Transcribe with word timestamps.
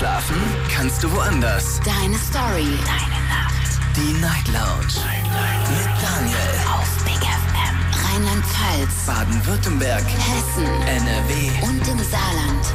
Schlafen 0.00 0.40
kannst 0.74 1.02
du 1.02 1.12
woanders. 1.12 1.78
Deine 1.84 2.16
Story. 2.16 2.78
Deine 2.86 3.20
Nacht. 3.28 3.78
Die 3.94 4.14
Night 4.18 4.46
Lounge. 4.46 4.94
Night, 4.96 5.24
Night. 5.24 5.68
Mit 5.68 5.90
Daniel. 6.00 6.38
Auf 6.72 6.88
Big 7.04 7.20
FM. 7.20 7.76
Rheinland-Pfalz. 8.06 9.04
Baden-Württemberg. 9.04 10.02
Hessen. 10.02 10.64
NRW. 10.64 11.50
Und 11.66 11.86
im 11.86 11.98
Saarland. 11.98 12.72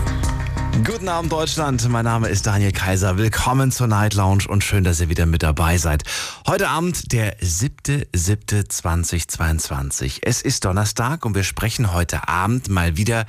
Guten 0.86 1.10
Abend 1.10 1.32
Deutschland, 1.32 1.90
mein 1.90 2.06
Name 2.06 2.28
ist 2.28 2.46
Daniel 2.46 2.72
Kaiser. 2.72 3.18
Willkommen 3.18 3.72
zur 3.72 3.88
Night 3.88 4.14
Lounge 4.14 4.44
und 4.48 4.64
schön, 4.64 4.84
dass 4.84 5.00
ihr 5.00 5.10
wieder 5.10 5.26
mit 5.26 5.42
dabei 5.42 5.80
seid. 5.80 6.04
Heute 6.46 6.68
Abend 6.68 7.12
der 7.12 7.40
7.7.2022. 7.40 10.20
Es 10.22 10.44
ist 10.44 10.64
Donnerstag 10.64 11.26
und 11.26 11.34
wir 11.34 11.44
sprechen 11.44 11.92
heute 11.92 12.28
Abend 12.28 12.70
mal 12.70 12.98
wieder 12.98 13.26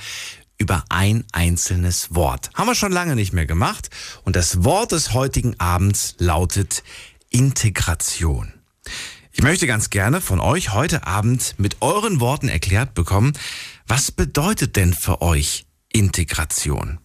über 0.58 0.84
ein 0.88 1.24
einzelnes 1.32 2.14
Wort. 2.14 2.50
Haben 2.54 2.68
wir 2.68 2.74
schon 2.74 2.92
lange 2.92 3.14
nicht 3.14 3.32
mehr 3.32 3.46
gemacht 3.46 3.90
und 4.24 4.36
das 4.36 4.64
Wort 4.64 4.92
des 4.92 5.12
heutigen 5.12 5.58
Abends 5.60 6.14
lautet 6.18 6.82
Integration. 7.30 8.52
Ich 9.32 9.42
möchte 9.42 9.66
ganz 9.66 9.90
gerne 9.90 10.20
von 10.20 10.40
euch 10.40 10.72
heute 10.72 11.06
Abend 11.06 11.54
mit 11.58 11.82
euren 11.82 12.20
Worten 12.20 12.48
erklärt 12.48 12.94
bekommen, 12.94 13.34
was 13.86 14.10
bedeutet 14.10 14.76
denn 14.76 14.94
für 14.94 15.20
euch 15.20 15.66
Integration? 15.92 16.98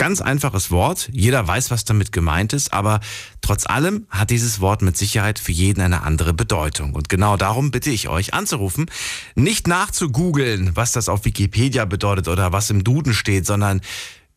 Ganz 0.00 0.22
einfaches 0.22 0.70
Wort, 0.70 1.10
jeder 1.12 1.46
weiß, 1.46 1.70
was 1.70 1.84
damit 1.84 2.10
gemeint 2.10 2.54
ist, 2.54 2.72
aber 2.72 3.00
trotz 3.42 3.66
allem 3.66 4.06
hat 4.08 4.30
dieses 4.30 4.58
Wort 4.58 4.80
mit 4.80 4.96
Sicherheit 4.96 5.38
für 5.38 5.52
jeden 5.52 5.82
eine 5.82 6.04
andere 6.04 6.32
Bedeutung. 6.32 6.94
Und 6.94 7.10
genau 7.10 7.36
darum 7.36 7.70
bitte 7.70 7.90
ich 7.90 8.08
euch 8.08 8.32
anzurufen, 8.32 8.86
nicht 9.34 9.68
nachzugoogeln, 9.68 10.74
was 10.74 10.92
das 10.92 11.10
auf 11.10 11.26
Wikipedia 11.26 11.84
bedeutet 11.84 12.28
oder 12.28 12.50
was 12.50 12.70
im 12.70 12.82
Duden 12.82 13.12
steht, 13.12 13.44
sondern 13.44 13.82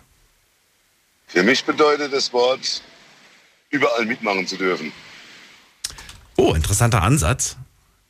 Für 1.27 1.43
mich 1.43 1.63
bedeutet 1.63 2.11
das 2.11 2.31
Wort, 2.33 2.83
überall 3.69 4.05
mitmachen 4.05 4.47
zu 4.47 4.57
dürfen. 4.57 4.91
Oh, 6.35 6.53
interessanter 6.53 7.01
Ansatz. 7.01 7.57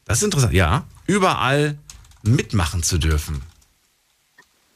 Das 0.05 0.19
ist 0.19 0.23
interessant. 0.23 0.53
Ja, 0.53 0.85
überall 1.07 1.77
mitmachen 2.23 2.83
zu 2.83 2.97
dürfen. 2.97 3.41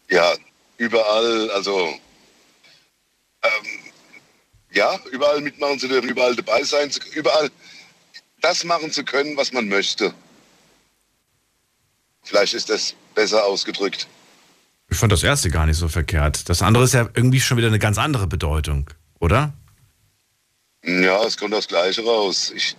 Ja, 0.09 0.33
überall, 0.77 1.49
also 1.51 1.93
ähm, 3.43 3.51
ja, 4.71 4.99
überall 5.11 5.41
mitmachen 5.41 5.79
zu 5.79 5.87
dürfen, 5.87 6.09
überall 6.09 6.35
dabei 6.35 6.63
sein, 6.63 6.91
zu, 6.91 6.99
überall 7.13 7.49
das 8.41 8.63
machen 8.63 8.91
zu 8.91 9.03
können, 9.03 9.37
was 9.37 9.53
man 9.53 9.67
möchte. 9.67 10.13
Vielleicht 12.23 12.53
ist 12.53 12.69
das 12.69 12.95
besser 13.15 13.45
ausgedrückt. 13.45 14.07
Ich 14.89 14.97
fand 14.97 15.11
das 15.11 15.23
erste 15.23 15.49
gar 15.49 15.65
nicht 15.65 15.77
so 15.77 15.87
verkehrt. 15.87 16.49
Das 16.49 16.61
andere 16.61 16.83
ist 16.83 16.93
ja 16.93 17.09
irgendwie 17.13 17.39
schon 17.39 17.57
wieder 17.57 17.67
eine 17.67 17.79
ganz 17.79 17.97
andere 17.97 18.27
Bedeutung, 18.27 18.89
oder? 19.19 19.53
Ja, 20.83 21.23
es 21.23 21.37
kommt 21.37 21.53
das 21.53 21.67
Gleiche 21.67 22.03
raus. 22.03 22.51
Ich, 22.55 22.75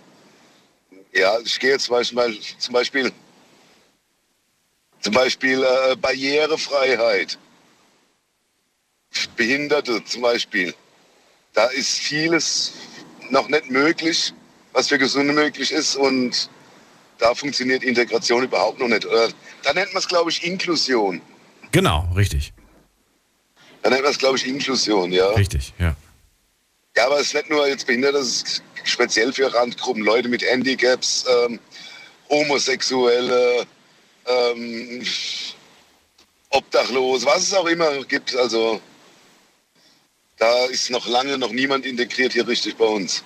ja, 1.13 1.39
ich 1.43 1.59
gehe 1.59 1.71
jetzt 1.71 1.85
zum 1.85 1.95
Beispiel, 1.95 2.39
zum 2.59 2.73
Beispiel, 2.73 3.11
zum 5.01 5.13
Beispiel 5.13 5.63
äh, 5.63 5.95
Barrierefreiheit. 5.95 7.37
Behinderte 9.35 10.03
zum 10.05 10.21
Beispiel. 10.21 10.73
Da 11.53 11.65
ist 11.67 11.99
vieles 11.99 12.73
noch 13.29 13.47
nicht 13.47 13.71
möglich, 13.71 14.33
was 14.73 14.89
für 14.89 14.97
Gesunde 14.97 15.33
möglich 15.33 15.71
ist 15.71 15.95
und 15.95 16.49
da 17.17 17.33
funktioniert 17.33 17.83
Integration 17.83 18.43
überhaupt 18.43 18.79
noch 18.79 18.89
nicht. 18.89 19.05
Oder, 19.05 19.29
da 19.63 19.73
nennt 19.73 19.93
man 19.93 20.01
es, 20.01 20.07
glaube 20.07 20.29
ich, 20.29 20.43
Inklusion. 20.43 21.21
Genau, 21.71 22.09
richtig. 22.15 22.53
Da 23.81 23.89
nennt 23.89 24.03
man 24.03 24.11
es, 24.11 24.17
glaube 24.17 24.37
ich, 24.37 24.45
Inklusion, 24.45 25.11
ja. 25.11 25.29
Richtig, 25.29 25.73
ja. 25.79 25.95
Ja, 26.97 27.07
aber 27.07 27.19
es 27.19 27.27
ist 27.27 27.33
nicht 27.33 27.49
nur 27.49 27.67
jetzt 27.67 27.85
behindert, 27.85 28.15
das 28.15 28.27
ist 28.27 28.63
speziell 28.83 29.33
für 29.33 29.53
Randgruppen, 29.53 30.03
Leute 30.03 30.29
mit 30.29 30.43
Handicaps, 30.43 31.25
ähm, 31.27 31.59
Homosexuelle, 32.29 33.65
ähm, 34.25 35.03
Obdachlose, 36.49 37.25
was 37.25 37.43
es 37.43 37.53
auch 37.53 37.65
immer 37.65 38.03
gibt. 38.05 38.35
Also 38.35 38.79
da 40.37 40.65
ist 40.65 40.89
noch 40.89 41.07
lange 41.07 41.37
noch 41.37 41.51
niemand 41.51 41.85
integriert 41.85 42.33
hier 42.33 42.47
richtig 42.47 42.77
bei 42.77 42.85
uns. 42.85 43.23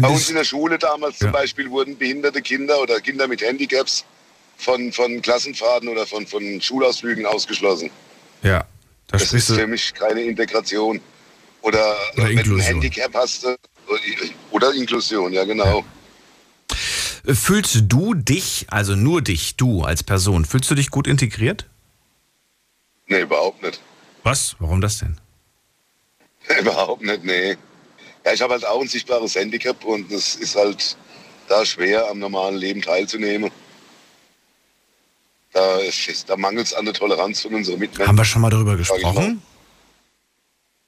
Bei 0.00 0.08
uns 0.08 0.28
in 0.28 0.36
der 0.36 0.44
Schule 0.44 0.78
damals 0.78 1.18
Ja. 1.18 1.26
zum 1.26 1.32
Beispiel 1.32 1.70
wurden 1.70 1.96
behinderte 1.96 2.42
Kinder 2.42 2.80
oder 2.80 3.00
Kinder 3.00 3.26
mit 3.26 3.40
Handicaps 3.40 4.04
von, 4.56 4.92
von 4.92 5.20
Klassenfahrten 5.20 5.88
oder 5.88 6.06
von, 6.06 6.26
von 6.26 6.60
Schulausflügen 6.60 7.26
ausgeschlossen. 7.26 7.90
ja, 8.42 8.66
da 9.08 9.18
Das 9.18 9.32
ist 9.32 9.52
für 9.52 9.66
mich 9.66 9.92
keine 9.94 10.22
Integration. 10.22 11.00
Oder, 11.64 11.96
Oder 12.12 12.16
wenn 12.16 12.16
du 12.16 12.22
ein 12.22 12.38
Inklusion. 12.38 12.62
Handicap 12.62 13.14
hast. 13.14 13.44
äh, 13.44 13.56
Oder 14.50 14.74
Inklusion, 14.74 15.32
ja 15.32 15.44
genau. 15.44 15.82
Fühlst 17.26 17.90
du 17.90 18.12
dich, 18.12 18.66
also 18.68 18.94
nur 18.94 19.22
dich, 19.22 19.56
du 19.56 19.82
als 19.82 20.02
Person, 20.02 20.44
fühlst 20.44 20.70
du 20.70 20.74
dich 20.74 20.90
gut 20.90 21.06
integriert? 21.06 21.66
Nee, 23.06 23.22
überhaupt 23.22 23.62
nicht. 23.62 23.80
Was? 24.24 24.56
Warum 24.58 24.82
das 24.82 24.98
denn? 24.98 25.18
überhaupt 26.60 27.00
nicht, 27.02 27.24
nee. 27.24 27.56
Ja, 28.26 28.32
ich 28.34 28.42
habe 28.42 28.52
halt 28.52 28.66
auch 28.66 28.82
ein 28.82 28.88
sichtbares 28.88 29.34
Handicap 29.34 29.82
und 29.84 30.12
es 30.12 30.34
ist 30.34 30.56
halt 30.56 30.98
da 31.48 31.64
schwer, 31.64 32.10
am 32.10 32.18
normalen 32.18 32.56
Leben 32.56 32.82
teilzunehmen. 32.82 33.50
Da, 35.54 35.78
da 36.26 36.36
mangelt 36.36 36.66
es 36.66 36.74
an 36.74 36.84
der 36.84 36.92
Toleranz 36.92 37.40
von 37.40 37.54
unseren 37.54 37.78
Mitmenschen. 37.78 38.08
Haben 38.08 38.18
wir 38.18 38.24
schon 38.26 38.42
mal 38.42 38.50
darüber 38.50 38.76
gesprochen? 38.76 39.40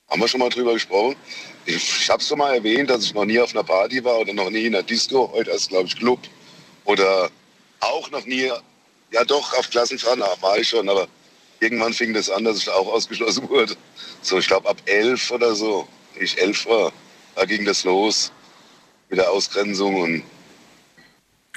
Haben 0.09 0.21
wir 0.21 0.29
schon 0.29 0.41
mal 0.41 0.49
drüber 0.49 0.75
gesprochen? 0.75 1.17
Ich, 1.65 1.75
ich 1.75 2.11
habe 2.11 2.23
es 2.23 2.29
schon 2.29 2.39
mal 2.39 2.55
erwähnt, 2.55 2.91
dass 2.91 3.05
ich 3.05 3.15
noch 3.15 3.25
nie 3.25 3.41
auf 3.41 3.51
einer 3.51 3.65
Party 3.65 4.03
war 4.05 4.21
oder 4.21 4.33
noch 4.33 4.51
nie 4.51 4.67
in 4.67 4.75
einer 4.75 4.85
Disco. 4.85 5.31
Heute 5.33 5.51
ist 5.51 5.69
glaube 5.69 5.87
ich 5.87 5.97
Club. 5.97 6.21
Oder 6.85 7.31
auch 7.81 8.11
noch 8.11 8.25
nie, 8.25 8.51
ja 9.11 9.25
doch, 9.25 9.53
auf 9.59 9.69
Klassenfahren 9.71 10.23
ah, 10.23 10.37
war 10.41 10.59
ich 10.59 10.69
schon, 10.69 10.89
aber 10.89 11.09
irgendwann 11.61 11.93
fing 11.93 12.15
das 12.15 12.31
an, 12.31 12.45
dass 12.45 12.59
ich 12.59 12.65
da 12.67 12.75
auch 12.75 12.87
ausgeschlossen 12.87 13.49
wurde. 13.49 13.77
So, 14.23 14.39
ich 14.39 14.47
glaube 14.47 14.69
ab 14.69 14.81
elf 14.87 15.31
oder 15.31 15.55
so, 15.55 15.89
ich 16.19 16.39
elf 16.39 16.67
war, 16.67 16.93
da 17.35 17.45
ging 17.45 17.65
das 17.65 17.85
los 17.85 18.31
mit 19.09 19.19
der 19.19 19.31
Ausgrenzung 19.31 20.01
und 20.01 20.23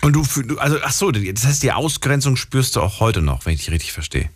Und 0.02 0.14
du, 0.14 0.58
also, 0.58 0.78
ach 0.82 0.92
so, 0.92 1.12
das 1.12 1.46
heißt, 1.46 1.62
die 1.62 1.72
Ausgrenzung 1.72 2.36
spürst 2.36 2.76
du 2.76 2.82
auch 2.82 3.00
heute 3.00 3.22
noch, 3.22 3.46
wenn 3.46 3.54
ich 3.54 3.60
dich 3.60 3.72
richtig 3.72 3.92
verstehe. 3.92 4.30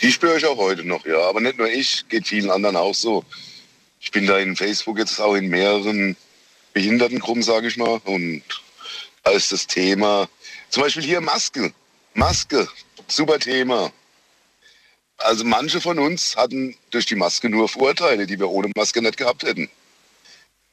Die 0.00 0.12
spüre 0.12 0.36
ich 0.36 0.44
auch 0.44 0.58
heute 0.58 0.84
noch, 0.84 1.06
ja. 1.06 1.20
Aber 1.20 1.40
nicht 1.40 1.58
nur 1.58 1.68
ich, 1.68 2.08
geht 2.08 2.26
vielen 2.26 2.50
anderen 2.50 2.76
auch 2.76 2.94
so. 2.94 3.24
Ich 4.00 4.10
bin 4.10 4.26
da 4.26 4.38
in 4.38 4.56
Facebook 4.56 4.98
jetzt 4.98 5.20
auch 5.20 5.34
in 5.34 5.48
mehreren 5.48 6.16
Behindertengruppen, 6.72 7.42
sage 7.42 7.68
ich 7.68 7.76
mal. 7.76 8.00
Und 8.04 8.42
da 9.24 9.30
ist 9.32 9.52
das 9.52 9.66
Thema, 9.66 10.28
zum 10.68 10.82
Beispiel 10.82 11.02
hier 11.02 11.20
Maske. 11.20 11.72
Maske, 12.14 12.68
super 13.08 13.38
Thema. 13.38 13.92
Also 15.18 15.44
manche 15.44 15.80
von 15.80 15.98
uns 15.98 16.36
hatten 16.36 16.76
durch 16.90 17.06
die 17.06 17.14
Maske 17.14 17.48
nur 17.48 17.68
Vorteile, 17.68 18.26
die 18.26 18.38
wir 18.38 18.50
ohne 18.50 18.70
Maske 18.76 19.00
nicht 19.00 19.16
gehabt 19.16 19.42
hätten. 19.42 19.70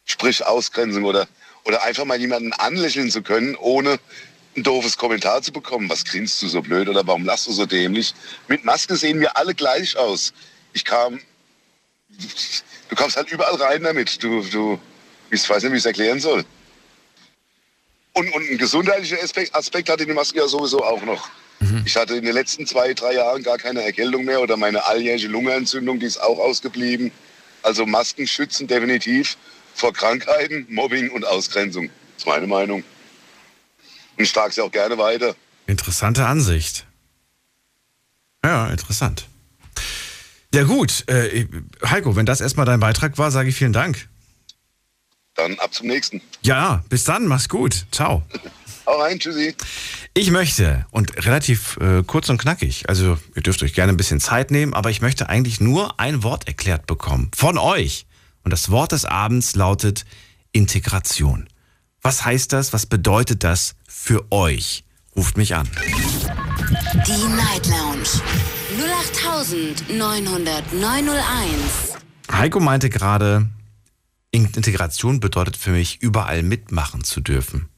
Sprich 0.06 0.46
Ausgrenzung 0.46 1.06
oder, 1.06 1.28
oder 1.64 1.84
einfach 1.84 2.04
mal 2.04 2.20
jemanden 2.20 2.52
anlächeln 2.54 3.10
zu 3.10 3.22
können, 3.22 3.56
ohne 3.56 4.00
ein 4.56 4.64
doofes 4.64 4.98
Kommentar 4.98 5.42
zu 5.42 5.52
bekommen. 5.52 5.90
Was 5.90 6.06
grinst 6.06 6.42
du 6.42 6.48
so 6.48 6.62
blöd 6.62 6.90
oder 6.90 7.06
warum 7.06 7.26
lachst 7.26 7.48
du 7.48 7.52
so 7.52 7.66
dämlich? 7.66 8.14
Mit 8.48 8.64
Maske 8.64 8.96
sehen 8.96 9.20
wir 9.20 9.36
alle 9.38 9.54
gleich 9.54 9.98
aus. 9.98 10.34
Ich 10.74 10.86
kam, 10.86 11.20
du 12.90 12.96
kommst 12.96 13.18
halt 13.18 13.32
überall 13.32 13.56
rein 13.56 13.84
damit. 13.84 14.22
Du, 14.22 14.42
du, 14.44 14.80
ich 15.32 15.50
weiß 15.50 15.64
nicht, 15.64 15.72
wie 15.72 15.78
ich 15.78 15.82
es 15.82 15.86
erklären 15.86 16.20
soll. 16.20 16.46
Und, 18.14 18.32
und 18.34 18.50
ein 18.50 18.58
gesundheitlicher 18.58 19.22
Aspekt, 19.24 19.56
Aspekt 19.56 19.90
hatte 19.90 20.06
die 20.06 20.14
Maske 20.14 20.38
ja 20.38 20.48
sowieso 20.48 20.84
auch 20.84 21.02
noch. 21.04 21.30
Mhm. 21.60 21.84
Ich 21.86 21.96
hatte 21.96 22.16
in 22.16 22.24
den 22.24 22.34
letzten 22.34 22.68
zwei, 22.68 22.94
drei 22.94 23.14
Jahren 23.16 23.42
gar 23.42 23.58
keine 23.58 23.82
Erkältung 23.82 24.26
mehr 24.26 24.40
oder 24.42 24.56
meine 24.56 24.86
alljährige 24.86 25.28
Lungenentzündung, 25.28 26.00
die 26.00 26.06
ist 26.06 26.22
auch 26.22 26.38
ausgeblieben. 26.38 27.12
Also 27.64 27.86
Masken 27.86 28.28
schützen 28.28 28.68
definitiv 28.68 29.38
vor 29.74 29.94
Krankheiten, 29.94 30.68
Mobbing 30.70 31.10
und 31.10 31.26
Ausgrenzung. 31.26 31.90
Das 32.16 32.24
ist 32.24 32.28
meine 32.28 32.46
Meinung. 32.46 32.84
Ich 34.18 34.32
trage 34.32 34.54
sie 34.54 34.62
auch 34.62 34.72
gerne 34.72 34.98
weiter. 34.98 35.36
Interessante 35.68 36.26
Ansicht. 36.26 36.86
Ja, 38.44 38.68
interessant. 38.68 39.28
Ja 40.54 40.64
gut, 40.64 41.08
äh, 41.08 41.48
Heiko, 41.84 42.16
wenn 42.16 42.26
das 42.26 42.42
erstmal 42.42 42.66
dein 42.66 42.80
Beitrag 42.80 43.18
war, 43.18 43.32
sage 43.32 43.50
ich 43.50 43.56
vielen 43.56 43.74
Dank. 43.74 44.08
Dann 45.36 45.58
ab 45.60 45.74
zum 45.74 45.88
nächsten. 45.88 46.22
Ja, 46.44 46.84
bis 46.90 47.06
dann, 47.06 47.26
mach's 47.26 47.50
gut. 47.50 47.88
Ciao. 47.92 48.24
Hau 48.86 49.00
rein, 49.02 49.18
tschüssi. 49.18 49.56
Ich 50.14 50.30
möchte, 50.30 50.86
und 50.92 51.26
relativ 51.26 51.78
äh, 51.78 52.04
kurz 52.06 52.30
und 52.30 52.38
knackig, 52.38 52.88
also 52.90 53.18
ihr 53.34 53.42
dürft 53.42 53.64
euch 53.64 53.74
gerne 53.74 53.94
ein 53.94 53.98
bisschen 53.98 54.20
Zeit 54.20 54.52
nehmen, 54.52 54.74
aber 54.74 54.90
ich 54.90 55.02
möchte 55.02 55.30
eigentlich 55.30 55.60
nur 55.62 56.00
ein 56.00 56.22
Wort 56.22 56.48
erklärt 56.48 56.86
bekommen. 56.86 57.32
Von 57.36 57.58
euch. 57.58 58.06
Und 58.44 58.52
das 58.52 58.70
Wort 58.70 58.92
des 58.92 59.06
Abends 59.06 59.56
lautet 59.56 60.06
Integration. 60.52 61.48
Was 62.06 62.26
heißt 62.26 62.52
das? 62.52 62.74
Was 62.74 62.86
bedeutet 62.86 63.46
das 63.46 63.76
für 63.88 64.30
euch? 64.30 64.84
Ruft 65.16 65.38
mich 65.38 65.56
an. 65.56 65.70
Die 67.08 67.24
Night 67.34 67.66
Lounge 67.68 68.10
0890901. 69.88 71.96
Heiko 72.30 72.60
meinte 72.60 72.90
gerade, 72.90 73.48
Integration 74.32 75.22
bedeutet 75.22 75.56
für 75.56 75.72
mich, 75.72 76.02
überall 76.02 76.44
mitmachen 76.44 77.06
zu 77.06 77.22
dürfen. 77.22 77.70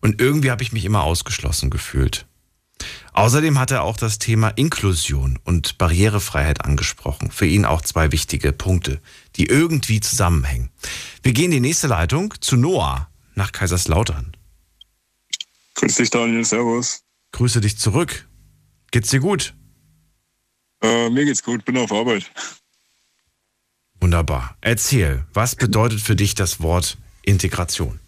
Und 0.00 0.18
irgendwie 0.18 0.50
habe 0.50 0.62
ich 0.62 0.72
mich 0.72 0.86
immer 0.86 1.02
ausgeschlossen 1.02 1.68
gefühlt. 1.68 2.24
Außerdem 3.12 3.58
hat 3.58 3.70
er 3.70 3.82
auch 3.82 3.98
das 3.98 4.18
Thema 4.18 4.48
Inklusion 4.48 5.38
und 5.44 5.76
Barrierefreiheit 5.76 6.64
angesprochen. 6.64 7.30
Für 7.30 7.46
ihn 7.46 7.66
auch 7.66 7.82
zwei 7.82 8.12
wichtige 8.12 8.52
Punkte, 8.52 9.02
die 9.36 9.44
irgendwie 9.44 10.00
zusammenhängen. 10.00 10.70
Wir 11.22 11.34
gehen 11.34 11.46
in 11.46 11.62
die 11.62 11.68
nächste 11.68 11.88
Leitung 11.88 12.32
zu 12.40 12.56
Noah 12.56 13.08
nach 13.38 13.52
Kaiserslautern. 13.52 14.36
Grüß 15.76 15.94
dich, 15.94 16.10
Daniel. 16.10 16.44
Servus. 16.44 17.02
Grüße 17.32 17.60
dich 17.60 17.78
zurück. 17.78 18.28
Geht's 18.90 19.10
dir 19.10 19.20
gut? 19.20 19.54
Äh, 20.82 21.08
mir 21.08 21.24
geht's 21.24 21.42
gut. 21.42 21.64
Bin 21.64 21.78
auf 21.78 21.92
Arbeit. 21.92 22.30
Wunderbar. 24.00 24.56
Erzähl, 24.60 25.24
was 25.32 25.56
bedeutet 25.56 26.00
für 26.00 26.16
dich 26.16 26.34
das 26.34 26.60
Wort 26.60 26.98
Integration? 27.22 27.98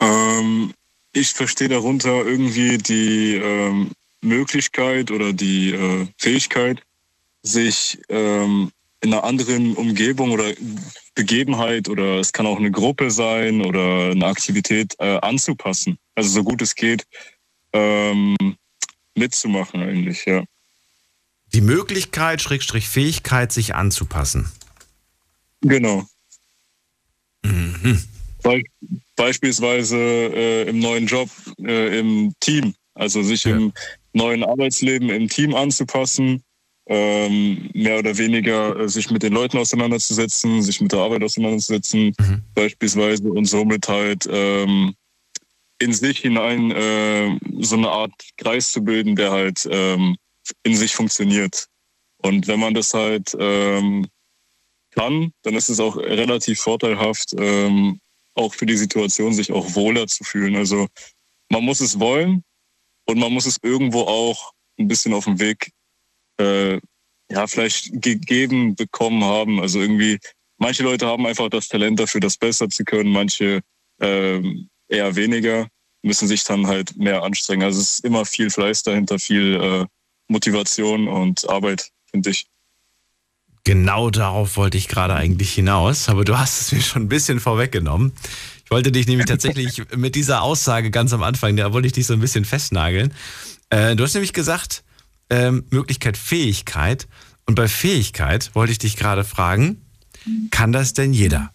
Ähm, 0.00 0.72
ich 1.12 1.32
verstehe 1.32 1.68
darunter 1.68 2.24
irgendwie 2.26 2.78
die 2.78 3.36
ähm, 3.36 3.90
Möglichkeit 4.22 5.10
oder 5.10 5.32
die 5.32 5.72
äh, 5.72 6.06
Fähigkeit, 6.18 6.82
sich 7.42 7.98
ähm, 8.08 8.70
in 9.04 9.12
einer 9.12 9.24
anderen 9.24 9.74
Umgebung 9.76 10.30
oder 10.30 10.52
Begebenheit 11.14 11.88
oder 11.88 12.18
es 12.18 12.32
kann 12.32 12.46
auch 12.46 12.56
eine 12.56 12.70
Gruppe 12.70 13.10
sein 13.10 13.60
oder 13.60 14.10
eine 14.10 14.26
Aktivität 14.26 14.94
äh, 14.98 15.18
anzupassen. 15.18 15.98
Also 16.14 16.30
so 16.30 16.42
gut 16.42 16.62
es 16.62 16.74
geht, 16.74 17.06
ähm, 17.74 18.36
mitzumachen 19.14 19.82
eigentlich, 19.82 20.24
ja. 20.24 20.42
Die 21.52 21.60
Möglichkeit, 21.60 22.40
Schrägstrich 22.40 22.88
Fähigkeit, 22.88 23.52
sich 23.52 23.74
anzupassen. 23.74 24.50
Genau. 25.60 26.04
Mhm. 27.42 28.02
Be 28.42 28.62
beispielsweise 29.16 29.96
äh, 29.96 30.68
im 30.68 30.80
neuen 30.80 31.06
Job, 31.06 31.28
äh, 31.58 32.00
im 32.00 32.34
Team, 32.40 32.74
also 32.94 33.22
sich 33.22 33.44
ja. 33.44 33.54
im 33.54 33.72
neuen 34.12 34.42
Arbeitsleben 34.42 35.10
im 35.10 35.28
Team 35.28 35.54
anzupassen, 35.54 36.42
ähm, 36.86 37.70
mehr 37.72 37.98
oder 37.98 38.16
weniger 38.18 38.78
äh, 38.78 38.88
sich 38.88 39.10
mit 39.10 39.22
den 39.22 39.32
Leuten 39.32 39.58
auseinanderzusetzen, 39.58 40.62
sich 40.62 40.80
mit 40.80 40.92
der 40.92 41.00
Arbeit 41.00 41.22
auseinanderzusetzen, 41.22 42.14
mhm. 42.18 42.42
beispielsweise 42.54 43.30
und 43.30 43.46
somit 43.46 43.88
halt 43.88 44.28
ähm, 44.30 44.94
in 45.78 45.92
sich 45.92 46.18
hinein 46.18 46.70
äh, 46.70 47.38
so 47.60 47.76
eine 47.76 47.88
Art 47.88 48.12
Kreis 48.36 48.72
zu 48.72 48.82
bilden, 48.82 49.16
der 49.16 49.30
halt 49.30 49.66
ähm, 49.70 50.16
in 50.62 50.76
sich 50.76 50.94
funktioniert. 50.94 51.66
Und 52.18 52.46
wenn 52.48 52.60
man 52.60 52.74
das 52.74 52.94
halt 52.94 53.34
ähm, 53.38 54.06
kann, 54.90 55.32
dann 55.42 55.54
ist 55.54 55.68
es 55.68 55.80
auch 55.80 55.96
relativ 55.96 56.60
vorteilhaft, 56.60 57.34
ähm, 57.38 58.00
auch 58.34 58.54
für 58.54 58.66
die 58.66 58.76
Situation 58.76 59.32
sich 59.32 59.52
auch 59.52 59.74
wohler 59.74 60.06
zu 60.06 60.24
fühlen. 60.24 60.56
Also 60.56 60.86
man 61.48 61.64
muss 61.64 61.80
es 61.80 61.98
wollen 61.98 62.42
und 63.06 63.18
man 63.18 63.32
muss 63.32 63.46
es 63.46 63.58
irgendwo 63.62 64.02
auch 64.02 64.52
ein 64.78 64.88
bisschen 64.88 65.14
auf 65.14 65.24
dem 65.24 65.38
Weg 65.38 65.70
äh, 66.38 66.80
ja, 67.30 67.46
vielleicht 67.46 68.02
gegeben 68.02 68.74
bekommen 68.74 69.24
haben. 69.24 69.60
Also 69.60 69.80
irgendwie, 69.80 70.18
manche 70.58 70.82
Leute 70.82 71.06
haben 71.06 71.26
einfach 71.26 71.48
das 71.48 71.68
Talent 71.68 72.00
dafür, 72.00 72.20
das 72.20 72.36
besser 72.36 72.68
zu 72.68 72.84
können, 72.84 73.10
manche 73.10 73.60
ähm, 74.00 74.68
eher 74.88 75.16
weniger, 75.16 75.68
müssen 76.02 76.28
sich 76.28 76.44
dann 76.44 76.66
halt 76.66 76.96
mehr 76.96 77.22
anstrengen. 77.22 77.62
Also 77.62 77.80
es 77.80 77.94
ist 77.94 78.04
immer 78.04 78.24
viel 78.24 78.50
Fleiß 78.50 78.82
dahinter, 78.82 79.18
viel 79.18 79.54
äh, 79.54 79.86
Motivation 80.28 81.08
und 81.08 81.48
Arbeit, 81.48 81.90
finde 82.10 82.30
ich. 82.30 82.46
Genau 83.64 84.10
darauf 84.10 84.58
wollte 84.58 84.76
ich 84.76 84.88
gerade 84.88 85.14
eigentlich 85.14 85.54
hinaus, 85.54 86.10
aber 86.10 86.24
du 86.26 86.36
hast 86.36 86.60
es 86.60 86.72
mir 86.72 86.82
schon 86.82 87.04
ein 87.04 87.08
bisschen 87.08 87.40
vorweggenommen. 87.40 88.12
Ich 88.62 88.70
wollte 88.70 88.92
dich 88.92 89.06
nämlich 89.06 89.26
tatsächlich 89.26 89.82
mit 89.96 90.14
dieser 90.14 90.42
Aussage 90.42 90.90
ganz 90.90 91.14
am 91.14 91.22
Anfang, 91.22 91.56
da 91.56 91.72
wollte 91.72 91.86
ich 91.86 91.94
dich 91.94 92.06
so 92.06 92.12
ein 92.12 92.20
bisschen 92.20 92.44
festnageln. 92.44 93.14
Äh, 93.70 93.96
du 93.96 94.04
hast 94.04 94.12
nämlich 94.12 94.34
gesagt, 94.34 94.84
ähm, 95.30 95.64
Möglichkeit 95.70 96.16
Fähigkeit. 96.16 97.08
Und 97.46 97.54
bei 97.54 97.68
Fähigkeit 97.68 98.54
wollte 98.54 98.72
ich 98.72 98.78
dich 98.78 98.96
gerade 98.96 99.24
fragen, 99.24 99.84
kann 100.50 100.72
das 100.72 100.94
denn 100.94 101.12
jeder? 101.12 101.52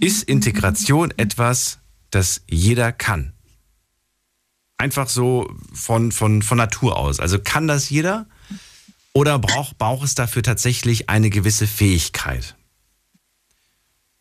Ist 0.00 0.22
Integration 0.22 1.12
etwas, 1.16 1.78
das 2.10 2.42
jeder 2.48 2.92
kann? 2.92 3.32
Einfach 4.78 5.08
so 5.08 5.50
von, 5.72 6.12
von, 6.12 6.42
von 6.42 6.58
Natur 6.58 6.96
aus. 6.96 7.20
Also 7.20 7.38
kann 7.38 7.66
das 7.66 7.90
jeder? 7.90 8.26
Oder 9.12 9.38
braucht, 9.38 9.78
braucht 9.78 10.04
es 10.04 10.14
dafür 10.14 10.42
tatsächlich 10.42 11.08
eine 11.08 11.30
gewisse 11.30 11.66
Fähigkeit? 11.66 12.54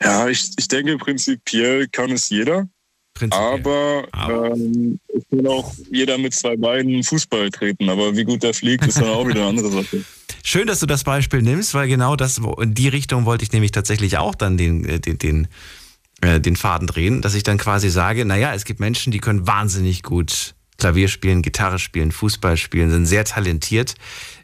Ja, 0.01 0.27
ich, 0.27 0.51
ich 0.57 0.67
denke, 0.67 0.97
prinzipiell 0.97 1.87
kann 1.87 2.11
es 2.11 2.29
jeder. 2.29 2.67
Aber. 3.31 4.07
Ähm, 4.13 4.99
es 5.07 5.23
kann 5.29 5.47
auch 5.47 5.73
jeder 5.91 6.17
mit 6.17 6.33
zwei 6.33 6.55
Beinen 6.57 7.03
Fußball 7.03 7.49
treten. 7.49 7.89
Aber 7.89 8.15
wie 8.15 8.23
gut 8.23 8.43
der 8.43 8.53
fliegt, 8.53 8.85
ist 8.85 8.97
dann 8.97 9.09
auch 9.09 9.27
wieder 9.27 9.41
eine 9.41 9.49
andere 9.49 9.71
Sache. 9.71 10.03
Schön, 10.43 10.67
dass 10.67 10.79
du 10.79 10.85
das 10.85 11.03
Beispiel 11.03 11.41
nimmst, 11.41 11.73
weil 11.73 11.87
genau 11.87 12.15
das 12.15 12.39
in 12.61 12.73
die 12.73 12.87
Richtung 12.87 13.25
wollte 13.25 13.43
ich 13.43 13.51
nämlich 13.51 13.71
tatsächlich 13.71 14.17
auch 14.17 14.35
dann 14.35 14.57
den, 14.57 14.85
äh, 14.85 14.99
den, 14.99 15.17
den, 15.17 15.47
äh, 16.21 16.39
den 16.39 16.55
Faden 16.55 16.87
drehen, 16.87 17.21
dass 17.21 17.33
ich 17.33 17.43
dann 17.43 17.57
quasi 17.57 17.89
sage, 17.89 18.25
naja, 18.25 18.53
es 18.53 18.65
gibt 18.65 18.79
Menschen, 18.79 19.11
die 19.11 19.19
können 19.19 19.47
wahnsinnig 19.47 20.03
gut 20.03 20.53
Klavier 20.77 21.07
spielen, 21.07 21.41
Gitarre 21.41 21.79
spielen, 21.79 22.11
Fußball 22.11 22.57
spielen, 22.57 22.91
sind 22.91 23.05
sehr 23.05 23.25
talentiert. 23.25 23.95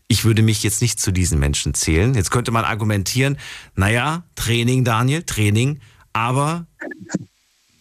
Ich 0.07 0.25
würde 0.25 0.41
mich 0.41 0.63
jetzt 0.63 0.81
nicht 0.81 0.99
zu 0.99 1.11
diesen 1.11 1.39
Menschen 1.39 1.73
zählen. 1.73 2.15
Jetzt 2.15 2.31
könnte 2.31 2.51
man 2.51 2.65
argumentieren, 2.65 3.37
naja, 3.75 4.23
Training, 4.35 4.83
Daniel, 4.83 5.23
Training, 5.23 5.79
aber 6.13 6.67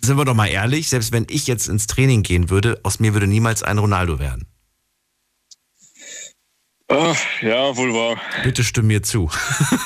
sind 0.02 0.16
wir 0.16 0.24
doch 0.24 0.34
mal 0.34 0.48
ehrlich, 0.48 0.88
selbst 0.88 1.12
wenn 1.12 1.26
ich 1.28 1.46
jetzt 1.46 1.68
ins 1.68 1.86
Training 1.86 2.22
gehen 2.22 2.50
würde, 2.50 2.80
aus 2.82 3.00
mir 3.00 3.12
würde 3.12 3.26
niemals 3.26 3.62
ein 3.62 3.78
Ronaldo 3.78 4.18
werden. 4.18 4.46
Ach, 6.88 7.16
ja, 7.40 7.76
wohl 7.76 7.94
wahr. 7.94 8.20
Bitte 8.42 8.64
stimm 8.64 8.88
mir 8.88 9.02
zu. 9.02 9.30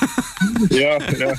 ja, 0.69 0.97
ja. 1.11 1.33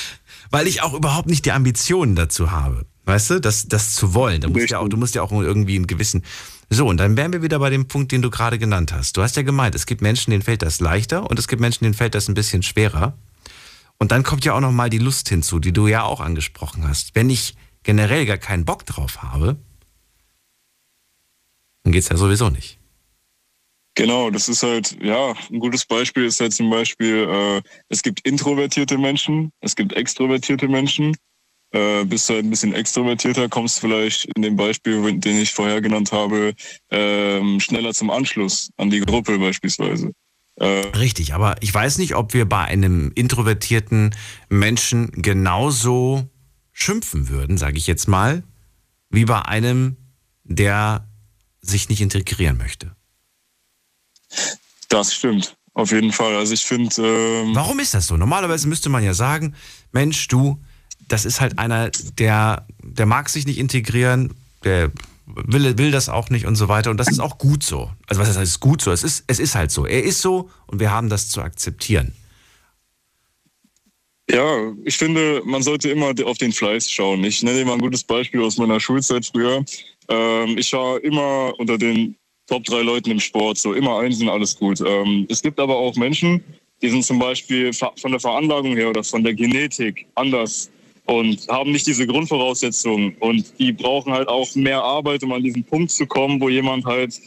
Weil 0.50 0.66
ich 0.66 0.82
auch 0.82 0.94
überhaupt 0.94 1.28
nicht 1.28 1.44
die 1.44 1.52
Ambitionen 1.52 2.16
dazu 2.16 2.50
habe. 2.50 2.86
Weißt 3.04 3.30
du, 3.30 3.40
das, 3.40 3.68
das 3.68 3.94
zu 3.94 4.14
wollen. 4.14 4.40
Du 4.40 4.48
musst, 4.48 4.70
ja 4.70 4.78
auch, 4.78 4.88
du 4.88 4.96
musst 4.96 5.14
ja 5.14 5.22
auch 5.22 5.32
irgendwie 5.32 5.76
einen 5.76 5.86
gewissen 5.86 6.22
So, 6.70 6.86
und 6.86 6.96
dann 6.96 7.16
wären 7.16 7.32
wir 7.32 7.42
wieder 7.42 7.58
bei 7.58 7.70
dem 7.70 7.86
Punkt, 7.86 8.12
den 8.12 8.22
du 8.22 8.30
gerade 8.30 8.58
genannt 8.58 8.92
hast. 8.92 9.16
Du 9.16 9.22
hast 9.22 9.36
ja 9.36 9.42
gemeint, 9.42 9.74
es 9.74 9.86
gibt 9.86 10.00
Menschen, 10.00 10.30
denen 10.30 10.42
fällt 10.42 10.62
das 10.62 10.80
leichter 10.80 11.28
und 11.28 11.38
es 11.38 11.48
gibt 11.48 11.60
Menschen, 11.60 11.84
denen 11.84 11.94
fällt 11.94 12.14
das 12.14 12.28
ein 12.28 12.34
bisschen 12.34 12.62
schwerer. 12.62 13.14
Und 13.98 14.12
dann 14.12 14.22
kommt 14.22 14.44
ja 14.44 14.54
auch 14.54 14.60
noch 14.60 14.72
mal 14.72 14.88
die 14.88 14.98
Lust 14.98 15.28
hinzu, 15.28 15.58
die 15.58 15.72
du 15.72 15.86
ja 15.86 16.04
auch 16.04 16.20
angesprochen 16.20 16.88
hast. 16.88 17.14
Wenn 17.14 17.28
ich 17.28 17.54
generell 17.82 18.26
gar 18.26 18.38
keinen 18.38 18.64
Bock 18.64 18.86
drauf 18.86 19.22
habe, 19.22 19.56
dann 21.82 21.92
geht's 21.92 22.08
ja 22.08 22.16
sowieso 22.16 22.50
nicht. 22.50 22.78
Genau, 23.94 24.30
das 24.30 24.48
ist 24.48 24.62
halt, 24.62 24.96
ja, 25.02 25.34
ein 25.50 25.58
gutes 25.58 25.84
Beispiel 25.84 26.24
ist 26.24 26.40
halt 26.40 26.52
zum 26.52 26.70
Beispiel, 26.70 27.28
äh, 27.28 27.62
es 27.88 28.02
gibt 28.02 28.20
introvertierte 28.20 28.96
Menschen, 28.96 29.52
es 29.60 29.74
gibt 29.74 29.92
extrovertierte 29.94 30.68
Menschen. 30.68 31.16
Äh, 31.72 32.04
bist 32.04 32.28
du 32.28 32.34
halt 32.34 32.44
ein 32.44 32.50
bisschen 32.50 32.74
extrovertierter, 32.74 33.48
kommst 33.48 33.78
vielleicht 33.78 34.24
in 34.34 34.42
dem 34.42 34.56
Beispiel, 34.56 35.20
den 35.20 35.36
ich 35.38 35.52
vorher 35.52 35.80
genannt 35.80 36.10
habe, 36.10 36.54
ähm, 36.90 37.60
schneller 37.60 37.94
zum 37.94 38.10
Anschluss 38.10 38.70
an 38.76 38.90
die 38.90 39.00
Gruppe 39.00 39.38
beispielsweise. 39.38 40.12
Äh, 40.56 40.86
Richtig, 40.96 41.32
aber 41.32 41.56
ich 41.60 41.72
weiß 41.72 41.98
nicht, 41.98 42.16
ob 42.16 42.34
wir 42.34 42.48
bei 42.48 42.64
einem 42.64 43.12
introvertierten 43.14 44.14
Menschen 44.48 45.10
genauso 45.12 46.28
schimpfen 46.80 47.28
würden, 47.28 47.58
sage 47.58 47.78
ich 47.78 47.86
jetzt 47.86 48.08
mal, 48.08 48.42
wie 49.10 49.24
bei 49.24 49.42
einem, 49.42 49.96
der 50.44 51.06
sich 51.60 51.88
nicht 51.88 52.00
integrieren 52.00 52.56
möchte. 52.56 52.94
Das 54.88 55.14
stimmt, 55.14 55.56
auf 55.74 55.92
jeden 55.92 56.12
Fall. 56.12 56.36
Also 56.36 56.54
ich 56.54 56.64
finde. 56.64 56.94
Ähm 57.02 57.54
Warum 57.54 57.78
ist 57.80 57.94
das 57.94 58.06
so? 58.06 58.16
Normalerweise 58.16 58.68
müsste 58.68 58.88
man 58.88 59.04
ja 59.04 59.14
sagen, 59.14 59.54
Mensch, 59.92 60.28
du, 60.28 60.62
das 61.08 61.24
ist 61.24 61.40
halt 61.40 61.58
einer, 61.58 61.90
der, 62.18 62.66
der 62.82 63.06
mag 63.06 63.28
sich 63.28 63.46
nicht 63.46 63.58
integrieren, 63.58 64.34
der 64.64 64.90
will, 65.26 65.76
will 65.78 65.90
das 65.90 66.08
auch 66.08 66.30
nicht 66.30 66.46
und 66.46 66.56
so 66.56 66.68
weiter. 66.68 66.90
Und 66.90 66.96
das 66.96 67.08
ist 67.08 67.20
auch 67.20 67.38
gut 67.38 67.62
so. 67.62 67.90
Also 68.06 68.20
was 68.20 68.28
heißt, 68.28 68.38
es 68.38 68.48
ist 68.50 68.60
gut 68.60 68.82
so? 68.82 68.90
Es 68.90 69.02
ist, 69.02 69.24
es 69.26 69.38
ist 69.38 69.54
halt 69.54 69.70
so. 69.70 69.86
Er 69.86 70.02
ist 70.02 70.20
so 70.20 70.50
und 70.66 70.80
wir 70.80 70.90
haben 70.90 71.08
das 71.08 71.28
zu 71.28 71.42
akzeptieren. 71.42 72.14
Ja, 74.32 74.72
ich 74.84 74.96
finde, 74.96 75.42
man 75.44 75.62
sollte 75.62 75.90
immer 75.90 76.14
auf 76.24 76.38
den 76.38 76.52
Fleiß 76.52 76.88
schauen. 76.90 77.24
Ich 77.24 77.42
nenne 77.42 77.64
mal 77.64 77.72
ein 77.72 77.80
gutes 77.80 78.04
Beispiel 78.04 78.42
aus 78.42 78.58
meiner 78.58 78.78
Schulzeit 78.78 79.26
früher. 79.26 79.64
Ähm, 80.08 80.56
ich 80.56 80.72
war 80.72 81.02
immer 81.02 81.52
unter 81.58 81.76
den 81.76 82.14
Top 82.46 82.64
drei 82.64 82.82
Leuten 82.82 83.10
im 83.10 83.18
Sport, 83.20 83.58
so 83.58 83.74
immer 83.74 83.98
einzeln, 83.98 84.28
alles 84.28 84.56
gut. 84.56 84.80
Ähm, 84.86 85.26
es 85.28 85.42
gibt 85.42 85.58
aber 85.58 85.76
auch 85.76 85.96
Menschen, 85.96 86.44
die 86.80 86.90
sind 86.90 87.04
zum 87.04 87.18
Beispiel 87.18 87.72
von 87.72 88.10
der 88.10 88.20
Veranlagung 88.20 88.76
her 88.76 88.90
oder 88.90 89.02
von 89.02 89.24
der 89.24 89.34
Genetik 89.34 90.06
anders 90.14 90.70
und 91.06 91.48
haben 91.48 91.72
nicht 91.72 91.88
diese 91.88 92.06
Grundvoraussetzungen 92.06 93.16
und 93.18 93.58
die 93.58 93.72
brauchen 93.72 94.12
halt 94.12 94.28
auch 94.28 94.54
mehr 94.54 94.82
Arbeit, 94.82 95.24
um 95.24 95.32
an 95.32 95.42
diesen 95.42 95.64
Punkt 95.64 95.90
zu 95.90 96.06
kommen, 96.06 96.40
wo 96.40 96.48
jemand 96.48 96.84
halt 96.84 97.18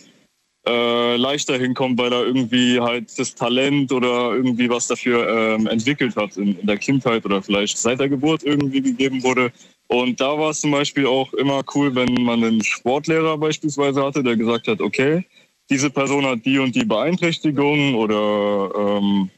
äh, 0.66 1.16
leichter 1.18 1.58
hinkommt, 1.58 1.98
weil 2.00 2.14
er 2.14 2.26
irgendwie 2.26 2.80
halt 2.80 3.18
das 3.20 3.36
Talent 3.36 3.92
oder 3.92 4.34
irgendwie 4.34 4.70
was 4.70 4.88
dafür 4.88 5.28
ähm, 5.28 5.68
entwickelt 5.68 6.16
hat 6.16 6.38
in, 6.38 6.58
in, 6.58 6.68
der 6.68 6.78
Kindheit 6.78 7.26
oder 7.26 7.42
vielleicht 7.42 7.78
seit 7.78 8.00
der 8.00 8.10
Geburt 8.10 8.44
irgendwie 8.44 8.82
gegeben 8.82 9.22
wurde. 9.24 9.52
Und 9.88 10.22
da 10.22 10.38
war 10.38 10.52
es 10.52 10.62
zum 10.62 10.72
Beispiel 10.72 11.06
auch 11.06 11.34
immer 11.34 11.64
cool, 11.76 11.94
wenn 11.96 12.14
man 12.24 12.44
einen 12.44 12.64
Sportlehrer 12.64 13.38
beispielsweise 13.38 14.04
hatte, 14.04 14.24
der 14.24 14.38
gesagt 14.38 14.68
hat, 14.68 14.80
okay, 14.80 15.26
diese 15.70 15.90
Person 15.90 16.26
hat 16.26 16.46
die 16.46 16.60
und 16.60 16.76
die 16.76 16.86
Beeinträchtigung 16.86 17.96
oder 17.96 18.72
ähm, 18.76 19.30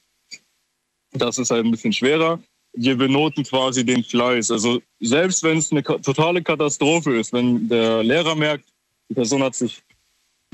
das 1.14 1.38
ist 1.38 1.52
halt 1.52 1.66
ein 1.66 1.72
bisschen 1.72 1.94
schwerer. 1.94 2.40
Wir 2.74 2.96
benoten 2.98 3.44
quasi 3.44 3.86
den 3.86 4.04
Fleiß. 4.04 4.52
Also 4.52 4.82
selbst 5.00 5.44
wenn 5.44 5.58
es 5.58 5.72
eine 5.72 5.82
totale 5.82 6.44
Katastrophe 6.44 7.18
ist, 7.18 7.34
wenn 7.34 7.68
der 7.68 8.04
Lehrer 8.04 8.36
merkt, 8.36 8.66
die 9.10 9.14
Person 9.16 9.44
hat 9.44 9.56
sich 9.56 9.82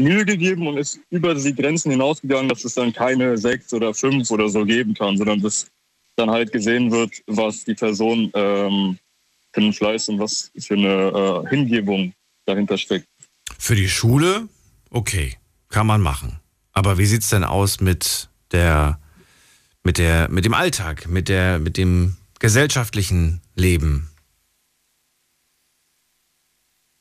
Mühe 0.01 0.25
gegeben 0.25 0.67
und 0.67 0.77
ist 0.77 0.99
über 1.09 1.33
die 1.33 1.55
Grenzen 1.55 1.91
hinausgegangen, 1.91 2.49
dass 2.49 2.65
es 2.65 2.73
dann 2.73 2.93
keine 2.93 3.37
sechs 3.37 3.73
oder 3.73 3.93
fünf 3.93 4.29
oder 4.31 4.49
so 4.49 4.65
geben 4.65 4.93
kann, 4.93 5.17
sondern 5.17 5.41
dass 5.41 5.67
dann 6.15 6.29
halt 6.29 6.51
gesehen 6.51 6.91
wird, 6.91 7.23
was 7.27 7.63
die 7.63 7.73
Person 7.73 8.31
ähm, 8.33 8.97
für 9.53 9.61
einen 9.61 9.73
Fleiß 9.73 10.09
und 10.09 10.19
was 10.19 10.51
für 10.57 10.75
eine 10.75 11.45
äh, 11.45 11.49
Hingebung 11.49 12.13
dahinter 12.45 12.77
steckt. 12.77 13.07
Für 13.57 13.75
die 13.75 13.89
Schule, 13.89 14.47
okay, 14.89 15.37
kann 15.69 15.87
man 15.87 16.01
machen. 16.01 16.39
Aber 16.73 16.97
wie 16.97 17.05
sieht 17.05 17.23
es 17.23 17.29
denn 17.29 17.43
aus 17.43 17.79
mit 17.79 18.29
der, 18.51 18.99
mit 19.83 19.97
der, 19.97 20.29
mit 20.29 20.45
dem 20.45 20.53
Alltag, 20.53 21.07
mit 21.07 21.27
der, 21.29 21.59
mit 21.59 21.77
dem 21.77 22.17
gesellschaftlichen 22.39 23.41
Leben? 23.55 24.09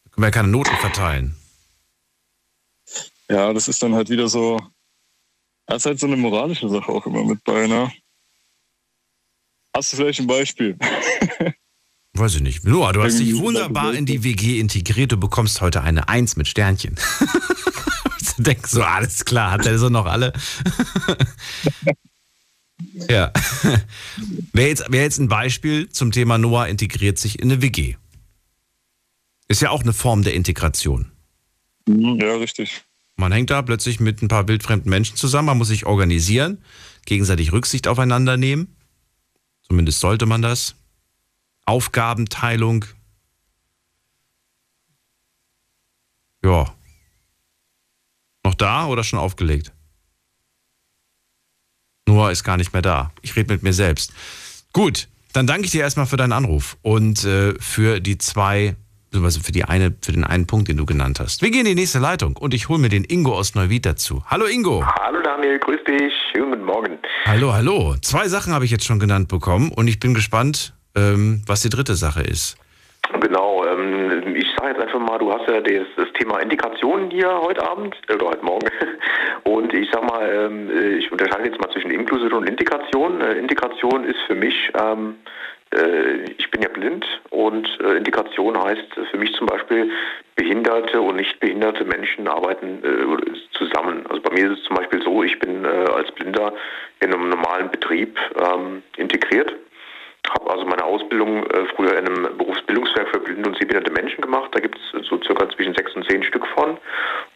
Da 0.04 0.10
können 0.10 0.22
wir 0.22 0.28
ja 0.28 0.32
keine 0.32 0.48
Noten 0.48 0.76
verteilen. 0.76 1.36
Ja, 3.30 3.52
das 3.52 3.68
ist 3.68 3.80
dann 3.80 3.94
halt 3.94 4.10
wieder 4.10 4.28
so, 4.28 4.60
das 5.66 5.82
ist 5.82 5.86
halt 5.86 6.00
so 6.00 6.06
eine 6.06 6.16
moralische 6.16 6.68
Sache 6.68 6.90
auch 6.90 7.06
immer 7.06 7.24
mit 7.24 7.44
bei, 7.44 7.68
ne? 7.68 7.92
Hast 9.74 9.92
du 9.92 9.98
vielleicht 9.98 10.18
ein 10.18 10.26
Beispiel? 10.26 10.76
Weiß 12.14 12.34
ich 12.34 12.42
nicht. 12.42 12.64
Noah, 12.64 12.92
du 12.92 13.04
hast 13.04 13.20
dich 13.20 13.36
wunderbar 13.36 13.94
in 13.94 14.04
die 14.04 14.24
WG 14.24 14.58
integriert. 14.58 15.12
Du 15.12 15.16
bekommst 15.16 15.60
heute 15.60 15.82
eine 15.82 16.08
Eins 16.08 16.34
mit 16.34 16.48
Sternchen. 16.48 16.96
du 18.36 18.42
denkst 18.42 18.68
so, 18.68 18.82
alles 18.82 19.24
klar, 19.24 19.52
hat 19.52 19.64
er 19.64 19.78
so 19.78 19.90
noch 19.90 20.06
alle? 20.06 20.32
ja. 23.08 23.32
Wäre 24.52 24.68
jetzt, 24.68 24.90
wär 24.90 25.02
jetzt 25.02 25.18
ein 25.18 25.28
Beispiel 25.28 25.88
zum 25.88 26.10
Thema 26.10 26.36
Noah 26.36 26.66
integriert 26.66 27.18
sich 27.18 27.38
in 27.38 27.52
eine 27.52 27.62
WG. 27.62 27.94
Ist 29.46 29.62
ja 29.62 29.70
auch 29.70 29.82
eine 29.82 29.92
Form 29.92 30.24
der 30.24 30.34
Integration. 30.34 31.12
Mhm, 31.86 32.18
ja, 32.20 32.34
richtig. 32.34 32.84
Man 33.20 33.32
hängt 33.32 33.50
da 33.50 33.60
plötzlich 33.60 34.00
mit 34.00 34.22
ein 34.22 34.28
paar 34.28 34.48
wildfremden 34.48 34.88
Menschen 34.88 35.14
zusammen, 35.14 35.46
man 35.46 35.58
muss 35.58 35.68
sich 35.68 35.84
organisieren, 35.84 36.64
gegenseitig 37.04 37.52
Rücksicht 37.52 37.86
aufeinander 37.86 38.38
nehmen. 38.38 38.74
Zumindest 39.60 40.00
sollte 40.00 40.24
man 40.24 40.40
das. 40.40 40.74
Aufgabenteilung. 41.66 42.86
Ja. 46.42 46.74
Noch 48.42 48.54
da 48.54 48.86
oder 48.86 49.04
schon 49.04 49.18
aufgelegt? 49.18 49.70
Noah 52.06 52.32
ist 52.32 52.42
gar 52.42 52.56
nicht 52.56 52.72
mehr 52.72 52.82
da. 52.82 53.12
Ich 53.20 53.36
rede 53.36 53.52
mit 53.52 53.62
mir 53.62 53.74
selbst. 53.74 54.14
Gut, 54.72 55.08
dann 55.34 55.46
danke 55.46 55.66
ich 55.66 55.72
dir 55.72 55.82
erstmal 55.82 56.06
für 56.06 56.16
deinen 56.16 56.32
Anruf 56.32 56.78
und 56.80 57.22
äh, 57.24 57.54
für 57.60 58.00
die 58.00 58.16
zwei, 58.16 58.76
also 59.14 59.40
für, 59.40 59.52
die 59.52 59.64
eine, 59.64 59.94
für 60.02 60.12
den 60.12 60.24
einen 60.24 60.46
Punkt, 60.46 60.68
den 60.68 60.76
du 60.76 60.86
genannt 60.86 61.20
hast. 61.20 61.42
Wir 61.42 61.50
gehen 61.50 61.60
in 61.60 61.74
die 61.74 61.74
nächste 61.74 61.98
Leitung 61.98 62.36
und 62.36 62.54
ich 62.54 62.68
hole 62.68 62.78
mir 62.78 62.88
den 62.88 63.04
Ingo 63.04 63.32
aus 63.32 63.54
Neuwied 63.54 63.86
dazu. 63.86 64.22
Hallo 64.26 64.46
Ingo. 64.46 64.84
Hallo 65.00 65.20
Daniel, 65.22 65.58
grüß 65.58 65.82
dich. 65.84 66.12
Schönen 66.32 66.50
guten 66.50 66.64
Morgen. 66.64 66.98
Hallo, 67.26 67.52
hallo. 67.52 67.94
Zwei 68.02 68.28
Sachen 68.28 68.52
habe 68.52 68.64
ich 68.64 68.70
jetzt 68.70 68.84
schon 68.84 68.98
genannt 68.98 69.28
bekommen 69.28 69.72
und 69.74 69.88
ich 69.88 70.00
bin 70.00 70.14
gespannt, 70.14 70.74
ähm, 70.96 71.42
was 71.46 71.62
die 71.62 71.70
dritte 71.70 71.94
Sache 71.94 72.22
ist. 72.22 72.56
Genau, 73.20 73.64
ähm, 73.66 74.36
ich 74.36 74.46
sage 74.56 74.72
jetzt 74.72 74.80
einfach 74.80 75.00
mal, 75.00 75.18
du 75.18 75.32
hast 75.32 75.48
ja 75.48 75.60
das, 75.60 75.86
das, 75.96 76.06
Thema 76.18 76.38
Integration 76.38 77.10
hier 77.10 77.28
heute 77.40 77.66
Abend 77.68 77.96
äh, 78.08 78.14
oder 78.14 78.28
heute 78.28 78.44
Morgen. 78.44 78.68
Und 79.44 79.72
ich 79.74 79.88
sag 79.90 80.04
mal, 80.04 80.28
ähm, 80.28 80.70
ich 80.98 81.10
unterscheide 81.10 81.48
jetzt 81.48 81.60
mal 81.60 81.70
zwischen 81.72 81.90
Inklusion 81.90 82.32
und 82.32 82.48
Integration. 82.48 83.20
Äh, 83.20 83.32
Integration 83.32 84.04
ist 84.04 84.18
für 84.26 84.34
mich, 84.34 84.54
ähm, 84.78 85.16
äh, 85.16 85.30
ich 86.36 86.50
bin 86.50 86.62
ja 86.62 86.68
blind 86.68 87.06
und 87.30 87.68
äh, 87.80 87.96
Integration 87.96 88.60
heißt 88.60 88.88
für 89.10 89.16
mich 89.16 89.32
zum 89.34 89.46
Beispiel, 89.46 89.90
behinderte 90.34 91.00
und 91.00 91.16
nicht 91.16 91.38
behinderte 91.38 91.84
Menschen 91.84 92.26
arbeiten 92.26 92.82
äh, 92.82 93.32
zusammen. 93.52 94.04
Also 94.08 94.20
bei 94.22 94.34
mir 94.34 94.50
ist 94.50 94.58
es 94.58 94.64
zum 94.64 94.76
Beispiel 94.76 95.02
so, 95.02 95.22
ich 95.22 95.38
bin 95.38 95.64
äh, 95.64 95.68
als 95.68 96.10
Blinder 96.12 96.54
in 97.00 97.14
einem 97.14 97.28
normalen 97.28 97.70
Betrieb 97.70 98.18
ähm, 98.36 98.82
integriert 98.96 99.54
habe 100.28 100.50
also 100.50 100.64
meine 100.64 100.84
Ausbildung 100.84 101.44
äh, 101.46 101.66
früher 101.74 101.98
in 101.98 102.06
einem 102.06 102.36
Berufsbildungswerk 102.36 103.08
für 103.08 103.20
blinde 103.20 103.48
und 103.48 103.58
sehbehinderte 103.58 103.92
Menschen 103.92 104.20
gemacht. 104.20 104.50
Da 104.52 104.60
gibt 104.60 104.78
es 104.78 105.06
so 105.08 105.20
circa 105.22 105.48
zwischen 105.50 105.74
sechs 105.74 105.94
und 105.94 106.08
zehn 106.08 106.22
Stück 106.22 106.46
von. 106.48 106.78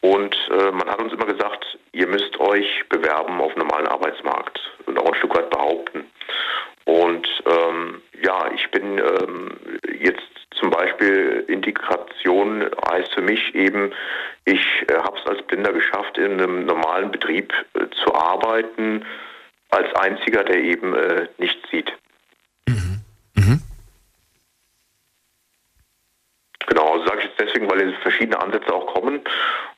Und 0.00 0.36
äh, 0.50 0.70
man 0.70 0.88
hat 0.88 1.00
uns 1.00 1.12
immer 1.12 1.26
gesagt, 1.26 1.78
ihr 1.92 2.06
müsst 2.06 2.38
euch 2.38 2.84
bewerben 2.88 3.40
auf 3.40 3.54
normalen 3.56 3.88
Arbeitsmarkt 3.88 4.60
und 4.86 4.98
auch 4.98 5.06
ein 5.06 5.14
Stück 5.14 5.34
weit 5.34 5.50
behaupten. 5.50 6.04
Und 6.84 7.26
ähm, 7.46 8.02
ja, 8.22 8.50
ich 8.54 8.70
bin 8.70 8.98
ähm, 8.98 9.56
jetzt 10.00 10.22
zum 10.54 10.70
Beispiel 10.70 11.44
Integration 11.48 12.70
heißt 12.90 13.14
für 13.14 13.22
mich 13.22 13.54
eben, 13.54 13.92
ich 14.44 14.64
äh, 14.88 14.94
habe 14.94 15.18
es 15.18 15.26
als 15.26 15.42
Blinder 15.46 15.72
geschafft, 15.72 16.18
in 16.18 16.32
einem 16.32 16.66
normalen 16.66 17.10
Betrieb 17.10 17.52
äh, 17.74 17.86
zu 18.02 18.14
arbeiten, 18.14 19.04
als 19.70 19.92
einziger, 19.94 20.44
der 20.44 20.58
eben 20.58 20.94
äh, 20.94 21.26
nichts 21.38 21.68
sieht. 21.70 21.92
Genau, 26.66 26.92
also 26.94 27.06
sage 27.06 27.20
ich 27.20 27.24
jetzt 27.26 27.40
deswegen, 27.40 27.70
weil 27.70 27.92
verschiedene 28.02 28.40
Ansätze 28.40 28.72
auch 28.72 28.86
kommen. 28.94 29.20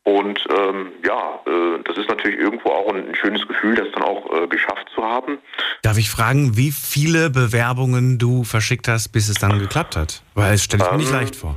Und 0.05 0.39
ähm, 0.57 0.93
ja, 1.05 1.41
äh, 1.47 1.83
das 1.85 1.99
ist 1.99 2.09
natürlich 2.09 2.39
irgendwo 2.39 2.71
auch 2.71 2.93
ein, 2.93 3.09
ein 3.09 3.15
schönes 3.15 3.47
Gefühl, 3.49 3.75
das 3.75 3.89
dann 3.93 4.05
auch 4.05 4.25
äh, 4.33 4.47
geschafft 4.47 4.89
zu 4.95 5.03
haben. 5.03 5.39
Darf 5.83 5.99
ich 5.99 6.11
fragen, 6.11 6.57
wie 6.57 6.71
viele 6.71 7.31
Bewerbungen 7.31 8.19
du 8.19 8.45
verschickt 8.45 8.87
hast, 8.89 9.09
bis 9.09 9.29
es 9.29 9.37
dann 9.37 9.59
geklappt 9.59 9.97
hat? 9.97 10.23
Weil 10.35 10.55
es 10.55 10.65
stelle 10.65 10.85
ich 10.85 10.91
mir 10.91 10.99
nicht 10.99 11.11
ähm, 11.11 11.17
leicht 11.17 11.37
vor. 11.37 11.57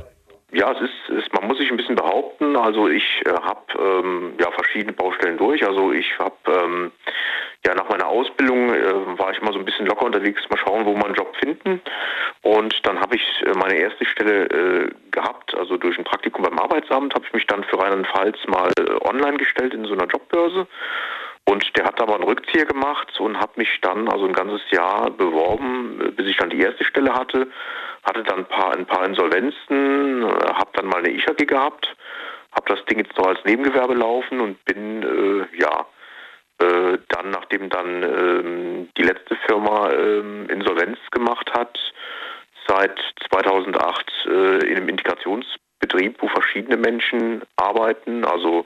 Ja, 0.52 0.72
es 0.72 0.80
ist, 0.80 1.16
ist 1.16 1.32
man 1.32 1.46
muss 1.46 1.58
sich 1.58 1.70
ein 1.70 1.76
bisschen 1.76 1.94
behaupten. 1.94 2.56
Also 2.56 2.88
ich 2.88 3.04
äh, 3.24 3.30
habe 3.30 3.60
ähm, 3.78 4.32
ja 4.40 4.50
verschiedene 4.50 4.92
Baustellen 4.92 5.38
durch. 5.38 5.64
Also 5.64 5.92
ich 5.92 6.06
habe 6.18 6.34
ähm, 6.48 6.92
ja 7.64 7.74
nach 7.74 7.88
meiner 7.88 8.08
Ausbildung 8.08 8.74
äh, 8.74 9.18
war 9.18 9.30
ich 9.30 9.38
immer 9.38 9.52
so 9.52 9.60
ein 9.60 9.64
bisschen 9.64 9.86
locker 9.86 10.06
unterwegs, 10.06 10.42
mal 10.50 10.58
schauen, 10.58 10.84
wo 10.86 10.94
man 10.94 11.06
einen 11.06 11.14
Job 11.14 11.36
finden. 11.36 11.80
Und 12.42 12.74
dann 12.86 13.00
habe 13.00 13.16
ich 13.16 13.42
äh, 13.44 13.52
meine 13.58 13.78
erste 13.78 14.04
Stelle 14.06 14.46
äh, 14.46 14.90
gehabt, 15.10 15.54
also 15.54 15.76
durch 15.76 15.98
ein 15.98 16.04
Praktikum 16.04 16.42
beim 16.42 16.58
Arbeitsamt, 16.58 17.14
habe 17.14 17.24
ich 17.26 17.32
mich 17.34 17.46
dann 17.46 17.64
für 17.64 17.78
Rheinland-Pfalz 17.78 18.38
mal 18.46 18.70
äh, 18.78 19.06
online 19.06 19.36
gestellt 19.36 19.74
in 19.74 19.84
so 19.84 19.92
einer 19.92 20.06
Jobbörse. 20.06 20.66
Und 21.46 21.76
der 21.76 21.84
hat 21.84 22.00
aber 22.00 22.14
einen 22.14 22.24
Rückzieher 22.24 22.64
gemacht 22.64 23.18
und 23.18 23.38
hat 23.38 23.56
mich 23.56 23.68
dann 23.82 24.08
also 24.08 24.24
ein 24.24 24.32
ganzes 24.32 24.62
Jahr 24.70 25.10
beworben, 25.10 26.00
äh, 26.00 26.10
bis 26.12 26.28
ich 26.28 26.36
dann 26.38 26.50
die 26.50 26.60
erste 26.60 26.84
Stelle 26.84 27.12
hatte. 27.12 27.48
Hatte 28.04 28.22
dann 28.22 28.40
ein 28.40 28.46
paar, 28.46 28.74
ein 28.74 28.86
paar 28.86 29.04
Insolvenzen, 29.04 30.22
äh, 30.22 30.26
habe 30.26 30.70
dann 30.72 30.86
mal 30.86 31.04
eine 31.04 31.10
IHG 31.10 31.44
gehabt, 31.44 31.94
habe 32.52 32.74
das 32.74 32.82
Ding 32.86 32.98
jetzt 32.98 33.18
noch 33.18 33.26
als 33.26 33.44
Nebengewerbe 33.44 33.94
laufen 33.94 34.40
und 34.40 34.64
bin, 34.64 35.02
äh, 35.02 35.60
ja, 35.60 35.86
dann, 37.08 37.30
nachdem 37.30 37.70
dann 37.70 38.02
ähm, 38.02 38.88
die 38.98 39.02
letzte 39.02 39.34
Firma 39.46 39.90
ähm, 39.92 40.46
Insolvenz 40.50 40.98
gemacht 41.10 41.50
hat, 41.54 41.78
seit 42.70 42.98
2008 43.30 44.12
äh, 44.26 44.30
in 44.66 44.76
einem 44.76 44.88
Integrationsbetrieb, 44.88 46.16
wo 46.20 46.28
verschiedene 46.28 46.76
Menschen 46.76 47.42
arbeiten, 47.56 48.24
also 48.24 48.64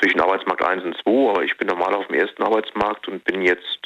zwischen 0.00 0.20
Arbeitsmarkt 0.20 0.64
1 0.64 0.84
und 0.84 0.96
2, 1.02 1.30
aber 1.30 1.42
ich 1.42 1.56
bin 1.56 1.68
normal 1.68 1.94
auf 1.94 2.06
dem 2.06 2.16
ersten 2.16 2.42
Arbeitsmarkt 2.42 3.08
und 3.08 3.24
bin 3.24 3.42
jetzt 3.42 3.80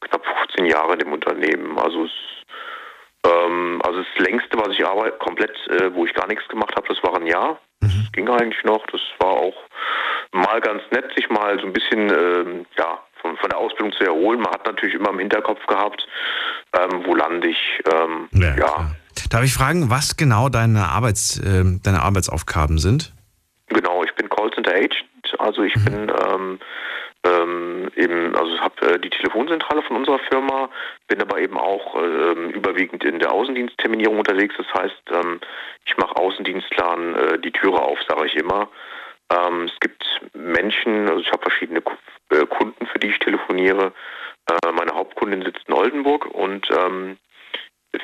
knapp 0.00 0.24
15 0.24 0.66
Jahre 0.66 0.94
in 0.94 0.98
dem 1.00 1.12
Unternehmen. 1.12 1.78
Also 1.78 2.04
es, 2.04 2.10
ähm, 3.26 3.80
also 3.84 4.02
das 4.02 4.26
längste, 4.26 4.58
was 4.58 4.68
ich 4.70 4.84
arbeite, 4.84 5.18
komplett, 5.18 5.56
äh, 5.68 5.94
wo 5.94 6.04
ich 6.04 6.14
gar 6.14 6.26
nichts 6.26 6.46
gemacht 6.48 6.74
habe, 6.76 6.88
das 6.88 7.02
war 7.02 7.16
ein 7.16 7.26
Jahr. 7.26 7.60
Das 7.80 7.92
mhm. 7.92 8.08
ging 8.12 8.28
eigentlich 8.28 8.64
noch. 8.64 8.86
Das 8.86 9.00
war 9.18 9.32
auch 9.32 9.56
mal 10.32 10.60
ganz 10.60 10.82
nett, 10.90 11.10
sich 11.16 11.28
mal 11.28 11.58
so 11.58 11.66
ein 11.66 11.72
bisschen, 11.72 12.10
ähm, 12.10 12.66
ja, 12.78 13.02
von, 13.20 13.36
von, 13.36 13.50
der 13.50 13.58
Ausbildung 13.58 13.92
zu 13.92 14.04
erholen. 14.04 14.40
Man 14.40 14.52
hat 14.52 14.66
natürlich 14.66 14.94
immer 14.94 15.10
im 15.10 15.18
Hinterkopf 15.18 15.64
gehabt, 15.66 16.06
ähm, 16.78 17.02
wo 17.04 17.14
lande 17.14 17.48
ich. 17.48 17.80
Ähm, 17.92 18.28
ja. 18.32 18.56
ja. 18.56 18.90
Darf 19.30 19.44
ich 19.44 19.54
fragen, 19.54 19.90
was 19.90 20.16
genau 20.16 20.48
deine, 20.48 20.88
Arbeits, 20.88 21.38
äh, 21.38 21.64
deine 21.82 22.02
Arbeitsaufgaben 22.02 22.78
sind? 22.78 23.12
Genau, 23.68 24.02
ich 24.02 24.12
bin 24.14 24.28
Callcenter 24.28 24.74
Agent. 24.74 25.04
Also 25.38 25.62
ich 25.62 25.76
mhm. 25.76 25.84
bin 25.84 26.12
ähm, 26.28 26.58
ähm, 27.24 27.90
eben, 27.96 28.34
also 28.34 28.58
habe 28.60 28.94
äh, 28.94 28.98
die 28.98 29.10
Telefonzentrale 29.10 29.82
von 29.82 29.96
unserer 29.96 30.18
Firma, 30.30 30.70
bin 31.06 31.20
aber 31.20 31.38
eben 31.38 31.58
auch 31.58 31.96
äh, 31.96 32.50
überwiegend 32.52 33.04
in 33.04 33.18
der 33.18 33.32
Außendienstterminierung 33.32 34.18
unterwegs. 34.18 34.54
Das 34.56 34.66
heißt, 34.74 35.02
ähm, 35.12 35.40
ich 35.84 35.96
mache 35.98 36.16
Außendienstlern 36.16 37.14
äh, 37.14 37.38
die 37.38 37.52
Türe 37.52 37.82
auf, 37.82 37.98
sage 38.08 38.26
ich 38.26 38.36
immer. 38.36 38.68
Ähm, 39.30 39.64
es 39.64 39.80
gibt 39.80 40.04
Menschen, 40.34 41.08
also 41.08 41.20
ich 41.20 41.30
habe 41.30 41.42
verschiedene 41.42 41.82
äh, 42.30 42.46
Kunden, 42.46 42.86
für 42.86 42.98
die 42.98 43.08
ich 43.08 43.18
telefoniere. 43.18 43.92
Äh, 44.46 44.72
meine 44.72 44.94
Hauptkundin 44.94 45.42
sitzt 45.42 45.68
in 45.68 45.74
Oldenburg 45.74 46.26
und 46.26 46.68
ähm, 46.70 47.18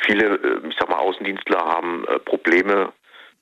viele, 0.02 0.36
äh, 0.36 0.68
ich 0.68 0.76
sag 0.78 0.88
mal, 0.88 0.98
Außendienstler 0.98 1.64
haben 1.64 2.06
Probleme 2.24 2.92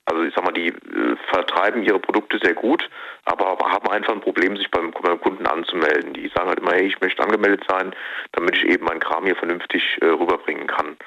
also 0.05 0.23
ich 0.23 0.33
sag 0.35 0.45
mal, 0.45 0.53
die 0.53 0.67
äh, 0.67 1.15
vertreiben 1.31 1.83
ihre 1.83 1.99
Produkte 1.99 2.39
sehr 2.41 2.53
gut, 2.53 2.87
aber 3.25 3.57
haben 3.71 3.89
einfach 3.89 4.13
ein 4.13 4.21
Problem, 4.21 4.55
sich 4.55 4.69
beim, 4.69 4.91
beim, 4.91 5.19
Kunden 5.19 5.47
anzumelden. 5.47 6.13
Die 6.13 6.31
sagen 6.35 6.49
halt 6.49 6.59
immer, 6.59 6.73
hey, 6.73 6.85
ich 6.85 7.01
möchte 7.01 7.23
angemeldet 7.23 7.65
sein, 7.67 7.93
damit 8.33 8.55
ich 8.55 8.65
eben 8.65 8.85
meinen 8.85 8.99
Kram 8.99 9.25
hier 9.25 9.35
vernünftig 9.35 9.97
äh, 10.01 10.05
rüberbringen 10.05 10.67
kann. 10.67 10.97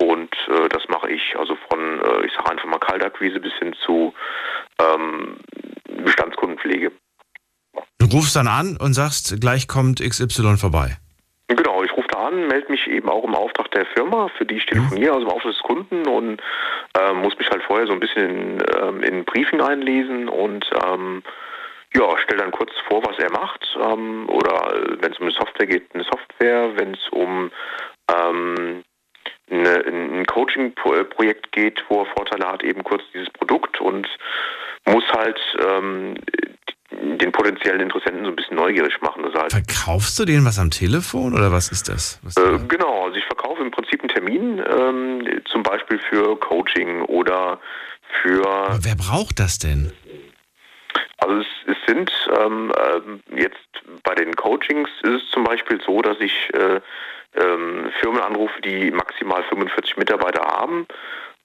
Und 0.00 0.34
äh, 0.48 0.68
das 0.70 0.88
mache 0.88 1.10
ich, 1.10 1.36
also 1.36 1.56
von, 1.68 2.00
äh, 2.00 2.26
ich 2.26 2.32
sage 2.32 2.50
einfach 2.50 2.64
mal 2.64 2.78
Kaltakquise 2.78 3.40
bis 3.40 3.52
hin 3.58 3.74
zu 3.84 4.14
ähm, 4.80 5.36
Bestandskundenpflege. 6.00 6.92
Du 7.98 8.06
rufst 8.06 8.34
dann 8.36 8.48
an 8.48 8.76
und 8.76 8.94
sagst, 8.94 9.40
gleich 9.40 9.68
kommt 9.68 10.00
XY 10.00 10.56
vorbei 10.56 10.96
an, 12.30 12.46
melde 12.46 12.70
mich 12.70 12.86
eben 12.86 13.08
auch 13.08 13.24
im 13.24 13.34
Auftrag 13.34 13.70
der 13.72 13.86
Firma, 13.86 14.28
für 14.36 14.46
die 14.46 14.56
ich 14.56 14.66
telefoniere, 14.66 15.14
also 15.14 15.26
im 15.26 15.32
Auftrag 15.32 15.52
des 15.52 15.62
Kunden 15.62 16.06
und 16.06 16.40
äh, 16.98 17.12
muss 17.12 17.36
mich 17.38 17.50
halt 17.50 17.62
vorher 17.64 17.86
so 17.86 17.92
ein 17.92 18.00
bisschen 18.00 18.30
in, 18.30 18.62
ähm, 18.80 19.02
in 19.02 19.14
ein 19.18 19.24
Briefing 19.24 19.60
einlesen 19.60 20.28
und 20.28 20.68
ähm, 20.84 21.22
ja, 21.94 22.18
stelle 22.18 22.42
dann 22.42 22.52
kurz 22.52 22.70
vor, 22.88 23.04
was 23.04 23.18
er 23.18 23.32
macht. 23.32 23.66
Ähm, 23.76 24.28
oder 24.28 24.96
wenn 25.00 25.12
es 25.12 25.18
um 25.18 25.26
eine 25.26 25.34
Software 25.34 25.66
geht, 25.66 25.92
eine 25.92 26.04
Software, 26.04 26.76
wenn 26.76 26.94
es 26.94 27.08
um 27.10 27.50
ähm, 28.08 28.84
eine, 29.50 29.84
ein 29.86 30.26
Coaching-Projekt 30.26 31.50
geht, 31.52 31.82
wo 31.88 32.02
er 32.02 32.06
Vorteile 32.06 32.46
hat, 32.46 32.62
eben 32.62 32.84
kurz 32.84 33.02
dieses 33.12 33.30
Produkt 33.30 33.80
und 33.80 34.06
muss 34.90 35.04
halt 35.12 35.38
ähm, 35.66 36.14
den 36.90 37.32
potenziellen 37.32 37.80
Interessenten 37.80 38.24
so 38.24 38.30
ein 38.30 38.36
bisschen 38.36 38.56
neugierig 38.56 39.00
machen. 39.00 39.22
Das 39.22 39.34
heißt, 39.42 39.52
Verkaufst 39.52 40.18
du 40.18 40.24
denen 40.24 40.44
was 40.44 40.58
am 40.58 40.70
Telefon 40.70 41.34
oder 41.34 41.52
was 41.52 41.70
ist 41.70 41.88
das? 41.88 42.20
Äh, 42.36 42.58
genau, 42.68 43.04
also 43.04 43.16
ich 43.16 43.24
verkaufe 43.24 43.62
im 43.62 43.70
Prinzip 43.70 44.00
einen 44.00 44.08
Termin, 44.08 44.58
ähm, 44.58 45.42
zum 45.50 45.62
Beispiel 45.62 45.98
für 45.98 46.38
Coaching 46.38 47.02
oder 47.02 47.60
für. 48.22 48.46
Aber 48.46 48.78
wer 48.82 48.96
braucht 48.96 49.38
das 49.38 49.58
denn? 49.58 49.92
Also 51.18 51.40
es, 51.40 51.46
es 51.66 51.76
sind 51.86 52.10
ähm, 52.40 52.72
äh, 52.74 53.40
jetzt 53.40 53.58
bei 54.02 54.14
den 54.14 54.34
Coachings 54.34 54.88
ist 55.02 55.22
es 55.22 55.30
zum 55.30 55.44
Beispiel 55.44 55.80
so, 55.84 56.00
dass 56.00 56.18
ich 56.18 56.32
äh, 56.54 56.80
ähm, 57.36 57.90
Firmen 58.00 58.20
anrufe, 58.20 58.60
die 58.62 58.90
maximal 58.90 59.42
45 59.44 59.96
Mitarbeiter 59.96 60.42
haben 60.42 60.86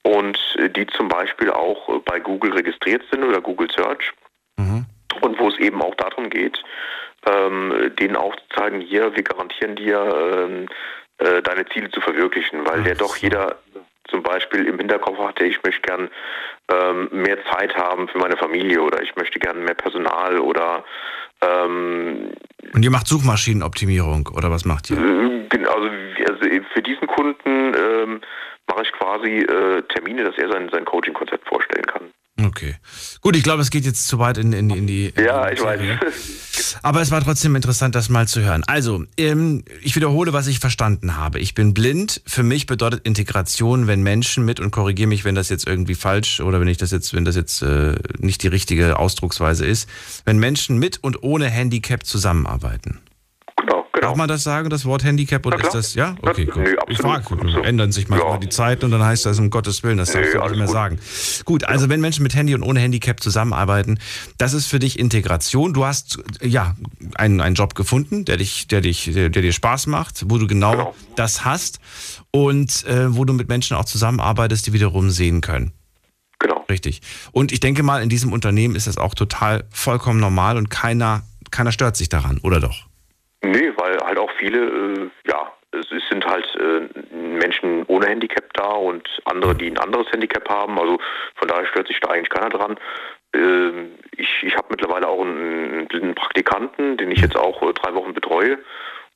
und 0.05 0.39
die 0.75 0.87
zum 0.87 1.07
Beispiel 1.07 1.49
auch 1.51 2.01
bei 2.01 2.19
Google 2.19 2.53
registriert 2.53 3.03
sind 3.11 3.23
oder 3.23 3.41
Google 3.41 3.69
Search. 3.71 4.13
Mhm 4.57 4.85
und 5.21 5.39
wo 5.39 5.49
es 5.49 5.57
eben 5.59 5.81
auch 5.81 5.95
darum 5.95 6.29
geht, 6.29 6.61
ähm, 7.27 7.91
denen 7.99 8.15
aufzuzeigen, 8.15 8.81
hier, 8.81 9.15
wir 9.15 9.23
garantieren 9.23 9.75
dir, 9.75 10.47
ähm, 10.47 10.67
äh, 11.17 11.41
deine 11.41 11.65
Ziele 11.67 11.89
zu 11.91 12.01
verwirklichen, 12.01 12.65
weil 12.65 12.83
der 12.83 12.95
doch 12.95 13.15
jeder 13.17 13.57
zum 14.09 14.21
Beispiel 14.21 14.65
im 14.67 14.77
Hinterkopf 14.77 15.17
hatte, 15.17 15.45
ich 15.45 15.61
möchte 15.63 15.81
gern 15.81 16.09
ähm, 16.71 17.09
mehr 17.11 17.37
Zeit 17.45 17.75
haben 17.75 18.07
für 18.07 18.19
meine 18.19 18.37
Familie 18.37 18.81
oder 18.81 19.01
ich 19.01 19.15
möchte 19.15 19.39
gern 19.39 19.63
mehr 19.63 19.73
Personal 19.73 20.37
oder 20.37 20.83
ähm, 21.41 22.31
und 22.73 22.83
ihr 22.83 22.91
macht 22.91 23.07
Suchmaschinenoptimierung 23.07 24.29
oder 24.35 24.51
was 24.51 24.65
macht 24.65 24.89
ihr? 24.89 24.97
Äh, 24.97 25.65
also, 25.65 25.89
also 26.29 26.63
für 26.73 26.81
diesen 26.81 27.07
Kunden 27.07 27.73
ähm, 27.73 28.21
mache 28.67 28.83
ich 28.83 28.91
quasi 28.93 29.39
äh, 29.39 29.81
Termine, 29.93 30.23
dass 30.23 30.37
er 30.37 30.49
sein, 30.51 30.69
sein 30.71 30.85
Coaching-Konzept 30.85 31.47
vorstellen 31.47 31.85
kann. 31.85 32.11
Okay. 32.43 32.75
Gut, 33.21 33.37
ich 33.37 33.43
glaube, 33.43 33.61
es 33.61 33.71
geht 33.71 33.85
jetzt 33.85 34.09
zu 34.09 34.19
weit 34.19 34.37
in, 34.37 34.51
in, 34.51 34.69
in 34.69 34.87
die. 34.87 35.07
In 35.15 35.23
ja, 35.23 35.49
ich 35.49 35.63
weiß. 35.63 35.79
Aber 36.83 37.01
es 37.01 37.09
war 37.09 37.23
trotzdem 37.23 37.55
interessant, 37.55 37.95
das 37.95 38.09
mal 38.09 38.27
zu 38.27 38.41
hören. 38.41 38.63
Also, 38.67 39.05
ähm, 39.17 39.63
ich 39.81 39.95
wiederhole, 39.95 40.33
was 40.33 40.47
ich 40.47 40.59
verstanden 40.59 41.15
habe. 41.15 41.39
Ich 41.39 41.53
bin 41.53 41.73
blind. 41.73 42.21
Für 42.27 42.43
mich 42.43 42.65
bedeutet 42.65 43.05
Integration, 43.05 43.87
wenn 43.87 44.03
Menschen 44.03 44.43
mit, 44.43 44.59
und 44.59 44.71
korrigiere 44.71 45.07
mich, 45.07 45.23
wenn 45.23 45.35
das 45.35 45.47
jetzt 45.47 45.65
irgendwie 45.65 45.95
falsch 45.95 46.41
oder 46.41 46.59
wenn 46.59 46.67
ich 46.67 46.77
das 46.77 46.91
jetzt, 46.91 47.13
wenn 47.13 47.23
das 47.23 47.37
jetzt 47.37 47.61
äh, 47.61 47.95
nicht 48.19 48.43
die 48.43 48.47
richtige 48.47 48.99
Ausdrucksweise 48.99 49.65
ist, 49.65 49.89
wenn 50.25 50.37
Menschen 50.37 50.77
mit 50.77 51.01
und 51.01 51.23
ohne 51.23 51.49
Handicap 51.49 52.05
zusammenarbeiten. 52.05 52.99
Genau. 54.05 54.11
Darf 54.11 54.17
man 54.17 54.27
das 54.27 54.43
sagen, 54.43 54.69
das 54.69 54.85
Wort 54.85 55.03
Handicap? 55.03 55.45
Oder 55.45 55.59
ist 55.59 55.73
das, 55.73 55.95
ja? 55.95 56.15
Okay, 56.21 56.45
gut. 56.45 56.57
Nö, 56.63 56.75
ich 56.87 56.97
frage, 56.99 57.23
ändern 57.63 57.91
sich 57.91 58.07
manchmal 58.07 58.33
ja. 58.33 58.37
die 58.37 58.49
Zeiten 58.49 58.85
und 58.85 58.91
dann 58.91 59.03
heißt 59.03 59.25
das 59.25 59.39
um 59.39 59.49
Gottes 59.49 59.81
Willen, 59.83 59.97
das 59.97 60.11
darfst 60.11 60.33
du 60.33 60.39
nicht 60.39 60.55
mehr 60.57 60.65
gut. 60.65 60.73
sagen. 60.73 60.99
Gut, 61.43 61.63
also 61.63 61.85
ja. 61.85 61.89
wenn 61.89 62.01
Menschen 62.01 62.23
mit 62.23 62.35
Handy 62.35 62.53
und 62.53 62.63
ohne 62.63 62.79
Handicap 62.79 63.19
zusammenarbeiten, 63.19 63.99
das 64.37 64.53
ist 64.53 64.67
für 64.67 64.79
dich 64.79 64.99
Integration. 64.99 65.73
Du 65.73 65.85
hast, 65.85 66.19
ja, 66.41 66.75
einen, 67.15 67.41
einen 67.41 67.55
Job 67.55 67.73
gefunden, 67.73 68.25
der 68.25 68.37
dich, 68.37 68.67
der 68.67 68.81
dich, 68.81 69.11
der, 69.11 69.29
der 69.29 69.41
dir 69.41 69.53
Spaß 69.53 69.87
macht, 69.87 70.25
wo 70.29 70.37
du 70.37 70.45
genau, 70.45 70.71
genau. 70.71 70.95
das 71.15 71.43
hast 71.43 71.79
und 72.31 72.85
äh, 72.85 73.15
wo 73.15 73.25
du 73.25 73.33
mit 73.33 73.49
Menschen 73.49 73.75
auch 73.75 73.85
zusammenarbeitest, 73.85 74.67
die 74.67 74.73
wiederum 74.73 75.09
sehen 75.09 75.41
können. 75.41 75.71
Genau. 76.39 76.63
Richtig. 76.69 77.01
Und 77.31 77.51
ich 77.51 77.59
denke 77.59 77.81
mal, 77.81 78.03
in 78.03 78.09
diesem 78.09 78.33
Unternehmen 78.33 78.75
ist 78.75 78.87
das 78.87 78.97
auch 78.97 79.15
total 79.15 79.63
vollkommen 79.71 80.19
normal 80.19 80.57
und 80.57 80.69
keiner, 80.69 81.23
keiner 81.49 81.71
stört 81.71 81.97
sich 81.97 82.09
daran, 82.09 82.37
oder 82.39 82.59
doch? 82.59 82.85
Nee, 83.45 83.71
weil 83.77 83.97
halt 83.99 84.17
auch 84.17 84.31
viele, 84.39 84.59
äh, 84.59 85.09
ja, 85.27 85.51
es 85.71 85.87
sind 86.09 86.25
halt 86.25 86.47
äh, 86.55 87.15
Menschen 87.15 87.83
ohne 87.87 88.07
Handicap 88.07 88.51
da 88.53 88.69
und 88.69 89.07
andere, 89.25 89.53
die 89.55 89.67
ein 89.67 89.77
anderes 89.77 90.11
Handicap 90.11 90.49
haben. 90.49 90.79
Also 90.79 90.97
von 91.35 91.47
daher 91.47 91.67
stört 91.67 91.87
sich 91.87 91.99
da 91.99 92.09
eigentlich 92.09 92.29
keiner 92.29 92.49
dran. 92.49 92.77
Äh, 93.35 93.69
ich 94.17 94.43
ich 94.43 94.55
habe 94.55 94.67
mittlerweile 94.71 95.07
auch 95.07 95.21
einen, 95.21 95.87
einen, 95.91 96.15
Praktikanten, 96.15 96.97
den 96.97 97.11
ich 97.11 97.21
jetzt 97.21 97.37
auch 97.37 97.61
äh, 97.61 97.73
drei 97.73 97.93
Wochen 97.93 98.13
betreue. 98.13 98.57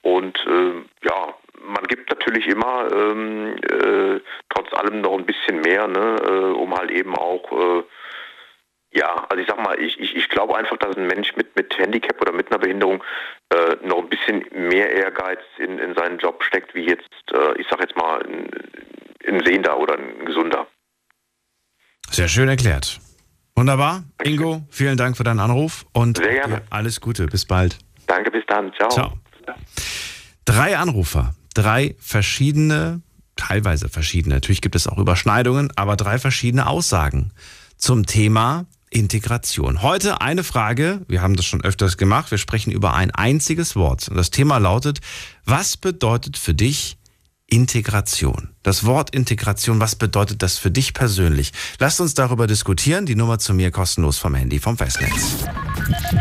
Und 0.01 0.37
äh, 0.45 1.07
ja, 1.07 1.33
man 1.61 1.83
gibt 1.87 2.09
natürlich 2.09 2.47
immer 2.47 2.87
ähm, 2.91 3.55
äh, 3.63 4.19
trotz 4.49 4.71
allem 4.73 5.01
noch 5.01 5.17
ein 5.17 5.25
bisschen 5.25 5.61
mehr, 5.61 5.87
ne, 5.87 6.53
um 6.53 6.73
halt 6.77 6.91
eben 6.91 7.15
auch 7.15 7.83
ja, 8.91 9.25
also 9.29 9.41
ich 9.41 9.47
sag 9.47 9.61
mal, 9.63 9.79
ich, 9.79 9.99
ich, 9.99 10.15
ich 10.15 10.29
glaube 10.29 10.55
einfach, 10.57 10.77
dass 10.77 10.97
ein 10.97 11.07
Mensch 11.07 11.35
mit, 11.35 11.55
mit 11.55 11.77
Handicap 11.77 12.19
oder 12.21 12.31
mit 12.31 12.51
einer 12.51 12.59
Behinderung 12.59 13.03
äh, 13.49 13.75
noch 13.85 13.99
ein 13.99 14.09
bisschen 14.09 14.45
mehr 14.51 14.91
Ehrgeiz 14.91 15.39
in, 15.57 15.77
in 15.77 15.93
seinen 15.95 16.17
Job 16.17 16.43
steckt, 16.43 16.73
wie 16.73 16.85
jetzt, 16.85 17.09
äh, 17.31 17.59
ich 17.59 17.67
sag 17.69 17.79
jetzt 17.81 17.95
mal, 17.95 18.23
ein, 18.25 18.49
ein 19.27 19.45
Sehender 19.45 19.77
oder 19.77 19.97
ein 19.97 20.25
Gesunder. 20.25 20.67
Sehr 22.09 22.27
schön 22.27 22.49
erklärt. 22.49 22.99
Wunderbar. 23.55 24.03
Ingo, 24.23 24.61
vielen 24.71 24.97
Dank 24.97 25.17
für 25.17 25.23
deinen 25.23 25.39
Anruf 25.39 25.85
und 25.93 26.19
alles 26.69 27.01
Gute. 27.01 27.27
Bis 27.27 27.45
bald. 27.45 27.77
Danke, 28.07 28.31
bis 28.31 28.45
dann. 28.47 28.73
Ciao. 28.73 28.89
Ciao. 28.89 29.13
Drei 30.45 30.77
Anrufer, 30.77 31.35
drei 31.53 31.95
verschiedene, 31.99 33.01
teilweise 33.35 33.87
verschiedene, 33.87 34.35
natürlich 34.35 34.61
gibt 34.61 34.75
es 34.75 34.87
auch 34.87 34.97
Überschneidungen, 34.97 35.71
aber 35.75 35.95
drei 35.95 36.17
verschiedene 36.17 36.65
Aussagen 36.65 37.33
zum 37.77 38.07
Thema 38.07 38.65
Integration. 38.89 39.81
Heute 39.81 40.21
eine 40.21 40.43
Frage, 40.43 41.01
wir 41.07 41.21
haben 41.21 41.35
das 41.35 41.45
schon 41.45 41.63
öfters 41.63 41.97
gemacht, 41.97 42.31
wir 42.31 42.37
sprechen 42.37 42.71
über 42.71 42.93
ein 42.93 43.11
einziges 43.11 43.75
Wort. 43.75 44.09
Und 44.09 44.17
das 44.17 44.31
Thema 44.31 44.57
lautet, 44.57 44.99
was 45.45 45.77
bedeutet 45.77 46.37
für 46.37 46.53
dich 46.53 46.97
Integration? 47.47 48.49
Das 48.63 48.85
Wort 48.85 49.15
Integration, 49.15 49.79
was 49.79 49.95
bedeutet 49.95 50.43
das 50.43 50.57
für 50.57 50.71
dich 50.71 50.93
persönlich? 50.93 51.51
Lasst 51.79 51.99
uns 51.99 52.13
darüber 52.13 52.47
diskutieren. 52.47 53.05
Die 53.05 53.15
Nummer 53.15 53.39
zu 53.39 53.53
mir 53.53 53.71
kostenlos 53.71 54.17
vom 54.17 54.35
Handy 54.35 54.59
vom 54.59 54.77
Festnetz. 54.77 55.37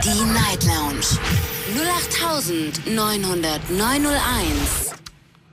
Die 0.04 0.24
Night 0.24 0.64
Lounge 0.64 1.18
0890901. 2.86 4.87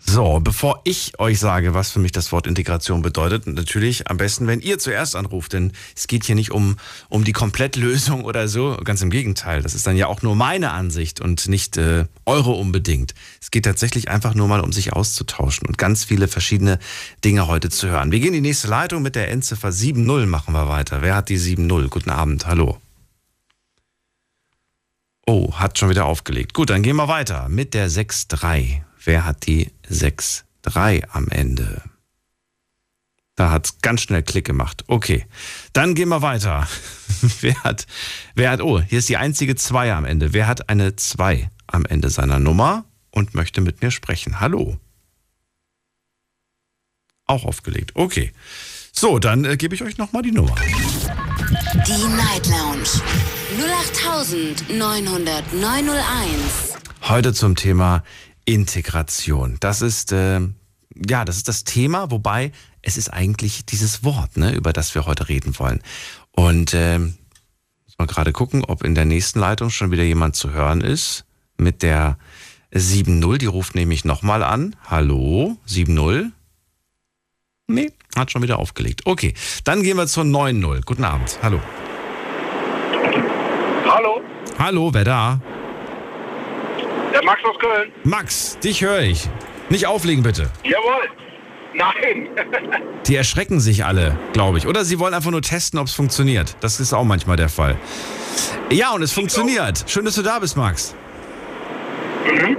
So, 0.08 0.40
bevor 0.40 0.82
ich 0.84 1.20
euch 1.20 1.40
sage, 1.40 1.74
was 1.74 1.90
für 1.90 2.00
mich 2.00 2.12
das 2.12 2.32
Wort 2.32 2.46
Integration 2.46 3.02
bedeutet, 3.02 3.48
natürlich 3.48 4.08
am 4.08 4.18
besten, 4.18 4.46
wenn 4.46 4.62
ihr 4.62 4.78
zuerst 4.78 5.16
anruft, 5.16 5.54
denn 5.54 5.74
es 5.96 6.08
geht 6.08 6.26
hier 6.26 6.36
nicht 6.36 6.52
um, 6.52 6.78
um 7.10 7.24
die 7.24 7.32
Komplettlösung 7.32 8.24
oder 8.24 8.48
so, 8.48 8.78
ganz 8.84 9.02
im 9.02 9.10
Gegenteil. 9.10 9.64
Das 9.64 9.74
ist 9.74 9.88
dann 9.88 9.98
ja 9.98 10.08
auch 10.08 10.22
nur 10.22 10.36
meine 10.36 10.72
Ansicht 10.72 11.22
und 11.22 11.48
nicht 11.48 11.78
äh, 11.78 12.06
eure 12.26 12.52
unbedingt. 12.52 13.16
Es 13.42 13.50
geht 13.50 13.66
tatsächlich 13.66 14.10
einfach 14.10 14.36
nur 14.36 14.48
mal 14.48 14.62
um 14.62 14.72
sich 14.72 14.94
auszutauschen 14.94 15.68
und 15.68 15.78
ganz 15.80 16.06
viele 16.06 16.28
verschiedene 16.28 16.78
Dinge 17.24 17.48
heute 17.48 17.70
zu 17.70 17.88
hören. 17.88 18.12
Wir 18.12 18.20
gehen 18.20 18.34
in 18.36 18.44
die 18.44 18.50
nächste 18.50 18.68
Leitung 18.68 19.02
mit 19.02 19.16
der 19.16 19.32
Endziffer 19.32 19.70
7.0 19.70 20.28
machen 20.28 20.54
wir 20.54 20.70
weiter. 20.70 21.02
Wer 21.02 21.16
hat 21.16 21.30
die 21.30 21.40
7.0? 21.40 21.90
Guten 21.90 22.12
Abend, 22.12 22.46
hallo. 22.46 22.78
Oh, 25.26 25.52
hat 25.56 25.80
schon 25.80 25.90
wieder 25.90 26.06
aufgelegt. 26.06 26.54
Gut, 26.54 26.70
dann 26.70 26.84
gehen 26.84 26.96
wir 26.96 27.08
weiter 27.08 27.50
mit 27.50 27.74
der 27.74 27.90
6.3. 27.90 28.82
Wer 29.06 29.24
hat 29.24 29.46
die 29.46 29.72
6-3 29.90 31.08
am 31.12 31.30
Ende? 31.30 31.82
Da 33.36 33.52
hat 33.52 33.68
es 33.68 33.78
ganz 33.82 34.02
schnell 34.02 34.24
Klick 34.24 34.46
gemacht. 34.46 34.84
Okay, 34.88 35.28
dann 35.74 35.94
gehen 35.94 36.10
wir 36.10 36.24
weiter. 36.24 36.68
wer 37.42 37.64
hat, 37.64 37.86
wer 38.34 38.50
hat, 38.50 38.62
oh, 38.62 38.82
hier 38.82 38.98
ist 39.00 39.10
die 39.10 39.18
einzige 39.18 39.56
2 39.56 39.94
am 39.94 40.06
Ende. 40.06 40.34
Wer 40.34 40.48
hat 40.48 40.70
eine 40.70 40.96
2 40.96 41.52
am 41.68 41.86
Ende 41.86 42.10
seiner 42.10 42.40
Nummer 42.40 42.86
und 43.12 43.36
möchte 43.36 43.62
mit 43.62 43.84
mir 43.84 43.92
sprechen? 43.92 44.40
Hallo. 44.40 44.80
Auch 47.26 47.46
aufgelegt. 47.46 47.92
Okay. 47.96 48.32
So, 48.92 49.20
dann 49.20 49.46
äh, 49.46 49.58
gebe 49.58 49.76
ich 49.76 49.84
euch 49.84 49.98
nochmal 49.98 50.24
die 50.24 50.32
Nummer. 50.32 50.56
Die 51.86 52.08
Night 52.16 52.48
Lounge 52.48 52.90
0890901. 54.70 56.76
Heute 57.08 57.34
zum 57.34 57.56
Thema 57.56 58.04
Integration. 58.46 59.58
Das 59.60 59.82
ist 59.82 60.12
äh, 60.12 60.42
ja, 61.10 61.26
das 61.26 61.38
ist 61.38 61.48
das 61.48 61.64
Thema, 61.64 62.12
wobei 62.12 62.52
es 62.82 62.98
ist 62.98 63.10
eigentlich 63.10 63.66
dieses 63.66 64.04
Wort, 64.04 64.38
ne, 64.38 64.54
über 64.54 64.74
das 64.74 64.96
wir 64.96 65.06
heute 65.06 65.28
reden 65.28 65.58
wollen. 65.60 65.82
Und 66.32 66.74
äh, 66.74 67.00
muss 67.00 67.98
mal 67.98 68.08
gerade 68.08 68.32
gucken, 68.32 68.64
ob 68.64 68.84
in 68.84 68.96
der 68.96 69.06
nächsten 69.06 69.40
Leitung 69.40 69.70
schon 69.70 69.92
wieder 69.92 70.04
jemand 70.04 70.36
zu 70.36 70.52
hören 70.52 70.82
ist 70.82 71.26
mit 71.58 71.84
der 71.84 72.18
7.0. 72.74 73.38
Die 73.38 73.46
ruft 73.46 73.76
nämlich 73.76 74.06
nochmal 74.06 74.44
an. 74.44 74.76
Hallo, 74.86 75.58
7.0. 75.68 76.32
Nee, 77.68 77.92
hat 78.16 78.32
schon 78.32 78.44
wieder 78.44 78.60
aufgelegt. 78.60 79.02
Okay, 79.06 79.34
dann 79.64 79.82
gehen 79.82 79.98
wir 79.98 80.08
zur 80.08 80.24
9.0. 80.24 80.86
Guten 80.86 81.04
Abend. 81.04 81.40
Hallo. 81.42 81.60
Hallo, 83.88 84.22
Hallo, 84.58 84.94
wer 84.94 85.04
da? 85.04 85.42
Der 87.16 87.24
Max 87.24 87.42
aus 87.46 87.58
Köln. 87.60 87.92
Max, 88.04 88.60
dich 88.60 88.82
höre 88.82 89.02
ich. 89.02 89.28
Nicht 89.70 89.88
auflegen 89.88 90.22
bitte. 90.24 90.50
Jawohl. 90.64 91.10
Nein. 91.74 92.30
Die 93.08 93.16
erschrecken 93.16 93.60
sich 93.60 93.84
alle, 93.84 94.18
glaube 94.34 94.58
ich. 94.58 94.68
Oder 94.68 94.86
sie 94.86 95.00
wollen 95.00 95.14
einfach 95.14 95.32
nur 95.32 95.42
testen, 95.42 95.80
ob 95.80 95.88
es 95.88 95.94
funktioniert. 95.94 96.56
Das 96.62 96.80
ist 96.80 96.94
auch 96.94 97.04
manchmal 97.04 97.36
der 97.38 97.50
Fall. 97.50 97.76
Ja, 98.72 98.92
und 98.92 99.02
es 99.02 99.12
funktioniert. 99.14 99.84
Schön, 99.88 100.06
dass 100.06 100.16
du 100.16 100.22
da 100.22 100.40
bist, 100.40 100.56
Max. 100.56 100.96
wir, 102.26 102.56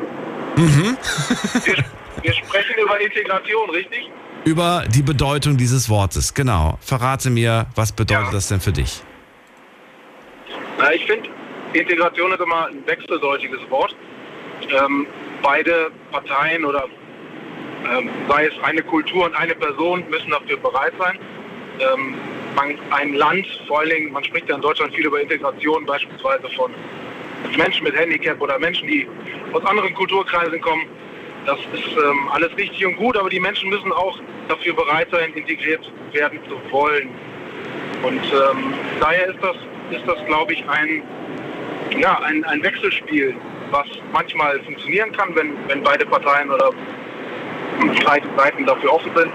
wir 2.22 2.32
sprechen 2.32 2.74
über 2.82 3.00
Integration, 3.00 3.70
richtig? 3.70 4.10
Über 4.44 4.84
die 4.88 5.02
Bedeutung 5.02 5.56
dieses 5.56 5.88
Wortes. 5.88 6.34
Genau. 6.34 6.78
Verrate 6.80 7.30
mir, 7.30 7.66
was 7.74 7.92
bedeutet 7.92 8.26
Ja. 8.26 8.32
das 8.32 8.48
denn 8.48 8.60
für 8.60 8.72
dich? 8.72 9.02
Na, 10.78 10.92
ich 10.92 11.04
finde, 11.06 11.28
Integration 11.72 12.32
ist 12.32 12.40
immer 12.40 12.66
ein 12.66 12.86
wechseldeutiges 12.86 13.60
Wort. 13.70 13.96
Ähm, 14.70 15.06
beide 15.42 15.90
Parteien 16.10 16.64
oder 16.64 16.84
ähm, 17.84 18.10
sei 18.28 18.46
es 18.46 18.54
eine 18.62 18.82
Kultur 18.82 19.26
und 19.26 19.34
eine 19.34 19.54
Person 19.54 20.04
müssen 20.10 20.30
dafür 20.30 20.56
bereit 20.56 20.92
sein. 20.98 21.18
Ähm, 21.78 22.14
man, 22.54 22.78
ein 22.90 23.14
Land, 23.14 23.46
vor 23.68 23.80
allen 23.80 23.90
Dingen, 23.90 24.12
man 24.12 24.24
spricht 24.24 24.48
ja 24.48 24.56
in 24.56 24.62
Deutschland 24.62 24.94
viel 24.94 25.06
über 25.06 25.20
Integration, 25.20 25.84
beispielsweise 25.84 26.48
von 26.56 26.72
Menschen 27.56 27.84
mit 27.84 27.94
Handicap 27.96 28.40
oder 28.40 28.58
Menschen, 28.58 28.88
die 28.88 29.06
aus 29.52 29.64
anderen 29.64 29.92
Kulturkreisen 29.94 30.60
kommen. 30.60 30.86
Das 31.44 31.58
ist 31.72 31.96
ähm, 31.96 32.28
alles 32.32 32.56
richtig 32.56 32.84
und 32.86 32.96
gut, 32.96 33.16
aber 33.16 33.30
die 33.30 33.38
Menschen 33.38 33.68
müssen 33.68 33.92
auch 33.92 34.18
dafür 34.48 34.74
bereit 34.74 35.08
sein, 35.12 35.32
integriert 35.34 35.92
werden 36.12 36.40
zu 36.48 36.56
wollen. 36.72 37.10
Und 38.02 38.20
ähm, 38.24 38.74
daher 39.00 39.28
ist 39.28 39.38
das, 39.42 39.56
ist 39.90 40.06
das 40.06 40.24
glaube 40.26 40.54
ich, 40.54 40.64
ein, 40.68 41.02
ja, 41.98 42.18
ein, 42.20 42.42
ein 42.44 42.62
Wechselspiel, 42.62 43.34
was 43.76 43.86
manchmal 44.12 44.62
funktionieren 44.64 45.12
kann, 45.12 45.34
wenn, 45.34 45.52
wenn 45.68 45.82
beide 45.82 46.06
Parteien 46.06 46.50
oder 46.50 46.70
beide 48.04 48.26
Seiten 48.36 48.64
dafür 48.64 48.92
offen 48.92 49.10
sind 49.14 49.32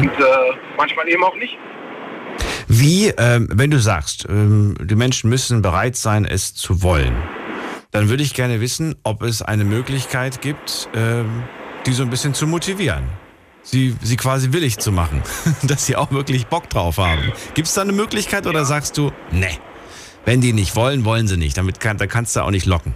und 0.00 0.20
äh, 0.20 0.56
manchmal 0.76 1.08
eben 1.08 1.24
auch 1.24 1.36
nicht. 1.36 1.56
Wie, 2.68 3.08
ähm, 3.08 3.48
wenn 3.52 3.70
du 3.70 3.80
sagst, 3.80 4.26
ähm, 4.28 4.76
die 4.80 4.94
Menschen 4.94 5.28
müssen 5.28 5.60
bereit 5.60 5.96
sein, 5.96 6.24
es 6.24 6.54
zu 6.54 6.82
wollen, 6.82 7.16
dann 7.90 8.08
würde 8.08 8.22
ich 8.22 8.34
gerne 8.34 8.60
wissen, 8.60 8.94
ob 9.02 9.22
es 9.22 9.42
eine 9.42 9.64
Möglichkeit 9.64 10.40
gibt, 10.40 10.88
ähm, 10.94 11.42
die 11.86 11.92
so 11.92 12.04
ein 12.04 12.10
bisschen 12.10 12.34
zu 12.34 12.46
motivieren. 12.46 13.04
Sie, 13.62 13.96
sie 14.00 14.16
quasi 14.16 14.52
willig 14.52 14.78
zu 14.78 14.92
machen, 14.92 15.22
dass 15.64 15.86
sie 15.86 15.96
auch 15.96 16.12
wirklich 16.12 16.46
Bock 16.46 16.70
drauf 16.70 16.98
haben. 16.98 17.32
Gibt 17.54 17.66
es 17.66 17.74
da 17.74 17.82
eine 17.82 17.92
Möglichkeit 17.92 18.46
oder 18.46 18.64
sagst 18.64 18.96
du, 18.96 19.10
ne, 19.32 19.50
wenn 20.24 20.40
die 20.40 20.52
nicht 20.52 20.76
wollen, 20.76 21.04
wollen 21.04 21.26
sie 21.26 21.36
nicht. 21.36 21.56
Damit 21.56 21.80
kann, 21.80 21.96
da 21.96 22.06
kannst 22.06 22.36
du 22.36 22.40
auch 22.40 22.50
nicht 22.50 22.66
locken. 22.66 22.94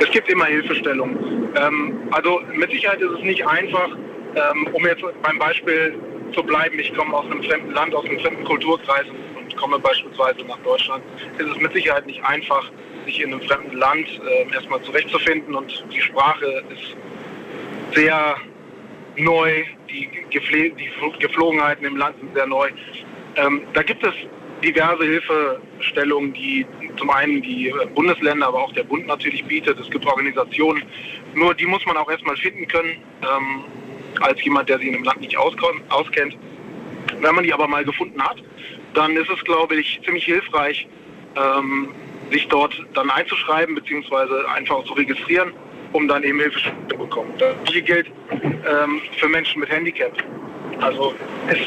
Es 0.00 0.10
gibt 0.10 0.28
immer 0.28 0.44
Hilfestellung. 0.46 1.16
Ähm, 1.56 2.08
also 2.10 2.40
mit 2.52 2.70
Sicherheit 2.70 3.00
ist 3.00 3.12
es 3.12 3.22
nicht 3.22 3.46
einfach, 3.46 3.88
ähm, 4.34 4.68
um 4.72 4.84
jetzt 4.84 5.02
beim 5.22 5.38
Beispiel 5.38 5.94
zu 6.34 6.42
bleiben, 6.42 6.78
ich 6.78 6.92
komme 6.94 7.16
aus 7.16 7.24
einem 7.26 7.42
fremden 7.42 7.72
Land, 7.72 7.94
aus 7.94 8.04
einem 8.04 8.18
fremden 8.20 8.44
Kulturkreis 8.44 9.06
und 9.36 9.56
komme 9.56 9.78
beispielsweise 9.78 10.44
nach 10.44 10.58
Deutschland, 10.58 11.02
ist 11.38 11.48
es 11.48 11.56
mit 11.58 11.72
Sicherheit 11.72 12.06
nicht 12.06 12.22
einfach, 12.24 12.70
sich 13.06 13.22
in 13.22 13.32
einem 13.32 13.42
fremden 13.42 13.76
Land 13.76 14.06
äh, 14.08 14.52
erstmal 14.52 14.82
zurechtzufinden 14.82 15.54
und 15.54 15.84
die 15.90 16.00
Sprache 16.00 16.62
ist 16.70 16.96
sehr 17.94 18.36
neu, 19.16 19.64
die, 19.88 20.08
Gefle 20.30 20.70
die 20.70 20.90
Geflogenheiten 21.20 21.86
im 21.86 21.96
Land 21.96 22.16
sind 22.18 22.34
sehr 22.34 22.46
neu. 22.46 22.68
Ähm, 23.36 23.62
da 23.72 23.82
gibt 23.82 24.04
es 24.04 24.14
diverse 24.62 25.04
Hilfestellungen, 25.04 26.32
die 26.32 26.66
zum 26.98 27.10
einen 27.10 27.42
die 27.42 27.72
Bundesländer, 27.94 28.48
aber 28.48 28.62
auch 28.62 28.72
der 28.72 28.84
Bund 28.84 29.06
natürlich 29.06 29.44
bietet. 29.44 29.78
Es 29.78 29.90
gibt 29.90 30.06
Organisationen, 30.06 30.82
nur 31.34 31.54
die 31.54 31.66
muss 31.66 31.84
man 31.86 31.96
auch 31.96 32.10
erstmal 32.10 32.36
finden 32.36 32.66
können, 32.68 32.96
ähm, 33.22 33.64
als 34.20 34.42
jemand, 34.42 34.68
der 34.68 34.78
sich 34.78 34.88
in 34.88 34.94
einem 34.94 35.04
Land 35.04 35.20
nicht 35.20 35.36
auskennt. 35.36 36.36
Wenn 37.20 37.34
man 37.34 37.44
die 37.44 37.52
aber 37.52 37.68
mal 37.68 37.84
gefunden 37.84 38.20
hat, 38.22 38.42
dann 38.94 39.16
ist 39.16 39.30
es, 39.30 39.44
glaube 39.44 39.76
ich, 39.76 40.00
ziemlich 40.04 40.24
hilfreich, 40.24 40.88
ähm, 41.36 41.90
sich 42.30 42.48
dort 42.48 42.74
dann 42.94 43.10
einzuschreiben, 43.10 43.74
beziehungsweise 43.74 44.48
einfach 44.50 44.84
zu 44.84 44.94
registrieren, 44.94 45.52
um 45.92 46.08
dann 46.08 46.22
eben 46.24 46.40
Hilfe 46.40 46.60
zu 46.88 46.96
bekommen. 46.96 47.32
Das 47.38 47.54
hier 47.70 47.82
gilt 47.82 48.10
ähm, 48.32 49.00
für 49.18 49.28
Menschen 49.28 49.60
mit 49.60 49.70
Handicap. 49.70 50.12
Also 50.80 51.14
es 51.48 51.58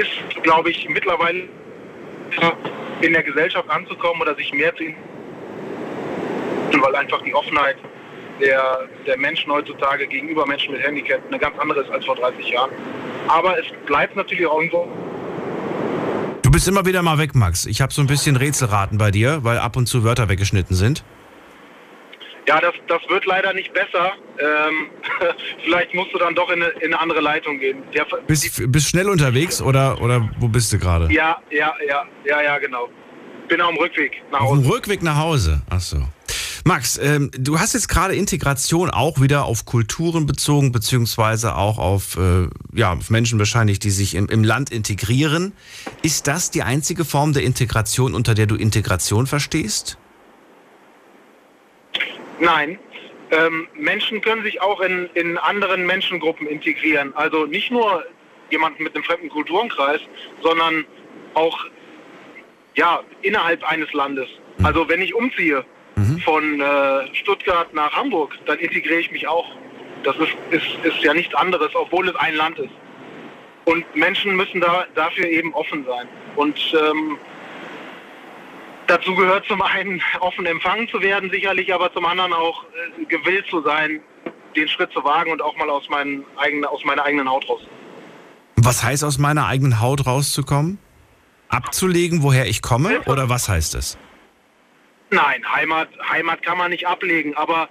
ist, 0.00 0.42
glaube 0.42 0.70
ich, 0.70 0.88
mittlerweile 0.88 1.48
in 3.00 3.12
der 3.12 3.22
Gesellschaft 3.22 3.68
anzukommen 3.68 4.22
oder 4.22 4.34
sich 4.34 4.52
mehr 4.52 4.74
zu 4.76 4.84
weil 6.82 6.96
einfach 6.96 7.22
die 7.22 7.34
Offenheit 7.34 7.76
der, 8.40 8.88
der 9.06 9.18
Menschen 9.18 9.50
heutzutage 9.50 10.06
gegenüber 10.06 10.46
Menschen 10.46 10.72
mit 10.72 10.82
Handicap 10.82 11.20
eine 11.26 11.38
ganz 11.38 11.58
andere 11.58 11.80
ist 11.80 11.90
als 11.90 12.04
vor 12.04 12.16
30 12.16 12.50
Jahren. 12.50 12.70
Aber 13.28 13.58
es 13.58 13.64
bleibt 13.86 14.14
natürlich 14.14 14.46
auch 14.46 14.58
irgendwo 14.58 14.88
Du 16.42 16.50
bist 16.50 16.68
immer 16.68 16.86
wieder 16.86 17.02
mal 17.02 17.18
weg, 17.18 17.34
Max. 17.34 17.66
Ich 17.66 17.80
habe 17.80 17.92
so 17.92 18.00
ein 18.00 18.06
bisschen 18.06 18.36
Rätselraten 18.36 18.98
bei 18.98 19.10
dir, 19.10 19.42
weil 19.42 19.58
ab 19.58 19.76
und 19.76 19.86
zu 19.86 20.04
Wörter 20.04 20.28
weggeschnitten 20.28 20.76
sind. 20.76 21.02
Ja, 22.48 22.60
das, 22.60 22.74
das 22.86 23.00
wird 23.08 23.26
leider 23.26 23.52
nicht 23.52 23.72
besser. 23.72 24.12
Ähm, 24.38 24.90
vielleicht 25.64 25.94
musst 25.94 26.12
du 26.14 26.18
dann 26.18 26.34
doch 26.34 26.48
in 26.50 26.62
eine, 26.62 26.70
in 26.80 26.94
eine 26.94 27.00
andere 27.00 27.20
Leitung 27.20 27.58
gehen. 27.58 27.82
Der, 27.92 28.06
bist, 28.26 28.72
bist 28.72 28.88
schnell 28.88 29.08
unterwegs 29.08 29.60
oder, 29.60 30.00
oder 30.00 30.28
wo 30.38 30.48
bist 30.48 30.72
du 30.72 30.78
gerade? 30.78 31.12
Ja, 31.12 31.38
ja, 31.50 31.74
ja, 31.88 32.04
ja, 32.24 32.42
ja, 32.42 32.58
genau. 32.58 32.88
Bin 33.48 33.60
auf 33.60 33.70
dem 33.70 33.78
Rückweg 33.78 34.22
nach 34.30 34.40
Hause. 34.40 34.52
Auf 34.52 34.58
dem 34.58 34.70
Rückweg 34.70 35.02
nach 35.02 35.16
Hause, 35.16 35.62
ach 35.70 35.80
so. 35.80 35.98
Max, 36.64 36.98
ähm, 36.98 37.30
du 37.32 37.60
hast 37.60 37.74
jetzt 37.74 37.88
gerade 37.88 38.16
Integration 38.16 38.90
auch 38.90 39.20
wieder 39.20 39.44
auf 39.44 39.66
Kulturen 39.66 40.26
bezogen, 40.26 40.72
beziehungsweise 40.72 41.54
auch 41.54 41.78
auf, 41.78 42.16
äh, 42.16 42.48
ja, 42.74 42.92
auf 42.92 43.08
Menschen 43.08 43.38
wahrscheinlich, 43.38 43.78
die 43.78 43.90
sich 43.90 44.16
im, 44.16 44.26
im 44.28 44.42
Land 44.42 44.70
integrieren. 44.70 45.52
Ist 46.02 46.26
das 46.26 46.50
die 46.50 46.64
einzige 46.64 47.04
Form 47.04 47.32
der 47.32 47.44
Integration, 47.44 48.14
unter 48.14 48.34
der 48.34 48.46
du 48.46 48.56
Integration 48.56 49.28
verstehst? 49.28 49.96
Nein. 52.38 52.78
Ähm, 53.30 53.66
Menschen 53.74 54.20
können 54.20 54.44
sich 54.44 54.60
auch 54.60 54.80
in, 54.80 55.08
in 55.14 55.36
anderen 55.36 55.84
Menschengruppen 55.84 56.46
integrieren. 56.46 57.12
Also 57.16 57.46
nicht 57.46 57.70
nur 57.70 58.04
jemanden 58.50 58.84
mit 58.84 58.94
einem 58.94 59.04
fremden 59.04 59.28
Kulturenkreis, 59.28 60.00
sondern 60.42 60.86
auch 61.34 61.58
ja, 62.76 63.02
innerhalb 63.22 63.64
eines 63.68 63.92
Landes. 63.92 64.28
Mhm. 64.58 64.66
Also 64.66 64.88
wenn 64.88 65.02
ich 65.02 65.14
umziehe 65.14 65.64
mhm. 65.96 66.18
von 66.20 66.60
äh, 66.60 67.14
Stuttgart 67.14 67.72
nach 67.74 67.92
Hamburg, 67.92 68.38
dann 68.46 68.58
integriere 68.58 69.00
ich 69.00 69.10
mich 69.10 69.26
auch. 69.26 69.46
Das 70.04 70.16
ist, 70.18 70.36
ist, 70.50 70.66
ist 70.84 71.02
ja 71.02 71.12
nichts 71.14 71.34
anderes, 71.34 71.74
obwohl 71.74 72.08
es 72.08 72.16
ein 72.16 72.36
Land 72.36 72.58
ist. 72.60 72.74
Und 73.64 73.84
Menschen 73.96 74.36
müssen 74.36 74.60
da 74.60 74.86
dafür 74.94 75.26
eben 75.26 75.52
offen 75.54 75.84
sein. 75.84 76.06
Und 76.36 76.56
ähm, 76.80 77.18
Dazu 78.86 79.14
gehört 79.14 79.46
zum 79.46 79.62
einen 79.62 80.00
offen 80.20 80.46
empfangen 80.46 80.88
zu 80.88 81.00
werden, 81.00 81.30
sicherlich, 81.30 81.74
aber 81.74 81.92
zum 81.92 82.06
anderen 82.06 82.32
auch 82.32 82.64
äh, 82.64 83.04
gewillt 83.06 83.46
zu 83.50 83.60
sein, 83.62 84.00
den 84.54 84.68
Schritt 84.68 84.92
zu 84.92 85.02
wagen 85.04 85.32
und 85.32 85.42
auch 85.42 85.56
mal 85.56 85.68
aus, 85.68 85.88
meinen 85.88 86.24
eigenen, 86.36 86.64
aus 86.64 86.84
meiner 86.84 87.04
eigenen 87.04 87.28
Haut 87.28 87.48
raus. 87.48 87.62
Was 88.56 88.82
heißt 88.82 89.04
aus 89.04 89.18
meiner 89.18 89.46
eigenen 89.46 89.80
Haut 89.80 90.06
rauszukommen? 90.06 90.78
Abzulegen, 91.48 92.22
woher 92.22 92.46
ich 92.46 92.62
komme? 92.62 93.00
Oder 93.06 93.28
was 93.28 93.48
heißt 93.48 93.74
es? 93.74 93.98
Nein, 95.10 95.44
Heimat, 95.52 95.88
Heimat 96.10 96.42
kann 96.42 96.58
man 96.58 96.70
nicht 96.70 96.86
ablegen, 96.86 97.36
aber 97.36 97.68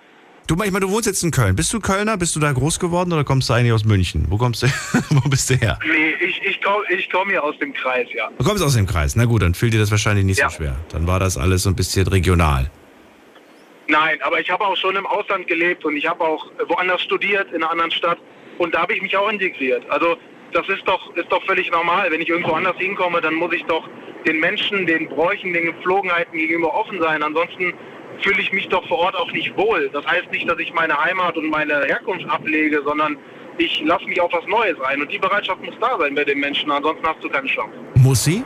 Du, 0.47 0.53
ich 0.63 0.71
meine, 0.71 0.85
du 0.85 0.91
wohnst 0.91 1.07
jetzt 1.07 1.23
in 1.23 1.31
Köln. 1.31 1.55
Bist 1.55 1.73
du 1.73 1.79
Kölner? 1.79 2.17
Bist 2.17 2.35
du 2.35 2.39
da 2.39 2.51
groß 2.51 2.79
geworden 2.79 3.11
oder 3.11 3.23
kommst 3.23 3.49
du 3.49 3.53
eigentlich 3.53 3.73
aus 3.73 3.83
München? 3.83 4.25
Wo 4.29 4.37
kommst 4.37 4.61
du, 4.61 4.67
wo 5.09 5.27
bist 5.27 5.49
du 5.49 5.55
her? 5.55 5.79
Nee, 5.83 6.13
ich, 6.23 6.39
ich 6.43 6.61
komme 6.61 6.83
ich 6.89 7.09
komm 7.09 7.29
hier 7.29 7.43
aus 7.43 7.57
dem 7.57 7.73
Kreis, 7.73 8.07
ja. 8.13 8.29
Du 8.37 8.43
kommst 8.43 8.63
aus 8.63 8.75
dem 8.75 8.85
Kreis. 8.85 9.15
Na 9.15 9.25
gut, 9.25 9.41
dann 9.41 9.55
fühlt 9.55 9.73
dir 9.73 9.79
das 9.79 9.89
wahrscheinlich 9.89 10.23
nicht 10.23 10.37
ja. 10.37 10.49
so 10.49 10.57
schwer. 10.57 10.75
Dann 10.89 11.07
war 11.07 11.19
das 11.19 11.35
alles 11.37 11.63
so 11.63 11.69
ein 11.69 11.75
bisschen 11.75 12.07
regional. 12.07 12.69
Nein, 13.87 14.19
aber 14.21 14.39
ich 14.39 14.49
habe 14.51 14.63
auch 14.63 14.77
schon 14.77 14.95
im 14.95 15.07
Ausland 15.07 15.47
gelebt 15.47 15.83
und 15.83 15.97
ich 15.97 16.07
habe 16.07 16.23
auch 16.23 16.45
woanders 16.67 17.01
studiert, 17.01 17.51
in 17.51 17.63
einer 17.63 17.71
anderen 17.71 17.91
Stadt. 17.91 18.19
Und 18.59 18.75
da 18.75 18.81
habe 18.81 18.93
ich 18.93 19.01
mich 19.01 19.17
auch 19.17 19.31
integriert. 19.31 19.83
Also 19.89 20.15
das 20.53 20.69
ist 20.69 20.83
doch, 20.85 21.15
ist 21.15 21.31
doch 21.31 21.43
völlig 21.45 21.71
normal. 21.71 22.11
Wenn 22.11 22.21
ich 22.21 22.29
irgendwo 22.29 22.53
anders 22.53 22.77
hinkomme, 22.77 23.19
dann 23.19 23.33
muss 23.33 23.53
ich 23.53 23.63
doch 23.63 23.89
den 24.27 24.39
Menschen, 24.39 24.85
den 24.85 25.09
Bräuchen, 25.09 25.53
den 25.53 25.65
Gepflogenheiten 25.65 26.37
gegenüber 26.37 26.73
offen 26.73 26.99
sein. 26.99 27.23
Ansonsten 27.23 27.73
fühle 28.21 28.41
ich 28.41 28.51
mich 28.51 28.67
doch 28.69 28.87
vor 28.87 28.99
Ort 28.99 29.15
auch 29.15 29.31
nicht 29.31 29.55
wohl. 29.57 29.89
Das 29.93 30.05
heißt 30.05 30.31
nicht, 30.31 30.49
dass 30.49 30.59
ich 30.59 30.73
meine 30.73 30.97
Heimat 30.97 31.37
und 31.37 31.49
meine 31.49 31.83
Herkunft 31.85 32.27
ablege, 32.29 32.81
sondern 32.83 33.17
ich 33.57 33.81
lasse 33.85 34.05
mich 34.05 34.19
auf 34.19 34.31
was 34.33 34.45
Neues 34.47 34.79
ein. 34.81 35.01
Und 35.01 35.11
die 35.11 35.17
Bereitschaft 35.17 35.63
muss 35.63 35.75
da 35.79 35.97
sein 35.99 36.15
bei 36.15 36.23
den 36.23 36.39
Menschen, 36.39 36.71
ansonsten 36.71 37.05
hast 37.05 37.23
du 37.23 37.29
keine 37.29 37.47
Chance. 37.47 37.73
Muss 37.95 38.23
sie? 38.23 38.43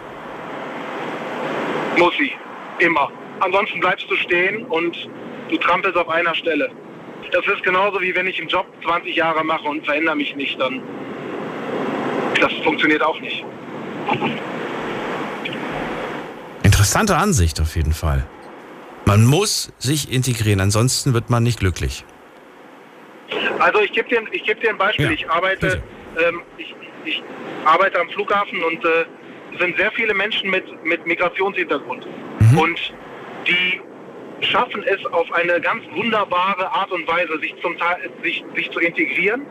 Muss 1.97 2.13
sie. 2.17 2.31
Immer. 2.79 3.11
Ansonsten 3.39 3.79
bleibst 3.79 4.09
du 4.09 4.15
stehen 4.15 4.65
und 4.65 5.09
du 5.49 5.57
trampelst 5.57 5.97
auf 5.97 6.09
einer 6.09 6.35
Stelle. 6.35 6.69
Das 7.31 7.45
ist 7.45 7.63
genauso 7.63 8.01
wie 8.01 8.15
wenn 8.15 8.27
ich 8.27 8.39
einen 8.39 8.49
Job 8.49 8.65
20 8.83 9.15
Jahre 9.15 9.43
mache 9.43 9.67
und 9.67 9.85
verändere 9.85 10.15
mich 10.15 10.35
nicht, 10.35 10.59
dann 10.59 10.81
das 12.39 12.53
funktioniert 12.63 13.03
auch 13.03 13.19
nicht. 13.19 13.43
Interessante 16.63 17.17
Ansicht 17.17 17.59
auf 17.59 17.75
jeden 17.75 17.93
Fall. 17.93 18.25
Man 19.09 19.25
muss 19.25 19.73
sich 19.79 20.13
integrieren, 20.13 20.59
ansonsten 20.59 21.15
wird 21.15 21.31
man 21.31 21.41
nicht 21.41 21.59
glücklich. 21.59 22.05
Also 23.57 23.81
ich 23.81 23.91
gebe 23.91 24.07
dir, 24.07 24.21
geb 24.21 24.61
dir 24.61 24.69
ein 24.69 24.77
Beispiel. 24.77 25.07
Ja, 25.07 25.11
ich, 25.11 25.27
arbeite, 25.27 25.81
ähm, 26.23 26.43
ich, 26.59 26.75
ich, 27.05 27.23
arbeite 27.65 27.99
am 27.99 28.07
Flughafen 28.11 28.63
und 28.63 28.85
äh, 28.85 29.05
sind 29.59 29.77
sehr 29.77 29.91
viele 29.93 30.13
Menschen 30.13 30.51
mit, 30.51 30.63
mit 30.85 31.07
Migrationshintergrund. 31.07 32.05
Mhm. 32.39 32.57
Und 32.59 32.93
die 33.47 33.81
schaffen 34.45 34.83
es 34.83 35.03
auf 35.07 35.31
eine 35.33 35.59
ganz 35.59 35.83
wunderbare 35.95 36.71
Art 36.71 36.91
und 36.91 37.07
Weise, 37.07 37.39
sich, 37.39 37.55
zum 37.63 37.79
Teil, 37.79 38.11
sich, 38.21 38.45
sich 38.55 38.69
zu 38.69 38.79
integrieren 38.79 39.41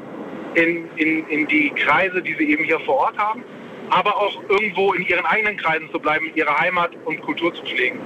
in, 0.55 0.89
in, 0.95 1.27
in 1.27 1.49
die 1.49 1.71
Kreise, 1.71 2.23
die 2.23 2.35
sie 2.35 2.53
eben 2.53 2.63
hier 2.63 2.79
vor 2.87 2.95
Ort 2.95 3.19
haben, 3.19 3.43
aber 3.91 4.17
auch 4.19 4.41
irgendwo 4.51 4.93
in 4.93 5.05
ihren 5.05 5.27
eigenen 5.27 5.57
Kreisen 5.57 5.91
zu 5.91 5.99
bleiben, 5.99 6.31
ihre 6.37 6.57
Heimat 6.57 6.93
und 7.07 7.21
Kultur 7.23 7.53
zu 7.53 7.65
pflegen. 7.65 7.99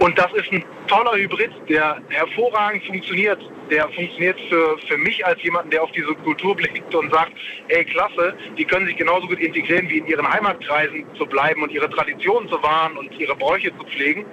Und 0.00 0.18
das 0.18 0.32
ist 0.34 0.52
ein 0.52 0.64
toller 0.86 1.16
Hybrid, 1.16 1.50
der 1.68 2.00
hervorragend 2.08 2.84
funktioniert. 2.84 3.38
Der 3.70 3.88
funktioniert 3.90 4.38
für, 4.48 4.76
für 4.86 4.98
mich 4.98 5.24
als 5.24 5.42
jemanden, 5.42 5.70
der 5.70 5.82
auf 5.82 5.92
diese 5.92 6.14
Kultur 6.16 6.54
blickt 6.54 6.94
und 6.94 7.10
sagt, 7.10 7.32
ey, 7.68 7.84
klasse, 7.84 8.36
die 8.58 8.64
können 8.64 8.86
sich 8.86 8.96
genauso 8.96 9.26
gut 9.26 9.40
integrieren, 9.40 9.88
wie 9.88 9.98
in 9.98 10.06
ihren 10.06 10.30
Heimatkreisen 10.30 11.06
zu 11.16 11.24
bleiben 11.24 11.62
und 11.62 11.72
ihre 11.72 11.88
Traditionen 11.88 12.48
zu 12.48 12.62
wahren 12.62 12.96
und 12.98 13.18
ihre 13.18 13.34
Bräuche 13.36 13.70
zu 13.78 13.84
pflegen. 13.84 14.26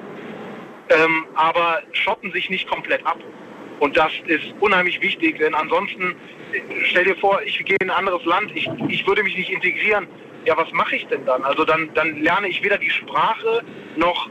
Ähm, 0.89 1.25
aber 1.35 1.81
schotten 1.93 2.31
sich 2.33 2.49
nicht 2.49 2.67
komplett 2.69 3.05
ab. 3.05 3.19
Und 3.79 3.95
das 3.97 4.11
ist 4.27 4.53
unheimlich 4.59 5.01
wichtig, 5.01 5.39
denn 5.39 5.55
ansonsten, 5.55 6.15
stell 6.83 7.05
dir 7.05 7.15
vor, 7.15 7.41
ich 7.45 7.57
gehe 7.63 7.77
in 7.81 7.89
ein 7.89 7.97
anderes 7.97 8.23
Land, 8.25 8.51
ich, 8.53 8.69
ich 8.89 9.07
würde 9.07 9.23
mich 9.23 9.37
nicht 9.37 9.49
integrieren. 9.49 10.07
Ja, 10.45 10.57
was 10.57 10.71
mache 10.71 10.97
ich 10.97 11.07
denn 11.07 11.25
dann? 11.25 11.43
Also 11.43 11.65
dann, 11.65 11.89
dann 11.93 12.21
lerne 12.21 12.47
ich 12.47 12.61
weder 12.63 12.77
die 12.77 12.89
Sprache 12.89 13.63
noch 13.95 14.29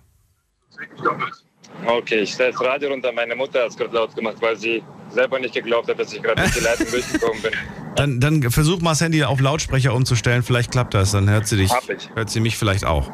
Okay, 1.87 2.21
ich 2.21 2.33
stelle 2.33 2.53
das 2.53 2.61
Radio 2.61 2.91
runter. 2.91 3.13
Meine 3.13 3.35
Mutter 3.35 3.61
hat 3.61 3.71
es 3.71 3.77
gerade 3.77 3.95
laut 3.95 4.15
gemacht, 4.15 4.37
weil 4.41 4.57
sie 4.57 4.83
selber 5.11 5.39
nicht 5.39 5.55
geglaubt 5.55 5.89
hat, 5.89 5.99
dass 5.99 6.13
ich 6.13 6.23
gerade 6.23 6.43
durch 6.43 6.55
die 6.55 6.61
Leitung 6.61 6.87
durchgekommen 6.91 7.43
bin. 7.43 7.53
Dann, 7.97 8.21
dann 8.21 8.51
versuch 8.51 8.81
mal 8.81 8.91
das 8.91 9.01
Handy 9.01 9.25
auf 9.25 9.41
Lautsprecher 9.41 9.95
umzustellen. 9.95 10.43
Vielleicht 10.43 10.71
klappt 10.71 10.95
das. 10.95 11.13
Dann 11.13 11.29
hört 11.29 11.47
sie 11.47 11.57
dich. 11.57 11.71
Hab 11.71 11.89
ich. 11.91 12.09
Hört 12.15 12.31
sie 12.31 12.41
mich 12.41 12.57
vielleicht 12.57 12.85
auch. 12.85 13.11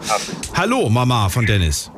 Hallo, 0.54 0.88
Mama 0.88 1.28
von 1.28 1.46
Dennis. 1.46 1.90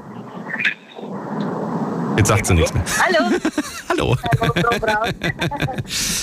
Jetzt 2.17 2.29
sagt 2.29 2.47
sie 2.47 2.55
nichts 2.55 2.75
mehr. 2.75 2.85
Hallo. 3.01 3.37
Hallo. 3.89 4.17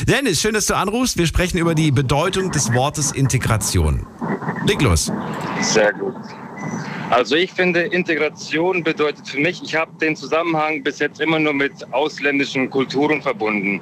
Dennis, 0.08 0.42
schön, 0.42 0.54
dass 0.54 0.66
du 0.66 0.76
anrufst. 0.76 1.18
Wir 1.18 1.26
sprechen 1.26 1.58
über 1.58 1.76
die 1.76 1.92
Bedeutung 1.92 2.52
des 2.52 2.74
Wortes 2.74 3.12
Integration. 3.12 4.06
Leg 4.66 4.82
los. 4.82 5.12
Sehr 5.62 5.94
gut. 5.94 6.16
Also 7.10 7.36
ich 7.36 7.52
finde, 7.52 7.82
Integration 7.82 8.84
bedeutet 8.84 9.28
für 9.28 9.40
mich, 9.40 9.62
ich 9.64 9.76
habe 9.76 9.92
den 10.02 10.16
Zusammenhang 10.16 10.82
bis 10.82 11.00
jetzt 11.00 11.22
immer 11.22 11.40
nur 11.40 11.54
mit 11.54 11.94
ausländischen 11.94 12.70
Kulturen 12.70 13.22
verbunden. 13.22 13.80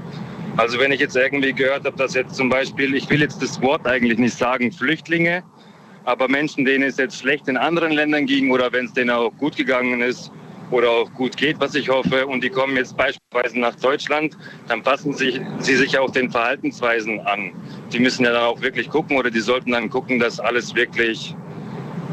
Also 0.58 0.78
wenn 0.78 0.92
ich 0.92 1.00
jetzt 1.00 1.16
irgendwie 1.16 1.54
gehört 1.54 1.86
habe, 1.86 1.96
dass 1.96 2.14
jetzt 2.14 2.36
zum 2.36 2.50
Beispiel, 2.50 2.94
ich 2.96 3.10
will 3.10 3.22
jetzt 3.22 3.42
das 3.42 3.62
Wort 3.62 3.88
eigentlich 3.88 4.20
nicht 4.20 4.38
sagen, 4.38 4.72
Flüchtlinge, 4.72 5.44
aber 6.06 6.28
Menschen, 6.28 6.66
denen 6.66 6.84
es 6.84 6.98
jetzt 6.98 7.18
schlecht 7.18 7.48
in 7.48 7.58
anderen 7.58 7.94
Ländern 7.94 8.26
ging 8.26 8.52
oder 8.52 8.72
wenn 8.72 8.86
es 8.86 8.94
denen 8.94 9.10
auch 9.10 9.32
gut 9.38 9.56
gegangen 9.56 10.02
ist 10.02 10.32
oder 10.70 10.90
auch 10.90 11.14
gut 11.14 11.38
geht, 11.38 11.60
was 11.60 11.76
ich 11.76 11.90
hoffe, 11.90 12.28
und 12.28 12.44
die 12.44 12.50
kommen 12.50 12.76
jetzt 12.76 12.96
beispielsweise 12.98 13.60
nach 13.60 13.76
Deutschland, 13.76 14.38
dann 14.68 14.84
passen 14.84 15.14
sich, 15.14 15.40
sie 15.60 15.76
sich 15.76 15.98
auch 15.98 16.12
den 16.12 16.30
Verhaltensweisen 16.30 17.20
an. 17.22 17.52
Die 17.92 18.00
müssen 18.00 18.26
ja 18.26 18.34
dann 18.34 18.44
auch 18.44 18.62
wirklich 18.62 18.90
gucken 18.90 19.18
oder 19.18 19.32
die 19.32 19.40
sollten 19.40 19.72
dann 19.72 19.90
gucken, 19.90 20.20
dass 20.20 20.40
alles 20.40 20.76
wirklich 20.76 21.36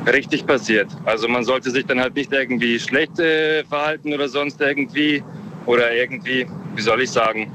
richtig 0.06 0.46
passiert. 0.46 0.88
Also 1.04 1.28
man 1.28 1.44
sollte 1.44 1.70
sich 1.70 1.86
dann 1.86 2.00
halt 2.00 2.14
nicht 2.14 2.32
irgendwie 2.32 2.78
schlecht 2.78 3.18
äh, 3.18 3.64
verhalten 3.64 4.12
oder 4.12 4.28
sonst 4.28 4.60
irgendwie 4.60 5.22
oder 5.66 5.92
irgendwie, 5.92 6.46
wie 6.74 6.82
soll 6.82 7.02
ich 7.02 7.10
sagen, 7.10 7.52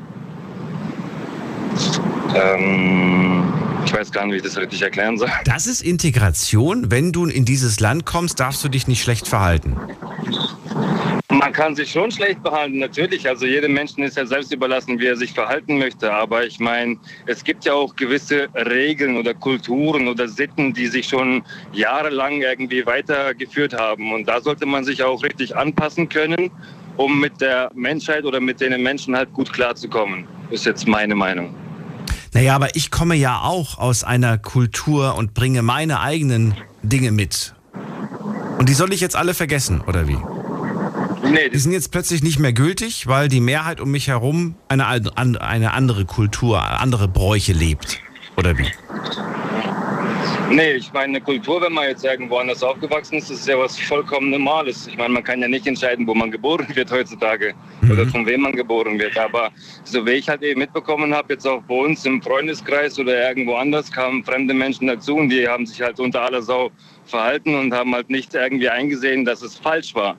ähm, 2.35 3.14
weiß 3.95 4.11
gar 4.11 4.25
nicht, 4.25 4.33
wie 4.33 4.37
ich 4.37 4.43
das 4.43 4.57
richtig 4.57 4.81
erklären 4.81 5.17
soll. 5.17 5.29
Das 5.45 5.67
ist 5.67 5.81
Integration. 5.81 6.91
Wenn 6.91 7.11
du 7.11 7.25
in 7.25 7.45
dieses 7.45 7.79
Land 7.79 8.05
kommst, 8.05 8.39
darfst 8.39 8.63
du 8.63 8.69
dich 8.69 8.87
nicht 8.87 9.01
schlecht 9.01 9.27
verhalten. 9.27 9.77
Man 11.29 11.51
kann 11.51 11.75
sich 11.75 11.91
schon 11.91 12.11
schlecht 12.11 12.43
behalten, 12.43 12.79
natürlich. 12.79 13.27
Also 13.27 13.45
jedem 13.45 13.73
Menschen 13.73 14.03
ist 14.03 14.15
ja 14.15 14.25
selbst 14.25 14.53
überlassen, 14.53 14.99
wie 14.99 15.07
er 15.07 15.17
sich 15.17 15.33
verhalten 15.33 15.77
möchte. 15.77 16.13
Aber 16.13 16.45
ich 16.45 16.59
meine, 16.59 16.97
es 17.25 17.43
gibt 17.43 17.65
ja 17.65 17.73
auch 17.73 17.95
gewisse 17.95 18.47
Regeln 18.53 19.17
oder 19.17 19.33
Kulturen 19.33 20.07
oder 20.07 20.27
Sitten, 20.27 20.73
die 20.73 20.87
sich 20.87 21.07
schon 21.07 21.43
jahrelang 21.73 22.41
irgendwie 22.41 22.85
weitergeführt 22.85 23.73
haben. 23.73 24.13
Und 24.13 24.27
da 24.27 24.39
sollte 24.39 24.65
man 24.65 24.83
sich 24.83 25.03
auch 25.03 25.23
richtig 25.23 25.55
anpassen 25.55 26.07
können, 26.09 26.51
um 26.95 27.19
mit 27.19 27.41
der 27.41 27.71
Menschheit 27.73 28.23
oder 28.23 28.39
mit 28.39 28.61
den 28.61 28.81
Menschen 28.81 29.15
halt 29.15 29.33
gut 29.33 29.51
klarzukommen. 29.51 30.27
Ist 30.51 30.65
jetzt 30.65 30.87
meine 30.87 31.15
Meinung. 31.15 31.53
Naja, 32.35 32.53
aber 32.53 32.75
ich 32.75 32.91
komme 32.91 33.15
ja 33.15 33.39
auch 33.43 33.77
aus 33.77 34.03
einer 34.03 34.37
Kultur 34.37 35.15
und 35.15 35.33
bringe 35.33 35.61
meine 35.61 36.01
eigenen 36.01 36.53
Dinge 36.83 37.13
mit. 37.13 37.55
Und 38.59 38.67
die 38.67 38.73
soll 38.73 38.91
ich 38.91 38.99
jetzt 38.99 39.15
alle 39.15 39.33
vergessen, 39.33 39.79
oder 39.79 40.09
wie? 40.09 40.17
Nee, 41.31 41.47
die 41.47 41.57
sind 41.57 41.71
jetzt 41.71 41.91
plötzlich 41.91 42.23
nicht 42.23 42.37
mehr 42.39 42.51
gültig, 42.51 43.07
weil 43.07 43.29
die 43.29 43.39
Mehrheit 43.39 43.79
um 43.79 43.89
mich 43.89 44.09
herum 44.09 44.55
eine, 44.67 44.85
eine 45.15 45.71
andere 45.71 46.03
Kultur, 46.03 46.61
andere 46.61 47.07
Bräuche 47.07 47.53
lebt. 47.53 48.01
Oder 48.35 48.57
wie? 48.57 48.67
Nee, 50.51 50.73
ich 50.73 50.93
meine, 50.93 51.05
eine 51.05 51.21
Kultur, 51.21 51.59
wenn 51.61 51.73
man 51.73 51.87
jetzt 51.87 52.05
irgendwo 52.05 52.37
anders 52.37 52.61
aufgewachsen 52.61 53.15
ist, 53.17 53.31
ist 53.31 53.47
ja 53.47 53.57
was 53.57 53.77
vollkommen 53.79 54.29
Normales. 54.29 54.87
Ich 54.87 54.95
meine, 54.95 55.13
man 55.13 55.23
kann 55.23 55.41
ja 55.41 55.47
nicht 55.47 55.65
entscheiden, 55.65 56.05
wo 56.05 56.13
man 56.13 56.29
geboren 56.29 56.67
wird 56.73 56.91
heutzutage 56.91 57.53
mhm. 57.81 57.91
oder 57.91 58.05
von 58.05 58.25
wem 58.27 58.41
man 58.41 58.51
geboren 58.51 58.99
wird. 58.99 59.17
Aber 59.17 59.49
so 59.83 60.05
wie 60.05 60.11
ich 60.11 60.29
halt 60.29 60.43
eben 60.43 60.59
mitbekommen 60.59 61.13
habe, 61.13 61.33
jetzt 61.33 61.47
auch 61.47 61.61
bei 61.63 61.75
uns 61.75 62.05
im 62.05 62.21
Freundeskreis 62.21 62.99
oder 62.99 63.29
irgendwo 63.29 63.55
anders 63.55 63.91
kamen 63.91 64.23
fremde 64.23 64.53
Menschen 64.53 64.87
dazu 64.87 65.15
und 65.15 65.29
die 65.29 65.47
haben 65.47 65.65
sich 65.65 65.81
halt 65.81 65.99
unter 65.99 66.21
aller 66.21 66.43
Sau 66.43 66.69
verhalten 67.05 67.55
und 67.55 67.73
haben 67.73 67.93
halt 67.95 68.09
nicht 68.09 68.33
irgendwie 68.35 68.69
eingesehen, 68.69 69.25
dass 69.25 69.41
es 69.41 69.57
falsch 69.57 69.95
war 69.95 70.15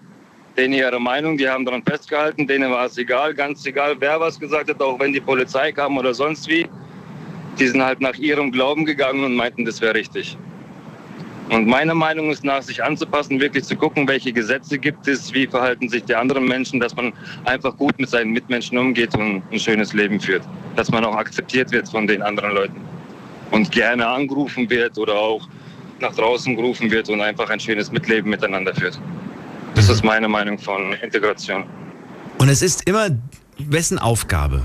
denen 0.56 0.72
ihre 0.72 0.98
Meinung, 0.98 1.36
die 1.36 1.48
haben 1.48 1.66
daran 1.66 1.82
festgehalten, 1.82 2.46
denen 2.46 2.70
war 2.70 2.86
es 2.86 2.96
egal, 2.96 3.34
ganz 3.34 3.66
egal, 3.66 3.94
wer 3.98 4.18
was 4.18 4.40
gesagt 4.40 4.70
hat, 4.70 4.80
auch 4.80 4.98
wenn 4.98 5.12
die 5.12 5.20
Polizei 5.20 5.70
kam 5.70 5.98
oder 5.98 6.14
sonst 6.14 6.48
wie. 6.48 6.66
Die 7.58 7.66
sind 7.66 7.82
halt 7.82 8.00
nach 8.00 8.16
ihrem 8.16 8.52
Glauben 8.52 8.84
gegangen 8.84 9.24
und 9.24 9.34
meinten, 9.34 9.64
das 9.64 9.80
wäre 9.80 9.94
richtig. 9.94 10.36
Und 11.50 11.66
meine 11.66 11.94
Meinung 11.94 12.30
ist 12.30 12.42
nach, 12.42 12.60
sich 12.62 12.82
anzupassen, 12.82 13.40
wirklich 13.40 13.64
zu 13.64 13.76
gucken, 13.76 14.08
welche 14.08 14.32
Gesetze 14.32 14.78
gibt 14.78 15.06
es, 15.06 15.32
wie 15.32 15.46
verhalten 15.46 15.88
sich 15.88 16.04
die 16.04 16.14
anderen 16.14 16.46
Menschen, 16.46 16.80
dass 16.80 16.94
man 16.96 17.12
einfach 17.44 17.76
gut 17.76 17.98
mit 17.98 18.10
seinen 18.10 18.32
Mitmenschen 18.32 18.76
umgeht 18.76 19.14
und 19.14 19.42
ein 19.52 19.58
schönes 19.58 19.92
Leben 19.92 20.18
führt. 20.20 20.42
Dass 20.74 20.90
man 20.90 21.04
auch 21.04 21.14
akzeptiert 21.14 21.70
wird 21.70 21.88
von 21.88 22.06
den 22.06 22.20
anderen 22.22 22.52
Leuten 22.52 22.80
und 23.52 23.70
gerne 23.70 24.06
angerufen 24.06 24.68
wird 24.68 24.98
oder 24.98 25.14
auch 25.14 25.48
nach 26.00 26.14
draußen 26.14 26.56
gerufen 26.56 26.90
wird 26.90 27.08
und 27.08 27.20
einfach 27.20 27.48
ein 27.48 27.60
schönes 27.60 27.92
Mitleben 27.92 28.30
miteinander 28.30 28.74
führt. 28.74 29.00
Das 29.76 29.88
ist 29.88 30.02
meine 30.02 30.28
Meinung 30.28 30.58
von 30.58 30.94
Integration. 31.02 31.64
Und 32.38 32.48
es 32.48 32.60
ist 32.60 32.88
immer 32.88 33.08
wessen 33.58 33.98
Aufgabe? 33.98 34.62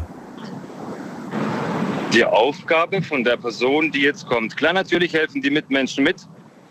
Die 2.13 2.26
Aufgabe 2.26 3.02
von 3.02 3.24
der 3.24 3.38
Person, 3.38 3.89
die 3.89 4.02
jetzt 4.02 4.28
kommt. 4.28 4.58
Klar, 4.58 4.74
natürlich 4.74 5.13
helfen 5.13 5.41
die 5.41 5.50
Mitmenschen 5.50 6.04
mit. 6.04 6.17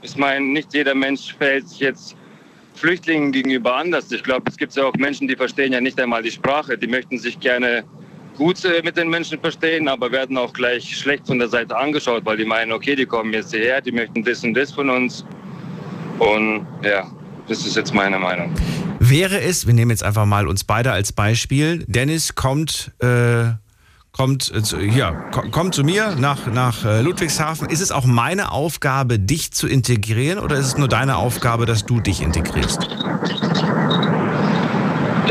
Ich 0.02 0.16
meine, 0.16 0.44
nicht 0.44 0.74
jeder 0.74 0.94
Mensch 0.94 1.34
verhält 1.34 1.68
sich 1.68 1.80
jetzt 1.80 2.14
Flüchtlingen 2.74 3.32
gegenüber 3.32 3.76
anders. 3.76 4.12
Ich 4.12 4.22
glaube, 4.22 4.44
es 4.50 4.56
gibt 4.56 4.74
ja 4.74 4.84
auch 4.84 4.94
Menschen, 4.94 5.28
die 5.28 5.36
verstehen 5.36 5.72
ja 5.72 5.80
nicht 5.80 5.98
einmal 5.98 6.22
die 6.22 6.30
Sprache. 6.30 6.76
Die 6.76 6.86
möchten 6.86 7.18
sich 7.18 7.40
gerne 7.40 7.84
gut 8.36 8.64
äh, 8.64 8.82
mit 8.82 8.96
den 8.96 9.08
Menschen 9.08 9.40
verstehen, 9.40 9.88
aber 9.88 10.12
werden 10.12 10.36
auch 10.36 10.52
gleich 10.52 10.96
schlecht 10.96 11.26
von 11.26 11.38
der 11.38 11.48
Seite 11.48 11.76
angeschaut, 11.76 12.24
weil 12.24 12.36
die 12.36 12.44
meinen, 12.44 12.72
okay, 12.72 12.94
die 12.94 13.06
kommen 13.06 13.32
jetzt 13.32 13.52
hierher, 13.54 13.80
die 13.80 13.92
möchten 13.92 14.22
das 14.22 14.44
und 14.44 14.54
das 14.54 14.70
von 14.72 14.90
uns. 14.90 15.24
Und 16.18 16.66
ja, 16.84 17.10
das 17.48 17.66
ist 17.66 17.76
jetzt 17.76 17.94
meine 17.94 18.18
Meinung. 18.18 18.54
Wäre 18.98 19.40
es, 19.40 19.66
wir 19.66 19.72
nehmen 19.72 19.90
jetzt 19.90 20.04
einfach 20.04 20.26
mal 20.26 20.46
uns 20.46 20.64
beide 20.64 20.92
als 20.92 21.12
Beispiel, 21.12 21.84
Dennis 21.86 22.34
kommt, 22.34 22.92
äh, 23.00 23.52
kommt, 24.20 24.52
äh, 24.54 24.62
zu, 24.62 24.78
ja, 24.78 25.12
kommt 25.50 25.74
zu 25.74 25.82
mir 25.82 26.14
nach, 26.14 26.46
nach 26.46 26.84
äh, 26.84 27.00
Ludwigshafen. 27.00 27.70
Ist 27.70 27.80
es 27.80 27.90
auch 27.90 28.04
meine 28.04 28.52
Aufgabe, 28.52 29.18
dich 29.18 29.50
zu 29.50 29.66
integrieren 29.66 30.38
oder 30.38 30.56
ist 30.56 30.66
es 30.66 30.76
nur 30.76 30.88
deine 30.88 31.16
Aufgabe, 31.16 31.64
dass 31.64 31.86
du 31.86 32.00
dich 32.00 32.20
integrierst? 32.20 32.86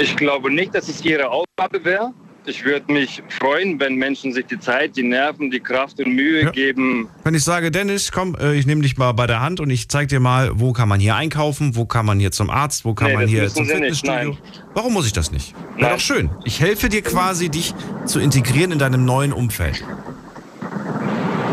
Ich 0.01 0.15
glaube 0.15 0.51
nicht, 0.51 0.73
dass 0.73 0.89
es 0.89 1.05
ihre 1.05 1.29
Aufgabe 1.29 1.85
wäre. 1.85 2.13
Ich 2.49 2.65
würde 2.65 2.91
mich 2.91 3.21
freuen, 3.29 3.79
wenn 3.79 3.93
Menschen 3.95 4.33
sich 4.33 4.47
die 4.47 4.59
Zeit, 4.59 4.97
die 4.97 5.03
Nerven, 5.03 5.51
die 5.51 5.59
Kraft 5.59 5.99
und 5.99 6.15
Mühe 6.15 6.45
ja. 6.45 6.49
geben. 6.49 7.07
Wenn 7.23 7.35
ich 7.35 7.43
sage, 7.43 7.69
Dennis, 7.69 8.11
komm, 8.11 8.35
äh, 8.41 8.55
ich 8.55 8.65
nehme 8.65 8.81
dich 8.81 8.97
mal 8.97 9.11
bei 9.11 9.27
der 9.27 9.39
Hand 9.39 9.59
und 9.59 9.69
ich 9.69 9.87
zeige 9.87 10.07
dir 10.07 10.19
mal, 10.19 10.51
wo 10.55 10.73
kann 10.73 10.89
man 10.89 10.99
hier 10.99 11.15
einkaufen, 11.15 11.75
wo 11.75 11.85
kann 11.85 12.07
man 12.07 12.19
hier 12.19 12.31
zum 12.31 12.49
Arzt, 12.49 12.85
wo 12.85 12.95
kann 12.95 13.09
nee, 13.09 13.17
man 13.17 13.27
hier 13.27 13.47
zum 13.49 13.67
Fitnessstudio. 13.67 14.35
Warum 14.73 14.93
muss 14.93 15.05
ich 15.05 15.13
das 15.13 15.31
nicht? 15.31 15.53
Na 15.77 15.91
doch 15.91 15.99
schön. 15.99 16.31
Ich 16.43 16.59
helfe 16.59 16.89
dir 16.89 17.03
quasi, 17.03 17.49
dich 17.49 17.75
zu 18.05 18.19
integrieren 18.19 18.71
in 18.71 18.79
deinem 18.79 19.05
neuen 19.05 19.31
Umfeld. 19.31 19.83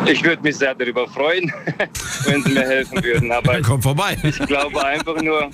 Ich 0.09 0.23
würde 0.25 0.43
mich 0.43 0.57
sehr 0.57 0.75
darüber 0.75 1.09
freuen, 1.09 1.53
wenn 2.25 2.43
Sie 2.43 2.53
mir 2.53 2.63
helfen 2.67 3.03
würden. 3.03 3.33
Aber 3.33 3.61
Komm 3.61 3.83
vorbei. 3.83 4.17
Ich, 4.23 4.41
ich 4.41 4.47
glaube 4.47 4.85
einfach 4.85 5.21
nur, 5.21 5.51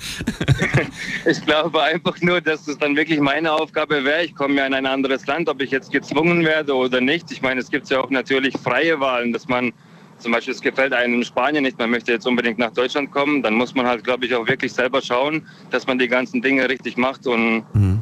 ich 1.25 1.45
glaube 1.45 1.81
einfach 1.81 2.19
nur, 2.21 2.41
dass 2.41 2.67
es 2.67 2.77
dann 2.77 2.95
wirklich 2.95 3.19
meine 3.19 3.51
Aufgabe 3.51 4.03
wäre. 4.03 4.23
Ich 4.23 4.35
komme 4.35 4.55
ja 4.55 4.65
in 4.65 4.73
ein 4.73 4.85
anderes 4.85 5.25
Land, 5.25 5.49
ob 5.49 5.61
ich 5.61 5.71
jetzt 5.71 5.91
gezwungen 5.91 6.45
werde 6.45 6.75
oder 6.75 7.01
nicht. 7.01 7.31
Ich 7.31 7.41
meine, 7.41 7.61
es 7.61 7.69
gibt 7.69 7.89
ja 7.89 8.01
auch 8.01 8.09
natürlich 8.09 8.55
freie 8.57 8.99
Wahlen, 8.99 9.33
dass 9.33 9.47
man 9.47 9.73
zum 10.19 10.31
Beispiel, 10.31 10.53
es 10.53 10.61
gefällt 10.61 10.93
einem 10.93 11.15
in 11.15 11.23
Spanien 11.23 11.63
nicht, 11.63 11.77
man 11.77 11.89
möchte 11.89 12.11
jetzt 12.11 12.25
unbedingt 12.25 12.57
nach 12.57 12.71
Deutschland 12.71 13.11
kommen, 13.11 13.43
dann 13.43 13.55
muss 13.55 13.75
man 13.75 13.85
halt, 13.85 14.03
glaube 14.03 14.25
ich, 14.25 14.33
auch 14.33 14.47
wirklich 14.47 14.71
selber 14.71 15.01
schauen, 15.01 15.45
dass 15.69 15.85
man 15.85 15.99
die 15.99 16.07
ganzen 16.07 16.41
Dinge 16.41 16.69
richtig 16.69 16.95
macht 16.95 17.27
und 17.27 17.65
mhm. 17.73 17.99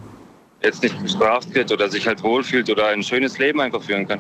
jetzt 0.61 0.83
nicht 0.83 1.01
bestraft 1.01 1.53
wird 1.55 1.71
oder 1.71 1.89
sich 1.89 2.07
halt 2.07 2.21
wohlfühlt 2.21 2.69
oder 2.69 2.87
ein 2.87 3.01
schönes 3.01 3.39
Leben 3.39 3.59
einfach 3.59 3.81
führen 3.81 4.07
kann. 4.07 4.19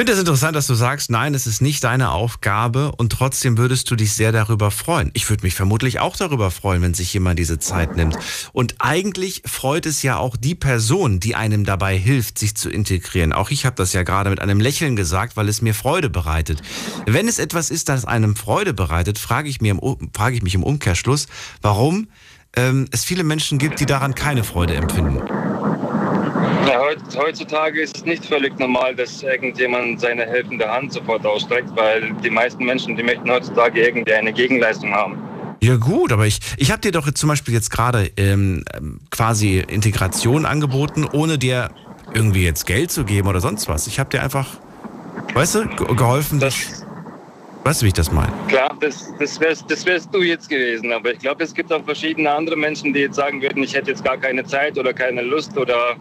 Finde 0.00 0.14
es 0.14 0.18
interessant, 0.18 0.56
dass 0.56 0.66
du 0.66 0.72
sagst, 0.72 1.10
nein, 1.10 1.34
es 1.34 1.46
ist 1.46 1.60
nicht 1.60 1.84
deine 1.84 2.10
Aufgabe 2.12 2.90
und 2.96 3.12
trotzdem 3.12 3.58
würdest 3.58 3.90
du 3.90 3.96
dich 3.96 4.14
sehr 4.14 4.32
darüber 4.32 4.70
freuen. 4.70 5.10
Ich 5.12 5.28
würde 5.28 5.42
mich 5.42 5.54
vermutlich 5.54 6.00
auch 6.00 6.16
darüber 6.16 6.50
freuen, 6.50 6.80
wenn 6.80 6.94
sich 6.94 7.12
jemand 7.12 7.38
diese 7.38 7.58
Zeit 7.58 7.96
nimmt. 7.96 8.16
Und 8.54 8.76
eigentlich 8.78 9.42
freut 9.44 9.84
es 9.84 10.02
ja 10.02 10.16
auch 10.16 10.38
die 10.38 10.54
Person, 10.54 11.20
die 11.20 11.34
einem 11.34 11.66
dabei 11.66 11.98
hilft, 11.98 12.38
sich 12.38 12.54
zu 12.54 12.70
integrieren. 12.70 13.34
Auch 13.34 13.50
ich 13.50 13.66
habe 13.66 13.76
das 13.76 13.92
ja 13.92 14.02
gerade 14.02 14.30
mit 14.30 14.40
einem 14.40 14.58
Lächeln 14.58 14.96
gesagt, 14.96 15.36
weil 15.36 15.50
es 15.50 15.60
mir 15.60 15.74
Freude 15.74 16.08
bereitet. 16.08 16.62
Wenn 17.04 17.28
es 17.28 17.38
etwas 17.38 17.70
ist, 17.70 17.90
das 17.90 18.06
einem 18.06 18.36
Freude 18.36 18.72
bereitet, 18.72 19.18
frage 19.18 19.50
ich, 19.50 19.60
mir 19.60 19.76
ich 20.32 20.42
mich 20.42 20.54
im 20.54 20.62
Umkehrschluss, 20.62 21.26
warum 21.60 22.08
ähm, 22.56 22.86
es 22.90 23.04
viele 23.04 23.22
Menschen 23.22 23.58
gibt, 23.58 23.80
die 23.80 23.86
daran 23.86 24.14
keine 24.14 24.44
Freude 24.44 24.76
empfinden. 24.76 25.20
Ja, 26.66 26.80
heutzutage 27.16 27.80
ist 27.80 27.96
es 27.96 28.04
nicht 28.04 28.24
völlig 28.24 28.58
normal, 28.58 28.94
dass 28.94 29.22
irgendjemand 29.22 30.00
seine 30.00 30.26
helfende 30.26 30.68
Hand 30.68 30.92
sofort 30.92 31.24
ausstreckt, 31.26 31.70
weil 31.74 32.12
die 32.22 32.30
meisten 32.30 32.64
Menschen, 32.64 32.96
die 32.96 33.02
möchten 33.02 33.30
heutzutage 33.30 33.86
irgendwie 33.86 34.12
eine 34.12 34.32
Gegenleistung 34.32 34.92
haben. 34.92 35.18
Ja 35.62 35.76
gut, 35.76 36.12
aber 36.12 36.26
ich, 36.26 36.40
ich 36.56 36.70
habe 36.70 36.80
dir 36.80 36.92
doch 36.92 37.06
jetzt 37.06 37.18
zum 37.18 37.28
Beispiel 37.28 37.52
jetzt 37.54 37.70
gerade 37.70 38.10
ähm, 38.16 38.64
quasi 39.10 39.58
Integration 39.58 40.46
angeboten, 40.46 41.06
ohne 41.12 41.38
dir 41.38 41.70
irgendwie 42.14 42.44
jetzt 42.44 42.66
Geld 42.66 42.90
zu 42.90 43.04
geben 43.04 43.28
oder 43.28 43.40
sonst 43.40 43.68
was. 43.68 43.86
Ich 43.86 43.98
habe 43.98 44.10
dir 44.10 44.22
einfach, 44.22 44.46
weißt 45.34 45.54
du, 45.56 45.66
geholfen, 45.94 46.40
das, 46.40 46.84
Weißt 47.62 47.82
du, 47.82 47.84
wie 47.84 47.88
ich 47.88 47.94
das 47.94 48.10
meine? 48.10 48.32
Klar, 48.48 48.74
das, 48.80 49.12
das, 49.18 49.38
wärst, 49.38 49.70
das 49.70 49.84
wärst 49.84 50.14
du 50.14 50.22
jetzt 50.22 50.48
gewesen. 50.48 50.92
Aber 50.92 51.12
ich 51.12 51.18
glaube, 51.18 51.44
es 51.44 51.52
gibt 51.52 51.70
auch 51.72 51.84
verschiedene 51.84 52.30
andere 52.30 52.56
Menschen, 52.56 52.94
die 52.94 53.00
jetzt 53.00 53.16
sagen 53.16 53.42
würden, 53.42 53.62
ich 53.62 53.74
hätte 53.74 53.90
jetzt 53.90 54.02
gar 54.02 54.16
keine 54.16 54.44
Zeit 54.44 54.78
oder 54.78 54.94
keine 54.94 55.20
Lust 55.20 55.56
oder 55.58 55.96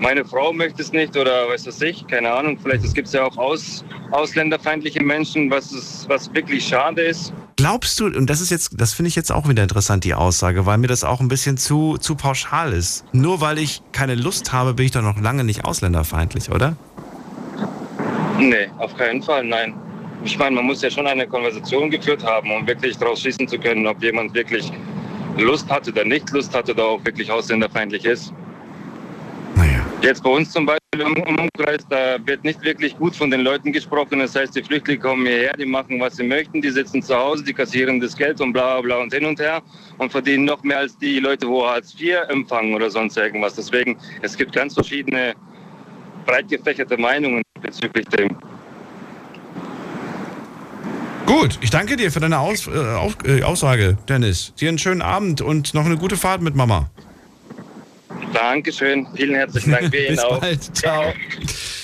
meine 0.00 0.24
Frau 0.24 0.52
möchte 0.52 0.82
es 0.82 0.92
nicht 0.92 1.16
oder 1.16 1.48
weiß 1.48 1.66
was 1.66 1.80
ich, 1.82 2.06
keine 2.06 2.32
Ahnung. 2.32 2.58
Vielleicht 2.62 2.84
es 2.84 2.94
gibt 2.94 3.12
ja 3.12 3.24
auch 3.24 3.36
aus, 3.36 3.84
ausländerfeindliche 4.10 5.02
Menschen, 5.02 5.50
was, 5.50 5.72
ist, 5.72 6.08
was 6.08 6.32
wirklich 6.34 6.66
schade 6.66 7.02
ist. 7.02 7.32
Glaubst 7.56 7.98
du, 7.98 8.06
und 8.06 8.30
das 8.30 8.40
ist 8.40 8.50
jetzt, 8.50 8.80
das 8.80 8.92
finde 8.92 9.08
ich 9.08 9.16
jetzt 9.16 9.32
auch 9.32 9.48
wieder 9.48 9.62
interessant, 9.62 10.04
die 10.04 10.14
Aussage, 10.14 10.64
weil 10.64 10.78
mir 10.78 10.86
das 10.86 11.02
auch 11.02 11.20
ein 11.20 11.28
bisschen 11.28 11.56
zu, 11.56 11.98
zu 11.98 12.14
pauschal 12.14 12.72
ist. 12.72 13.04
Nur 13.12 13.40
weil 13.40 13.58
ich 13.58 13.82
keine 13.92 14.14
Lust 14.14 14.52
habe, 14.52 14.74
bin 14.74 14.86
ich 14.86 14.92
doch 14.92 15.02
noch 15.02 15.20
lange 15.20 15.42
nicht 15.42 15.64
ausländerfeindlich, 15.64 16.50
oder? 16.50 16.76
Nee, 18.38 18.68
auf 18.78 18.96
keinen 18.96 19.22
Fall, 19.22 19.44
nein. 19.44 19.74
Ich 20.24 20.38
meine, 20.38 20.54
man 20.56 20.66
muss 20.66 20.82
ja 20.82 20.90
schon 20.90 21.06
eine 21.06 21.26
Konversation 21.26 21.90
geführt 21.90 22.24
haben, 22.24 22.50
um 22.52 22.66
wirklich 22.66 22.96
daraus 22.96 23.20
schließen 23.20 23.48
zu 23.48 23.58
können, 23.58 23.86
ob 23.86 24.00
jemand 24.02 24.34
wirklich 24.34 24.70
Lust 25.36 25.68
hat 25.68 25.88
oder 25.88 26.04
nicht 26.04 26.30
Lust 26.30 26.54
hat 26.54 26.70
oder 26.70 26.84
auch 26.84 27.04
wirklich 27.04 27.30
ausländerfeindlich 27.30 28.04
ist. 28.04 28.32
Jetzt 30.00 30.22
bei 30.22 30.30
uns 30.30 30.52
zum 30.52 30.64
Beispiel 30.64 31.00
im 31.00 31.16
Umkreis, 31.36 31.84
da 31.90 32.16
wird 32.24 32.44
nicht 32.44 32.62
wirklich 32.62 32.96
gut 32.96 33.16
von 33.16 33.32
den 33.32 33.40
Leuten 33.40 33.72
gesprochen. 33.72 34.20
Das 34.20 34.36
heißt, 34.36 34.54
die 34.54 34.62
Flüchtlinge 34.62 35.00
kommen 35.00 35.26
hierher, 35.26 35.54
die 35.54 35.66
machen, 35.66 35.98
was 35.98 36.16
sie 36.16 36.22
möchten, 36.22 36.62
die 36.62 36.70
sitzen 36.70 37.02
zu 37.02 37.16
Hause, 37.16 37.42
die 37.42 37.52
kassieren 37.52 37.98
das 37.98 38.16
Geld 38.16 38.40
und 38.40 38.52
bla 38.52 38.80
bla 38.80 38.98
und 38.98 39.12
hin 39.12 39.24
und 39.24 39.40
her 39.40 39.60
und 39.98 40.12
verdienen 40.12 40.44
noch 40.44 40.62
mehr 40.62 40.78
als 40.78 40.96
die 40.98 41.18
Leute, 41.18 41.48
wo 41.48 41.66
Hartz 41.66 41.94
IV 41.98 42.16
empfangen 42.28 42.74
oder 42.74 42.90
sonst 42.90 43.16
irgendwas. 43.16 43.54
Deswegen, 43.56 43.96
es 44.22 44.36
gibt 44.36 44.52
ganz 44.52 44.74
verschiedene 44.74 45.34
breit 46.26 46.48
gefächerte 46.48 46.96
Meinungen 46.96 47.42
bezüglich 47.60 48.06
dem. 48.06 48.36
Gut, 51.26 51.58
ich 51.60 51.70
danke 51.70 51.96
dir 51.96 52.12
für 52.12 52.20
deine 52.20 52.38
Aus, 52.38 52.68
äh, 52.68 53.38
äh, 53.38 53.42
Aussage, 53.42 53.98
Dennis. 54.08 54.54
Dir 54.60 54.68
einen 54.68 54.78
schönen 54.78 55.02
Abend 55.02 55.40
und 55.40 55.74
noch 55.74 55.84
eine 55.84 55.96
gute 55.96 56.16
Fahrt 56.16 56.40
mit 56.40 56.54
Mama. 56.54 56.88
Dankeschön, 58.32 59.06
vielen 59.14 59.34
herzlichen 59.34 59.72
Dank. 59.72 59.92
Wir 59.92 60.08
Bis 60.08 60.18
auch. 60.20 60.40
bald. 60.40 60.76
Ciao. 60.76 61.12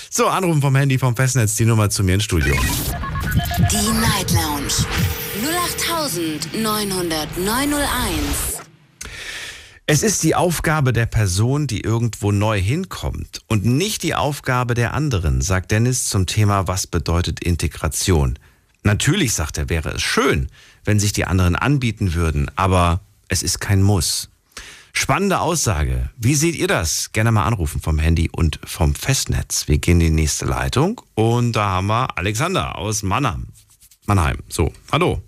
So, 0.09 0.27
Anrufen 0.27 0.61
vom 0.61 0.75
Handy 0.75 0.97
vom 0.97 1.15
Festnetz, 1.15 1.55
die 1.55 1.65
Nummer 1.65 1.89
zu 1.89 2.03
mir 2.03 2.15
ins 2.15 2.23
Studio. 2.23 2.55
Die 3.71 3.91
Night 3.99 4.31
Lounge 4.31 4.71
0890901. 6.55 7.85
Es 9.87 10.01
ist 10.01 10.23
die 10.23 10.33
Aufgabe 10.33 10.93
der 10.93 11.05
Person, 11.05 11.67
die 11.67 11.81
irgendwo 11.81 12.31
neu 12.31 12.59
hinkommt 12.59 13.41
und 13.47 13.65
nicht 13.65 14.01
die 14.01 14.15
Aufgabe 14.15 14.73
der 14.73 14.95
anderen, 14.95 15.41
sagt 15.41 15.71
Dennis 15.71 16.05
zum 16.05 16.25
Thema, 16.25 16.67
was 16.67 16.87
bedeutet 16.87 17.43
Integration. 17.43 18.39
Natürlich, 18.83 19.33
sagt 19.33 19.59
er, 19.59 19.69
wäre 19.69 19.89
es 19.89 20.01
schön, 20.01 20.49
wenn 20.85 20.99
sich 20.99 21.13
die 21.13 21.25
anderen 21.25 21.55
anbieten 21.55 22.15
würden, 22.15 22.49
aber 22.55 23.01
es 23.27 23.43
ist 23.43 23.59
kein 23.59 23.83
Muss. 23.83 24.29
Spannende 24.97 25.41
Aussage. 25.41 26.09
Wie 26.15 26.35
seht 26.35 26.55
ihr 26.55 26.67
das? 26.67 27.11
Gerne 27.11 27.31
mal 27.31 27.45
anrufen 27.45 27.81
vom 27.81 27.99
Handy 27.99 28.29
und 28.31 28.59
vom 28.63 28.95
Festnetz. 28.95 29.67
Wir 29.67 29.77
gehen 29.77 29.99
in 29.99 30.07
die 30.07 30.21
nächste 30.21 30.45
Leitung 30.45 31.01
und 31.15 31.51
da 31.51 31.65
haben 31.65 31.87
wir 31.87 32.17
Alexander 32.17 32.77
aus 32.77 33.03
Mannheim. 33.03 33.49
Mannheim. 34.05 34.41
So, 34.47 34.73
hallo. 34.93 35.21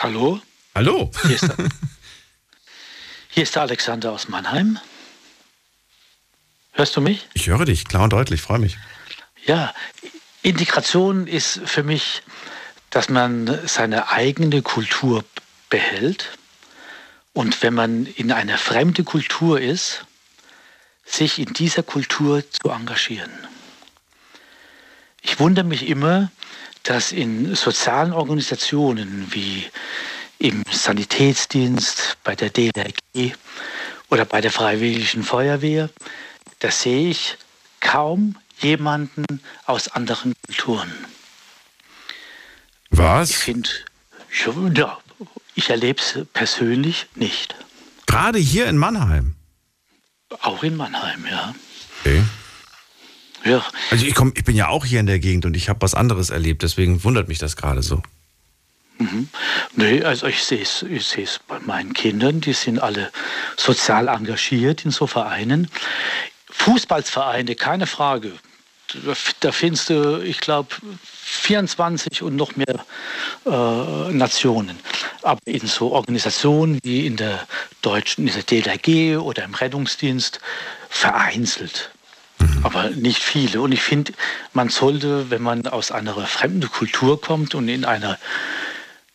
Hallo, 0.00 0.40
Hallo. 0.74 1.10
hier 1.22 1.34
ist, 1.34 1.42
der, 1.42 1.56
hier 3.28 3.42
ist 3.42 3.54
der 3.54 3.62
Alexander 3.62 4.10
aus 4.10 4.28
Mannheim. 4.28 4.78
Hörst 6.72 6.96
du 6.96 7.02
mich? 7.02 7.28
Ich 7.34 7.48
höre 7.48 7.66
dich, 7.66 7.84
klar 7.84 8.04
und 8.04 8.12
deutlich, 8.14 8.40
freue 8.40 8.58
mich. 8.58 8.78
Ja, 9.44 9.74
Integration 10.40 11.26
ist 11.26 11.60
für 11.66 11.82
mich, 11.82 12.22
dass 12.88 13.10
man 13.10 13.60
seine 13.66 14.10
eigene 14.10 14.62
Kultur 14.62 15.24
behält 15.68 16.38
und 17.32 17.62
wenn 17.62 17.74
man 17.74 18.06
in 18.06 18.32
einer 18.32 18.58
fremden 18.58 19.04
Kultur 19.04 19.60
ist, 19.60 20.04
sich 21.04 21.38
in 21.38 21.52
dieser 21.52 21.82
Kultur 21.82 22.42
zu 22.48 22.70
engagieren. 22.70 23.32
Ich 25.22 25.38
wundere 25.38 25.64
mich 25.64 25.88
immer, 25.88 26.30
dass 26.82 27.12
in 27.12 27.54
sozialen 27.54 28.12
Organisationen 28.12 29.28
wie 29.30 29.66
im 30.38 30.64
Sanitätsdienst, 30.70 32.18
bei 32.24 32.34
der 32.34 32.50
DLRG 32.50 33.34
oder 34.10 34.24
bei 34.24 34.40
der 34.40 34.50
Freiwilligen 34.50 35.22
Feuerwehr, 35.22 35.88
da 36.58 36.70
sehe 36.70 37.10
ich 37.10 37.36
kaum 37.80 38.36
jemanden 38.58 39.24
aus 39.66 39.88
anderen 39.88 40.34
Kulturen. 40.46 40.92
Ich 42.90 42.98
Was? 42.98 43.32
finde, 43.32 43.70
ja, 44.74 44.98
ich 45.54 45.70
erlebe 45.70 46.00
es 46.00 46.26
persönlich 46.32 47.06
nicht. 47.14 47.54
Gerade 48.06 48.38
hier 48.38 48.66
in 48.66 48.76
Mannheim. 48.76 49.36
Auch 50.40 50.62
in 50.62 50.76
Mannheim, 50.76 51.26
ja. 51.30 51.54
Okay. 52.00 52.22
Ja, 53.44 53.64
Also 53.90 54.06
ich, 54.06 54.14
komm, 54.14 54.32
ich 54.36 54.44
bin 54.44 54.54
ja 54.54 54.68
auch 54.68 54.84
hier 54.84 55.00
in 55.00 55.06
der 55.06 55.18
Gegend 55.18 55.44
und 55.44 55.56
ich 55.56 55.68
habe 55.68 55.82
was 55.82 55.94
anderes 55.94 56.30
erlebt, 56.30 56.62
deswegen 56.62 57.02
wundert 57.02 57.28
mich 57.28 57.38
das 57.38 57.56
gerade 57.56 57.82
so. 57.82 58.02
nee, 59.74 60.02
also 60.04 60.28
ich 60.28 60.44
sehe 60.44 60.62
es 60.62 60.82
ich 60.82 61.04
sehe 61.06 61.24
es 61.24 61.40
bei 61.48 61.58
meinen 61.58 61.92
Kindern, 61.92 62.40
die 62.40 62.52
sind 62.52 62.78
alle 62.78 63.10
sozial 63.56 64.06
engagiert 64.06 64.84
in 64.84 64.92
so 64.92 65.08
Vereinen. 65.08 65.68
Fußballvereine, 66.50 67.56
keine 67.56 67.86
Frage. 67.88 68.32
Da 69.40 69.52
findest 69.52 69.90
du, 69.90 70.22
ich 70.22 70.38
glaube, 70.38 70.74
24 71.32 72.22
und 72.22 72.36
noch 72.36 72.56
mehr 72.56 72.84
äh, 73.46 74.12
Nationen. 74.12 74.78
Aber 75.22 75.40
in 75.46 75.66
so 75.66 75.92
Organisationen 75.92 76.78
wie 76.82 77.06
in 77.06 77.16
der 77.16 77.46
deutschen, 77.80 78.28
in 78.28 78.34
der 78.34 78.42
DLRG 78.42 79.18
oder 79.18 79.44
im 79.44 79.54
Rettungsdienst 79.54 80.40
vereinzelt. 80.88 81.90
Aber 82.62 82.90
nicht 82.90 83.22
viele. 83.22 83.60
Und 83.60 83.72
ich 83.72 83.82
finde, 83.82 84.12
man 84.52 84.68
sollte, 84.68 85.30
wenn 85.30 85.42
man 85.42 85.66
aus 85.66 85.90
einer 85.90 86.14
fremden 86.26 86.70
Kultur 86.70 87.20
kommt 87.20 87.54
und 87.54 87.68
in 87.68 87.84
einer 87.84 88.18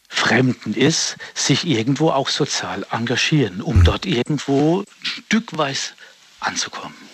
Fremden 0.10 0.74
ist, 0.74 1.18
sich 1.36 1.68
irgendwo 1.68 2.10
auch 2.10 2.30
sozial 2.30 2.86
engagieren, 2.92 3.62
um 3.62 3.84
dort 3.84 4.06
irgendwo 4.06 4.84
stückweise 5.02 5.92
anzukommen. 6.40 7.07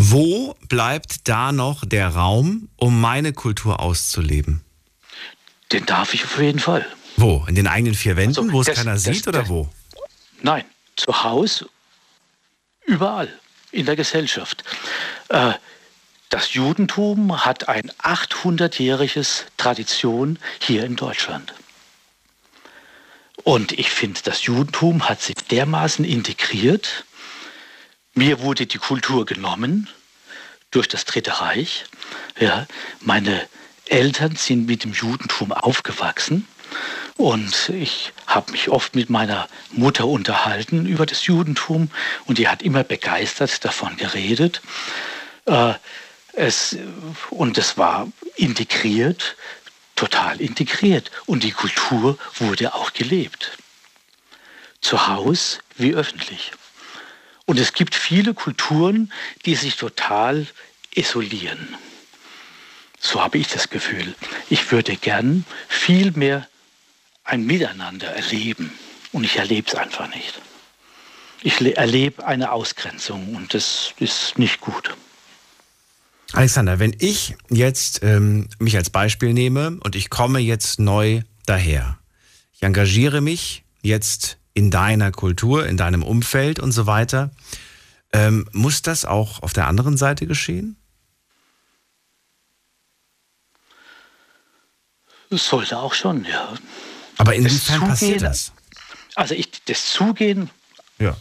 Wo 0.00 0.54
bleibt 0.68 1.26
da 1.28 1.50
noch 1.50 1.84
der 1.84 2.10
Raum, 2.10 2.68
um 2.76 3.00
meine 3.00 3.32
Kultur 3.32 3.80
auszuleben? 3.80 4.60
Den 5.72 5.86
darf 5.86 6.14
ich 6.14 6.24
auf 6.24 6.38
jeden 6.38 6.60
Fall. 6.60 6.86
Wo? 7.16 7.44
In 7.48 7.56
den 7.56 7.66
eigenen 7.66 7.96
vier 7.96 8.16
Wänden, 8.16 8.38
Also, 8.38 8.52
wo 8.52 8.60
es 8.60 8.68
das- 8.68 8.76
keiner 8.78 8.92
das- 8.92 9.02
sieht 9.02 9.26
oder 9.26 9.40
das- 9.40 9.48
wo? 9.48 9.68
Nein, 10.40 10.64
zu 10.94 11.24
Hause, 11.24 11.68
überall 12.86 13.28
in 13.72 13.86
der 13.86 13.96
Gesellschaft. 13.96 14.62
Äh, 15.30 15.54
Das 16.30 16.52
Judentum 16.52 17.46
hat 17.46 17.68
ein 17.70 17.90
800-jähriges 18.02 19.46
Tradition 19.56 20.38
hier 20.60 20.84
in 20.84 20.94
Deutschland. 20.94 21.54
Und 23.44 23.72
ich 23.72 23.88
finde, 23.88 24.20
das 24.24 24.44
Judentum 24.44 25.08
hat 25.08 25.22
sich 25.22 25.36
dermaßen 25.36 26.04
integriert. 26.04 27.06
Mir 28.14 28.40
wurde 28.40 28.66
die 28.66 28.78
Kultur 28.78 29.26
genommen 29.26 29.88
durch 30.70 30.88
das 30.88 31.04
Dritte 31.04 31.40
Reich. 31.40 31.84
Ja, 32.38 32.66
meine 33.00 33.48
Eltern 33.86 34.36
sind 34.36 34.66
mit 34.66 34.84
dem 34.84 34.92
Judentum 34.92 35.52
aufgewachsen. 35.52 36.46
Und 37.16 37.70
ich 37.70 38.12
habe 38.26 38.52
mich 38.52 38.68
oft 38.68 38.94
mit 38.94 39.10
meiner 39.10 39.48
Mutter 39.72 40.06
unterhalten 40.06 40.86
über 40.86 41.06
das 41.06 41.26
Judentum 41.26 41.90
und 42.26 42.38
die 42.38 42.48
hat 42.48 42.62
immer 42.62 42.84
begeistert 42.84 43.64
davon 43.64 43.96
geredet. 43.96 44.62
Äh, 45.46 45.74
es, 46.34 46.76
und 47.30 47.58
es 47.58 47.76
war 47.76 48.06
integriert, 48.36 49.36
total 49.96 50.40
integriert. 50.40 51.10
Und 51.26 51.42
die 51.42 51.50
Kultur 51.50 52.18
wurde 52.36 52.74
auch 52.74 52.92
gelebt. 52.92 53.58
Zu 54.80 55.08
Hause 55.08 55.58
wie 55.76 55.94
öffentlich. 55.94 56.52
Und 57.48 57.58
es 57.58 57.72
gibt 57.72 57.94
viele 57.94 58.34
Kulturen, 58.34 59.10
die 59.46 59.54
sich 59.54 59.76
total 59.76 60.46
isolieren. 60.94 61.74
So 63.00 63.22
habe 63.22 63.38
ich 63.38 63.48
das 63.48 63.70
Gefühl. 63.70 64.14
Ich 64.50 64.70
würde 64.70 64.96
gern 64.96 65.46
viel 65.66 66.10
mehr 66.10 66.46
ein 67.24 67.46
Miteinander 67.46 68.08
erleben. 68.08 68.70
Und 69.12 69.24
ich 69.24 69.36
erlebe 69.36 69.66
es 69.66 69.74
einfach 69.74 70.14
nicht. 70.14 70.42
Ich 71.42 71.58
le- 71.60 71.74
erlebe 71.74 72.26
eine 72.26 72.52
Ausgrenzung 72.52 73.34
und 73.34 73.54
das 73.54 73.94
ist 73.98 74.38
nicht 74.38 74.60
gut. 74.60 74.94
Alexander, 76.32 76.78
wenn 76.78 76.94
ich 76.98 77.34
jetzt 77.48 78.02
ähm, 78.02 78.50
mich 78.58 78.76
als 78.76 78.90
Beispiel 78.90 79.32
nehme 79.32 79.78
und 79.80 79.96
ich 79.96 80.10
komme 80.10 80.40
jetzt 80.40 80.78
neu 80.80 81.22
daher, 81.46 81.98
ich 82.52 82.62
engagiere 82.62 83.22
mich 83.22 83.62
jetzt 83.80 84.37
in 84.58 84.72
deiner 84.72 85.12
Kultur, 85.12 85.66
in 85.68 85.76
deinem 85.76 86.02
Umfeld 86.02 86.58
und 86.58 86.72
so 86.72 86.84
weiter, 86.86 87.30
ähm, 88.12 88.48
muss 88.50 88.82
das 88.82 89.04
auch 89.04 89.40
auf 89.44 89.52
der 89.52 89.68
anderen 89.68 89.96
Seite 89.96 90.26
geschehen? 90.26 90.76
Das 95.30 95.46
sollte 95.46 95.78
auch 95.78 95.94
schon, 95.94 96.24
ja. 96.24 96.54
Aber 97.18 97.32
Das 97.32 97.38
inwiefern 97.40 97.80
passiert 97.80 98.22
das? 98.22 98.52
Also 99.14 99.34
ich, 99.34 99.48
das 99.66 99.92
Zugehen, 99.92 100.50
Ja. 100.98 101.16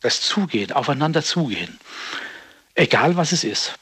das 0.00 0.20
Zugehen, 0.20 0.72
aufeinander 0.72 1.22
zugehen. 1.22 1.78
egal 2.74 3.16
was 3.16 3.30
es 3.32 3.44
ist. 3.44 3.74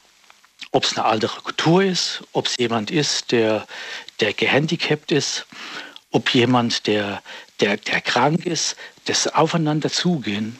Ob 0.72 0.84
es 0.84 0.96
eine 0.98 1.06
andere 1.06 1.40
Kultur 1.40 1.82
ist, 1.84 2.24
ob 2.32 2.46
es 2.46 2.56
jemand 2.58 2.90
ist, 2.90 3.30
der, 3.32 3.66
der 4.20 4.32
gehandicapt 4.34 5.12
ist, 5.12 5.46
ob 6.10 6.34
jemand, 6.34 6.86
der, 6.86 7.22
der, 7.60 7.76
der 7.76 8.00
krank 8.00 8.46
ist, 8.46 8.76
das 9.06 9.26
Aufeinander 9.26 9.90
zugehen, 9.90 10.58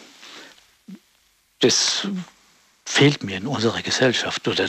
das 1.61 2.07
fehlt 2.85 3.23
mir 3.23 3.37
in 3.37 3.47
unserer 3.47 3.83
Gesellschaft 3.83 4.49
oder 4.49 4.69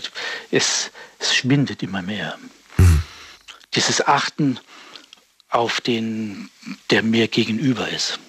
es, 0.51 0.91
es 1.19 1.35
schwindet 1.35 1.81
immer 1.83 2.01
mehr. 2.01 2.37
Mhm. 2.77 3.01
Dieses 3.75 4.05
Achten 4.05 4.59
auf 5.49 5.81
den, 5.81 6.49
der 6.89 7.03
mir 7.03 7.27
gegenüber 7.27 7.89
ist. 7.89 8.19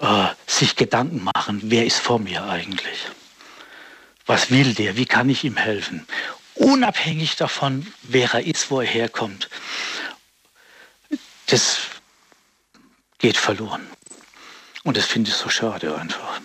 Äh, 0.00 0.26
sich 0.46 0.76
Gedanken 0.76 1.22
machen, 1.22 1.60
wer 1.64 1.86
ist 1.86 1.98
vor 1.98 2.18
mir 2.18 2.44
eigentlich? 2.44 2.98
Was 4.26 4.50
will 4.50 4.74
der? 4.74 4.96
Wie 4.96 5.06
kann 5.06 5.28
ich 5.28 5.44
ihm 5.44 5.56
helfen? 5.56 6.06
Unabhängig 6.54 7.36
davon, 7.36 7.86
wer 8.02 8.32
er 8.34 8.44
ist, 8.44 8.70
wo 8.70 8.80
er 8.80 8.86
herkommt. 8.86 9.48
Das 11.46 11.78
geht 13.24 13.38
verloren. 13.38 13.80
Und 14.82 14.98
das 14.98 15.06
finde 15.06 15.30
ich 15.30 15.36
so 15.36 15.48
schade 15.48 15.96
einfach. 15.96 16.42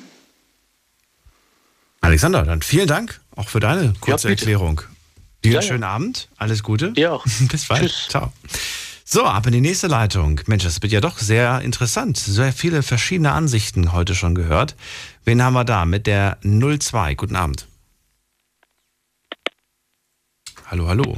Alexander, 1.99 2.43
dann 2.43 2.61
vielen 2.61 2.87
Dank 2.87 3.19
auch 3.35 3.49
für 3.49 3.59
deine 3.59 3.93
kurze 3.99 4.29
ja, 4.29 4.35
Erklärung. 4.35 4.81
Dir 5.43 5.55
ja, 5.55 5.61
schönen 5.61 5.81
ja. 5.81 5.89
Abend, 5.89 6.29
alles 6.37 6.63
Gute. 6.63 6.93
Dir 6.93 7.11
auch. 7.11 7.25
Bis 7.51 7.67
bald. 7.67 7.81
Tschüss. 7.81 8.07
Ciao. 8.07 8.31
So, 9.03 9.25
ab 9.25 9.45
in 9.45 9.51
die 9.51 9.59
nächste 9.59 9.87
Leitung. 9.87 10.39
Mensch, 10.45 10.63
das 10.63 10.81
wird 10.81 10.93
ja 10.93 11.01
doch 11.01 11.17
sehr 11.17 11.59
interessant. 11.59 12.15
Sehr 12.15 12.53
viele 12.53 12.81
verschiedene 12.81 13.33
Ansichten 13.33 13.91
heute 13.91 14.15
schon 14.15 14.33
gehört. 14.33 14.77
Wen 15.25 15.43
haben 15.43 15.55
wir 15.55 15.65
da 15.65 15.83
mit 15.83 16.07
der 16.07 16.37
02? 16.43 17.15
Guten 17.15 17.35
Abend. 17.35 17.67
Hallo, 20.67 20.87
hallo. 20.87 21.17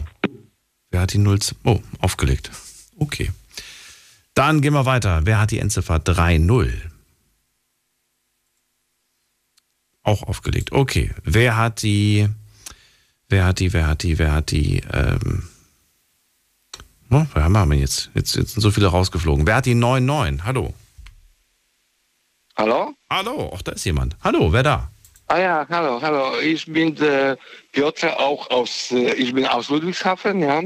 Wer 0.90 1.02
hat 1.02 1.14
die 1.14 1.24
02? 1.24 1.56
Oh, 1.66 1.82
aufgelegt. 2.00 2.50
Okay. 2.98 3.32
Dann 4.34 4.62
gehen 4.62 4.74
wir 4.74 4.86
weiter. 4.86 5.22
Wer 5.26 5.40
hat 5.40 5.52
die 5.52 5.60
Endziffer 5.60 5.96
3-0? 5.98 6.72
Auch 10.04 10.24
aufgelegt. 10.24 10.72
Okay. 10.72 11.12
Wer 11.24 11.58
hat 11.58 11.84
die, 11.84 12.28
wer 13.30 13.46
hat 13.46 13.60
die, 13.60 13.74
wer 13.74 13.88
hat 13.88 14.04
die, 14.04 14.18
wer 14.18 14.32
hat 14.32 14.52
die, 14.52 14.82
ähm, 14.92 15.48
Oh, 17.14 17.26
wer 17.34 17.44
haben 17.44 17.70
wir 17.70 17.78
jetzt? 17.78 18.10
jetzt? 18.14 18.38
Jetzt 18.38 18.54
sind 18.54 18.62
so 18.62 18.72
viele 18.72 18.88
rausgeflogen. 18.88 19.46
Wer 19.46 19.56
hat 19.58 19.66
die 19.66 19.76
9-9? 19.76 20.44
Hallo. 20.46 20.74
Hallo? 22.56 22.94
Hallo, 23.10 23.52
ach, 23.54 23.62
da 23.64 23.74
ist 23.74 23.84
jemand. 23.84 24.16
Hallo, 24.24 24.54
wer 24.54 24.64
da? 24.64 24.90
Ah 25.28 25.38
ja, 25.38 25.66
hallo, 25.70 26.02
hallo. 26.02 26.40
Ich 26.40 26.66
bin 26.72 26.96
äh, 27.02 27.36
Piotr, 27.74 28.18
auch 28.18 28.50
aus, 28.50 28.92
äh, 28.92 29.14
ich 29.16 29.34
bin 29.34 29.46
aus 29.46 29.68
Ludwigshafen, 29.70 30.40
ja. 30.42 30.62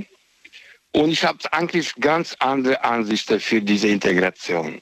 Und 0.96 1.12
ich 1.12 1.26
habe 1.26 1.38
eigentlich 1.52 1.94
ganz 1.96 2.38
andere 2.40 2.82
Ansichten 2.84 3.40
für 3.42 3.62
diese 3.62 3.90
Integration. 3.90 4.82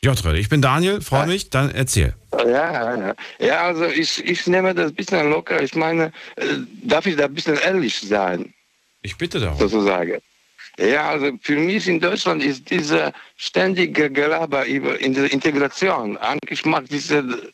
Piotr, 0.00 0.34
ich 0.34 0.48
bin 0.48 0.62
Daniel, 0.62 1.02
freue 1.02 1.26
mich, 1.26 1.50
dann 1.50 1.70
erzähl. 1.70 2.14
Ja, 2.32 2.96
ja, 2.96 3.14
ja. 3.38 3.60
also 3.62 3.84
ich, 3.84 4.24
ich 4.24 4.46
nehme 4.46 4.74
das 4.74 4.90
ein 4.90 4.94
bisschen 4.94 5.28
locker. 5.28 5.62
Ich 5.62 5.74
meine, 5.74 6.12
äh, 6.36 6.44
darf 6.84 7.04
ich 7.06 7.16
da 7.16 7.26
ein 7.26 7.34
bisschen 7.34 7.58
ehrlich 7.58 8.00
sein? 8.00 8.54
Ich 9.02 9.18
bitte 9.18 9.38
darum. 9.38 9.58
Sozusagen. 9.58 10.18
Ja, 10.78 11.10
also 11.10 11.32
für 11.42 11.56
mich 11.56 11.86
in 11.86 12.00
Deutschland 12.00 12.42
ist 12.42 12.70
diese 12.70 13.12
ständige 13.36 14.10
Gelaber 14.10 14.64
über 14.66 14.98
Integration. 15.00 16.16
Eigentlich 16.16 16.64
mag 16.64 16.86
diese, 16.88 17.52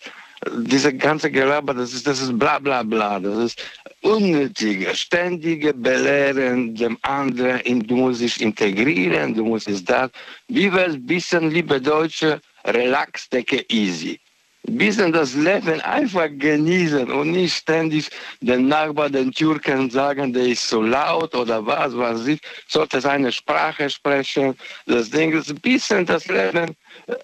diese 0.57 0.95
ganze 0.95 1.31
Gelaber, 1.31 1.75
das 1.75 1.95
ist, 1.95 2.07
das 2.07 2.21
ist 2.21 2.39
bla 2.39 2.61
bla 2.61 2.85
bla. 2.85 3.19
Das 3.19 3.39
ist 3.39 3.63
unnötige, 4.03 4.95
ständige 4.95 5.73
Belehren 5.73 6.75
dem 6.75 6.99
anderen, 7.03 7.87
du 7.87 7.97
musst 7.97 8.21
dich 8.21 8.41
integrieren, 8.41 9.35
du 9.35 9.45
musst 9.45 9.69
es 9.69 9.85
das. 9.85 10.11
Wie 10.49 10.69
ein 10.71 11.07
bisschen, 11.07 11.51
liebe 11.51 11.81
Deutsche, 11.81 12.41
relax, 12.65 13.29
decke 13.29 13.65
easy 13.69 14.19
bisschen 14.65 15.13
das 15.13 15.35
Leben 15.35 15.81
einfach 15.81 16.29
genießen 16.39 17.11
und 17.11 17.33
nicht 17.33 17.55
ständig 17.55 18.09
den 18.41 18.69
Nachbarn, 18.69 19.13
den 19.13 19.33
Türken 19.33 19.91
sagen, 19.91 20.33
der 20.33 20.47
ist 20.47 20.69
so 20.69 20.83
laut 20.83 21.35
oder 21.35 21.65
was, 21.67 21.97
was 21.97 22.27
ich, 22.27 22.41
sollte 22.69 23.01
seine 23.01 23.33
Sprache 23.33 23.91
sprechen. 23.91 24.57
Das 24.87 25.11
Ding 25.11 25.33
ist 25.33 25.51
ein 25.51 25.61
bisschen 25.61 26.07
das 26.07 26.27
Leben 26.27 26.77
äh, 27.07 27.15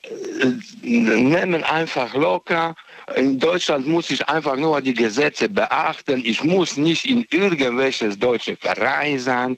nehmen 0.83 1.63
einfach 1.65 2.13
locker. 2.15 2.75
In 3.17 3.39
Deutschland 3.39 3.87
muss 3.87 4.11
ich 4.11 4.27
einfach 4.29 4.57
nur 4.57 4.81
die 4.81 4.95
Gesetze 4.95 5.49
beachten. 5.49 6.23
Ich 6.25 6.43
muss 6.45 6.77
nicht 6.77 7.05
in 7.05 7.27
irgendwelches 7.31 8.19
deutsche 8.19 8.57
Verein 8.57 9.19
sein. 9.19 9.57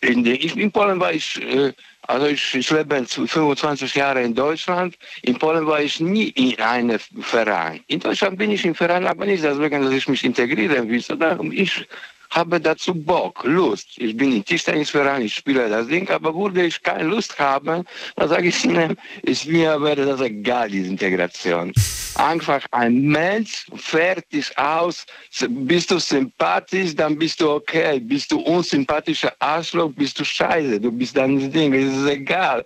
In, 0.00 0.22
den, 0.22 0.36
in 0.36 0.70
Polen 0.70 1.00
war 1.00 1.12
ich 1.12 1.40
äh, 1.42 1.72
also 2.06 2.26
ich, 2.26 2.54
ich 2.54 2.70
lebe 2.70 3.04
25 3.06 3.94
Jahre 3.94 4.22
in 4.22 4.34
Deutschland. 4.34 4.96
In 5.22 5.38
Polen 5.38 5.66
war 5.66 5.80
ich 5.80 6.00
nie 6.00 6.28
in 6.30 6.60
einem 6.60 6.98
Verein. 7.20 7.80
In 7.86 8.00
Deutschland 8.00 8.36
bin 8.36 8.50
ich 8.50 8.64
im 8.64 8.74
Verein, 8.74 9.06
aber 9.06 9.24
nicht 9.24 9.42
deswegen, 9.42 9.82
dass 9.82 9.92
ich 9.92 10.08
mich 10.08 10.22
integrieren 10.24 10.88
will, 10.88 11.00
sondern 11.00 11.50
ich 11.50 11.86
habe 12.34 12.60
dazu 12.60 12.94
Bock, 12.94 13.44
Lust. 13.44 13.88
Ich 13.96 14.16
bin 14.16 14.32
im 14.32 14.44
Tischtennisverein, 14.44 15.22
ich 15.22 15.34
spiele 15.34 15.68
das 15.68 15.86
Ding, 15.86 16.08
aber 16.10 16.34
würde 16.34 16.66
ich 16.66 16.82
keine 16.82 17.04
Lust 17.04 17.38
haben, 17.38 17.84
dann 18.16 18.28
sage 18.28 18.48
ich 18.48 18.64
Ihnen, 18.64 18.96
ist 19.22 19.46
mir 19.46 19.80
wäre 19.80 20.04
das 20.04 20.20
egal, 20.20 20.68
diese 20.68 20.88
Integration. 20.88 21.72
Einfach 22.16 22.64
ein 22.70 23.02
Mensch, 23.02 23.66
fertig 23.74 24.56
aus, 24.56 25.06
bist 25.48 25.90
du 25.90 25.98
sympathisch, 25.98 26.94
dann 26.94 27.18
bist 27.18 27.40
du 27.40 27.50
okay, 27.50 28.00
bist 28.00 28.30
du 28.30 28.40
unsympathischer 28.40 29.32
Arschloch, 29.38 29.92
bist 29.96 30.18
du 30.20 30.24
scheiße, 30.24 30.80
du 30.80 30.92
bist 30.92 31.16
dann 31.16 31.50
Ding, 31.52 31.72
es 31.72 31.92
ist 31.92 32.08
egal. 32.08 32.64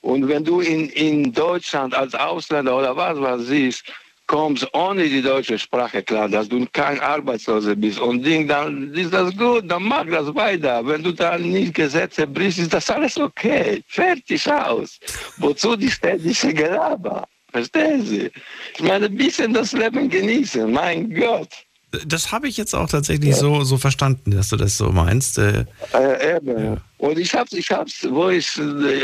Und 0.00 0.28
wenn 0.28 0.44
du 0.44 0.60
in, 0.60 0.88
in 0.90 1.32
Deutschland 1.32 1.94
als 1.94 2.14
Ausländer 2.14 2.76
oder 2.76 2.96
was 2.96 3.20
was 3.20 3.46
siehst, 3.46 3.84
kommst 4.26 4.66
ohne 4.74 5.08
die 5.08 5.22
deutsche 5.22 5.58
Sprache 5.58 6.02
klar, 6.02 6.28
dass 6.28 6.48
du 6.48 6.66
kein 6.72 7.00
Arbeitsloser 7.00 7.76
bist 7.76 7.98
und 7.98 8.24
Ding, 8.24 8.48
dann 8.48 8.92
ist 8.94 9.12
das 9.12 9.36
gut, 9.36 9.70
dann 9.70 9.84
mach 9.84 10.06
das 10.06 10.34
weiter. 10.34 10.86
Wenn 10.86 11.02
du 11.02 11.12
dann 11.12 11.42
nicht 11.42 11.74
Gesetze 11.74 12.26
brichst, 12.26 12.58
ist 12.58 12.72
das 12.72 12.90
alles 12.90 13.18
okay. 13.18 13.82
Fertig 13.86 14.50
aus. 14.50 14.98
Wozu 15.38 15.76
die 15.76 15.90
städtische 15.90 16.52
Gelaber? 16.52 17.26
Verstehen 17.52 18.04
Sie? 18.04 18.30
Ich 18.74 18.82
meine, 18.82 19.06
ein 19.06 19.16
bisschen 19.16 19.54
das 19.54 19.72
Leben 19.72 20.08
genießen, 20.08 20.70
mein 20.70 21.14
Gott. 21.14 21.48
Das 22.06 22.32
habe 22.32 22.48
ich 22.48 22.56
jetzt 22.56 22.74
auch 22.74 22.88
tatsächlich 22.88 23.30
ja. 23.30 23.36
so, 23.36 23.62
so 23.62 23.78
verstanden, 23.78 24.32
dass 24.32 24.48
du 24.48 24.56
das 24.56 24.76
so 24.76 24.90
meinst. 24.90 25.38
Äh, 25.38 25.64
äh, 25.92 26.40
ja. 26.44 26.76
Und 26.98 27.18
ich 27.18 27.34
hab's, 27.34 27.52
ich 27.52 27.70
hab's, 27.70 28.06
wo 28.08 28.30
ich, 28.30 28.58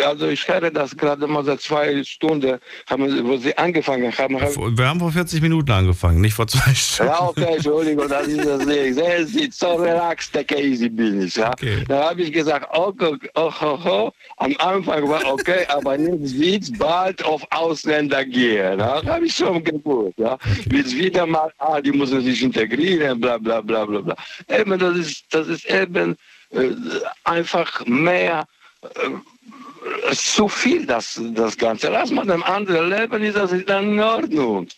also 0.07 0.29
ich 0.29 0.49
höre 0.49 0.71
das 0.71 0.97
gerade 0.97 1.27
mal 1.27 1.45
seit 1.45 1.61
zwei 1.61 2.03
Stunden, 2.05 2.59
haben, 2.89 3.29
wo 3.29 3.37
sie 3.37 3.57
angefangen 3.59 4.17
haben. 4.17 4.35
wir 4.41 4.89
haben 4.89 4.99
vor 5.01 5.13
40 5.13 5.43
Minuten 5.43 5.71
angefangen, 5.71 6.21
nicht 6.21 6.33
vor 6.35 6.47
zwei 6.47 6.75
Stunden. 6.75 7.13
Ja, 7.13 7.23
okay, 7.23 7.55
Entschuldigung, 7.57 8.09
das 8.09 8.27
ist 8.27 8.47
das 8.47 8.65
nicht. 8.65 8.95
Sehen 9.03 9.27
Sie, 9.27 9.51
so 9.53 9.75
relaxed, 9.75 10.35
der 10.35 10.45
Casey 10.45 10.89
bin 10.89 11.23
ich. 11.23 11.37
Ja. 11.37 11.51
Okay. 11.51 11.85
Da 11.87 12.11
habe 12.11 12.23
ich 12.23 12.33
gesagt, 12.33 12.67
oh, 12.73 12.93
oh, 12.99 13.17
oh, 13.35 13.53
oh, 13.61 13.79
oh, 13.85 14.11
am 14.39 14.55
Anfang 14.59 15.09
war 15.09 15.25
okay, 15.31 15.67
aber 15.69 15.99
jetzt 15.99 16.39
wird 16.39 16.79
bald 16.79 17.23
auf 17.25 17.43
Ausländer 17.51 18.25
gehen. 18.25 18.79
Ja. 18.79 19.03
Da 19.03 19.15
habe 19.15 19.27
ich 19.27 19.35
schon 19.35 19.63
gewusst. 19.63 20.15
Ja. 20.17 20.35
Okay. 20.35 20.77
Jetzt 20.77 20.97
wieder 20.97 21.27
mal, 21.27 21.53
ah, 21.59 21.81
die 21.81 21.93
müssen 21.93 22.23
sich 22.23 22.43
integrieren, 22.43 23.21
bla, 23.21 23.37
bla, 23.37 23.61
bla, 23.61 23.85
bla, 23.85 24.01
bla. 24.01 24.17
Eben, 24.49 24.79
das 24.79 24.97
ist, 24.97 25.25
das 25.31 25.49
ist 25.49 25.67
eben, 25.67 26.13
äh, 26.13 26.17
einfach 27.25 27.85
mehr 27.87 28.47
äh, 28.83 30.15
zu 30.15 30.49
viel 30.49 30.87
das, 30.87 31.21
das 31.35 31.57
Ganze. 31.57 31.89
Lass 31.91 32.11
mal 32.11 32.27
dem 32.27 32.43
anderen 32.43 32.91
leben, 32.91 33.23
ist 33.23 33.37
das 33.37 33.53
dann 33.67 33.93
in 33.93 34.01
Ordnung. 34.01 34.69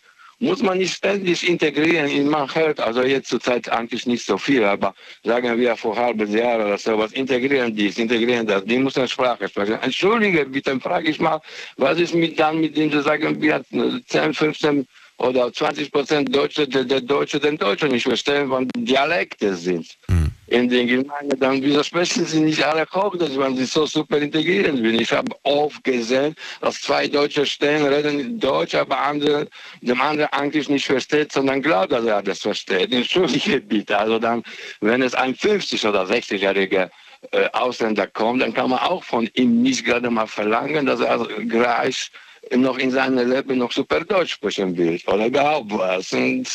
Muss 0.41 0.63
man 0.63 0.79
nicht 0.79 0.95
ständig 0.95 1.49
integrieren. 1.49 2.29
Man 2.29 2.53
hört 2.55 2.81
also 2.81 3.03
jetzt 3.03 3.29
zurzeit 3.29 3.69
eigentlich 3.69 4.07
nicht 4.07 4.27
so 4.27 4.37
viel, 4.37 4.65
aber 4.65 4.95
sagen 5.23 5.57
wir 5.59 5.77
vor 5.77 5.97
halbes 5.97 6.33
Jahr 6.33 6.57
oder 6.57 6.77
so 6.77 6.99
was, 6.99 7.13
integrieren 7.13 7.75
dies, 7.75 7.99
integrieren 7.99 8.47
das, 8.47 8.65
die 8.65 8.79
müssen 8.79 9.07
Sprache 9.09 9.49
sprechen. 9.49 9.79
Entschuldige, 9.81 10.45
bitte 10.45 10.79
frage 10.81 11.09
ich 11.09 11.21
mal, 11.21 11.41
was 11.77 11.99
ist 11.99 12.15
mit 12.15 12.39
dann 12.39 12.61
mit 12.61 12.77
denen, 12.77 13.03
sagen 13.03 13.41
wir 13.41 13.65
10, 14.09 14.35
15 14.35 14.87
oder 15.19 15.53
20 15.53 15.93
Prozent 15.93 16.35
Deutsche, 16.35 16.67
der, 16.67 16.85
der 16.85 17.01
Deutsche 17.01 17.39
den 17.39 17.57
Deutschen 17.57 17.93
nicht 17.93 18.05
verstehen, 18.05 18.51
weil 18.51 18.67
Dialekte 18.77 19.55
sind. 19.55 19.87
Mhm. 20.09 20.24
In 20.55 20.69
den 20.69 20.87
Gemeinden, 20.87 21.41
dann 21.41 21.61
widersprechen 21.61 22.25
sie 22.27 22.39
nicht 22.39 22.63
alle 22.63 22.87
dass 23.19 23.35
man 23.35 23.57
sie 23.57 23.65
so 23.65 23.87
super 23.87 24.19
integrieren 24.19 24.81
will. 24.85 25.01
Ich 25.01 25.13
habe 25.13 25.35
oft 25.43 25.83
gesehen, 25.83 26.37
dass 26.61 26.81
zwei 26.81 27.09
Deutsche 27.09 27.45
stehen, 27.45 27.85
reden 27.85 28.39
Deutsch, 28.39 28.77
aber 28.77 29.01
andere, 29.01 29.49
dem 29.81 30.01
anderen 30.01 30.33
eigentlich 30.33 30.69
nicht 30.69 30.87
versteht, 30.87 31.33
sondern 31.33 31.61
glaubt, 31.61 31.91
dass 31.91 32.05
er 32.05 32.23
das 32.23 32.39
versteht. 32.43 32.93
Entschuldige 32.93 33.61
bitte. 33.61 33.99
Also 33.99 34.21
dann, 34.21 34.45
wenn 34.81 35.03
es 35.03 35.15
ein 35.17 35.35
50- 35.35 35.89
oder 35.89 36.05
60-jähriger 36.05 36.89
äh, 37.33 37.49
Ausländer 37.53 38.07
kommt, 38.07 38.41
dann 38.41 38.55
kann 38.55 38.71
man 38.71 38.79
auch 38.79 39.03
von 39.03 39.29
ihm 39.35 39.61
nicht 39.61 39.85
gerade 39.85 40.09
mal 40.09 40.29
verlangen, 40.29 40.87
dass 40.87 41.01
er 41.01 41.19
gleich 41.49 42.13
noch 42.55 42.79
in 42.79 42.93
seinem 42.93 43.29
Leben 43.29 43.59
noch 43.59 43.73
super 43.73 44.05
Deutsch 44.05 44.35
sprechen 44.35 44.77
will 44.77 45.01
oder 45.09 45.27
überhaupt 45.27 45.73
was. 45.73 46.13
Und 46.13 46.47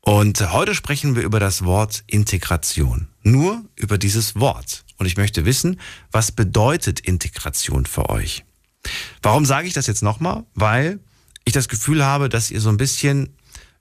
Und 0.00 0.52
heute 0.52 0.74
sprechen 0.74 1.16
wir 1.16 1.22
über 1.22 1.40
das 1.40 1.64
Wort 1.64 2.04
Integration. 2.06 3.08
Nur 3.30 3.64
über 3.76 3.98
dieses 3.98 4.36
Wort. 4.36 4.84
Und 4.96 5.06
ich 5.06 5.16
möchte 5.16 5.44
wissen, 5.44 5.78
was 6.10 6.32
bedeutet 6.32 7.00
Integration 7.00 7.86
für 7.86 8.08
euch? 8.08 8.44
Warum 9.22 9.44
sage 9.44 9.68
ich 9.68 9.74
das 9.74 9.86
jetzt 9.86 10.02
nochmal? 10.02 10.44
Weil 10.54 10.98
ich 11.44 11.52
das 11.52 11.68
Gefühl 11.68 12.04
habe, 12.04 12.28
dass 12.28 12.50
ihr 12.50 12.60
so 12.60 12.68
ein 12.68 12.76
bisschen 12.76 13.34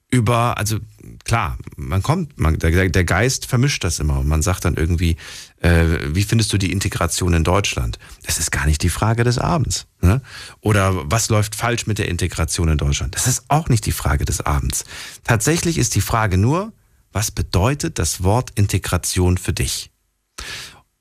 über, 0.10 0.58
also 0.58 0.78
klar, 1.26 1.58
man 1.76 2.02
kommt, 2.02 2.40
man, 2.40 2.58
der, 2.60 2.90
der 2.90 3.04
Geist 3.04 3.46
vermischt 3.46 3.84
das 3.84 4.00
immer 4.00 4.20
und 4.20 4.28
man 4.28 4.42
sagt 4.42 4.64
dann 4.64 4.76
irgendwie, 4.76 5.18
äh, 5.62 5.86
wie 6.08 6.24
findest 6.24 6.54
du 6.54 6.58
die 6.58 6.72
Integration 6.72 7.34
in 7.34 7.44
Deutschland? 7.44 8.00
Das 8.26 8.40
ist 8.40 8.52
gar 8.52 8.66
nicht 8.66 8.84
die 8.84 8.90
Frage 8.90 9.26
des 9.26 9.38
Abends. 9.38 9.88
Ne? 10.02 10.22
Oder 10.62 11.12
was 11.12 11.28
läuft 11.30 11.56
falsch 11.56 11.88
mit 11.88 11.98
der 11.98 12.08
Integration 12.08 12.70
in 12.70 12.78
Deutschland? 12.78 13.16
Das 13.16 13.28
ist 13.28 13.46
auch 13.50 13.68
nicht 13.68 13.86
die 13.86 13.92
Frage 13.92 14.24
des 14.24 14.40
Abends. 14.42 14.86
Tatsächlich 15.26 15.78
ist 15.78 15.96
die 15.96 16.02
Frage 16.02 16.38
nur, 16.38 16.72
was 17.18 17.32
bedeutet 17.32 17.98
das 17.98 18.22
Wort 18.22 18.52
Integration 18.54 19.40
für 19.40 19.52
dich? 19.52 19.90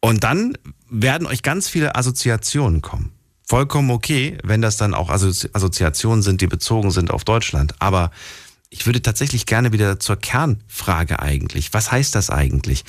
Und 0.01 0.25
dann 0.25 0.57
werden 0.89 1.27
euch 1.27 1.43
ganz 1.43 1.69
viele 1.69 1.95
Assoziationen 1.95 2.81
kommen. 2.81 3.12
Vollkommen 3.47 3.91
okay, 3.91 4.39
wenn 4.43 4.62
das 4.62 4.79
dann 4.79 4.95
auch 4.95 5.11
Assozi 5.11 5.51
Assoziationen 5.53 6.23
sind, 6.23 6.41
die 6.41 6.47
bezogen 6.47 6.91
sind 6.91 7.11
auf 7.11 7.25
Deutschland. 7.25 7.75
Aber 7.81 8.12
ich 8.71 8.87
würde 8.87 9.03
tatsächlich 9.03 9.45
gerne 9.45 9.75
wieder 9.75 10.01
zur 10.01 10.17
Kernfrage 10.17 11.21
eigentlich. 11.21 11.75
Was 11.75 11.93
heißt 11.93 12.14
das 12.14 12.31
eigentlich? 12.31 12.87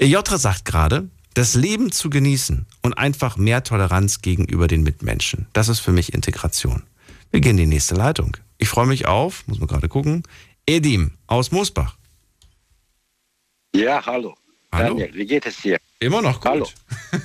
Jotra 0.00 0.38
sagt 0.38 0.64
gerade, 0.64 1.10
das 1.34 1.52
Leben 1.52 1.92
zu 1.92 2.08
genießen 2.08 2.64
und 2.80 2.94
einfach 2.94 3.36
mehr 3.36 3.62
Toleranz 3.62 4.22
gegenüber 4.22 4.68
den 4.68 4.82
Mitmenschen. 4.82 5.48
Das 5.52 5.68
ist 5.68 5.80
für 5.80 5.92
mich 5.92 6.14
Integration. 6.14 6.84
Wir 7.30 7.42
gehen 7.42 7.58
in 7.58 7.68
die 7.68 7.74
nächste 7.74 7.94
Leitung. 7.94 8.38
Ich 8.56 8.70
freue 8.70 8.86
mich 8.86 9.06
auf, 9.06 9.46
muss 9.46 9.58
man 9.58 9.68
gerade 9.68 9.90
gucken, 9.90 10.22
Edim 10.64 11.10
aus 11.26 11.52
Moosbach. 11.52 11.99
Ja, 13.74 14.04
hallo. 14.04 14.34
Hallo. 14.72 14.88
Daniel, 14.94 15.14
wie 15.14 15.26
geht 15.26 15.46
es 15.46 15.56
dir? 15.58 15.78
Immer 15.98 16.22
noch 16.22 16.40
gut. 16.40 16.50
Hallo. 16.50 16.68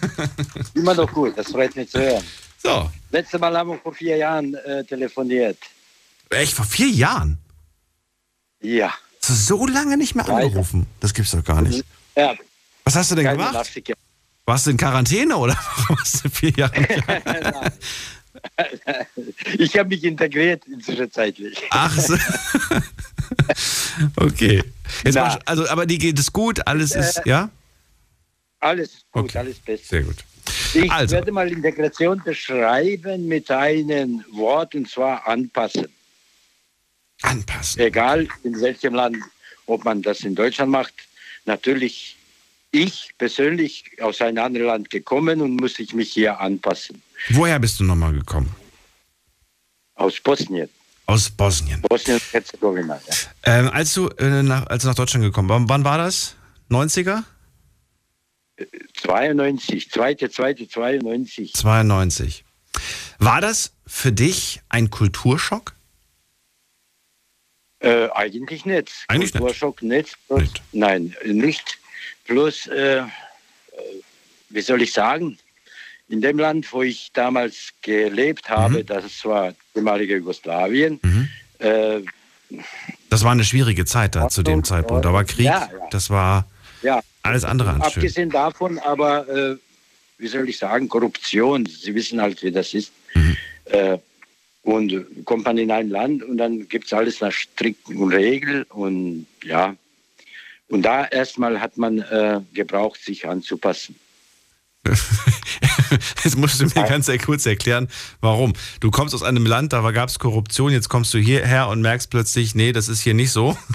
Immer 0.74 0.94
noch 0.94 1.12
gut, 1.12 1.38
das 1.38 1.52
freut 1.52 1.76
mich 1.76 1.90
zu 1.90 2.00
hören. 2.00 2.24
So. 2.62 2.90
Letztes 3.12 3.40
Mal 3.40 3.56
haben 3.58 3.70
wir 3.72 3.78
vor 3.78 3.94
vier 3.94 4.18
Jahren 4.18 4.54
äh, 4.56 4.84
telefoniert. 4.84 5.58
Echt, 6.30 6.54
vor 6.54 6.66
vier 6.66 6.88
Jahren? 6.90 7.38
Ja. 8.62 8.94
Hast 9.22 9.30
du 9.30 9.34
so 9.34 9.68
lange 9.68 9.98
nicht 9.98 10.16
mehr 10.16 10.28
angerufen? 10.28 10.88
Das 11.00 11.14
gibt's 11.14 11.32
doch 11.32 11.44
gar 11.44 11.62
nicht. 11.62 11.84
ja. 12.16 12.36
Was 12.84 12.96
hast 12.96 13.10
du 13.12 13.16
denn 13.16 13.26
Keine 13.26 13.38
gemacht? 13.38 13.54
Nachricht. 13.54 13.94
Warst 14.46 14.68
du 14.68 14.72
in 14.72 14.78
Quarantäne 14.78 15.36
oder 15.38 15.58
warum 15.78 16.00
hast 16.00 16.24
du 16.24 16.30
vier 16.30 16.52
Jahre 16.52 16.74
ich 19.58 19.76
habe 19.78 19.90
mich 19.90 20.04
integriert 20.04 20.66
inzwischenzeitlich. 20.68 21.64
Ach 21.72 21.98
so. 21.98 22.16
Okay. 24.18 24.64
Jetzt 25.04 25.16
mal, 25.16 25.40
also, 25.46 25.68
aber 25.70 25.86
die 25.86 25.98
geht 25.98 26.20
es 26.20 26.32
gut, 26.32 26.66
alles 26.68 26.96
ist, 26.96 27.18
Äh, 27.26 27.30
ja? 27.30 27.50
Alles 28.60 28.94
ist 28.96 29.06
gut, 29.12 29.36
alles 29.36 29.58
besser. 29.60 29.84
Sehr 29.86 30.04
gut. 30.04 30.18
Ich 30.74 30.92
Also. 30.92 31.16
werde 31.16 31.32
mal 31.32 31.52
Integration 31.52 32.22
beschreiben 32.24 33.28
mit 33.28 33.50
einem 33.52 34.24
Wort 34.32 34.76
und 34.76 34.90
zwar 34.90 35.26
anpassen. 35.28 35.88
Anpassen. 37.22 37.82
Egal 37.82 38.28
in 38.44 38.60
welchem 38.62 38.94
Land, 38.94 39.18
ob 39.66 39.84
man 39.86 40.02
das 40.02 40.22
in 40.22 40.36
Deutschland 40.36 40.72
macht. 40.72 40.94
Natürlich, 41.46 42.18
ich 42.72 43.12
persönlich 43.18 43.86
aus 44.02 44.22
einem 44.22 44.44
anderen 44.44 44.68
Land 44.68 44.90
gekommen 44.90 45.42
und 45.42 45.56
muss 45.56 45.80
ich 45.80 45.94
mich 45.94 46.12
hier 46.12 46.40
anpassen. 46.40 47.02
Woher 47.30 47.58
bist 47.60 47.80
du 47.80 47.84
nochmal 47.84 48.14
gekommen? 48.14 48.54
Aus 49.96 50.20
Bosnien. 50.20 50.70
Aus 51.08 51.30
Bosnien. 51.30 51.82
Bosnien-Herzegowina. 51.82 53.00
Ja. 53.08 53.16
Ähm, 53.44 53.70
als, 53.70 53.94
du, 53.94 54.08
äh, 54.18 54.42
nach, 54.44 54.66
als 54.68 54.84
du 54.84 54.90
nach 54.90 54.96
Deutschland 54.96 55.24
gekommen 55.24 55.48
bist, 55.48 55.70
wann 55.70 55.84
war 55.84 55.98
das? 55.98 56.36
90er? 56.70 57.24
92, 58.94 59.92
zweite, 59.92 60.30
zweite, 60.30 60.68
92. 60.68 61.54
92. 61.54 62.46
War 63.20 63.42
das 63.42 63.74
für 63.86 64.12
dich 64.12 64.62
ein 64.70 64.90
Kulturschock? 64.90 65.74
Äh, 67.80 68.10
eigentlich 68.12 68.66
nicht. 68.66 68.92
Eigentlich 69.08 69.34
nicht. 69.34 69.40
Kulturschock 69.40 69.82
nicht. 69.82 70.18
Bloß, 70.28 70.44
Nein, 70.72 71.16
nicht. 71.26 71.78
Bloß, 72.26 72.68
äh, 72.68 72.98
äh, 73.00 73.04
wie 74.50 74.62
soll 74.62 74.82
ich 74.82 74.94
sagen, 74.94 75.38
in 76.08 76.22
dem 76.22 76.38
Land, 76.38 76.72
wo 76.72 76.82
ich 76.84 77.12
damals 77.14 77.70
gelebt 77.82 78.50
habe, 78.50 78.80
Mhm. 78.80 78.86
das 78.86 79.26
war 79.26 79.54
ehemalige 79.76 80.18
Jugoslawien, 80.18 81.00
äh, 81.60 82.02
Das 83.10 83.24
war 83.24 83.32
eine 83.32 83.44
schwierige 83.44 83.86
Zeit 83.86 84.16
da 84.16 84.30
zu 84.30 84.44
dem 84.44 84.64
Zeitpunkt. 84.64 85.04
Da 85.06 85.12
war 85.14 85.24
Krieg, 85.24 85.46
Ja, 85.46 85.70
ja. 85.72 85.88
das 85.90 86.10
war 86.12 86.46
ja, 86.84 87.02
alles 87.24 87.44
andere 87.44 87.70
als 87.72 87.94
schön. 87.94 88.02
abgesehen 88.04 88.30
davon, 88.30 88.78
aber 88.80 89.28
äh, 89.28 89.56
wie 90.20 90.28
soll 90.28 90.48
ich 90.48 90.58
sagen, 90.60 90.88
Korruption. 90.88 91.66
Sie 91.66 91.94
wissen 91.96 92.22
halt, 92.22 92.42
wie 92.44 92.52
das 92.52 92.74
ist. 92.74 92.92
Mhm. 93.16 93.38
Äh, 93.66 93.98
und 94.62 95.26
kommt 95.26 95.46
man 95.46 95.58
in 95.58 95.72
ein 95.72 95.90
Land 95.90 96.24
und 96.24 96.38
dann 96.38 96.68
gibt 96.70 96.86
es 96.86 96.94
alles 96.94 97.20
nach 97.22 97.32
strikten 97.32 98.08
Regeln 98.08 98.64
und 98.70 99.26
ja. 99.44 99.76
Und 100.70 100.82
da 100.84 101.06
erstmal 101.06 101.60
hat 101.62 101.78
man 101.78 102.00
äh, 102.00 102.42
gebraucht, 102.54 103.00
sich 103.04 103.28
anzupassen. 103.28 103.96
Jetzt 106.24 106.38
musst 106.38 106.60
du 106.62 106.66
mir 106.66 106.88
ganz 106.88 107.10
kurz 107.26 107.46
erklären, 107.46 107.88
warum. 108.22 108.54
Du 108.80 108.92
kommst 108.92 109.14
aus 109.16 109.24
einem 109.24 109.46
Land, 109.46 109.74
da 109.74 109.90
gab 109.92 110.10
es 110.10 110.20
Korruption, 110.20 110.72
jetzt 110.72 110.90
kommst 110.90 111.14
du 111.14 111.18
hierher 111.18 111.68
und 111.70 111.82
merkst 111.82 112.10
plötzlich, 112.10 112.56
nee, 112.56 112.72
das 112.72 112.88
ist 112.90 113.02
hier 113.02 113.14
nicht 113.14 113.32
so. 113.32 113.58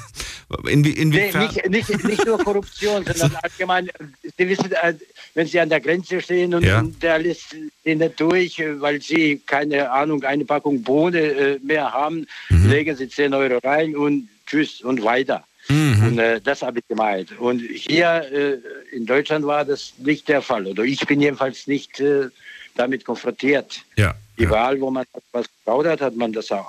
Nee, 0.65 0.91
inwiefern? 0.91 1.47
nicht, 1.47 1.69
nicht, 1.71 2.05
nicht 2.05 2.27
nur 2.27 2.37
Korruption, 2.39 3.05
sondern 3.15 3.37
allgemein, 3.41 3.89
Sie 4.37 4.49
wissen, 4.49 4.73
äh, 4.73 4.95
wenn 5.35 5.47
Sie 5.47 5.61
an 5.61 5.69
der 5.69 5.81
Grenze 5.81 6.21
stehen 6.21 6.53
und, 6.55 6.65
Ja. 6.65 6.81
und 6.81 7.01
der 7.01 7.21
lässt 7.21 7.55
Sie 7.85 7.95
nicht 7.95 8.19
durch, 8.21 8.61
weil 8.81 9.01
Sie, 9.01 9.41
keine 9.47 9.89
Ahnung, 9.91 10.25
eine 10.25 10.45
Packung 10.45 10.83
Bohne 10.83 11.21
äh, 11.21 11.59
mehr 11.63 11.93
haben, 11.93 12.27
Mhm. 12.49 12.69
legen 12.69 12.97
Sie 12.97 13.09
10 13.09 13.33
Euro 13.33 13.59
rein 13.63 13.95
und 13.95 14.29
tschüss 14.47 14.81
und 14.81 15.05
weiter. 15.05 15.45
Mhm. 15.71 16.07
Und 16.07 16.19
äh, 16.19 16.41
das 16.41 16.63
habe 16.63 16.81
ich 16.81 16.89
gemeint. 16.89 17.39
Und 17.39 17.61
hier 17.61 18.23
äh, 18.33 18.59
in 18.97 19.07
Deutschland 19.07 19.47
war 19.47 19.65
das 19.65 19.93
nicht 19.99 20.29
der 20.29 20.43
Fall. 20.43 20.67
Oder 20.67 20.83
ich 20.85 21.07
bin 21.07 21.21
jedenfalls 21.21 21.67
nicht 21.67 22.01
äh, 22.01 22.29
damit 22.75 23.05
konfrontiert. 23.05 23.83
Ja. 23.97 24.15
Überall, 24.37 24.81
wo 24.81 24.91
man 24.91 25.05
was 25.33 25.47
gebaut 25.59 25.87
hat, 25.87 26.01
hat 26.01 26.17
man 26.17 26.33
das 26.33 26.51
au- 26.51 26.67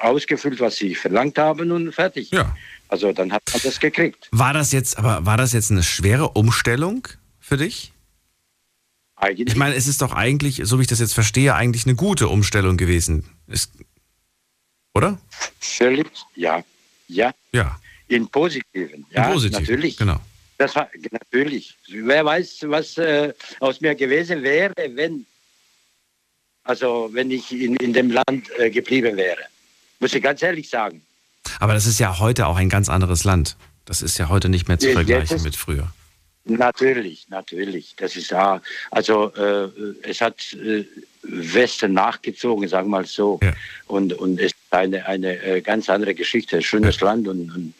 ausgefüllt, 0.00 0.60
was 0.60 0.76
sie 0.76 0.94
verlangt 0.94 1.38
haben 1.38 1.70
und 1.72 1.92
fertig. 1.92 2.30
Ja. 2.30 2.54
Also 2.88 3.12
dann 3.12 3.32
hat 3.32 3.42
man 3.52 3.60
das 3.62 3.80
gekriegt. 3.80 4.28
War 4.30 4.52
das 4.52 4.72
jetzt, 4.72 4.98
aber 4.98 5.24
war 5.24 5.36
das 5.36 5.52
jetzt 5.52 5.70
eine 5.70 5.82
schwere 5.82 6.28
Umstellung 6.30 7.08
für 7.40 7.56
dich? 7.56 7.92
Eigentlich. 9.16 9.48
Ich 9.48 9.56
meine, 9.56 9.74
es 9.74 9.86
ist 9.86 10.02
doch 10.02 10.12
eigentlich, 10.12 10.60
so 10.64 10.78
wie 10.78 10.82
ich 10.82 10.88
das 10.88 11.00
jetzt 11.00 11.14
verstehe, 11.14 11.54
eigentlich 11.54 11.86
eine 11.86 11.94
gute 11.94 12.28
Umstellung 12.28 12.76
gewesen. 12.76 13.24
Ist, 13.46 13.72
oder? 14.92 15.18
Völlig, 15.60 16.08
ja. 16.34 16.62
Ja. 17.08 17.32
Ja. 17.52 17.80
In 18.08 18.28
positiven. 18.28 19.06
Ja, 19.10 19.30
Positiv. 19.30 19.60
natürlich. 19.60 19.96
Genau. 19.96 20.20
Das 20.58 20.74
war 20.76 20.88
natürlich. 21.10 21.76
Wer 21.88 22.24
weiß, 22.24 22.64
was 22.66 22.96
äh, 22.98 23.32
aus 23.60 23.80
mir 23.80 23.94
gewesen 23.94 24.42
wäre, 24.42 24.74
wenn, 24.76 25.26
also 26.64 27.10
wenn 27.12 27.30
ich 27.30 27.50
in, 27.52 27.76
in 27.76 27.92
dem 27.92 28.10
Land 28.10 28.50
äh, 28.58 28.70
geblieben 28.70 29.16
wäre. 29.16 29.40
Muss 30.00 30.14
ich 30.14 30.22
ganz 30.22 30.42
ehrlich 30.42 30.68
sagen. 30.68 31.02
Aber 31.60 31.72
das 31.72 31.86
ist 31.86 31.98
ja 31.98 32.18
heute 32.18 32.46
auch 32.46 32.56
ein 32.56 32.68
ganz 32.68 32.88
anderes 32.88 33.24
Land. 33.24 33.56
Das 33.84 34.02
ist 34.02 34.18
ja 34.18 34.28
heute 34.28 34.48
nicht 34.48 34.68
mehr 34.68 34.78
zu 34.78 34.92
vergleichen 34.92 35.42
mit 35.42 35.56
früher. 35.56 35.92
Natürlich, 36.46 37.26
natürlich. 37.30 37.94
Das 37.96 38.16
ist 38.16 38.30
ja, 38.30 38.60
also 38.90 39.32
äh, 39.34 39.68
es 40.02 40.20
hat 40.20 40.52
äh, 40.52 40.84
Westen 41.22 41.94
nachgezogen, 41.94 42.68
sagen 42.68 42.88
wir 42.88 42.98
mal 42.98 43.06
so. 43.06 43.40
Ja. 43.42 43.54
Und, 43.86 44.12
und 44.12 44.38
es 44.38 44.52
eine, 44.74 45.06
eine 45.06 45.42
äh, 45.42 45.60
ganz 45.60 45.88
andere 45.88 46.14
Geschichte, 46.14 46.62
schönes 46.62 47.00
ja. 47.00 47.06
Land. 47.06 47.28
Und, 47.28 47.50
und 47.50 47.74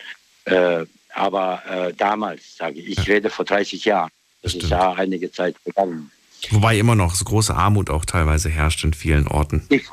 äh, 0.53 0.87
aber 1.15 1.63
äh, 1.69 1.95
damals, 1.95 2.57
sage 2.57 2.81
ich, 2.81 2.99
ich 2.99 3.07
ja. 3.07 3.15
rede 3.15 3.31
vor 3.31 3.45
30 3.45 3.85
Jahren. 3.85 4.11
Das, 4.43 4.53
das 4.53 4.65
ist 4.65 4.71
ja 4.71 4.93
einige 4.93 5.31
Zeit 5.33 5.57
gegangen. 5.65 6.11
Wobei 6.51 6.79
immer 6.79 6.95
noch 6.95 7.15
so 7.15 7.25
große 7.25 7.55
Armut 7.55 7.89
auch 7.89 8.05
teilweise 8.05 8.51
herrscht 8.51 8.85
in 8.85 8.93
vielen 8.93 9.27
Orten. 9.27 9.65
Ich, 9.71 9.85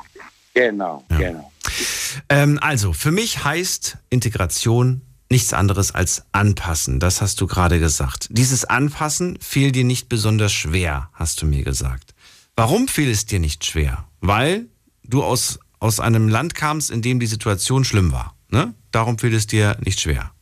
genau, 0.52 1.04
genau. 1.08 1.50
Ähm, 2.28 2.58
also, 2.60 2.92
für 2.92 3.10
mich 3.10 3.44
heißt 3.44 3.96
Integration 4.10 5.00
nichts 5.30 5.54
anderes 5.54 5.94
als 5.94 6.24
anpassen. 6.32 7.00
Das 7.00 7.22
hast 7.22 7.40
du 7.40 7.46
gerade 7.46 7.80
gesagt. 7.80 8.26
Dieses 8.30 8.66
Anpassen 8.66 9.38
fiel 9.40 9.72
dir 9.72 9.84
nicht 9.84 10.08
besonders 10.08 10.52
schwer, 10.52 11.08
hast 11.14 11.40
du 11.40 11.46
mir 11.46 11.64
gesagt. 11.64 12.14
Warum 12.54 12.86
fiel 12.86 13.10
es 13.10 13.24
dir 13.24 13.40
nicht 13.40 13.64
schwer? 13.64 14.04
Weil 14.20 14.66
du 15.04 15.24
aus, 15.24 15.58
aus 15.82 15.98
einem 15.98 16.28
Land 16.28 16.54
kamst, 16.54 16.92
in 16.92 17.02
dem 17.02 17.18
die 17.18 17.26
Situation 17.26 17.84
schlimm 17.84 18.12
war. 18.12 18.36
Ne? 18.50 18.72
Darum 18.92 19.18
fiel 19.18 19.34
es 19.34 19.48
dir 19.48 19.76
nicht 19.84 20.00
schwer. 20.00 20.32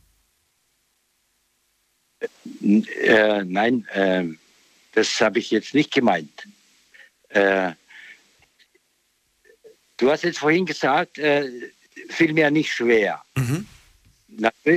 Äh, 2.61 3.43
nein, 3.45 3.87
äh, 3.91 4.25
das 4.93 5.19
habe 5.19 5.39
ich 5.39 5.49
jetzt 5.49 5.73
nicht 5.73 5.91
gemeint. 5.91 6.47
Äh, 7.29 7.71
du 9.97 10.11
hast 10.11 10.23
jetzt 10.23 10.37
vorhin 10.37 10.67
gesagt, 10.67 11.17
äh, 11.17 11.49
fiel 12.09 12.33
mir 12.33 12.51
nicht 12.51 12.71
schwer. 12.71 13.23
Mhm. 13.35 13.65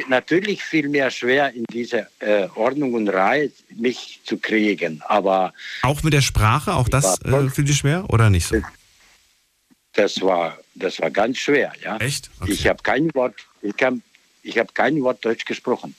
natürlich 0.09 0.63
fiel 0.63 0.89
mir 0.89 1.11
schwer, 1.11 1.53
in 1.53 1.65
diese 1.71 2.09
äh, 2.21 2.49
Ordnung 2.55 2.95
und 2.95 3.09
Reihe 3.09 3.53
mich 3.77 4.21
zu 4.25 4.39
kriegen, 4.39 5.03
aber... 5.07 5.53
Auch 5.83 6.03
mit 6.03 6.15
der 6.15 6.23
Sprache, 6.23 6.73
auch 6.73 6.89
das 6.89 7.21
äh, 7.21 7.51
fiel 7.51 7.65
dir 7.65 7.75
schwer 7.75 8.09
oder 8.09 8.31
nicht 8.31 8.47
so? 8.47 8.57
Das 9.95 10.21
war, 10.21 10.59
das 10.75 11.01
war 11.01 11.11
ganz 11.11 11.39
schwer, 11.39 11.73
ja. 11.83 11.97
Echt? 11.99 12.31
Okay. 12.41 12.53
Ich 12.53 12.67
habe 12.67 12.83
kein 12.83 13.15
Wort, 13.15 13.35
ich, 13.63 13.75
ich 14.43 14.59
habe 14.59 14.73
kein 14.73 15.03
Wort 15.03 15.25
Deutsch 15.25 15.45
gesprochen. 15.45 15.95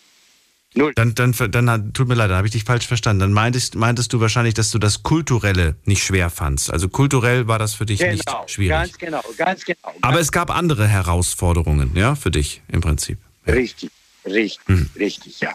Null. 0.77 0.91
Dann, 0.95 1.15
dann, 1.15 1.31
dann 1.31 1.93
tut 1.93 2.09
mir 2.09 2.15
leid, 2.15 2.29
dann 2.29 2.37
habe 2.37 2.47
ich 2.47 2.51
dich 2.51 2.65
falsch 2.65 2.85
verstanden. 2.85 3.21
Dann 3.21 3.31
meintest, 3.31 3.75
meintest 3.75 4.11
du 4.11 4.19
wahrscheinlich, 4.19 4.53
dass 4.53 4.71
du 4.71 4.77
das 4.77 5.03
Kulturelle 5.03 5.77
nicht 5.85 6.03
schwer 6.03 6.29
fandst. 6.29 6.69
Also 6.69 6.89
kulturell 6.89 7.47
war 7.47 7.59
das 7.59 7.73
für 7.73 7.85
dich 7.85 7.99
genau, 7.99 8.11
nicht 8.11 8.29
schwierig. 8.47 8.71
Ganz 8.71 8.97
genau, 8.97 9.21
ganz 9.37 9.63
genau. 9.63 9.79
Ganz 9.83 9.97
Aber 10.01 10.19
es 10.19 10.33
gab 10.33 10.49
andere 10.49 10.85
Herausforderungen, 10.85 11.91
ja, 11.95 12.15
für 12.15 12.29
dich 12.29 12.61
im 12.67 12.81
Prinzip. 12.81 13.17
Ja. 13.45 13.53
Richtig, 13.53 13.89
richtig, 14.25 14.59
hm. 14.67 14.89
richtig, 14.99 15.39
ja. 15.39 15.53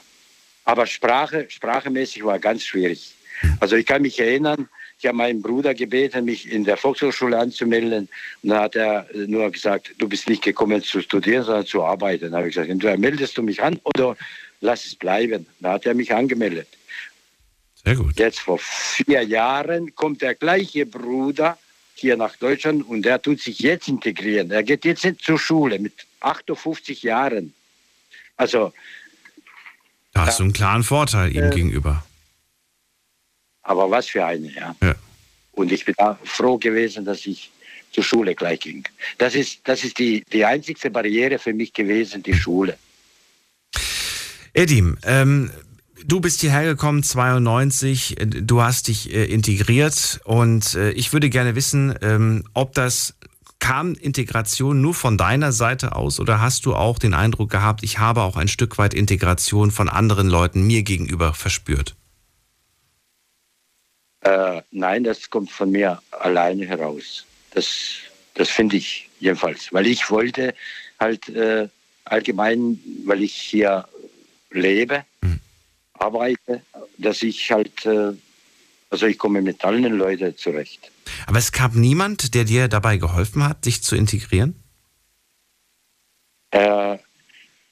Aber 0.64 0.86
Sprache, 0.86 1.46
sprachemäßig 1.50 2.24
war 2.24 2.38
ganz 2.38 2.64
schwierig. 2.64 3.14
Also 3.58 3.76
ich 3.76 3.86
kann 3.86 4.02
mich 4.02 4.18
erinnern, 4.20 4.68
ich 5.00 5.06
habe 5.06 5.16
meinen 5.16 5.40
Bruder 5.40 5.72
gebeten, 5.72 6.26
mich 6.26 6.52
in 6.52 6.64
der 6.64 6.76
Volkshochschule 6.76 7.38
anzumelden. 7.38 8.06
Und 8.42 8.48
dann 8.50 8.60
hat 8.60 8.76
er 8.76 9.06
nur 9.14 9.50
gesagt, 9.50 9.94
du 9.96 10.06
bist 10.06 10.28
nicht 10.28 10.42
gekommen 10.42 10.82
zu 10.82 11.00
studieren, 11.00 11.42
sondern 11.42 11.64
zu 11.64 11.82
arbeiten. 11.82 12.24
Dann 12.24 12.34
habe 12.34 12.48
ich 12.48 12.54
gesagt, 12.54 12.70
entweder 12.70 12.98
meldest 12.98 13.38
du 13.38 13.42
mich 13.42 13.62
an 13.62 13.80
oder 13.82 14.14
lass 14.60 14.84
es 14.84 14.94
bleiben. 14.94 15.46
Da 15.60 15.72
hat 15.72 15.86
er 15.86 15.94
mich 15.94 16.14
angemeldet. 16.14 16.68
Sehr 17.82 17.96
gut. 17.96 18.18
Jetzt 18.18 18.40
vor 18.40 18.58
vier 18.58 19.22
Jahren 19.22 19.94
kommt 19.94 20.20
der 20.20 20.34
gleiche 20.34 20.84
Bruder 20.84 21.56
hier 21.94 22.18
nach 22.18 22.36
Deutschland 22.36 22.86
und 22.86 23.00
der 23.02 23.22
tut 23.22 23.40
sich 23.40 23.58
jetzt 23.60 23.88
integrieren. 23.88 24.50
Er 24.50 24.62
geht 24.62 24.84
jetzt 24.84 25.06
zur 25.22 25.38
Schule 25.38 25.78
mit 25.78 25.94
58 26.20 27.02
Jahren. 27.02 27.54
Also. 28.36 28.74
Da 30.12 30.26
hast 30.26 30.40
du 30.40 30.42
einen 30.42 30.52
klaren 30.52 30.82
Vorteil 30.82 31.34
ihm 31.34 31.44
äh, 31.44 31.50
gegenüber. 31.50 32.04
Aber 33.62 33.90
was 33.90 34.08
für 34.08 34.24
eine, 34.24 34.52
ja. 34.52 34.74
ja. 34.82 34.94
Und 35.52 35.72
ich 35.72 35.84
bin 35.84 35.94
froh 36.24 36.58
gewesen, 36.58 37.04
dass 37.04 37.26
ich 37.26 37.50
zur 37.92 38.04
Schule 38.04 38.34
gleich 38.34 38.60
ging. 38.60 38.84
Das 39.18 39.34
ist, 39.34 39.60
das 39.64 39.84
ist 39.84 39.98
die, 39.98 40.24
die 40.32 40.44
einzigste 40.44 40.90
Barriere 40.90 41.38
für 41.38 41.52
mich 41.52 41.72
gewesen, 41.72 42.22
die 42.22 42.34
Schule. 42.34 42.78
Edim, 44.52 44.96
ähm, 45.04 45.50
du 46.04 46.20
bist 46.20 46.40
hierher 46.40 46.64
gekommen, 46.64 47.02
92, 47.02 48.16
du 48.18 48.62
hast 48.62 48.88
dich 48.88 49.12
äh, 49.12 49.24
integriert 49.24 50.20
und 50.24 50.74
äh, 50.74 50.90
ich 50.92 51.12
würde 51.12 51.30
gerne 51.30 51.54
wissen, 51.54 51.94
ähm, 52.02 52.44
ob 52.54 52.74
das 52.74 53.14
kam 53.58 53.92
Integration 53.94 54.80
nur 54.80 54.94
von 54.94 55.18
deiner 55.18 55.52
Seite 55.52 55.94
aus 55.94 56.18
oder 56.18 56.40
hast 56.40 56.66
du 56.66 56.74
auch 56.74 56.98
den 56.98 57.14
Eindruck 57.14 57.50
gehabt, 57.50 57.82
ich 57.82 57.98
habe 57.98 58.22
auch 58.22 58.36
ein 58.36 58.48
Stück 58.48 58.78
weit 58.78 58.94
Integration 58.94 59.70
von 59.70 59.88
anderen 59.88 60.28
Leuten 60.28 60.66
mir 60.66 60.82
gegenüber 60.82 61.34
verspürt? 61.34 61.94
Äh, 64.22 64.62
nein, 64.70 65.04
das 65.04 65.30
kommt 65.30 65.50
von 65.50 65.70
mir 65.70 66.02
alleine 66.10 66.66
heraus. 66.66 67.24
Das, 67.52 67.92
das 68.34 68.50
finde 68.50 68.76
ich 68.76 69.08
jedenfalls, 69.18 69.72
weil 69.72 69.86
ich 69.86 70.10
wollte 70.10 70.54
halt 70.98 71.28
äh, 71.30 71.68
allgemein, 72.04 72.78
weil 73.04 73.22
ich 73.22 73.34
hier 73.34 73.88
lebe, 74.50 75.04
mhm. 75.22 75.40
arbeite, 75.94 76.62
dass 76.98 77.22
ich 77.22 77.50
halt, 77.50 77.86
äh, 77.86 78.12
also 78.90 79.06
ich 79.06 79.18
komme 79.18 79.40
mit 79.40 79.64
allen 79.64 79.96
Leuten 79.96 80.36
zurecht. 80.36 80.90
Aber 81.26 81.38
es 81.38 81.52
gab 81.52 81.74
niemand, 81.74 82.34
der 82.34 82.44
dir 82.44 82.68
dabei 82.68 82.96
geholfen 82.96 83.44
hat, 83.48 83.64
sich 83.64 83.82
zu 83.82 83.96
integrieren? 83.96 84.54
Äh, 86.50 86.98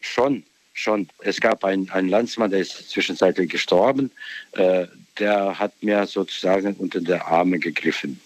schon, 0.00 0.44
schon. 0.72 1.08
Es 1.18 1.40
gab 1.40 1.64
einen, 1.64 1.90
einen 1.90 2.08
Landsmann, 2.08 2.50
der 2.50 2.60
ist 2.60 2.90
zwischenzeitlich 2.90 3.50
gestorben. 3.50 4.10
Der 5.18 5.58
hat 5.58 5.72
mir 5.82 6.06
sozusagen 6.06 6.74
unter 6.74 7.00
die 7.00 7.14
Arme 7.14 7.58
gegriffen. 7.58 8.20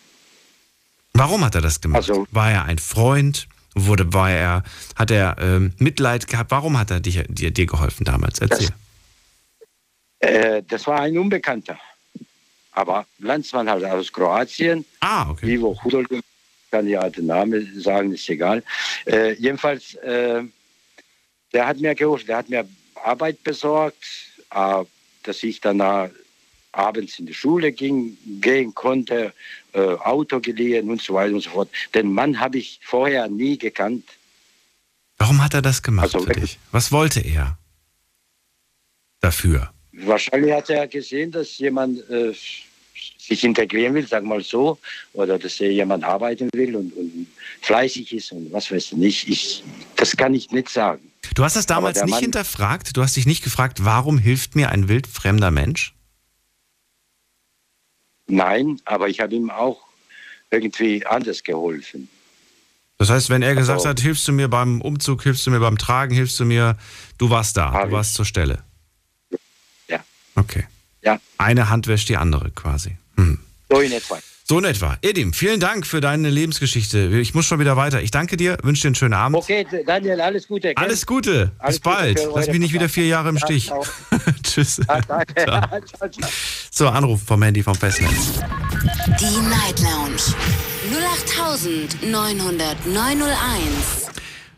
Warum 1.14 1.45
hat 1.45 1.55
er 1.55 1.61
das 1.61 1.80
gemacht? 1.80 2.09
Also, 2.09 2.26
war 2.30 2.51
er 2.51 2.64
ein 2.64 2.78
Freund? 2.78 3.49
wurde, 3.74 4.12
war 4.12 4.30
er, 4.30 4.62
hat 4.97 5.11
er 5.11 5.36
ähm, 5.38 5.72
Mitleid 5.78 6.26
gehabt? 6.26 6.51
Warum 6.51 6.78
hat 6.78 6.90
er 6.90 7.01
dich, 7.01 7.22
dir, 7.28 7.51
dir 7.51 7.66
geholfen 7.66 8.05
damals? 8.05 8.38
Erzähl. 8.38 8.68
Das, 10.20 10.30
äh, 10.30 10.62
das 10.68 10.86
war 10.86 11.01
ein 11.01 11.16
Unbekannter. 11.16 11.78
Aber 12.72 13.07
Landsmann 13.18 13.68
halt 13.68 13.84
aus 13.84 14.12
Kroatien. 14.12 14.84
Ah, 15.01 15.30
okay. 15.30 15.55
Ivo 15.55 15.78
Hudol, 15.84 16.07
kann 16.70 16.88
ja 16.88 17.09
den 17.11 17.26
Namen 17.26 17.80
sagen, 17.80 18.12
ist 18.12 18.28
egal. 18.30 18.62
Äh, 19.05 19.34
jedenfalls, 19.34 19.95
äh, 19.97 20.43
der 21.53 21.66
hat 21.66 21.78
mir 21.80 21.95
geholfen, 21.95 22.26
der 22.28 22.36
hat 22.38 22.49
mir 22.49 22.66
Arbeit 23.05 23.43
besorgt, 23.43 24.03
äh, 24.55 24.84
dass 25.22 25.43
ich 25.43 25.61
danach 25.61 26.09
abends 26.73 27.18
in 27.18 27.27
die 27.27 27.35
Schule 27.35 27.73
ging, 27.73 28.16
gehen 28.41 28.75
konnte, 28.75 29.33
äh, 29.73 29.81
Auto 29.81 30.41
geliehen 30.41 30.91
und 30.91 31.01
so 31.01 31.14
weiter 31.14 31.35
und 31.35 31.43
so 31.43 31.51
fort. 31.51 31.70
Den 31.95 32.12
Mann 32.12 32.41
habe 32.41 32.59
ich 32.59 32.81
vorher 32.83 33.29
nie 33.29 33.59
gekannt. 33.59 34.05
Warum 35.18 35.43
hat 35.43 35.55
er 35.55 35.62
das 35.62 35.83
gemacht 35.83 36.14
also, 36.14 36.27
für 36.27 36.33
dich? 36.33 36.59
Was 36.73 36.91
wollte 36.91 37.20
er 37.20 37.59
dafür? 39.20 39.73
Wahrscheinlich 39.93 40.53
hat 40.53 40.70
er 40.70 40.89
gesehen, 40.89 41.31
dass 41.31 41.59
jemand 41.59 41.99
äh, 42.11 42.33
sich 43.18 43.45
integrieren 43.45 43.95
will, 43.95 44.07
sag 44.07 44.25
mal 44.25 44.43
so, 44.43 44.79
oder 45.12 45.39
dass 45.39 45.59
jemand 45.59 46.05
arbeiten 46.05 46.49
will 46.55 46.75
und, 46.77 46.93
und 46.95 47.27
fleißig 47.61 48.12
ist 48.12 48.33
und 48.33 48.53
was 48.53 48.70
weiß 48.70 48.87
ich 48.87 48.93
nicht. 48.93 49.29
Ich, 49.29 49.62
das 49.97 50.16
kann 50.16 50.35
ich 50.35 50.51
nicht 50.51 50.68
sagen. 50.68 51.12
Du 51.35 51.45
hast 51.45 51.57
das 51.57 51.66
damals 51.66 52.03
nicht 52.03 52.11
Mann, 52.11 52.20
hinterfragt? 52.20 52.97
Du 52.97 53.03
hast 53.03 53.16
dich 53.16 53.27
nicht 53.27 53.45
gefragt, 53.45 53.85
warum 53.85 54.18
hilft 54.18 54.57
mir 54.57 54.70
ein 54.70 54.89
wildfremder 54.89 55.51
Mensch? 55.51 55.95
Nein, 58.33 58.80
aber 58.87 59.09
ich 59.09 59.20
habe 59.20 59.35
ihm 59.35 59.51
auch 59.51 59.83
irgendwie 60.51 61.05
anders 61.05 61.43
geholfen. 61.45 62.09
Das 62.97 63.11
heißt, 63.11 63.28
wenn 63.28 63.43
er 63.43 63.55
gesagt 63.55 63.80
also, 63.80 63.91
hat, 63.91 64.01
hilfst 64.01 64.26
du 64.26 64.33
mir 64.33 64.49
beim 64.49 64.80
Umzug, 64.80 65.22
hilfst 65.22 65.47
du 65.47 65.51
mir 65.51 65.61
beim 65.61 65.76
Tragen, 65.76 66.14
hilfst 66.14 66.41
du 66.41 66.47
mir, 66.47 66.78
du 67.18 67.28
warst 67.28 67.59
da, 67.59 67.85
du 67.85 67.93
warst 67.93 68.12
ich. 68.12 68.16
zur 68.16 68.24
Stelle. 68.24 68.64
Ja. 69.87 70.03
Okay. 70.35 70.66
Ja. 71.03 71.20
Eine 71.37 71.68
Hand 71.68 71.89
wäscht 71.89 72.09
die 72.09 72.16
andere 72.16 72.51
quasi. 72.53 72.97
Hm. 73.16 73.39
So 73.68 73.80
in 73.80 73.93
etwa. 73.93 74.18
So 74.45 74.59
in 74.59 74.64
etwa. 74.64 74.99
Edim, 75.03 75.32
vielen 75.32 75.61
Dank 75.61 75.86
für 75.86 76.01
deine 76.01 76.28
Lebensgeschichte. 76.28 77.09
Ich 77.20 77.32
muss 77.32 77.47
schon 77.47 77.61
wieder 77.61 77.76
weiter. 77.76 78.03
Ich 78.03 78.11
danke 78.11 78.36
dir, 78.36 78.59
wünsche 78.62 78.82
dir 78.82 78.88
einen 78.88 78.95
schönen 78.97 79.14
Abend. 79.14 79.38
Okay, 79.38 79.64
Daniel, 79.86 80.20
alles 80.20 80.49
Gute. 80.49 80.74
Gell? 80.74 80.84
Alles 80.84 81.07
Gute. 81.07 81.53
Alles 81.59 81.76
Bis 81.76 81.82
bald. 81.82 82.18
Gute 82.18 82.32
Lass 82.34 82.49
mich 82.49 82.59
nicht 82.59 82.72
wieder 82.72 82.88
vier 82.88 83.07
Jahre 83.07 83.28
im 83.28 83.38
Stich. 83.38 83.66
Ja, 83.66 83.80
Tschüss. 84.43 84.80
Ja, 84.88 85.01
danke. 85.01 85.34
Ciao. 85.45 85.80
So, 86.70 86.88
Anruf 86.88 87.22
vom 87.22 87.43
Handy 87.43 87.62
vom 87.62 87.74
Festnetz. 87.74 88.40
Die 89.20 89.49
Night 89.49 89.80
Lounge 89.80 90.22
0890901. 92.03 94.11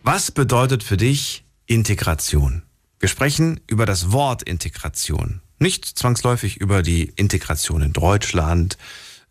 Was 0.03 0.30
bedeutet 0.30 0.82
für 0.82 0.97
dich 0.97 1.45
Integration? 1.66 2.62
Wir 3.01 3.09
sprechen 3.09 3.61
über 3.66 3.85
das 3.85 4.12
Wort 4.12 4.43
Integration. 4.43 5.41
Nicht 5.59 5.85
zwangsläufig 5.85 6.57
über 6.57 6.82
die 6.82 7.12
Integration 7.16 7.82
in 7.82 7.93
Deutschland, 7.93 8.78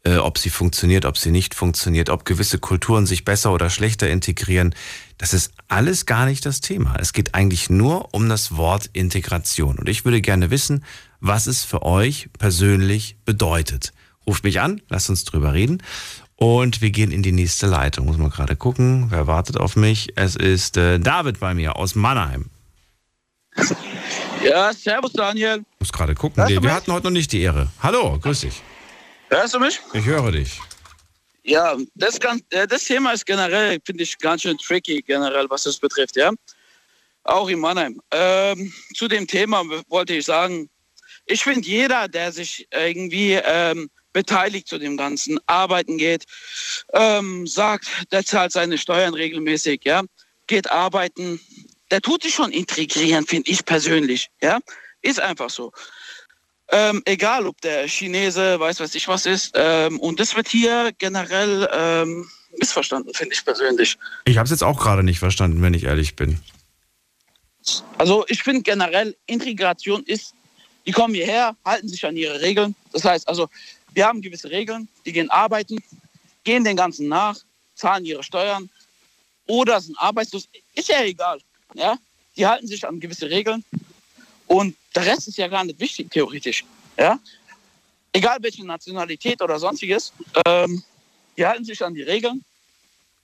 äh, 0.03 0.17
ob 0.17 0.37
sie 0.37 0.49
funktioniert, 0.49 1.05
ob 1.05 1.17
sie 1.17 1.31
nicht 1.31 1.55
funktioniert, 1.55 2.09
ob 2.09 2.25
gewisse 2.25 2.59
Kulturen 2.59 3.05
sich 3.05 3.25
besser 3.25 3.53
oder 3.53 3.69
schlechter 3.69 4.09
integrieren. 4.09 4.75
Das 5.17 5.33
ist 5.33 5.53
alles 5.67 6.05
gar 6.05 6.25
nicht 6.25 6.45
das 6.45 6.61
Thema. 6.61 6.95
Es 6.99 7.13
geht 7.13 7.33
eigentlich 7.35 7.69
nur 7.69 8.13
um 8.13 8.27
das 8.27 8.57
Wort 8.57 8.89
Integration. 8.93 9.79
Und 9.79 9.87
ich 9.87 10.03
würde 10.05 10.21
gerne 10.21 10.51
wissen, 10.51 10.83
was 11.19 11.47
es 11.47 11.63
für 11.63 11.83
euch 11.83 12.29
persönlich 12.37 13.15
bedeutet. 13.25 13.93
Ruft 14.27 14.43
mich 14.43 14.59
an, 14.59 14.81
lasst 14.89 15.09
uns 15.09 15.23
drüber 15.23 15.53
reden. 15.53 15.81
Und 16.35 16.81
wir 16.81 16.89
gehen 16.89 17.11
in 17.11 17.23
die 17.23 17.31
nächste 17.31 17.67
Leitung. 17.67 18.05
Muss 18.05 18.17
mal 18.17 18.29
gerade 18.29 18.55
gucken, 18.57 19.07
wer 19.09 19.27
wartet 19.27 19.57
auf 19.57 19.75
mich. 19.77 20.13
Es 20.17 20.35
ist 20.35 20.75
äh, 20.75 20.99
David 20.99 21.39
bei 21.39 21.53
mir 21.53 21.77
aus 21.77 21.95
Mannheim. 21.95 22.49
Ja, 24.43 24.73
servus 24.73 25.13
Daniel. 25.13 25.63
Muss 25.79 25.93
gerade 25.93 26.15
gucken. 26.15 26.45
Wir, 26.47 26.61
wir 26.61 26.73
hatten 26.73 26.91
heute 26.91 27.05
noch 27.05 27.11
nicht 27.11 27.31
die 27.31 27.41
Ehre. 27.41 27.69
Hallo, 27.81 28.19
grüß 28.19 28.41
dich. 28.41 28.61
Hörst 29.33 29.55
du 29.55 29.59
mich? 29.59 29.79
Ich 29.93 30.05
höre 30.05 30.31
dich. 30.31 30.59
Ja, 31.41 31.75
das, 31.95 32.19
ganz, 32.19 32.43
äh, 32.51 32.67
das 32.67 32.83
Thema 32.83 33.13
ist 33.13 33.25
generell, 33.25 33.79
finde 33.83 34.03
ich, 34.03 34.15
ganz 34.19 34.43
schön 34.43 34.59
tricky, 34.59 35.01
generell, 35.01 35.49
was 35.49 35.63
das 35.63 35.79
betrifft, 35.79 36.15
ja. 36.15 36.31
Auch 37.23 37.49
in 37.49 37.59
Mannheim. 37.59 37.99
Ähm, 38.11 38.71
zu 38.93 39.07
dem 39.07 39.25
Thema 39.25 39.63
wollte 39.87 40.13
ich 40.13 40.25
sagen, 40.25 40.69
ich 41.25 41.43
finde, 41.43 41.67
jeder, 41.67 42.07
der 42.07 42.31
sich 42.31 42.67
irgendwie 42.71 43.33
ähm, 43.43 43.89
beteiligt 44.13 44.67
zu 44.67 44.77
dem 44.77 44.97
Ganzen, 44.97 45.39
arbeiten 45.47 45.97
geht, 45.97 46.25
ähm, 46.93 47.47
sagt, 47.47 47.87
der 48.11 48.23
zahlt 48.23 48.51
seine 48.51 48.77
Steuern 48.77 49.15
regelmäßig, 49.15 49.81
ja, 49.83 50.03
geht 50.45 50.69
arbeiten, 50.69 51.39
der 51.89 52.01
tut 52.01 52.21
sich 52.21 52.35
schon 52.35 52.51
integrieren, 52.51 53.25
finde 53.25 53.49
ich 53.49 53.65
persönlich, 53.65 54.27
ja. 54.43 54.59
Ist 55.01 55.19
einfach 55.19 55.49
so. 55.49 55.73
Ähm, 56.75 57.03
egal, 57.05 57.45
ob 57.45 57.61
der 57.61 57.87
Chinese, 57.87 58.59
weiß 58.59 58.79
was 58.79 58.95
ich 58.95 59.07
was 59.07 59.27
ist. 59.27 59.51
Ähm, 59.53 59.99
und 59.99 60.19
das 60.19 60.35
wird 60.35 60.47
hier 60.47 60.91
generell 60.97 61.69
ähm, 61.71 62.27
missverstanden, 62.57 63.13
finde 63.13 63.35
ich 63.35 63.45
persönlich. 63.45 63.95
Ich 64.25 64.37
habe 64.39 64.45
es 64.45 64.49
jetzt 64.49 64.63
auch 64.63 64.79
gerade 64.79 65.03
nicht 65.03 65.19
verstanden, 65.19 65.61
wenn 65.61 65.75
ich 65.75 65.83
ehrlich 65.83 66.15
bin. 66.15 66.39
Also 67.99 68.25
ich 68.27 68.41
finde 68.41 68.63
generell, 68.63 69.15
Integration 69.27 70.01
ist, 70.05 70.33
die 70.87 70.91
kommen 70.91 71.13
hierher, 71.13 71.55
halten 71.63 71.87
sich 71.87 72.03
an 72.07 72.17
ihre 72.17 72.41
Regeln. 72.41 72.73
Das 72.91 73.05
heißt 73.05 73.27
also, 73.27 73.49
wir 73.93 74.07
haben 74.07 74.23
gewisse 74.23 74.49
Regeln, 74.49 74.87
die 75.05 75.13
gehen 75.13 75.29
arbeiten, 75.29 75.77
gehen 76.43 76.63
den 76.63 76.75
ganzen 76.75 77.07
nach, 77.07 77.37
zahlen 77.75 78.03
ihre 78.03 78.23
Steuern 78.23 78.67
oder 79.47 79.79
sind 79.79 79.95
arbeitslos. 79.99 80.49
Ist 80.73 80.89
ja 80.89 81.03
egal. 81.03 81.39
Ja? 81.75 81.99
Die 82.35 82.47
halten 82.47 82.65
sich 82.65 82.87
an 82.87 82.99
gewisse 82.99 83.29
Regeln 83.29 83.63
und 84.53 84.75
der 84.95 85.05
Rest 85.07 85.27
ist 85.27 85.37
ja 85.37 85.47
gar 85.47 85.63
nicht 85.63 85.79
wichtig, 85.79 86.11
theoretisch. 86.11 86.63
Ja? 86.95 87.19
Egal 88.11 88.37
welche 88.41 88.63
Nationalität 88.63 89.41
oder 89.41 89.57
sonstiges, 89.57 90.13
ähm, 90.45 90.83
die 91.35 91.43
halten 91.43 91.65
sich 91.65 91.83
an 91.83 91.95
die 91.95 92.03
Regeln, 92.03 92.43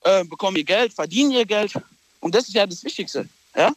äh, 0.02 0.24
bekommen 0.24 0.58
ihr 0.58 0.64
Geld, 0.64 0.92
verdienen 0.92 1.30
ihr 1.30 1.46
Geld. 1.46 1.74
Und 2.20 2.34
das 2.34 2.48
ist 2.48 2.56
ja 2.56 2.66
das 2.66 2.84
Wichtigste. 2.84 3.30
Ja? 3.56 3.72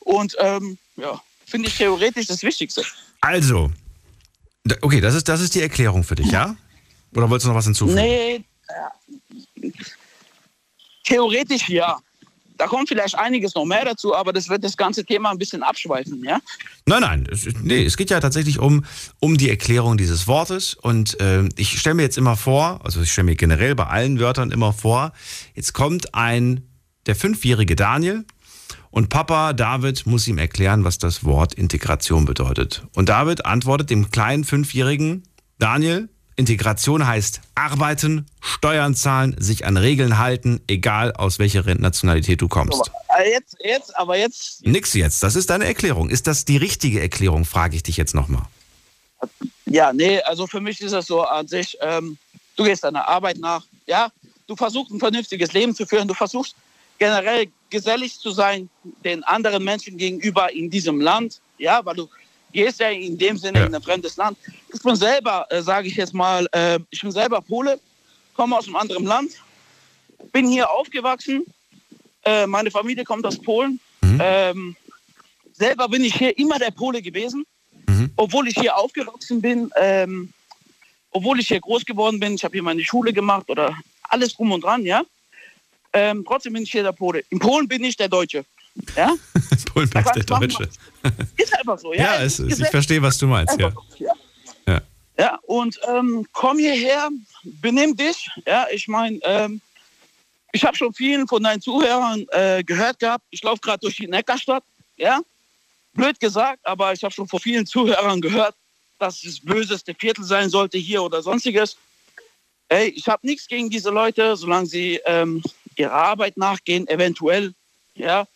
Und 0.00 0.34
ähm, 0.38 0.78
ja, 0.96 1.20
finde 1.44 1.68
ich 1.68 1.76
theoretisch 1.76 2.26
das 2.26 2.42
Wichtigste. 2.42 2.82
Also, 3.20 3.70
okay, 4.80 5.02
das 5.02 5.14
ist, 5.14 5.28
das 5.28 5.42
ist 5.42 5.54
die 5.54 5.60
Erklärung 5.60 6.04
für 6.04 6.14
dich, 6.14 6.30
ja? 6.30 6.56
Oder 7.14 7.28
wolltest 7.28 7.44
du 7.44 7.50
noch 7.50 7.56
was 7.56 7.66
hinzufügen? 7.66 8.00
Nee, 8.00 8.44
ja. 8.70 9.70
theoretisch 11.04 11.68
ja. 11.68 12.00
Da 12.56 12.66
kommt 12.66 12.88
vielleicht 12.88 13.18
einiges 13.18 13.54
noch 13.54 13.64
mehr 13.64 13.84
dazu, 13.84 14.14
aber 14.14 14.32
das 14.32 14.48
wird 14.48 14.62
das 14.62 14.76
ganze 14.76 15.04
Thema 15.04 15.30
ein 15.30 15.38
bisschen 15.38 15.62
abschweifen, 15.62 16.22
ja? 16.24 16.38
Nein, 16.86 17.00
nein, 17.00 17.28
es, 17.30 17.46
nee, 17.62 17.84
es 17.84 17.96
geht 17.96 18.10
ja 18.10 18.20
tatsächlich 18.20 18.58
um, 18.58 18.84
um 19.20 19.36
die 19.36 19.50
Erklärung 19.50 19.96
dieses 19.96 20.26
Wortes. 20.26 20.74
Und 20.74 21.18
äh, 21.20 21.48
ich 21.56 21.78
stelle 21.78 21.94
mir 21.94 22.02
jetzt 22.02 22.18
immer 22.18 22.36
vor, 22.36 22.80
also 22.84 23.02
ich 23.02 23.12
stelle 23.12 23.26
mir 23.26 23.36
generell 23.36 23.74
bei 23.74 23.86
allen 23.86 24.20
Wörtern 24.20 24.50
immer 24.50 24.72
vor, 24.72 25.12
jetzt 25.54 25.72
kommt 25.72 26.14
ein, 26.14 26.68
der 27.06 27.16
fünfjährige 27.16 27.76
Daniel 27.76 28.24
und 28.94 29.08
Papa 29.08 29.52
David 29.54 30.06
muss 30.06 30.28
ihm 30.28 30.38
erklären, 30.38 30.84
was 30.84 30.98
das 30.98 31.24
Wort 31.24 31.54
Integration 31.54 32.26
bedeutet. 32.26 32.86
Und 32.94 33.08
David 33.08 33.44
antwortet 33.44 33.90
dem 33.90 34.12
kleinen 34.12 34.44
fünfjährigen 34.44 35.24
Daniel, 35.58 36.08
Integration 36.36 37.06
heißt 37.06 37.40
arbeiten, 37.54 38.26
Steuern 38.40 38.94
zahlen, 38.94 39.36
sich 39.38 39.66
an 39.66 39.76
Regeln 39.76 40.18
halten, 40.18 40.60
egal 40.66 41.12
aus 41.12 41.38
welcher 41.38 41.62
Nationalität 41.74 42.40
du 42.40 42.48
kommst. 42.48 42.90
Aber 43.08 43.26
jetzt, 43.26 43.56
jetzt, 43.62 43.96
aber 43.96 44.16
jetzt. 44.16 44.66
Nix 44.66 44.94
jetzt, 44.94 45.22
das 45.22 45.36
ist 45.36 45.50
deine 45.50 45.66
Erklärung. 45.66 46.10
Ist 46.10 46.26
das 46.26 46.44
die 46.44 46.56
richtige 46.56 47.00
Erklärung, 47.00 47.44
frage 47.44 47.76
ich 47.76 47.82
dich 47.82 47.96
jetzt 47.96 48.14
nochmal. 48.14 48.42
Ja, 49.66 49.92
nee, 49.92 50.20
also 50.22 50.46
für 50.46 50.60
mich 50.60 50.80
ist 50.80 50.92
das 50.92 51.06
so 51.06 51.22
an 51.22 51.46
sich, 51.46 51.78
ähm, 51.80 52.18
du 52.56 52.64
gehst 52.64 52.84
deiner 52.84 53.08
Arbeit 53.08 53.38
nach, 53.38 53.64
ja, 53.86 54.10
du 54.46 54.56
versuchst 54.56 54.92
ein 54.92 54.98
vernünftiges 54.98 55.52
Leben 55.52 55.74
zu 55.74 55.86
führen, 55.86 56.06
du 56.06 56.14
versuchst 56.14 56.54
generell 56.98 57.46
gesellig 57.70 58.18
zu 58.18 58.30
sein 58.30 58.68
den 59.04 59.24
anderen 59.24 59.64
Menschen 59.64 59.96
gegenüber 59.96 60.52
in 60.52 60.70
diesem 60.70 61.00
Land, 61.00 61.40
ja, 61.58 61.84
weil 61.84 61.96
du 61.96 62.08
gehst 62.54 62.80
ja 62.80 62.88
in 62.88 63.18
dem 63.18 63.36
Sinne 63.36 63.58
ja. 63.58 63.66
in 63.66 63.74
ein 63.74 63.82
fremdes 63.82 64.16
Land. 64.16 64.38
Ich 64.72 64.80
bin 64.80 64.96
selber, 64.96 65.46
äh, 65.50 65.60
sage 65.60 65.88
ich 65.88 65.96
jetzt 65.96 66.14
mal, 66.14 66.48
äh, 66.52 66.78
ich 66.90 67.02
bin 67.02 67.10
selber 67.10 67.42
Pole, 67.42 67.78
komme 68.32 68.56
aus 68.56 68.66
einem 68.66 68.76
anderen 68.76 69.04
Land, 69.04 69.32
bin 70.32 70.48
hier 70.48 70.70
aufgewachsen, 70.70 71.44
äh, 72.24 72.46
meine 72.46 72.70
Familie 72.70 73.04
kommt 73.04 73.26
aus 73.26 73.38
Polen. 73.38 73.78
Mhm. 74.00 74.20
Ähm, 74.22 74.76
selber 75.52 75.88
bin 75.88 76.04
ich 76.04 76.14
hier 76.14 76.36
immer 76.38 76.58
der 76.58 76.70
Pole 76.70 77.02
gewesen, 77.02 77.44
mhm. 77.86 78.10
obwohl 78.16 78.48
ich 78.48 78.54
hier 78.54 78.76
aufgewachsen 78.76 79.42
bin, 79.42 79.70
ähm, 79.76 80.32
obwohl 81.10 81.40
ich 81.40 81.48
hier 81.48 81.60
groß 81.60 81.84
geworden 81.84 82.18
bin. 82.18 82.34
Ich 82.34 82.44
habe 82.44 82.52
hier 82.52 82.62
meine 82.62 82.82
Schule 82.82 83.12
gemacht 83.12 83.50
oder 83.50 83.76
alles 84.04 84.32
drum 84.34 84.52
und 84.52 84.64
dran, 84.64 84.84
ja. 84.84 85.02
Ähm, 85.92 86.24
trotzdem 86.26 86.54
bin 86.54 86.64
ich 86.64 86.72
hier 86.72 86.82
der 86.82 86.92
Pole. 86.92 87.24
In 87.30 87.38
Polen 87.38 87.68
bin 87.68 87.84
ich 87.84 87.96
der 87.96 88.08
Deutsche. 88.08 88.44
Ja? 88.96 89.14
Polen 89.72 89.90
bist 89.90 90.16
der 90.16 90.24
Deutsche. 90.24 90.68
Ist 91.36 91.58
einfach 91.58 91.78
so, 91.78 91.92
ja. 91.92 92.16
Ja, 92.16 92.22
es, 92.22 92.38
es, 92.38 92.58
ich 92.58 92.68
verstehe, 92.68 93.00
was 93.02 93.18
du 93.18 93.26
meinst, 93.26 93.58
ja. 93.58 93.70
So, 93.70 94.04
ja. 94.04 94.12
ja. 94.66 94.80
Ja, 95.16 95.38
und 95.42 95.78
ähm, 95.88 96.26
komm 96.32 96.58
hierher, 96.58 97.08
benimm 97.44 97.94
dich. 97.96 98.28
Ja, 98.46 98.66
ich 98.72 98.88
meine, 98.88 99.18
ähm, 99.22 99.60
ich 100.52 100.64
habe 100.64 100.76
schon 100.76 100.92
vielen 100.92 101.28
von 101.28 101.42
deinen 101.42 101.60
Zuhörern 101.60 102.26
äh, 102.30 102.64
gehört 102.64 102.98
gehabt. 102.98 103.24
Ich 103.30 103.42
laufe 103.42 103.60
gerade 103.60 103.80
durch 103.80 103.96
die 103.96 104.08
Neckarstadt. 104.08 104.64
Ja, 104.96 105.20
blöd 105.92 106.18
gesagt, 106.18 106.60
aber 106.64 106.92
ich 106.92 107.02
habe 107.02 107.14
schon 107.14 107.28
von 107.28 107.40
vielen 107.40 107.66
Zuhörern 107.66 108.20
gehört, 108.20 108.54
dass 108.98 109.16
es 109.22 109.36
das 109.36 109.40
böseste 109.40 109.94
Viertel 109.94 110.24
sein 110.24 110.48
sollte 110.48 110.78
hier 110.78 111.02
oder 111.02 111.22
sonstiges. 111.22 111.76
Ey, 112.68 112.88
ich 112.88 113.06
habe 113.08 113.26
nichts 113.26 113.46
gegen 113.46 113.70
diese 113.70 113.90
Leute, 113.90 114.36
solange 114.36 114.66
sie 114.66 115.00
ähm, 115.04 115.42
ihrer 115.76 115.92
Arbeit 115.92 116.36
nachgehen, 116.36 116.88
eventuell 116.88 117.54
ja, 117.94 118.26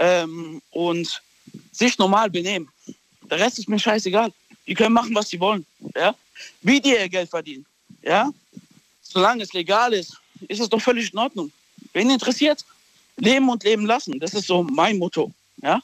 ähm, 0.00 0.60
und 0.70 1.22
sich 1.70 1.96
normal 1.98 2.30
benehmen. 2.30 2.68
Der 3.30 3.38
Rest 3.38 3.58
ist 3.58 3.68
mir 3.68 3.78
scheißegal. 3.78 4.32
Die 4.66 4.74
können 4.74 4.94
machen, 4.94 5.14
was 5.14 5.28
sie 5.28 5.38
wollen, 5.38 5.64
ja, 5.94 6.14
wie 6.62 6.80
die 6.80 6.90
ihr 6.90 7.08
Geld 7.08 7.30
verdienen, 7.30 7.66
ja. 8.02 8.30
Solange 9.02 9.42
es 9.42 9.52
legal 9.52 9.92
ist, 9.92 10.16
ist 10.48 10.60
es 10.60 10.68
doch 10.68 10.80
völlig 10.80 11.12
in 11.12 11.18
Ordnung. 11.18 11.52
Wen 11.92 12.10
interessiert? 12.10 12.64
Leben 13.16 13.48
und 13.48 13.64
leben 13.64 13.84
lassen. 13.86 14.18
Das 14.20 14.34
ist 14.34 14.46
so 14.46 14.62
mein 14.62 14.98
Motto, 14.98 15.32
ja. 15.62 15.82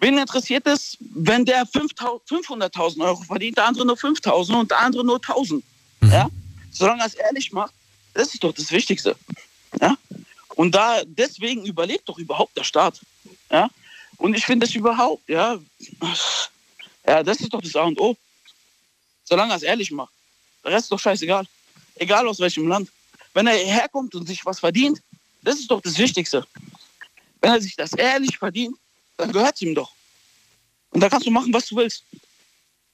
Wen 0.00 0.18
interessiert 0.18 0.66
es, 0.66 0.96
wenn 1.00 1.44
der 1.44 1.66
500.000 1.66 3.04
Euro 3.04 3.22
verdient, 3.22 3.56
der 3.56 3.66
andere 3.66 3.86
nur 3.86 3.96
5.000 3.96 4.60
und 4.60 4.70
der 4.70 4.80
andere 4.80 5.04
nur 5.04 5.18
1.000? 5.18 5.62
Mhm. 6.00 6.10
Ja? 6.10 6.28
Solange 6.70 7.02
er 7.02 7.06
es 7.06 7.14
ehrlich 7.14 7.52
macht, 7.52 7.72
das 8.14 8.34
ist 8.34 8.44
doch 8.44 8.52
das 8.52 8.70
Wichtigste. 8.72 9.16
Ja? 9.80 9.96
Und 10.56 10.74
da 10.74 11.02
deswegen 11.04 11.66
überlebt 11.66 12.08
doch 12.08 12.18
überhaupt 12.18 12.56
der 12.56 12.64
Staat. 12.64 13.00
Ja? 13.50 13.68
Und 14.16 14.34
ich 14.34 14.44
finde 14.44 14.66
das 14.66 14.74
überhaupt, 14.74 15.28
ja, 15.28 15.58
ja, 17.06 17.22
das 17.22 17.40
ist 17.40 17.52
doch 17.52 17.60
das 17.60 17.76
A 17.76 17.82
und 17.82 18.00
O. 18.00 18.16
Solange 19.24 19.52
er 19.52 19.56
es 19.56 19.62
ehrlich 19.62 19.90
macht. 19.90 20.12
Der 20.64 20.72
Rest 20.72 20.86
ist 20.86 20.92
doch 20.92 20.98
scheißegal. 20.98 21.46
Egal 21.96 22.26
aus 22.26 22.40
welchem 22.40 22.66
Land. 22.66 22.90
Wenn 23.34 23.46
er 23.46 23.54
herkommt 23.54 24.14
und 24.14 24.26
sich 24.26 24.44
was 24.46 24.58
verdient, 24.58 25.02
das 25.42 25.58
ist 25.58 25.70
doch 25.70 25.82
das 25.82 25.98
Wichtigste. 25.98 26.46
Wenn 27.42 27.52
er 27.52 27.60
sich 27.60 27.76
das 27.76 27.92
ehrlich 27.92 28.38
verdient, 28.38 28.76
dann 29.18 29.32
gehört 29.32 29.56
es 29.56 29.62
ihm 29.62 29.74
doch. 29.74 29.92
Und 30.90 31.00
da 31.00 31.10
kannst 31.10 31.26
du 31.26 31.30
machen, 31.30 31.52
was 31.52 31.66
du 31.66 31.76
willst. 31.76 32.02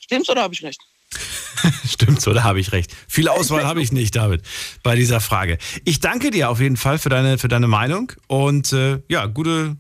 Stimmt's 0.01 0.29
oder 0.29 0.43
habe 0.43 0.53
ich 0.53 0.63
recht? 0.65 0.81
Stimmt's 1.89 2.27
oder 2.27 2.45
habe 2.45 2.61
ich 2.61 2.73
recht? 2.73 2.95
Viel 3.09 3.29
Auswahl 3.29 3.65
habe 3.65 3.83
ich 3.83 3.93
nicht, 3.93 4.17
David, 4.17 4.43
bei 4.83 4.97
dieser 4.97 5.21
Frage. 5.21 5.59
Ich 5.85 6.01
danke 6.01 6.31
dir 6.31 6.51
auf 6.51 6.61
jeden 6.61 6.77
Fall 6.77 6.99
für 6.99 7.09
deine, 7.09 7.39
für 7.39 7.49
deine 7.49 7.69
Meinung 7.69 8.13
und 8.27 8.73
äh, 8.73 9.01
ja, 9.09 9.27
gute, 9.27 9.77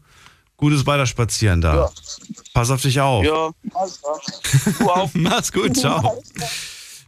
gutes 0.57 0.87
Weiterspazieren 0.87 1.61
da. 1.61 1.74
Ja. 1.74 1.91
Pass 2.55 2.70
auf 2.70 2.83
dich 2.83 3.01
auf. 3.01 3.24
Ja, 3.24 3.51
Du 4.78 4.91
auch. 4.91 5.11
Mach's 5.14 5.53
gut, 5.53 5.76
ciao. 5.76 6.22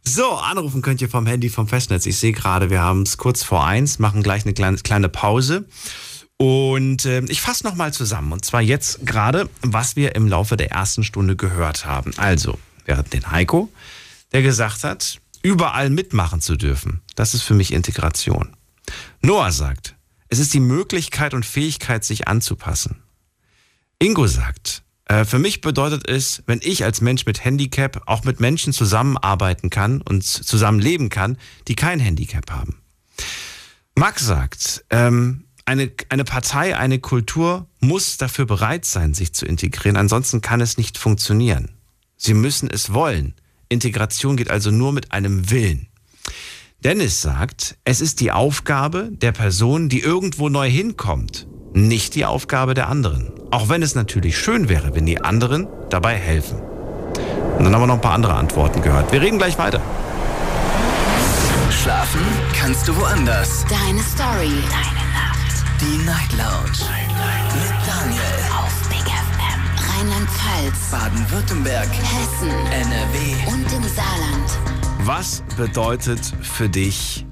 So, 0.07 0.33
anrufen 0.33 0.83
könnt 0.83 1.01
ihr 1.01 1.09
vom 1.09 1.27
Handy 1.27 1.49
vom 1.49 1.66
Festnetz. 1.66 2.05
Ich 2.07 2.18
sehe 2.18 2.33
gerade, 2.33 2.68
wir 2.68 2.83
haben 2.83 3.03
es 3.03 3.16
kurz 3.16 3.43
vor 3.43 3.64
eins, 3.64 3.99
machen 3.99 4.22
gleich 4.22 4.45
eine 4.45 4.53
kleine, 4.53 4.77
kleine 4.79 5.09
Pause. 5.09 5.64
Und 6.37 7.05
äh, 7.05 7.22
ich 7.29 7.41
fasse 7.41 7.64
nochmal 7.64 7.93
zusammen. 7.93 8.33
Und 8.33 8.45
zwar 8.45 8.61
jetzt 8.61 9.07
gerade, 9.07 9.49
was 9.62 9.97
wir 9.97 10.14
im 10.14 10.29
Laufe 10.29 10.57
der 10.57 10.72
ersten 10.72 11.05
Stunde 11.05 11.37
gehört 11.37 11.87
haben. 11.87 12.12
Also, 12.16 12.59
wir 12.85 12.97
hatten 12.97 13.11
den 13.11 13.31
Heiko, 13.31 13.70
der 14.35 14.43
gesagt 14.43 14.85
hat, 14.85 15.20
überall 15.43 15.89
mitmachen 15.89 16.43
zu 16.43 16.57
dürfen. 16.57 17.01
Das 17.14 17.32
ist 17.32 17.43
für 17.43 17.55
mich 17.55 17.72
Integration. 17.72 18.55
Noah 19.22 19.53
sagt, 19.53 19.97
es 20.28 20.39
ist 20.39 20.53
die 20.53 20.61
Möglichkeit 20.61 21.32
und 21.32 21.47
Fähigkeit, 21.47 22.05
sich 22.05 22.28
anzupassen. 22.28 23.03
Ingo 23.99 24.26
sagt, 24.26 24.82
Äh, 25.07 25.26
für 25.26 25.39
mich 25.39 25.61
bedeutet 25.61 26.09
es, 26.09 26.43
wenn 26.47 26.61
ich 26.62 26.82
als 26.82 27.03
Mensch 27.03 27.26
mit 27.26 27.45
Handicap 27.45 28.03
auch 28.07 28.24
mit 28.24 28.41
Menschen 28.41 28.72
zusammenarbeiten 28.72 29.68
kann 29.68 30.01
und 30.01 30.24
zusammenleben 30.24 31.11
kann, 31.11 31.37
die 31.68 31.74
kein 31.74 32.01
Handicap 32.01 32.51
haben. 32.51 32.80
Max 33.97 34.24
sagt, 34.24 34.85
ähm, 34.91 35.45
eine, 35.66 35.93
eine 36.09 36.24
Partei, 36.24 36.76
eine 36.76 36.99
Kultur 36.99 37.68
muss 37.80 38.16
dafür 38.16 38.47
bereit 38.47 38.87
sein, 38.87 39.12
sich 39.12 39.35
zu 39.35 39.45
integrieren. 39.45 39.97
Ansonsten 39.97 40.41
kann 40.41 40.62
es 40.62 40.78
nicht 40.78 40.97
funktionieren. 40.97 41.70
Sie 42.16 42.35
müssen 42.35 42.70
es 42.70 42.93
wollen. 42.95 43.35
Integration 43.75 44.37
geht 44.37 44.51
also 44.51 44.70
nur 44.70 44.93
mit 44.93 45.12
einem 45.12 45.51
Willen. 45.51 45.89
Dennis 46.83 47.20
sagt, 47.20 47.77
es 47.85 48.01
ist 48.01 48.20
die 48.20 48.31
Aufgabe 48.31 49.11
der 49.11 49.33
Person, 49.33 49.89
die 49.89 50.01
irgendwo 50.01 50.49
neu 50.49 50.68
hinkommt, 50.70 51.47
nicht 51.72 52.14
die 52.14 52.25
Aufgabe 52.25 52.75
der 52.75 52.89
anderen. 52.89 53.33
Auch 53.51 53.68
wenn 53.68 53.83
es 53.83 53.95
natürlich 53.95 54.39
schön 54.39 54.68
wäre, 54.68 54.95
wenn 54.95 55.07
die 55.07 55.20
anderen 55.20 55.66
dabei 55.91 56.14
helfen. 56.14 56.61
Und 57.59 57.64
dann 57.64 57.75
haben 57.75 57.83
wir 57.83 57.87
noch 57.87 57.95
ein 57.95 58.01
paar 58.01 58.14
andere 58.14 58.35
Antworten 58.35 58.83
gehört. 58.83 59.12
Wir 59.12 59.20
reden 59.20 59.39
gleich 59.39 59.59
weiter. 59.59 59.81
Schlafen 61.70 62.20
kannst 62.59 62.87
du 62.89 62.97
woanders. 62.97 63.64
Deine 63.68 64.03
Story. 64.03 64.53
Deine 64.70 65.05
Nacht. 65.12 65.64
Die 65.81 66.05
Night 66.05 66.33
Lounge. 66.33 66.79
Night, 66.91 67.09
Night. 67.09 67.55
Mit 67.55 67.87
Daniel. 67.87 68.43
Rheinland-Pfalz. 70.05 70.91
Baden-Württemberg. 70.91 71.89
Hessen. 71.89 72.51
NRW. 72.51 73.49
Und 73.49 73.73
im 73.73 73.83
Saarland. 73.89 74.51
Was 74.99 75.43
bedeutet 75.57 76.21
für 76.43 76.69
dich 76.69 77.25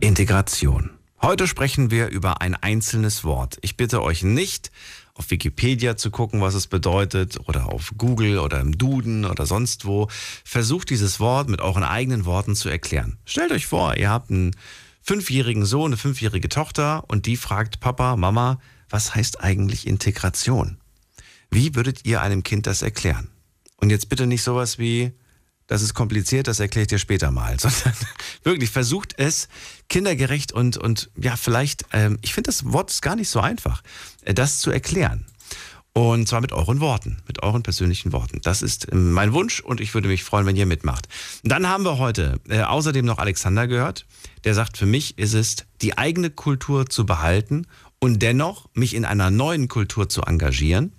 Integration? 0.00 0.90
Heute 1.22 1.46
sprechen 1.46 1.90
wir 1.90 2.08
über 2.08 2.42
ein 2.42 2.54
einzelnes 2.54 3.24
Wort. 3.24 3.56
Ich 3.62 3.78
bitte 3.78 4.02
euch 4.02 4.22
nicht, 4.24 4.70
auf 5.14 5.30
Wikipedia 5.30 5.96
zu 5.96 6.10
gucken, 6.10 6.42
was 6.42 6.52
es 6.52 6.66
bedeutet, 6.66 7.38
oder 7.48 7.72
auf 7.72 7.94
Google 7.96 8.40
oder 8.40 8.60
im 8.60 8.76
Duden 8.76 9.24
oder 9.24 9.46
sonst 9.46 9.86
wo. 9.86 10.08
Versucht 10.44 10.90
dieses 10.90 11.18
Wort 11.18 11.48
mit 11.48 11.62
euren 11.62 11.82
eigenen 11.82 12.26
Worten 12.26 12.54
zu 12.54 12.68
erklären. 12.68 13.16
Stellt 13.24 13.52
euch 13.52 13.66
vor, 13.66 13.96
ihr 13.96 14.10
habt 14.10 14.30
einen 14.30 14.54
fünfjährigen 15.00 15.64
Sohn, 15.64 15.86
eine 15.86 15.96
fünfjährige 15.96 16.50
Tochter 16.50 17.04
und 17.08 17.24
die 17.24 17.38
fragt 17.38 17.80
Papa, 17.80 18.16
Mama, 18.16 18.58
was 18.90 19.14
heißt 19.14 19.42
eigentlich 19.42 19.86
Integration? 19.86 20.76
Wie 21.52 21.74
würdet 21.74 22.06
ihr 22.06 22.22
einem 22.22 22.42
Kind 22.42 22.66
das 22.66 22.80
erklären? 22.80 23.28
Und 23.76 23.90
jetzt 23.90 24.08
bitte 24.08 24.26
nicht 24.26 24.42
sowas 24.42 24.78
wie, 24.78 25.12
das 25.66 25.82
ist 25.82 25.92
kompliziert, 25.92 26.48
das 26.48 26.60
erkläre 26.60 26.84
ich 26.84 26.88
dir 26.88 26.98
später 26.98 27.30
mal, 27.30 27.60
sondern 27.60 27.92
wirklich 28.42 28.70
versucht 28.70 29.14
es 29.18 29.48
kindergerecht 29.90 30.52
und, 30.52 30.78
und 30.78 31.10
ja, 31.14 31.36
vielleicht, 31.36 31.84
ähm, 31.92 32.18
ich 32.22 32.32
finde 32.32 32.48
das 32.48 32.72
Wort 32.72 32.90
ist 32.90 33.02
gar 33.02 33.16
nicht 33.16 33.28
so 33.28 33.40
einfach, 33.40 33.82
äh, 34.22 34.32
das 34.32 34.60
zu 34.60 34.70
erklären. 34.70 35.26
Und 35.92 36.26
zwar 36.26 36.40
mit 36.40 36.52
euren 36.52 36.80
Worten, 36.80 37.18
mit 37.26 37.42
euren 37.42 37.62
persönlichen 37.62 38.12
Worten. 38.12 38.40
Das 38.42 38.62
ist 38.62 38.90
ähm, 38.90 39.12
mein 39.12 39.34
Wunsch 39.34 39.60
und 39.60 39.82
ich 39.82 39.92
würde 39.92 40.08
mich 40.08 40.24
freuen, 40.24 40.46
wenn 40.46 40.56
ihr 40.56 40.64
mitmacht. 40.64 41.06
Dann 41.44 41.68
haben 41.68 41.84
wir 41.84 41.98
heute 41.98 42.40
äh, 42.48 42.62
außerdem 42.62 43.04
noch 43.04 43.18
Alexander 43.18 43.66
gehört, 43.66 44.06
der 44.44 44.54
sagt, 44.54 44.78
für 44.78 44.86
mich 44.86 45.18
ist 45.18 45.34
es, 45.34 45.56
die 45.82 45.98
eigene 45.98 46.30
Kultur 46.30 46.88
zu 46.88 47.04
behalten 47.04 47.66
und 47.98 48.22
dennoch 48.22 48.70
mich 48.72 48.94
in 48.94 49.04
einer 49.04 49.30
neuen 49.30 49.68
Kultur 49.68 50.08
zu 50.08 50.22
engagieren. 50.22 50.94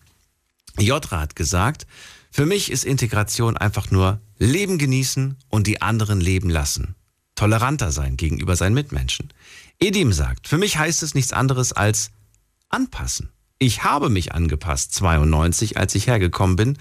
Jotra 0.79 1.19
hat 1.19 1.35
gesagt, 1.35 1.85
für 2.31 2.45
mich 2.45 2.71
ist 2.71 2.83
Integration 2.83 3.57
einfach 3.57 3.91
nur 3.91 4.19
Leben 4.39 4.77
genießen 4.77 5.37
und 5.49 5.67
die 5.67 5.81
anderen 5.81 6.19
leben 6.19 6.49
lassen. 6.49 6.95
Toleranter 7.35 7.91
sein 7.91 8.17
gegenüber 8.17 8.55
seinen 8.55 8.73
Mitmenschen. 8.73 9.31
Edim 9.79 10.13
sagt, 10.13 10.47
für 10.47 10.57
mich 10.57 10.77
heißt 10.77 11.03
es 11.03 11.13
nichts 11.13 11.33
anderes 11.33 11.73
als 11.73 12.11
anpassen. 12.69 13.29
Ich 13.59 13.83
habe 13.83 14.09
mich 14.09 14.33
angepasst 14.33 14.93
92, 14.95 15.77
als 15.77 15.95
ich 15.95 16.07
hergekommen 16.07 16.55
bin 16.55 16.77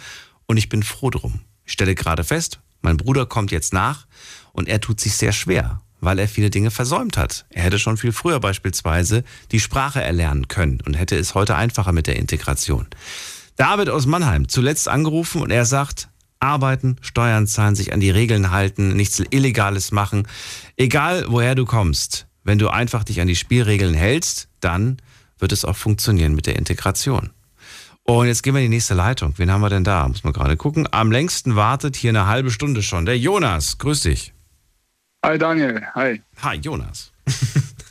und 0.47 0.57
ich 0.57 0.69
bin 0.69 0.83
froh 0.83 1.11
drum. 1.11 1.41
Ich 1.65 1.73
stelle 1.73 1.95
gerade 1.95 2.25
fest, 2.25 2.61
mein 2.81 2.97
Bruder 2.97 3.27
kommt 3.27 3.53
jetzt 3.53 3.73
nach 3.73 4.07
und 4.53 4.69
er 4.69 4.81
tut 4.81 5.01
sich 5.01 5.17
sehr 5.17 5.33
schwer, 5.33 5.81
weil 6.01 6.19
er 6.19 6.29
viele 6.29 6.51
Dinge 6.51 6.71
versäumt 6.71 7.17
hat. 7.17 7.47
Er 7.51 7.63
hätte 7.63 7.79
schon 7.79 7.97
viel 7.97 8.13
früher 8.13 8.41
beispielsweise 8.41 9.23
die 9.53 9.61
Sprache 9.61 10.03
erlernen 10.03 10.49
können 10.49 10.81
und 10.85 10.95
hätte 10.95 11.17
es 11.17 11.35
heute 11.35 11.57
einfacher 11.57 11.93
mit 11.93 12.07
der 12.07 12.17
Integration. 12.17 12.89
David 13.63 13.91
aus 13.91 14.07
Mannheim, 14.07 14.49
zuletzt 14.49 14.89
angerufen 14.89 15.41
und 15.41 15.53
er 15.53 15.65
sagt, 15.65 16.09
arbeiten, 16.41 16.97
Steuern 17.01 17.47
zahlen, 17.47 17.77
sich 17.77 17.93
an 17.93 18.01
die 18.01 18.11
Regeln 18.11 18.51
halten, 18.51 18.97
nichts 18.97 19.23
Illegales 19.31 19.93
machen. 19.93 20.27
Egal 20.77 21.27
woher 21.29 21.55
du 21.55 21.65
kommst, 21.65 22.27
wenn 22.43 22.59
du 22.59 22.71
einfach 22.71 23.05
dich 23.05 23.21
an 23.21 23.29
die 23.29 23.37
Spielregeln 23.37 23.95
hältst, 23.95 24.49
dann 24.59 24.97
wird 25.39 25.53
es 25.53 25.65
auch 25.65 25.77
funktionieren 25.77 26.35
mit 26.35 26.47
der 26.47 26.57
Integration. 26.57 27.31
Und 28.03 28.27
jetzt 28.27 28.43
gehen 28.43 28.53
wir 28.53 28.63
in 28.63 28.69
die 28.69 28.77
nächste 28.79 28.95
Leitung. 28.95 29.35
Wen 29.37 29.53
haben 29.53 29.61
wir 29.61 29.71
denn 29.71 29.85
da? 29.85 30.09
Muss 30.09 30.25
man 30.25 30.33
gerade 30.33 30.57
gucken. 30.57 30.89
Am 30.91 31.13
längsten 31.13 31.55
wartet 31.55 31.95
hier 31.95 32.11
eine 32.11 32.27
halbe 32.27 32.51
Stunde 32.51 32.83
schon. 32.83 33.07
Der 33.07 33.17
Jonas, 33.17 33.79
grüß 33.79 34.01
dich. 34.01 34.35
Hi 35.25 35.39
Daniel, 35.39 35.87
hi. 35.95 36.21
Hi 36.43 36.57
Jonas. 36.57 37.13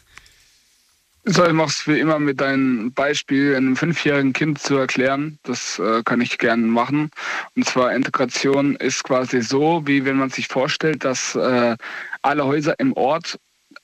So, 1.34 1.46
ich 1.46 1.54
mach's 1.54 1.88
wie 1.88 1.98
immer 1.98 2.20
mit 2.20 2.42
deinem 2.42 2.92
Beispiel, 2.92 3.56
einem 3.56 3.78
fünfjährigen 3.78 4.34
Kind 4.34 4.60
zu 4.60 4.76
erklären. 4.76 5.40
Das 5.44 5.80
äh, 5.80 6.04
kann 6.04 6.20
ich 6.20 6.38
gerne 6.38 6.66
machen. 6.66 7.10
Und 7.56 7.66
zwar 7.66 7.96
Integration 7.96 8.76
ist 8.76 9.06
quasi 9.06 9.42
so, 9.42 9.82
wie 9.86 10.04
wenn 10.04 10.18
man 10.18 10.30
sich 10.30 10.50
vorstellt, 10.50 11.06
dass 11.06 11.34
äh, 11.36 11.78
alle 12.22 12.46
Häuser 12.46 12.78
im 12.80 12.92
Ort 12.98 13.40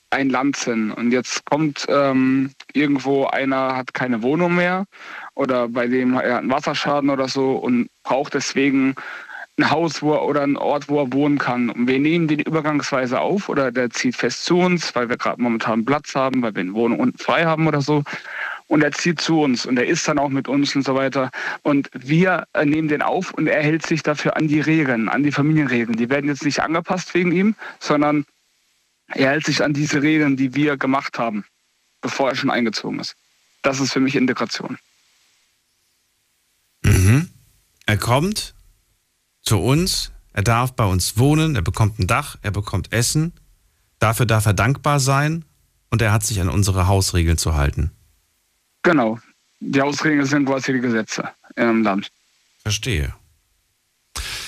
ein 0.09 0.29
Land 0.29 0.57
sind. 0.57 0.91
Und 0.91 1.11
jetzt 1.11 1.45
kommt 1.45 1.85
ähm, 1.87 2.51
irgendwo 2.73 3.27
einer, 3.27 3.77
hat 3.77 3.93
keine 3.93 4.23
Wohnung 4.23 4.55
mehr 4.55 4.85
oder 5.33 5.69
bei 5.69 5.87
dem 5.87 6.15
er 6.15 6.33
hat 6.33 6.41
einen 6.41 6.51
Wasserschaden 6.51 7.09
oder 7.09 7.29
so 7.29 7.55
und 7.55 7.87
braucht 8.03 8.33
deswegen 8.33 8.95
ein 9.57 9.71
Haus 9.71 10.01
wo 10.01 10.13
er, 10.13 10.23
oder 10.23 10.41
ein 10.41 10.55
Ort, 10.55 10.87
wo 10.87 11.01
er 11.01 11.11
wohnen 11.11 11.37
kann. 11.37 11.69
Und 11.69 11.87
wir 11.87 11.99
nehmen 11.99 12.27
den 12.27 12.39
übergangsweise 12.39 13.19
auf 13.19 13.49
oder 13.49 13.71
der 13.71 13.89
zieht 13.89 14.15
fest 14.15 14.45
zu 14.45 14.59
uns, 14.59 14.93
weil 14.95 15.09
wir 15.09 15.17
gerade 15.17 15.41
momentan 15.41 15.85
Platz 15.85 16.13
haben, 16.15 16.41
weil 16.41 16.53
wir 16.55 16.61
eine 16.61 16.73
Wohnung 16.73 16.99
unten 16.99 17.17
frei 17.17 17.45
haben 17.45 17.67
oder 17.67 17.81
so. 17.81 18.03
Und 18.67 18.83
er 18.83 18.91
zieht 18.91 19.21
zu 19.21 19.41
uns 19.41 19.65
und 19.65 19.77
er 19.77 19.87
ist 19.87 20.07
dann 20.07 20.19
auch 20.19 20.29
mit 20.29 20.47
uns 20.47 20.75
und 20.75 20.83
so 20.83 20.93
weiter. 20.93 21.31
Und 21.63 21.89
wir 21.93 22.45
äh, 22.53 22.65
nehmen 22.65 22.89
den 22.89 23.01
auf 23.01 23.33
und 23.33 23.47
er 23.47 23.63
hält 23.63 23.85
sich 23.85 24.03
dafür 24.03 24.35
an 24.35 24.47
die 24.47 24.59
Regeln, 24.59 25.09
an 25.09 25.23
die 25.23 25.31
Familienregeln. 25.31 25.97
Die 25.97 26.09
werden 26.09 26.27
jetzt 26.27 26.43
nicht 26.43 26.61
angepasst 26.61 27.13
wegen 27.13 27.31
ihm, 27.31 27.55
sondern 27.79 28.25
er 29.07 29.29
hält 29.29 29.45
sich 29.45 29.63
an 29.63 29.73
diese 29.73 30.01
Regeln, 30.01 30.35
die 30.35 30.53
wir 30.53 30.77
gemacht 30.77 31.17
haben, 31.17 31.45
bevor 32.01 32.29
er 32.29 32.35
schon 32.35 32.51
eingezogen 32.51 32.99
ist. 32.99 33.15
Das 33.61 33.79
ist 33.79 33.93
für 33.93 34.01
mich 34.01 34.15
Integration. 34.15 34.77
Mhm. 36.83 37.29
Er 37.85 37.97
kommt, 37.97 38.53
zu 39.47 39.59
uns, 39.59 40.11
er 40.33 40.43
darf 40.43 40.73
bei 40.73 40.85
uns 40.85 41.17
wohnen, 41.17 41.55
er 41.55 41.61
bekommt 41.61 41.99
ein 41.99 42.05
Dach, 42.05 42.37
er 42.41 42.51
bekommt 42.51 42.91
Essen. 42.91 43.33
Dafür 43.97 44.25
darf 44.25 44.45
er 44.45 44.53
dankbar 44.53 44.99
sein 44.99 45.45
und 45.89 46.01
er 46.01 46.11
hat 46.11 46.23
sich 46.23 46.39
an 46.41 46.49
unsere 46.49 46.87
Hausregeln 46.87 47.37
zu 47.37 47.55
halten. 47.55 47.91
Genau. 48.83 49.19
Die 49.59 49.81
Hausregeln 49.81 50.25
sind 50.25 50.45
quasi 50.45 50.73
die 50.73 50.81
Gesetze 50.81 51.29
im 51.55 51.81
Land. 51.81 52.11
Verstehe. 52.61 53.15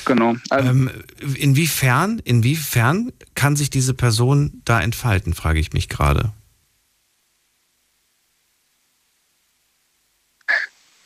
Genau. 0.05 0.35
Also 0.49 0.69
ähm, 0.69 0.91
inwiefern, 1.35 2.19
inwiefern 2.19 3.11
kann 3.33 3.55
sich 3.55 3.69
diese 3.69 3.93
Person 3.93 4.61
da 4.65 4.81
entfalten, 4.81 5.33
frage 5.33 5.59
ich 5.59 5.73
mich 5.73 5.89
gerade. 5.89 6.33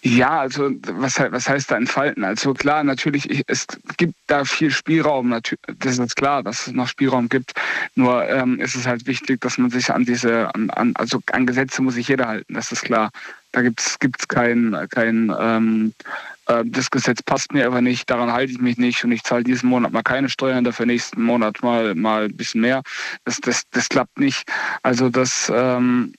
Ja, 0.06 0.42
also 0.42 0.70
was, 0.82 1.18
was 1.18 1.48
heißt 1.48 1.72
da 1.72 1.78
entfalten? 1.78 2.26
Also 2.26 2.54
klar, 2.54 2.84
natürlich, 2.84 3.42
es 3.48 3.66
gibt 3.96 4.16
da 4.28 4.44
viel 4.44 4.70
Spielraum, 4.70 5.34
das 5.80 5.98
ist 5.98 6.16
klar, 6.18 6.44
dass 6.44 6.68
es 6.68 6.74
noch 6.74 6.90
Spielraum 6.90 7.30
gibt. 7.30 7.54
Nur 7.96 8.28
ähm, 8.28 8.60
ist 8.60 8.76
es 8.76 8.86
halt 8.86 9.08
wichtig, 9.08 9.40
dass 9.40 9.58
man 9.58 9.72
sich 9.72 9.92
an 9.94 10.04
diese, 10.04 10.54
an, 10.54 10.70
an, 10.72 10.92
also 10.96 11.22
an 11.32 11.46
Gesetze 11.46 11.82
muss 11.82 11.94
sich 11.94 12.10
jeder 12.10 12.28
halten, 12.28 12.54
das 12.54 12.74
ist 12.74 12.82
klar. 12.82 13.12
Da 13.54 13.62
gibt's 13.62 13.98
gibt's 13.98 14.28
kein, 14.28 14.76
kein 14.90 15.34
ähm, 15.40 15.94
äh, 16.48 16.64
das 16.66 16.92
Gesetz 16.92 17.24
passt 17.24 17.54
mir 17.54 17.66
aber 17.66 17.80
nicht, 17.80 18.10
daran 18.10 18.34
halte 18.34 18.52
ich 18.52 18.60
mich 18.60 18.78
nicht 18.78 19.06
und 19.06 19.14
ich 19.14 19.24
zahle 19.24 19.46
diesen 19.46 19.70
Monat 19.70 19.94
mal 19.94 20.04
keine 20.04 20.28
Steuern, 20.28 20.66
dafür 20.66 20.86
nächsten 20.86 21.24
Monat 21.24 21.64
mal 21.64 21.96
mal 21.96 22.26
ein 22.26 22.36
bisschen 22.36 22.60
mehr. 22.60 22.82
Das, 23.24 23.40
das, 23.40 23.64
das 23.72 23.88
klappt 23.88 24.20
nicht. 24.20 24.52
Also 24.82 25.10
das 25.10 25.50
ähm, 25.56 26.14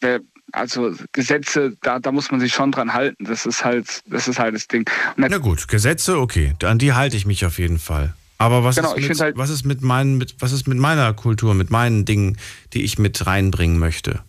wer, 0.00 0.20
also 0.54 0.92
Gesetze, 1.12 1.76
da, 1.82 1.98
da 1.98 2.12
muss 2.12 2.30
man 2.30 2.40
sich 2.40 2.52
schon 2.52 2.72
dran 2.72 2.92
halten. 2.92 3.24
Das 3.24 3.46
ist 3.46 3.64
halt, 3.64 4.02
das 4.06 4.28
ist 4.28 4.38
halt 4.38 4.54
das 4.54 4.68
Ding. 4.68 4.88
Na 5.16 5.38
gut, 5.38 5.68
Gesetze, 5.68 6.18
okay, 6.18 6.54
an 6.62 6.78
die 6.78 6.92
halte 6.92 7.16
ich 7.16 7.26
mich 7.26 7.44
auf 7.44 7.58
jeden 7.58 7.78
Fall. 7.78 8.14
Aber 8.38 8.64
was, 8.64 8.76
genau, 8.76 8.94
ist, 8.94 9.08
mit, 9.08 9.20
halt, 9.20 9.36
was, 9.36 9.50
ist 9.50 9.64
mit 9.64 9.82
meinen, 9.82 10.18
mit, 10.18 10.36
was 10.40 10.52
ist 10.52 10.66
mit 10.66 10.78
meiner 10.78 11.12
Kultur, 11.14 11.54
mit 11.54 11.70
meinen 11.70 12.04
Dingen, 12.04 12.36
die 12.72 12.82
ich 12.82 12.98
mit 12.98 13.26
reinbringen 13.26 13.78
möchte? 13.78 14.22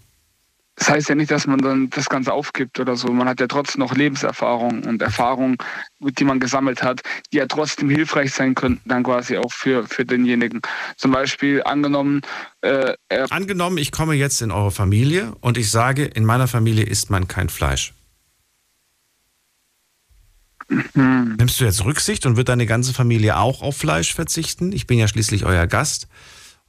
Das 0.75 0.89
heißt 0.89 1.09
ja 1.09 1.15
nicht, 1.15 1.31
dass 1.31 1.47
man 1.47 1.59
dann 1.59 1.89
das 1.89 2.09
Ganze 2.09 2.33
aufgibt 2.33 2.79
oder 2.79 2.95
so. 2.95 3.07
Man 3.07 3.29
hat 3.29 3.39
ja 3.39 3.47
trotzdem 3.47 3.79
noch 3.79 3.95
Lebenserfahrung 3.95 4.83
und 4.83 5.01
Erfahrung, 5.01 5.55
die 5.99 6.25
man 6.25 6.39
gesammelt 6.39 6.83
hat, 6.83 7.01
die 7.31 7.37
ja 7.37 7.45
trotzdem 7.45 7.89
hilfreich 7.89 8.33
sein 8.33 8.55
könnten, 8.55 8.87
dann 8.89 9.03
quasi 9.03 9.37
auch 9.37 9.53
für, 9.53 9.87
für 9.87 10.05
denjenigen. 10.05 10.61
Zum 10.97 11.11
Beispiel 11.11 11.63
angenommen. 11.63 12.21
Äh, 12.61 12.93
angenommen, 13.29 13.77
ich 13.77 13.91
komme 13.91 14.15
jetzt 14.15 14.41
in 14.41 14.51
eure 14.51 14.71
Familie 14.71 15.33
und 15.39 15.57
ich 15.57 15.71
sage, 15.71 16.03
in 16.03 16.25
meiner 16.25 16.47
Familie 16.47 16.83
isst 16.83 17.09
man 17.09 17.27
kein 17.27 17.47
Fleisch. 17.49 17.93
Hm. 20.67 21.35
Nimmst 21.37 21.59
du 21.59 21.65
jetzt 21.65 21.85
Rücksicht 21.85 22.25
und 22.25 22.37
wird 22.37 22.49
deine 22.49 22.65
ganze 22.65 22.93
Familie 22.93 23.37
auch 23.37 23.61
auf 23.61 23.77
Fleisch 23.77 24.13
verzichten? 24.13 24.71
Ich 24.71 24.87
bin 24.87 24.97
ja 24.97 25.07
schließlich 25.07 25.45
euer 25.45 25.67
Gast 25.67 26.07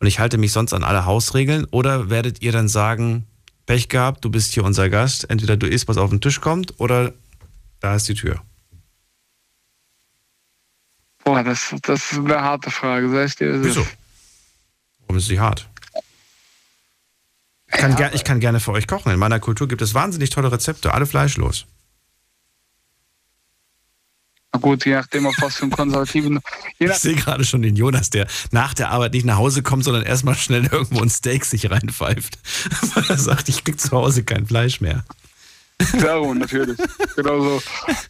und 0.01 0.07
ich 0.07 0.21
halte 0.21 0.39
mich 0.39 0.53
sonst 0.53 0.75
an 0.75 0.85
alle 0.85 1.07
Hausregeln. 1.07 1.67
Oder 1.71 2.11
werdet 2.11 2.43
ihr 2.43 2.53
dann 2.53 2.69
sagen, 2.69 3.27
Pech 3.67 3.89
gehabt, 3.89 4.25
du 4.25 4.31
bist 4.31 4.55
hier 4.55 4.64
unser 4.64 4.89
Gast, 4.89 5.29
entweder 5.29 5.57
du 5.57 5.69
isst, 5.69 5.89
was 5.89 5.97
auf 5.97 6.11
den 6.11 6.21
Tisch 6.21 6.41
kommt, 6.41 6.79
oder 6.79 7.12
da 7.81 7.97
ist 7.97 8.09
die 8.09 8.14
Tür? 8.14 8.41
Boah, 11.25 11.43
das, 11.43 11.75
das 11.83 12.12
ist 12.12 12.19
eine 12.19 12.41
harte 12.41 12.71
Frage, 12.71 13.11
sag 13.11 13.27
ich 13.27 13.35
dir. 13.35 13.64
Wieso? 13.64 13.85
Warum 15.01 15.17
ist 15.17 15.27
sie 15.27 15.41
hart? 15.41 15.69
Ich 17.67 17.79
kann, 17.79 17.97
ja, 17.99 18.12
ich 18.12 18.23
kann 18.23 18.39
gerne 18.39 18.61
für 18.61 18.71
euch 18.71 18.87
kochen. 18.87 19.11
In 19.11 19.19
meiner 19.19 19.41
Kultur 19.41 19.67
gibt 19.67 19.83
es 19.83 19.93
wahnsinnig 19.93 20.31
tolle 20.31 20.53
Rezepte, 20.53 20.95
alle 20.95 21.05
fleischlos. 21.05 21.67
Na 24.57 24.63
gut, 24.63 24.87
je 24.87 24.95
nachdem, 24.95 25.27
auf 25.27 25.35
was 25.43 25.57
für 25.57 25.65
einen 25.65 25.71
konservativen. 25.71 26.41
ich 26.79 26.91
sehe 26.95 27.15
gerade 27.15 27.45
schon 27.45 27.61
den 27.61 27.77
Jonas, 27.77 28.09
der 28.09 28.27
nach 28.53 28.73
der 28.73 28.89
Arbeit 28.89 29.13
nicht 29.13 29.27
nach 29.27 29.37
Hause 29.37 29.63
kommt, 29.63 29.85
sondern 29.85 30.03
erstmal 30.03 30.35
schnell 30.35 30.65
irgendwo 30.65 31.03
ein 31.03 31.11
Steak 31.11 31.45
sich 31.45 31.71
reinpfeift. 31.71 32.39
Weil 32.95 33.05
er 33.07 33.19
sagt, 33.19 33.51
ich 33.51 33.65
krieg 33.65 33.79
zu 33.79 33.91
Hause 33.91 34.25
kein 34.25 34.47
Fleisch 34.47 34.81
mehr. 34.81 35.05
Darum, 36.01 36.39
natürlich. 36.39 36.79
genau 37.17 37.43
so. 37.43 37.63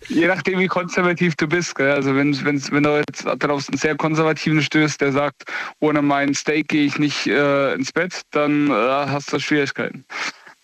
Je 0.07 0.29
nachdem, 0.29 0.61
wie 0.61 0.69
konservativ 0.69 1.35
du 1.35 1.49
bist. 1.49 1.75
Gell? 1.75 1.91
Also 1.91 2.15
wenn, 2.15 2.33
wenn, 2.45 2.63
wenn 2.71 2.85
du 2.85 2.99
jetzt 2.99 3.27
darauf 3.41 3.69
einen 3.69 3.77
sehr 3.77 3.97
konservativen 3.97 4.63
stößt, 4.63 5.01
der 5.01 5.11
sagt, 5.11 5.43
ohne 5.81 6.01
meinen 6.01 6.35
Steak 6.35 6.69
gehe 6.69 6.87
ich 6.87 6.97
nicht 7.01 7.27
äh, 7.27 7.75
ins 7.75 7.91
Bett, 7.91 8.23
dann 8.31 8.71
äh, 8.71 8.73
hast 8.73 9.33
du 9.33 9.41
Schwierigkeiten. 9.41 10.05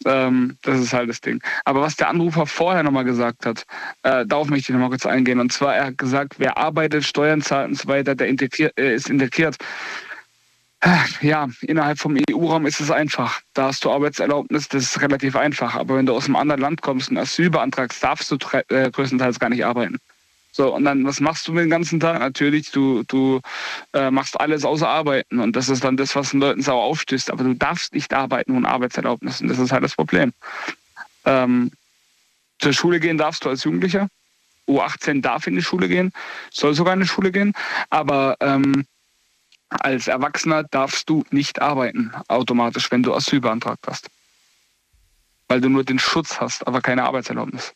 Ähm, 0.07 0.57
das 0.63 0.81
ist 0.81 0.93
halt 0.93 1.09
das 1.09 1.21
Ding. 1.21 1.43
Aber 1.65 1.81
was 1.81 1.97
der 1.97 2.09
Anrufer 2.09 2.47
vorher 2.47 2.83
nochmal 2.83 3.05
gesagt 3.05 3.47
hat, 3.47 3.65
äh, 4.03 4.27
darauf 4.27 4.49
möchte 4.49 4.71
ich 4.71 4.75
nochmal 4.75 4.91
kurz 4.91 5.07
eingehen. 5.07 5.41
Und 5.41 5.53
zwar, 5.53 5.77
er 5.77 5.87
hat 5.87 5.99
gesagt, 5.99 6.35
wer 6.39 6.57
arbeitet, 6.59 7.05
Steuern 7.05 7.43
zahlt 7.43 7.69
und 7.69 7.75
so 7.77 7.89
weiter, 7.89 8.15
der 8.15 8.29
integriert, 8.29 8.77
äh, 8.79 8.95
ist 8.95 9.11
integriert. 9.11 9.57
Ja, 11.21 11.49
innerhalb 11.61 11.99
vom 11.99 12.17
EU-Raum 12.17 12.67
ist 12.67 12.81
es 12.81 12.91
einfach. 12.91 13.41
Da 13.55 13.67
hast 13.67 13.85
du 13.85 13.93
Arbeitserlaubnis, 13.93 14.69
das 14.69 14.83
ist 14.83 15.01
relativ 15.01 15.37
einfach. 15.37 15.77
Aber 15.77 15.97
wenn 15.97 16.07
du 16.07 16.15
aus 16.15 16.27
einem 16.27 16.37
anderen 16.37 16.61
Land 16.61 16.83
kommst 16.83 17.11
und 17.11 17.19
Asyl 17.19 17.51
beantragst, 17.51 18.03
darfst 18.03 18.31
du 18.33 18.37
äh, 18.69 18.91
größtenteils 18.91 19.39
gar 19.39 19.49
nicht 19.51 19.65
arbeiten. 19.65 19.99
So, 20.55 20.75
und 20.75 20.85
dann, 20.85 21.05
was 21.07 21.19
machst 21.21 21.49
du 21.49 21.55
den 21.55 21.71
ganzen 21.71 21.99
Tag? 21.99 22.21
Natürlich, 22.21 22.71
du, 22.71 23.03
du 23.05 23.41
äh, 23.95 24.11
machst 24.11 24.39
alles 24.39 24.65
außer 24.67 24.87
arbeiten. 24.87 25.41
Und 25.41 25.57
das 25.57 25.71
ist 25.71 25.83
dann 25.83 25.97
das, 25.97 26.15
was 26.15 26.31
den 26.31 26.41
Leuten 26.41 26.61
sauer 26.61 26.85
aufstößt. 26.85 27.31
Aber 27.31 27.43
du 27.43 27.55
darfst 27.55 27.95
nicht 27.95 28.13
arbeiten 28.13 28.55
ohne 28.55 28.69
Arbeitserlaubnis. 28.69 29.41
Und 29.41 29.49
das 29.49 29.59
ist 29.59 29.73
halt 29.73 29.83
das 29.83 29.95
Problem. 29.95 30.33
Ähm, 31.25 31.73
zur 32.59 32.75
Schule 32.75 33.01
gehen 33.01 33.17
darfst 33.17 33.45
du 33.45 33.49
als 33.49 33.65
Jugendlicher. 33.65 34.09
U18 34.69 35.23
darf 35.23 35.47
in 35.47 35.57
die 35.57 35.63
Schule 35.63 35.89
gehen, 35.89 36.13
soll 36.51 36.75
sogar 36.75 36.95
in 36.95 37.01
die 37.01 37.09
Schule 37.09 37.33
gehen. 37.33 37.55
Aber 37.91 38.37
ähm, 38.41 38.85
als 39.71 40.07
Erwachsener 40.07 40.65
darfst 40.65 41.09
du 41.09 41.25
nicht 41.31 41.63
arbeiten, 41.63 42.13
automatisch, 42.29 42.91
wenn 42.91 43.03
du 43.03 43.15
Asyl 43.15 43.41
beantragt 43.41 43.87
hast. 43.87 44.11
Weil 45.49 45.61
du 45.61 45.71
nur 45.71 45.83
den 45.83 45.99
Schutz 45.99 46.41
hast, 46.41 46.67
aber 46.67 46.81
keine 46.83 47.05
Arbeitserlaubnis. 47.05 47.73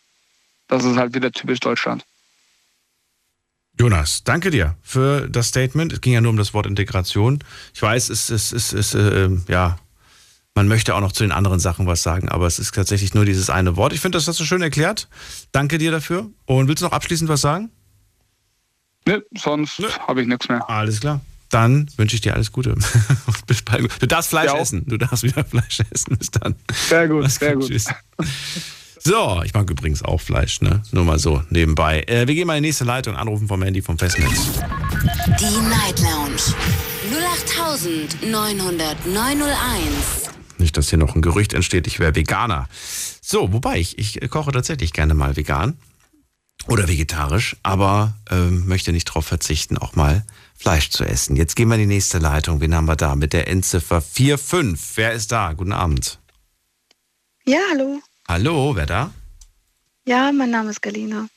Das 0.68 0.85
ist 0.85 0.97
halt 0.97 1.14
wieder 1.14 1.33
typisch 1.33 1.61
Deutschland. 1.61 2.05
Jonas, 3.79 4.24
danke 4.24 4.51
dir 4.51 4.77
für 4.83 5.29
das 5.29 5.49
Statement. 5.49 5.93
Es 5.93 6.01
ging 6.01 6.14
ja 6.14 6.20
nur 6.20 6.31
um 6.31 6.37
das 6.37 6.55
Wort 6.55 6.66
Integration. 6.66 7.41
Ich 7.74 7.83
weiß, 7.83 8.09
es 8.09 8.31
ist, 8.31 8.53
es 8.53 8.72
ist, 8.72 8.95
äh, 8.95 9.29
ja, 9.49 9.79
man 10.55 10.68
möchte 10.68 10.95
auch 10.95 11.01
noch 11.01 11.12
zu 11.12 11.22
den 11.22 11.33
anderen 11.33 11.61
Sachen 11.61 11.87
was 11.87 12.03
sagen, 12.03 12.31
aber 12.31 12.47
es 12.47 12.59
ist 12.59 12.74
tatsächlich 12.74 13.12
nur 13.12 13.27
dieses 13.27 13.51
eine 13.51 13.77
Wort. 13.77 13.93
Ich 13.93 14.01
finde, 14.01 14.16
das 14.16 14.27
hast 14.27 14.41
du 14.41 14.45
schön 14.45 14.62
erklärt. 14.62 15.09
Danke 15.53 15.77
dir 15.77 15.91
dafür. 15.91 16.31
Und 16.47 16.68
willst 16.68 16.81
du 16.81 16.87
noch 16.87 16.93
abschließend 16.93 17.29
was 17.29 17.43
sagen? 17.43 17.70
Ne, 19.07 19.22
sonst 19.37 19.83
habe 20.09 20.22
ich 20.22 20.27
nichts 20.27 20.49
mehr. 20.49 20.68
Alles 20.68 21.01
klar. 21.01 21.20
Dann 21.51 21.89
wünsche 21.97 22.16
ich 22.16 22.22
dir 22.22 22.35
alles 22.35 22.51
Gute. 22.53 22.74
du 23.47 24.07
darfst 24.07 24.31
Fleisch 24.31 24.51
ja 24.51 24.59
essen. 24.59 24.85
Du 24.87 24.97
darfst 24.97 25.22
wieder 25.22 25.45
Fleisch 25.45 25.81
essen. 25.91 26.16
Bis 26.16 26.31
dann. 26.31 26.57
Sehr 26.72 27.07
gut, 27.09 27.31
sehr 27.31 27.55
gut. 27.55 27.68
Tschüss. 27.68 27.87
So, 29.07 29.41
ich 29.45 29.55
mag 29.55 29.71
übrigens 29.71 30.03
auch 30.03 30.21
Fleisch, 30.21 30.61
ne? 30.63 30.83
Nur 30.91 31.05
mal 31.05 31.21
so 31.21 31.41
nebenbei. 31.49 32.03
Äh, 32.09 32.27
wir 32.27 32.35
gehen 32.35 32.45
mal 32.45 32.57
in 32.57 32.65
die 32.65 32.71
nächste 32.71 32.83
Leitung, 32.83 33.15
anrufen 33.15 33.47
vom 33.47 33.63
Handy 33.63 33.81
vom 33.81 33.97
Festnetz. 33.97 34.51
Die 35.39 35.45
Night 35.45 36.01
Lounge 36.01 36.43
0890901. 38.21 38.27
Nicht, 40.59 40.77
dass 40.77 40.91
hier 40.91 40.99
noch 40.99 41.15
ein 41.15 41.23
Gerücht 41.23 41.55
entsteht, 41.55 41.87
ich 41.87 42.01
wäre 42.01 42.17
Veganer. 42.17 42.69
So, 43.21 43.53
wobei 43.53 43.79
ich, 43.79 43.97
ich 43.97 44.29
koche 44.29 44.51
tatsächlich 44.51 44.93
gerne 44.93 45.15
mal 45.15 45.37
vegan 45.37 45.79
oder 46.67 46.89
vegetarisch, 46.89 47.57
aber 47.63 48.17
ähm, 48.29 48.67
möchte 48.67 48.91
nicht 48.91 49.09
darauf 49.09 49.27
verzichten, 49.27 49.79
auch 49.79 49.95
mal 49.95 50.27
Fleisch 50.59 50.91
zu 50.91 51.05
essen. 51.05 51.37
Jetzt 51.37 51.55
gehen 51.55 51.69
wir 51.69 51.77
in 51.77 51.83
die 51.83 51.87
nächste 51.87 52.19
Leitung. 52.19 52.61
Wen 52.61 52.75
haben 52.75 52.87
wir 52.87 52.97
da 52.97 53.15
mit 53.15 53.33
der 53.33 53.47
Endziffer 53.47 54.03
45? 54.03 54.97
Wer 54.97 55.13
ist 55.13 55.31
da? 55.31 55.53
Guten 55.53 55.73
Abend. 55.73 56.19
Ja, 57.45 57.61
hallo. 57.71 58.03
Hallo, 58.29 58.74
wer 58.74 58.87
da? 58.87 59.12
Ja, 60.05 60.33
mein 60.33 60.51
Name 60.51 60.70
ist 60.70 60.83
Galina. 60.83 61.29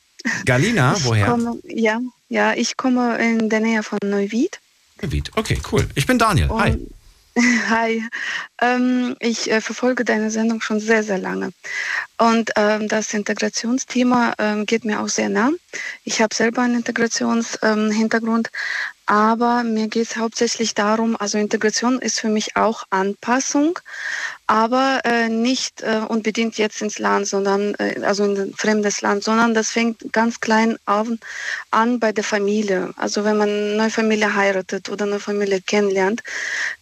Galina, 0.46 0.96
ich 0.98 1.06
woher? 1.06 1.28
Komme, 1.28 1.60
ja, 1.64 2.00
ja, 2.30 2.54
ich 2.54 2.78
komme 2.78 3.18
in 3.18 3.48
der 3.50 3.60
Nähe 3.60 3.84
von 3.84 4.00
Neuwied. 4.04 4.60
Neuwied, 5.02 5.32
okay, 5.38 5.60
cool. 5.72 5.88
Ich 5.94 6.08
bin 6.08 6.18
Daniel. 6.18 6.50
Und, 6.50 6.60
Hi. 6.60 6.88
Hi. 7.70 8.04
Ähm, 8.60 9.16
ich 9.20 9.52
äh, 9.52 9.62
verfolge 9.62 10.04
deine 10.04 10.32
Sendung 10.32 10.62
schon 10.62 10.80
sehr, 10.80 11.04
sehr 11.04 11.20
lange. 11.20 11.52
Und 12.18 12.50
ähm, 12.56 12.88
das 12.88 13.14
Integrationsthema 13.14 14.34
ähm, 14.40 14.66
geht 14.66 14.84
mir 14.84 15.00
auch 15.00 15.10
sehr 15.10 15.30
nah. 15.30 15.52
Ich 16.04 16.22
habe 16.22 16.34
selber 16.34 16.64
einen 16.64 16.76
Integrationshintergrund, 16.76 18.48
ähm, 18.48 18.60
aber 19.06 19.64
mir 19.64 19.88
geht 19.88 20.08
es 20.08 20.18
hauptsächlich 20.18 20.76
darum, 20.76 21.16
also 21.20 21.38
Integration 21.38 22.00
ist 22.00 22.20
für 22.20 22.30
mich 22.30 22.56
auch 22.56 22.84
Anpassung, 22.90 23.80
aber 24.50 25.02
äh, 25.04 25.30
nicht 25.30 25.84
äh, 25.84 26.02
unbedingt 26.08 26.58
jetzt 26.58 26.82
ins 26.82 26.98
Land, 26.98 27.28
sondern 27.28 27.76
äh, 27.76 28.02
also 28.04 28.24
in 28.24 28.36
ein 28.36 28.54
fremdes 28.56 29.02
Land, 29.02 29.24
sondern 29.24 29.54
das 29.54 29.70
fängt 29.70 30.12
ganz 30.12 30.40
klein 30.40 30.76
an, 30.86 31.20
an 31.70 32.00
bei 32.00 32.12
der 32.12 32.24
Familie. 32.24 32.92
Also 32.98 33.24
wenn 33.24 33.38
man 33.38 33.48
eine 33.48 33.76
neue 33.78 33.92
Familie 33.92 34.34
heiratet 34.34 34.90
oder 34.90 35.06
eine 35.06 35.20
Familie 35.20 35.62
kennenlernt, 35.62 36.24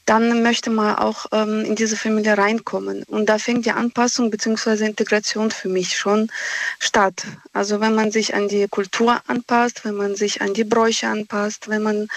dann 0.07 0.41
möchte 0.41 0.69
man 0.69 0.95
auch 0.95 1.25
ähm, 1.33 1.65
in 1.65 1.75
diese 1.75 1.97
Familie 1.97 2.37
reinkommen. 2.37 3.03
Und 3.07 3.27
da 3.27 3.37
fängt 3.37 3.65
die 3.65 3.71
Anpassung 3.71 4.31
bzw. 4.31 4.85
Integration 4.85 5.51
für 5.51 5.67
mich 5.67 5.97
schon 5.97 6.31
statt. 6.79 7.25
Also 7.51 7.81
wenn 7.81 7.93
man 7.93 8.11
sich 8.11 8.33
an 8.33 8.47
die 8.47 8.67
Kultur 8.69 9.21
anpasst, 9.27 9.83
wenn 9.83 9.95
man 9.95 10.15
sich 10.15 10.41
an 10.41 10.53
die 10.53 10.63
Bräuche 10.63 11.09
anpasst, 11.09 11.67
wenn 11.67 11.83
man 11.83 12.07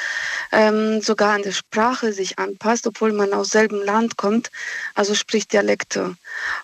ähm, 0.53 1.01
sogar 1.01 1.35
an 1.35 1.43
der 1.43 1.51
Sprache 1.51 2.13
sich 2.13 2.39
anpasst, 2.39 2.87
obwohl 2.87 3.13
man 3.13 3.33
aus 3.33 3.49
selben 3.49 3.85
Land 3.85 4.17
kommt, 4.17 4.53
also 4.95 5.17
spricht 5.41 5.53
Dialekte. 5.53 6.17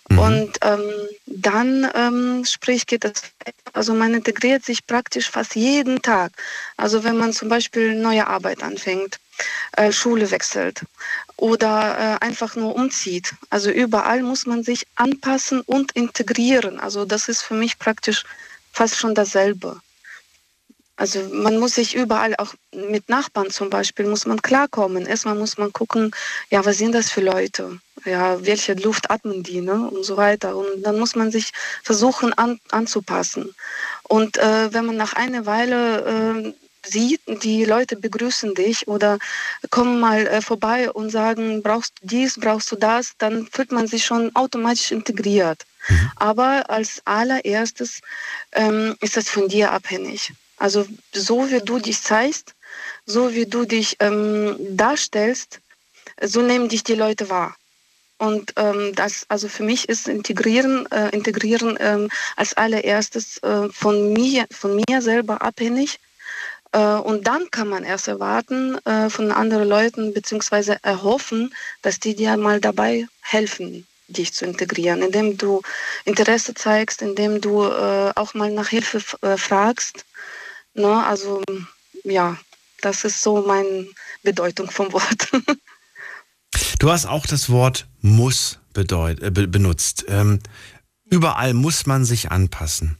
Mhm. 0.09 0.19
Und 0.19 0.57
ähm, 0.61 0.91
dann 1.25 1.91
ähm, 1.95 2.45
sprich 2.45 2.85
geht 2.85 3.03
das, 3.03 3.13
also 3.73 3.93
man 3.93 4.13
integriert 4.13 4.63
sich 4.63 4.85
praktisch 4.85 5.29
fast 5.29 5.55
jeden 5.55 6.01
Tag. 6.01 6.31
Also 6.77 7.03
wenn 7.03 7.17
man 7.17 7.33
zum 7.33 7.49
Beispiel 7.49 7.95
neue 7.95 8.27
Arbeit 8.27 8.63
anfängt, 8.63 9.19
äh, 9.73 9.91
Schule 9.91 10.29
wechselt 10.31 10.81
oder 11.37 12.19
äh, 12.21 12.25
einfach 12.25 12.55
nur 12.55 12.75
umzieht. 12.75 13.33
Also 13.49 13.69
überall 13.71 14.21
muss 14.21 14.45
man 14.45 14.63
sich 14.63 14.85
anpassen 14.95 15.61
und 15.61 15.91
integrieren. 15.93 16.79
Also 16.79 17.05
das 17.05 17.27
ist 17.29 17.41
für 17.41 17.55
mich 17.55 17.79
praktisch 17.79 18.23
fast 18.73 18.95
schon 18.97 19.15
dasselbe. 19.15 19.79
Also 20.99 21.19
man 21.31 21.59
muss 21.59 21.75
sich 21.75 21.95
überall, 21.95 22.35
auch 22.37 22.55
mit 22.73 23.07
Nachbarn 23.07 23.51
zum 23.51 23.69
Beispiel, 23.69 24.07
muss 24.07 24.25
man 24.25 24.41
klarkommen. 24.41 25.05
Erstmal 25.05 25.35
muss 25.35 25.57
man 25.57 25.71
gucken, 25.71 26.11
ja, 26.49 26.65
was 26.65 26.77
sind 26.79 26.93
das 26.93 27.11
für 27.11 27.21
Leute? 27.21 27.79
Ja, 28.07 28.45
welche 28.45 28.73
Luft 28.73 29.11
atmen 29.11 29.43
die, 29.43 29.61
ne? 29.61 29.89
Und 29.89 30.03
so 30.03 30.15
weiter. 30.17 30.55
Und 30.55 30.81
dann 30.83 30.97
muss 30.97 31.15
man 31.15 31.29
sich 31.31 31.51
versuchen 31.83 32.33
an, 32.33 32.59
anzupassen. 32.71 33.53
Und 34.03 34.37
äh, 34.37 34.73
wenn 34.73 34.85
man 34.85 34.97
nach 34.97 35.13
einer 35.13 35.45
Weile 35.45 35.79
äh, 36.05 36.53
sieht, 36.89 37.21
die 37.43 37.65
Leute 37.65 37.95
begrüßen 37.97 38.55
dich 38.55 38.87
oder 38.87 39.19
kommen 39.69 39.99
mal 39.99 40.25
äh, 40.27 40.41
vorbei 40.41 40.91
und 40.91 41.09
sagen, 41.09 41.61
brauchst 41.61 41.93
du 42.01 42.07
dies, 42.07 42.39
brauchst 42.39 42.71
du 42.71 42.75
das, 42.75 43.13
dann 43.17 43.47
fühlt 43.51 43.71
man 43.71 43.87
sich 43.87 44.05
schon 44.05 44.35
automatisch 44.35 44.91
integriert. 44.91 45.65
Mhm. 45.89 46.11
Aber 46.15 46.69
als 46.69 47.01
allererstes 47.05 48.01
ähm, 48.53 48.95
ist 49.01 49.17
das 49.17 49.29
von 49.29 49.47
dir 49.47 49.71
abhängig. 49.71 50.31
Also 50.57 50.85
so 51.13 51.49
wie 51.51 51.59
du 51.59 51.79
dich 51.79 52.01
zeigst, 52.01 52.53
so 53.05 53.33
wie 53.33 53.45
du 53.45 53.65
dich 53.65 53.97
ähm, 53.99 54.55
darstellst, 54.75 55.59
so 56.21 56.41
nehmen 56.41 56.67
dich 56.67 56.83
die 56.83 56.95
Leute 56.95 57.29
wahr. 57.29 57.55
Und 58.17 58.53
ähm, 58.55 58.93
das, 58.95 59.25
also 59.29 59.47
für 59.47 59.63
mich 59.63 59.89
ist 59.89 60.07
Integrieren, 60.07 60.91
äh, 60.91 61.09
Integrieren 61.09 61.77
ähm, 61.79 62.09
als 62.35 62.55
allererstes 62.55 63.37
äh, 63.43 63.69
von 63.69 64.13
mir, 64.13 64.47
von 64.51 64.75
mir 64.75 65.01
selber 65.01 65.41
abhängig. 65.41 65.99
Äh, 66.71 66.79
und 66.79 67.27
dann 67.27 67.49
kann 67.51 67.69
man 67.69 67.83
erst 67.83 68.07
erwarten 68.07 68.77
äh, 68.85 69.09
von 69.09 69.31
anderen 69.31 69.67
Leuten 69.69 70.13
beziehungsweise 70.13 70.77
erhoffen, 70.83 71.53
dass 71.81 71.99
die 71.99 72.15
dir 72.15 72.37
mal 72.37 72.59
dabei 72.59 73.07
helfen. 73.21 73.87
dich 74.07 74.33
zu 74.33 74.45
integrieren, 74.45 75.01
indem 75.01 75.37
du 75.37 75.61
Interesse 76.05 76.53
zeigst, 76.53 77.01
indem 77.01 77.41
du 77.41 77.63
äh, 77.65 78.11
auch 78.15 78.33
mal 78.33 78.51
nach 78.51 78.69
Hilfe 78.69 79.01
äh, 79.21 79.37
fragst. 79.37 80.05
Ne? 80.73 81.05
Also 81.05 81.43
ja, 82.03 82.37
das 82.81 83.03
ist 83.03 83.21
so 83.21 83.41
meine 83.41 83.87
Bedeutung 84.23 84.71
vom 84.71 84.93
Wort. 84.93 85.29
du 86.79 86.91
hast 86.91 87.05
auch 87.05 87.25
das 87.25 87.49
Wort 87.49 87.87
muss 88.01 88.59
bedeut, 88.73 89.21
äh, 89.21 89.31
benutzt. 89.31 90.05
Ähm, 90.07 90.39
überall 91.09 91.53
muss 91.53 91.85
man 91.85 92.05
sich 92.05 92.31
anpassen. 92.31 92.97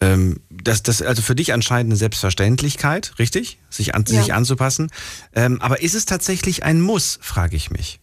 Ähm, 0.00 0.40
das, 0.50 0.82
das 0.82 1.00
also 1.00 1.22
für 1.22 1.36
dich 1.36 1.52
anscheinend 1.52 1.90
eine 1.92 1.96
Selbstverständlichkeit, 1.96 3.14
richtig? 3.18 3.58
Sich, 3.70 3.94
an, 3.94 4.04
ja. 4.08 4.20
sich 4.20 4.34
anzupassen. 4.34 4.90
Ähm, 5.32 5.60
aber 5.62 5.80
ist 5.80 5.94
es 5.94 6.06
tatsächlich 6.06 6.64
ein 6.64 6.80
Muss, 6.80 7.18
frage 7.22 7.56
ich 7.56 7.70
mich. 7.70 8.00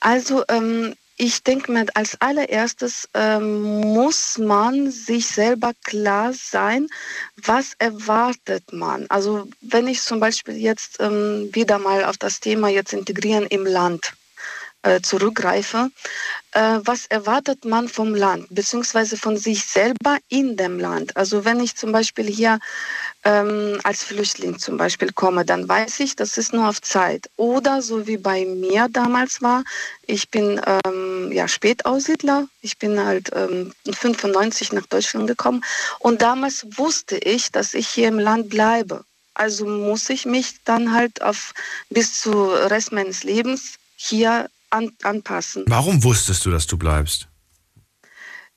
Also 0.00 0.44
ähm, 0.48 0.94
ich 1.18 1.42
denke 1.42 1.72
mir, 1.72 1.84
als 1.94 2.20
allererstes 2.20 3.08
ähm, 3.12 3.80
muss 3.80 4.38
man 4.38 4.90
sich 4.92 5.26
selber 5.26 5.72
klar 5.84 6.32
sein, 6.32 6.86
was 7.36 7.74
erwartet 7.78 8.72
man. 8.72 9.06
Also 9.08 9.48
wenn 9.60 9.88
ich 9.88 10.00
zum 10.00 10.20
Beispiel 10.20 10.56
jetzt 10.56 10.98
ähm, 11.00 11.50
wieder 11.52 11.78
mal 11.78 12.04
auf 12.04 12.18
das 12.18 12.38
Thema 12.38 12.68
jetzt 12.68 12.92
integrieren 12.92 13.46
im 13.46 13.66
Land 13.66 14.12
äh, 14.82 15.00
zurückgreife, 15.00 15.90
äh, 16.52 16.78
was 16.84 17.06
erwartet 17.06 17.64
man 17.64 17.88
vom 17.88 18.14
Land, 18.14 18.46
beziehungsweise 18.50 19.16
von 19.16 19.36
sich 19.36 19.64
selber 19.64 20.18
in 20.28 20.56
dem 20.56 20.78
Land. 20.78 21.16
Also 21.16 21.44
wenn 21.44 21.60
ich 21.60 21.76
zum 21.76 21.92
Beispiel 21.92 22.26
hier 22.26 22.58
ähm, 23.24 23.80
als 23.82 24.04
Flüchtling 24.04 24.58
zum 24.58 24.76
Beispiel 24.76 25.12
komme, 25.12 25.44
dann 25.44 25.68
weiß 25.68 26.00
ich, 26.00 26.16
das 26.16 26.38
ist 26.38 26.52
nur 26.52 26.68
auf 26.68 26.80
Zeit. 26.80 27.28
Oder 27.36 27.82
so 27.82 28.06
wie 28.06 28.16
bei 28.16 28.44
mir 28.44 28.88
damals 28.90 29.42
war, 29.42 29.64
ich 30.06 30.30
bin 30.30 30.60
ähm, 30.84 31.32
ja 31.32 31.48
Spätaussiedler, 31.48 32.46
ich 32.62 32.78
bin 32.78 33.04
halt 33.04 33.30
ähm, 33.34 33.72
95 33.90 34.72
nach 34.72 34.86
Deutschland 34.86 35.26
gekommen 35.26 35.64
und 35.98 36.22
damals 36.22 36.66
wusste 36.76 37.18
ich, 37.18 37.50
dass 37.50 37.74
ich 37.74 37.88
hier 37.88 38.08
im 38.08 38.18
Land 38.18 38.48
bleibe. 38.48 39.04
Also 39.34 39.66
muss 39.66 40.08
ich 40.10 40.26
mich 40.26 40.56
dann 40.64 40.92
halt 40.92 41.22
auf 41.22 41.52
bis 41.90 42.20
zu 42.20 42.46
Rest 42.46 42.92
meines 42.92 43.22
Lebens 43.22 43.74
hier 43.96 44.48
an, 44.70 44.92
anpassen. 45.02 45.64
Warum 45.66 46.02
wusstest 46.04 46.44
du, 46.44 46.50
dass 46.50 46.66
du 46.66 46.76
bleibst? 46.76 47.28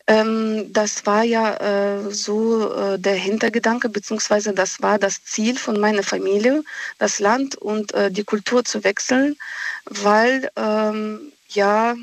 Ähm, 0.07 0.73
das 0.73 1.05
war 1.05 1.23
ja 1.23 1.55
äh, 1.57 2.11
so 2.11 2.73
äh, 2.73 2.99
der 2.99 3.15
Hintergedanke, 3.15 3.87
beziehungsweise 3.87 4.53
das 4.53 4.81
war 4.81 4.97
das 4.97 5.23
Ziel 5.23 5.57
von 5.57 5.79
meiner 5.79 6.03
Familie, 6.03 6.63
das 6.97 7.19
Land 7.19 7.55
und 7.55 7.93
äh, 7.93 8.11
die 8.11 8.23
Kultur 8.23 8.65
zu 8.65 8.83
wechseln, 8.83 9.37
weil 9.85 10.49
ähm, 10.55 11.31
ja, 11.49 11.95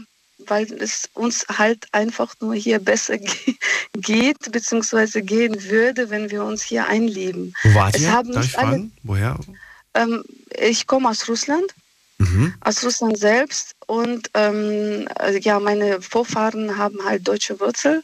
weil 0.47 0.73
es 0.81 1.11
uns 1.15 1.45
halt 1.49 1.87
einfach 1.93 2.35
nur 2.41 2.55
hier 2.55 2.79
besser 2.79 3.19
ge 3.19 3.55
geht, 3.95 4.53
beziehungsweise 4.53 5.23
gehen 5.23 5.65
würde, 5.65 6.09
wenn 6.09 6.31
wir 6.31 6.45
uns 6.45 6.63
hier 6.63 6.87
einleben. 6.87 7.55
Wo 7.65 7.75
wart 7.75 7.97
es 7.97 8.03
ihr? 8.03 8.23
Darf 8.33 8.45
ich 8.45 8.59
alle, 8.59 8.89
Woher? 9.03 9.39
Ähm, 9.95 10.23
ich 10.57 10.87
komme 10.87 11.09
aus 11.09 11.29
Russland 11.29 11.75
mhm. 12.19 12.55
aus 12.61 12.85
Russland 12.85 13.19
selbst. 13.19 13.75
Und 13.87 14.31
ähm, 14.35 15.09
äh, 15.21 15.39
ja, 15.41 15.59
meine 15.61 16.01
Vorfahren 16.01 16.77
haben 16.77 17.05
halt 17.05 17.27
deutsche 17.27 17.59
Wurzel. 17.61 18.03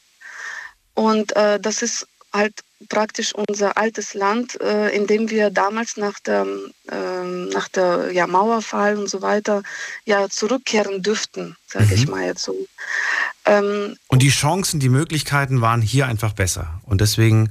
Und 0.95 1.35
äh, 1.37 1.61
das 1.61 1.83
ist 1.83 2.07
halt 2.33 2.55
praktisch 2.89 3.35
unser 3.35 3.77
altes 3.77 4.15
Land, 4.15 4.61
äh, 4.61 4.91
in 4.91 5.07
dem 5.07 5.31
wir 5.31 5.51
damals 5.51 5.97
nach 5.97 6.19
der, 6.21 6.47
äh, 6.91 7.25
nach 7.53 7.69
der 7.69 8.11
ja, 8.13 8.27
Mauerfall 8.27 8.99
und 8.99 9.09
so 9.09 9.23
weiter 9.23 9.63
ja 10.05 10.29
zurückkehren 10.29 11.03
dürften, 11.03 11.57
sage 11.67 11.87
mhm. 11.87 11.93
ich 11.93 12.09
mal 12.09 12.25
jetzt 12.25 12.43
so. 12.43 12.55
Ähm, 13.47 13.97
und 14.09 14.23
die 14.23 14.31
Chancen, 14.31 14.81
die 14.81 14.89
Möglichkeiten 14.89 15.61
waren 15.61 15.81
hier 15.81 16.07
einfach 16.07 16.33
besser. 16.33 16.81
Und 16.85 17.01
deswegen 17.01 17.51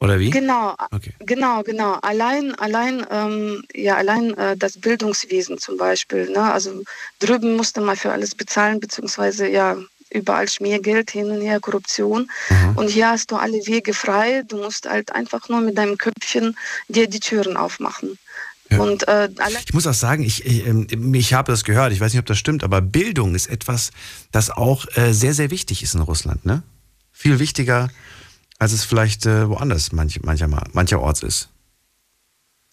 oder 0.00 0.20
wie? 0.20 0.30
Genau, 0.30 0.74
okay. 0.92 1.12
genau, 1.20 1.62
genau. 1.62 1.94
Allein, 2.02 2.54
allein, 2.54 3.04
ähm, 3.10 3.64
ja, 3.74 3.96
allein 3.96 4.32
äh, 4.34 4.56
das 4.56 4.78
Bildungswesen 4.78 5.58
zum 5.58 5.76
Beispiel. 5.76 6.30
Ne? 6.30 6.52
Also 6.52 6.82
drüben 7.18 7.56
musste 7.56 7.80
man 7.80 7.96
für 7.96 8.12
alles 8.12 8.34
bezahlen, 8.34 8.78
beziehungsweise 8.78 9.48
ja 9.48 9.76
überall 10.10 10.48
Schmiergeld 10.48 11.10
hin 11.10 11.30
und 11.30 11.40
her, 11.40 11.60
Korruption. 11.60 12.30
Mhm. 12.48 12.76
Und 12.76 12.88
hier 12.88 13.10
hast 13.10 13.30
du 13.30 13.36
alle 13.36 13.58
Wege 13.66 13.92
frei. 13.92 14.42
Du 14.46 14.56
musst 14.56 14.88
halt 14.88 15.12
einfach 15.12 15.48
nur 15.48 15.60
mit 15.60 15.76
deinem 15.76 15.98
Köpfchen 15.98 16.56
dir 16.88 17.08
die 17.08 17.20
Türen 17.20 17.56
aufmachen. 17.56 18.18
Ja. 18.70 18.78
Und, 18.78 19.08
äh, 19.08 19.28
ich 19.66 19.74
muss 19.74 19.86
auch 19.86 19.94
sagen, 19.94 20.22
ich, 20.22 20.44
ich, 20.44 20.66
ähm, 20.66 21.14
ich 21.14 21.32
habe 21.32 21.50
das 21.50 21.64
gehört, 21.64 21.92
ich 21.92 22.00
weiß 22.00 22.12
nicht, 22.12 22.20
ob 22.20 22.26
das 22.26 22.38
stimmt, 22.38 22.62
aber 22.62 22.80
Bildung 22.82 23.34
ist 23.34 23.48
etwas, 23.48 23.90
das 24.30 24.50
auch 24.50 24.84
äh, 24.94 25.12
sehr, 25.12 25.34
sehr 25.34 25.50
wichtig 25.50 25.82
ist 25.82 25.94
in 25.94 26.02
Russland. 26.02 26.44
Ne? 26.44 26.62
Viel 27.12 27.38
wichtiger 27.38 27.88
als 28.58 28.72
es 28.72 28.84
vielleicht 28.84 29.26
äh, 29.26 29.48
woanders 29.48 29.92
manch, 29.92 30.20
mancher, 30.22 30.48
mancherorts 30.72 31.22
ist. 31.22 31.48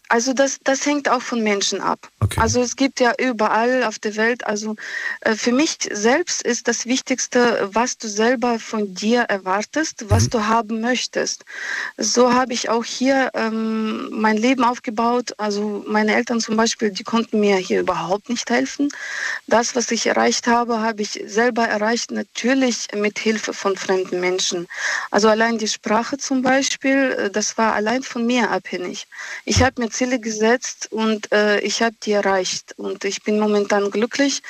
Also 0.08 0.32
das, 0.32 0.58
das 0.62 0.86
hängt 0.86 1.08
auch 1.08 1.22
von 1.22 1.42
Menschen 1.42 1.80
ab. 1.80 2.08
Okay. 2.20 2.40
Also 2.40 2.62
es 2.62 2.76
gibt 2.76 3.00
ja 3.00 3.12
überall 3.18 3.82
auf 3.84 3.98
der 3.98 4.14
Welt, 4.16 4.46
also 4.46 4.76
äh, 5.22 5.34
für 5.34 5.52
mich 5.52 5.78
selbst 5.90 6.42
ist 6.42 6.68
das 6.68 6.86
Wichtigste, 6.86 7.68
was 7.72 7.98
du 7.98 8.08
selber 8.08 8.60
von 8.60 8.94
dir 8.94 9.22
erwartest, 9.22 10.08
was 10.08 10.24
mhm. 10.24 10.30
du 10.30 10.46
haben 10.46 10.80
möchtest. 10.80 11.44
So 11.96 12.32
habe 12.32 12.52
ich 12.52 12.68
auch 12.68 12.84
hier 12.84 13.30
ähm, 13.34 14.08
mein 14.10 14.36
Leben 14.36 14.62
aufgebaut. 14.62 15.34
Also 15.38 15.84
meine 15.88 16.14
Eltern 16.14 16.40
zum 16.40 16.56
Beispiel, 16.56 16.90
die 16.90 17.04
konnten 17.04 17.40
mir 17.40 17.56
hier 17.56 17.80
überhaupt 17.80 18.28
nicht 18.28 18.48
helfen. 18.48 18.88
Das, 19.48 19.74
was 19.74 19.90
ich 19.90 20.06
erreicht 20.06 20.46
habe, 20.46 20.80
habe 20.80 21.02
ich 21.02 21.20
selber 21.26 21.66
erreicht, 21.66 22.12
natürlich 22.12 22.88
mit 22.94 23.18
Hilfe 23.18 23.52
von 23.52 23.76
fremden 23.76 24.20
Menschen. 24.20 24.68
Also 25.10 25.28
allein 25.28 25.58
die 25.58 25.68
Sprache 25.68 26.16
zum 26.16 26.42
Beispiel, 26.42 27.16
äh, 27.18 27.30
das 27.30 27.58
war 27.58 27.74
allein 27.74 28.04
von 28.04 28.24
mir 28.24 28.50
abhängig. 28.50 29.08
Ich 29.44 29.62
habe 29.62 29.82
mir 29.82 29.90
Ziele 29.96 30.20
gesetzt 30.20 30.88
und 30.90 31.32
äh, 31.32 31.60
ich 31.60 31.82
habe 31.82 31.96
die 32.02 32.12
erreicht. 32.12 32.74
Und 32.76 33.04
ich 33.04 33.22
bin 33.22 33.38
momentan 33.38 33.90
glücklich. 33.90 34.42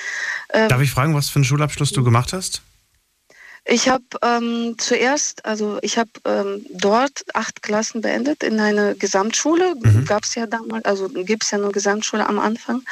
Äh, 0.48 0.68
Darf 0.68 0.80
ich 0.80 0.90
fragen, 0.90 1.14
was 1.14 1.28
für 1.28 1.36
einen 1.36 1.44
Schulabschluss 1.44 1.92
du 1.92 2.02
gemacht 2.02 2.32
hast? 2.32 2.62
Ich 3.68 3.88
habe 3.88 4.04
ähm, 4.22 4.76
zuerst, 4.78 5.44
also 5.44 5.78
ich 5.82 5.98
habe 5.98 6.10
ähm, 6.24 6.64
dort 6.70 7.24
acht 7.34 7.62
Klassen 7.62 8.00
beendet 8.00 8.44
in 8.44 8.60
einer 8.60 8.94
Gesamtschule. 8.94 9.74
Mhm. 9.74 10.04
Gab 10.04 10.22
es 10.22 10.36
ja 10.36 10.46
damals, 10.46 10.84
also 10.84 11.08
gibt 11.08 11.42
es 11.42 11.50
ja 11.50 11.58
nur 11.58 11.72
Gesamtschule 11.72 12.28
am 12.28 12.38
Anfang. 12.38 12.82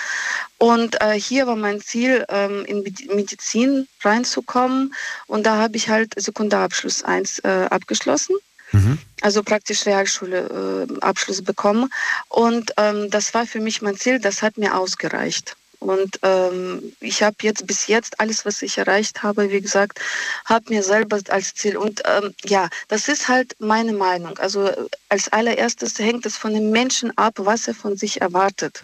Und 0.58 1.00
äh, 1.00 1.12
hier 1.12 1.46
war 1.46 1.54
mein 1.54 1.80
Ziel, 1.80 2.24
ähm, 2.28 2.64
in 2.64 2.82
Medizin 3.14 3.86
reinzukommen. 4.02 4.92
Und 5.28 5.46
da 5.46 5.58
habe 5.58 5.76
ich 5.76 5.88
halt 5.88 6.12
Sekundarabschluss 6.16 7.04
1 7.04 7.38
äh, 7.40 7.68
abgeschlossen. 7.70 8.34
Mhm. 8.74 8.98
Also 9.20 9.42
praktisch 9.42 9.86
Realschule 9.86 10.86
äh, 10.90 11.00
Abschluss 11.00 11.42
bekommen. 11.42 11.90
Und 12.28 12.72
ähm, 12.76 13.10
das 13.10 13.32
war 13.34 13.46
für 13.46 13.60
mich 13.60 13.82
mein 13.82 13.96
Ziel, 13.96 14.18
das 14.18 14.42
hat 14.42 14.58
mir 14.58 14.76
ausgereicht. 14.76 15.56
Und 15.78 16.18
ähm, 16.22 16.94
ich 17.00 17.22
habe 17.22 17.36
jetzt 17.42 17.66
bis 17.66 17.86
jetzt 17.88 18.18
alles, 18.18 18.46
was 18.46 18.62
ich 18.62 18.78
erreicht 18.78 19.22
habe, 19.22 19.50
wie 19.50 19.60
gesagt, 19.60 20.00
habe 20.46 20.72
mir 20.72 20.82
selber 20.82 21.20
als 21.28 21.54
Ziel. 21.54 21.76
Und 21.76 22.02
ähm, 22.06 22.34
ja, 22.44 22.68
das 22.88 23.08
ist 23.08 23.28
halt 23.28 23.54
meine 23.58 23.92
Meinung. 23.92 24.38
Also 24.38 24.70
als 25.08 25.28
allererstes 25.28 25.98
hängt 25.98 26.24
es 26.26 26.36
von 26.36 26.54
dem 26.54 26.70
Menschen 26.70 27.16
ab, 27.18 27.34
was 27.36 27.68
er 27.68 27.74
von 27.74 27.96
sich 27.96 28.20
erwartet. 28.20 28.82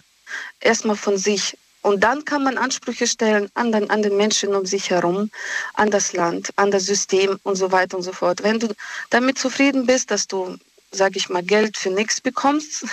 Erstmal 0.59 0.95
von 0.95 1.17
sich. 1.17 1.57
Und 1.81 2.03
dann 2.03 2.25
kann 2.25 2.43
man 2.43 2.57
Ansprüche 2.57 3.07
stellen 3.07 3.49
an 3.55 3.71
den, 3.71 3.89
an 3.89 4.01
den 4.01 4.15
Menschen 4.15 4.53
um 4.55 4.65
sich 4.65 4.89
herum, 4.89 5.31
an 5.73 5.89
das 5.89 6.13
Land, 6.13 6.51
an 6.55 6.71
das 6.71 6.85
System 6.85 7.39
und 7.43 7.55
so 7.55 7.71
weiter 7.71 7.97
und 7.97 8.03
so 8.03 8.13
fort. 8.13 8.43
Wenn 8.43 8.59
du 8.59 8.67
damit 9.09 9.39
zufrieden 9.39 9.85
bist, 9.85 10.11
dass 10.11 10.27
du 10.27 10.57
sage 10.91 11.17
ich 11.17 11.29
mal, 11.29 11.43
Geld 11.43 11.77
für 11.77 11.89
nichts 11.89 12.21
bekommst. 12.21 12.85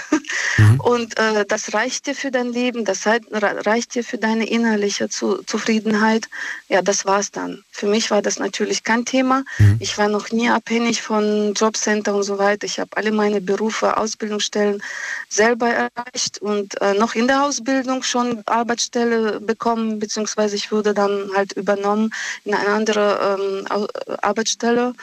Mhm. 0.56 0.80
Und 0.88 1.18
äh, 1.18 1.44
das 1.46 1.74
reicht 1.74 2.06
dir 2.06 2.14
für 2.14 2.30
dein 2.30 2.52
Leben, 2.52 2.84
das 2.84 3.06
reicht 3.06 3.94
dir 3.94 4.04
für 4.04 4.18
deine 4.18 4.48
innerliche 4.48 5.08
Zu 5.08 5.42
Zufriedenheit. 5.44 6.28
Ja, 6.68 6.82
das 6.82 7.04
war's 7.04 7.30
dann. 7.30 7.64
Für 7.70 7.86
mich 7.86 8.10
war 8.10 8.22
das 8.22 8.38
natürlich 8.38 8.84
kein 8.84 9.04
Thema. 9.04 9.44
Mhm. 9.58 9.76
Ich 9.80 9.98
war 9.98 10.08
noch 10.08 10.30
nie 10.30 10.48
abhängig 10.48 11.02
von 11.02 11.54
Jobcenter 11.54 12.14
und 12.14 12.22
so 12.22 12.38
weiter. 12.38 12.66
Ich 12.66 12.78
habe 12.78 12.96
alle 12.96 13.12
meine 13.12 13.40
Berufe, 13.40 13.96
Ausbildungsstellen 13.96 14.82
selber 15.28 15.68
erreicht 15.68 16.38
und 16.40 16.80
äh, 16.80 16.94
noch 16.94 17.14
in 17.14 17.26
der 17.26 17.44
Ausbildung 17.44 18.02
schon 18.02 18.42
Arbeitsstelle 18.46 19.40
bekommen, 19.40 19.98
beziehungsweise 19.98 20.56
ich 20.56 20.70
wurde 20.70 20.94
dann 20.94 21.30
halt 21.34 21.52
übernommen 21.52 22.10
in 22.44 22.54
eine 22.54 22.68
andere 22.68 23.38
ähm, 23.38 23.86
Arbeitsstelle 24.22 24.94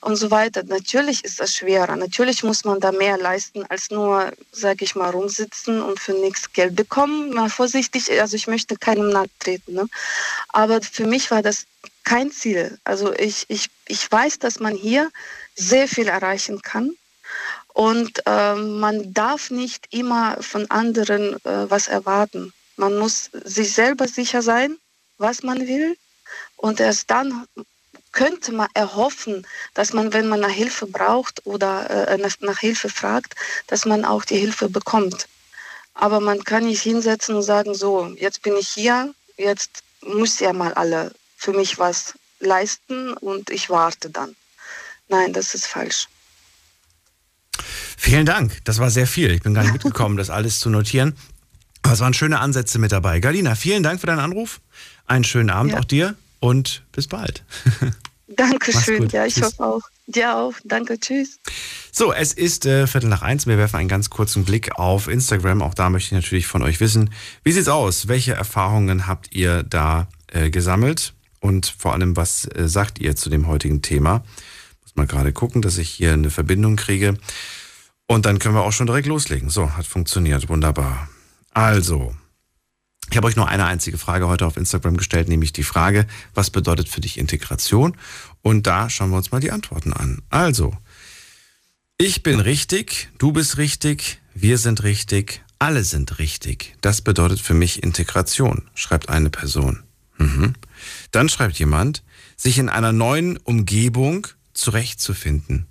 und 0.00 0.16
so 0.16 0.30
weiter. 0.30 0.62
Natürlich 0.64 1.24
ist 1.24 1.40
das 1.40 1.54
schwerer. 1.54 1.96
Natürlich 1.96 2.41
muss 2.42 2.64
man 2.64 2.80
da 2.80 2.92
mehr 2.92 3.18
leisten 3.18 3.64
als 3.68 3.90
nur, 3.90 4.32
sage 4.52 4.84
ich 4.84 4.94
mal, 4.94 5.10
rumsitzen 5.10 5.82
und 5.82 6.00
für 6.00 6.12
nichts 6.12 6.52
Geld 6.52 6.76
bekommen. 6.76 7.30
Mal 7.34 7.50
vorsichtig, 7.50 8.10
also 8.20 8.36
ich 8.36 8.46
möchte 8.46 8.76
keinem 8.76 9.10
nachtreten. 9.10 9.74
Ne? 9.74 9.86
Aber 10.48 10.80
für 10.82 11.06
mich 11.06 11.30
war 11.30 11.42
das 11.42 11.66
kein 12.04 12.30
Ziel. 12.32 12.78
Also 12.84 13.12
ich, 13.14 13.46
ich, 13.48 13.68
ich 13.88 14.10
weiß, 14.10 14.38
dass 14.38 14.60
man 14.60 14.74
hier 14.74 15.10
sehr 15.54 15.88
viel 15.88 16.08
erreichen 16.08 16.62
kann. 16.62 16.92
Und 17.74 18.22
äh, 18.26 18.54
man 18.54 19.14
darf 19.14 19.50
nicht 19.50 19.86
immer 19.90 20.36
von 20.42 20.70
anderen 20.70 21.34
äh, 21.44 21.70
was 21.70 21.88
erwarten. 21.88 22.52
Man 22.76 22.98
muss 22.98 23.30
sich 23.44 23.72
selber 23.72 24.08
sicher 24.08 24.42
sein, 24.42 24.76
was 25.18 25.42
man 25.42 25.66
will 25.66 25.96
Und 26.56 26.80
erst 26.80 27.10
dann 27.10 27.46
könnte 28.12 28.52
man 28.52 28.68
erhoffen, 28.74 29.46
dass 29.74 29.92
man, 29.92 30.12
wenn 30.12 30.28
man 30.28 30.40
nach 30.40 30.50
Hilfe 30.50 30.86
braucht 30.86 31.44
oder 31.46 32.08
äh, 32.08 32.18
nach, 32.18 32.34
nach 32.40 32.58
Hilfe 32.58 32.88
fragt, 32.88 33.34
dass 33.66 33.84
man 33.86 34.04
auch 34.04 34.24
die 34.24 34.36
Hilfe 34.36 34.68
bekommt. 34.68 35.28
Aber 35.94 36.20
man 36.20 36.44
kann 36.44 36.66
nicht 36.66 36.82
hinsetzen 36.82 37.34
und 37.34 37.42
sagen, 37.42 37.74
so, 37.74 38.14
jetzt 38.18 38.42
bin 38.42 38.56
ich 38.56 38.68
hier, 38.68 39.14
jetzt 39.36 39.82
muss 40.02 40.40
ja 40.40 40.52
mal 40.52 40.74
alle 40.74 41.12
für 41.36 41.52
mich 41.52 41.78
was 41.78 42.14
leisten 42.40 43.12
und 43.14 43.50
ich 43.50 43.70
warte 43.70 44.10
dann. 44.10 44.34
Nein, 45.08 45.32
das 45.32 45.54
ist 45.54 45.66
falsch. 45.66 46.08
Vielen 47.96 48.26
Dank. 48.26 48.64
Das 48.64 48.78
war 48.78 48.90
sehr 48.90 49.06
viel. 49.06 49.30
Ich 49.30 49.42
bin 49.42 49.54
gar 49.54 49.62
nicht 49.62 49.72
mitgekommen, 49.74 50.16
das 50.16 50.30
alles 50.30 50.58
zu 50.58 50.70
notieren. 50.70 51.16
Aber 51.82 51.94
es 51.94 52.00
waren 52.00 52.14
schöne 52.14 52.40
Ansätze 52.40 52.78
mit 52.78 52.92
dabei. 52.92 53.20
Galina, 53.20 53.54
vielen 53.54 53.82
Dank 53.82 54.00
für 54.00 54.06
deinen 54.06 54.20
Anruf. 54.20 54.60
Einen 55.06 55.24
schönen 55.24 55.50
Abend 55.50 55.72
ja. 55.72 55.78
auch 55.78 55.84
dir 55.84 56.16
und 56.40 56.82
bis 56.92 57.06
bald. 57.08 57.44
Dankeschön. 58.36 59.08
Ja, 59.10 59.26
ich 59.26 59.34
Tschüss. 59.34 59.44
hoffe 59.44 59.64
auch. 59.64 59.82
Dir 60.06 60.36
auch. 60.36 60.54
Danke. 60.64 60.98
Tschüss. 60.98 61.38
So, 61.90 62.12
es 62.12 62.32
ist 62.32 62.66
äh, 62.66 62.86
Viertel 62.86 63.08
nach 63.08 63.22
eins. 63.22 63.46
Wir 63.46 63.58
werfen 63.58 63.76
einen 63.76 63.88
ganz 63.88 64.10
kurzen 64.10 64.44
Blick 64.44 64.78
auf 64.78 65.08
Instagram. 65.08 65.62
Auch 65.62 65.74
da 65.74 65.90
möchte 65.90 66.08
ich 66.08 66.22
natürlich 66.22 66.46
von 66.46 66.62
euch 66.62 66.80
wissen, 66.80 67.10
wie 67.44 67.52
sieht's 67.52 67.68
aus? 67.68 68.08
Welche 68.08 68.32
Erfahrungen 68.32 69.06
habt 69.06 69.34
ihr 69.34 69.62
da 69.62 70.08
äh, 70.32 70.50
gesammelt? 70.50 71.14
Und 71.40 71.66
vor 71.66 71.92
allem, 71.92 72.16
was 72.16 72.46
äh, 72.46 72.68
sagt 72.68 73.00
ihr 73.00 73.16
zu 73.16 73.30
dem 73.30 73.46
heutigen 73.46 73.82
Thema? 73.82 74.24
Muss 74.82 74.96
mal 74.96 75.06
gerade 75.06 75.32
gucken, 75.32 75.62
dass 75.62 75.78
ich 75.78 75.90
hier 75.90 76.12
eine 76.12 76.30
Verbindung 76.30 76.76
kriege. 76.76 77.18
Und 78.06 78.26
dann 78.26 78.38
können 78.38 78.54
wir 78.54 78.62
auch 78.62 78.72
schon 78.72 78.86
direkt 78.86 79.06
loslegen. 79.06 79.48
So, 79.48 79.76
hat 79.76 79.86
funktioniert. 79.86 80.48
Wunderbar. 80.48 81.08
Also, 81.52 82.14
ich 83.12 83.16
habe 83.18 83.26
euch 83.26 83.36
nur 83.36 83.46
eine 83.46 83.66
einzige 83.66 83.98
Frage 83.98 84.26
heute 84.26 84.46
auf 84.46 84.56
Instagram 84.56 84.96
gestellt, 84.96 85.28
nämlich 85.28 85.52
die 85.52 85.64
Frage, 85.64 86.06
was 86.32 86.48
bedeutet 86.48 86.88
für 86.88 87.02
dich 87.02 87.18
Integration? 87.18 87.94
Und 88.40 88.66
da 88.66 88.88
schauen 88.88 89.10
wir 89.10 89.18
uns 89.18 89.30
mal 89.30 89.40
die 89.40 89.50
Antworten 89.50 89.92
an. 89.92 90.22
Also, 90.30 90.74
ich 91.98 92.22
bin 92.22 92.40
richtig, 92.40 93.10
du 93.18 93.32
bist 93.32 93.58
richtig, 93.58 94.22
wir 94.32 94.56
sind 94.56 94.82
richtig, 94.82 95.44
alle 95.58 95.84
sind 95.84 96.20
richtig. 96.20 96.74
Das 96.80 97.02
bedeutet 97.02 97.38
für 97.38 97.52
mich 97.52 97.82
Integration, 97.82 98.62
schreibt 98.74 99.10
eine 99.10 99.28
Person. 99.28 99.82
Mhm. 100.16 100.54
Dann 101.10 101.28
schreibt 101.28 101.58
jemand, 101.58 102.02
sich 102.38 102.56
in 102.56 102.70
einer 102.70 102.92
neuen 102.92 103.36
Umgebung 103.36 104.26
zurechtzufinden. 104.54 105.66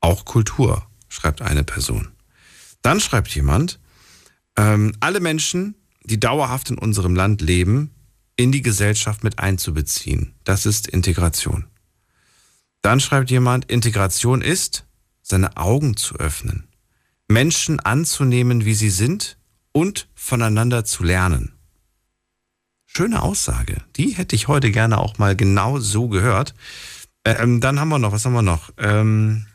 Auch 0.00 0.26
Kultur 0.26 0.86
schreibt 1.08 1.40
eine 1.40 1.64
Person. 1.64 2.08
Dann 2.82 3.00
schreibt 3.00 3.34
jemand, 3.34 3.80
ähm, 4.58 4.92
alle 5.00 5.20
Menschen, 5.20 5.74
die 6.02 6.20
dauerhaft 6.20 6.70
in 6.70 6.78
unserem 6.78 7.14
Land 7.14 7.40
leben, 7.40 7.90
in 8.36 8.52
die 8.52 8.62
Gesellschaft 8.62 9.22
mit 9.22 9.38
einzubeziehen. 9.38 10.34
Das 10.44 10.66
ist 10.66 10.86
Integration. 10.86 11.66
Dann 12.82 13.00
schreibt 13.00 13.30
jemand, 13.30 13.70
Integration 13.70 14.40
ist, 14.40 14.86
seine 15.22 15.56
Augen 15.56 15.96
zu 15.96 16.16
öffnen, 16.16 16.68
Menschen 17.28 17.78
anzunehmen, 17.80 18.64
wie 18.64 18.74
sie 18.74 18.90
sind 18.90 19.36
und 19.72 20.08
voneinander 20.14 20.84
zu 20.84 21.04
lernen. 21.04 21.52
Schöne 22.86 23.22
Aussage. 23.22 23.82
Die 23.96 24.10
hätte 24.16 24.34
ich 24.34 24.48
heute 24.48 24.72
gerne 24.72 24.98
auch 24.98 25.18
mal 25.18 25.36
genau 25.36 25.78
so 25.78 26.08
gehört. 26.08 26.54
Ähm, 27.24 27.60
dann 27.60 27.78
haben 27.78 27.90
wir 27.90 28.00
noch, 28.00 28.12
was 28.12 28.24
haben 28.24 28.32
wir 28.32 28.42
noch? 28.42 28.72
Ähm, 28.78 29.46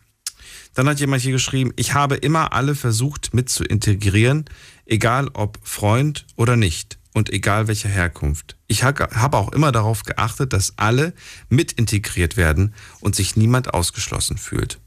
dann 0.73 0.87
hat 0.87 0.99
jemand 0.99 1.21
hier 1.21 1.31
geschrieben, 1.31 1.73
ich 1.75 1.93
habe 1.93 2.15
immer 2.15 2.53
alle 2.53 2.75
versucht 2.75 3.33
mit 3.33 3.49
zu 3.49 3.63
integrieren, 3.63 4.45
egal 4.85 5.29
ob 5.33 5.59
Freund 5.63 6.25
oder 6.35 6.55
nicht 6.55 6.97
und 7.13 7.31
egal 7.31 7.67
welcher 7.67 7.89
Herkunft. 7.89 8.57
Ich 8.67 8.83
habe 8.83 9.37
auch 9.37 9.51
immer 9.53 9.71
darauf 9.71 10.03
geachtet, 10.03 10.53
dass 10.53 10.77
alle 10.77 11.13
mit 11.49 11.71
integriert 11.71 12.35
werden 12.37 12.73
und 12.99 13.15
sich 13.15 13.35
niemand 13.35 13.73
ausgeschlossen 13.73 14.37
fühlt. 14.37 14.79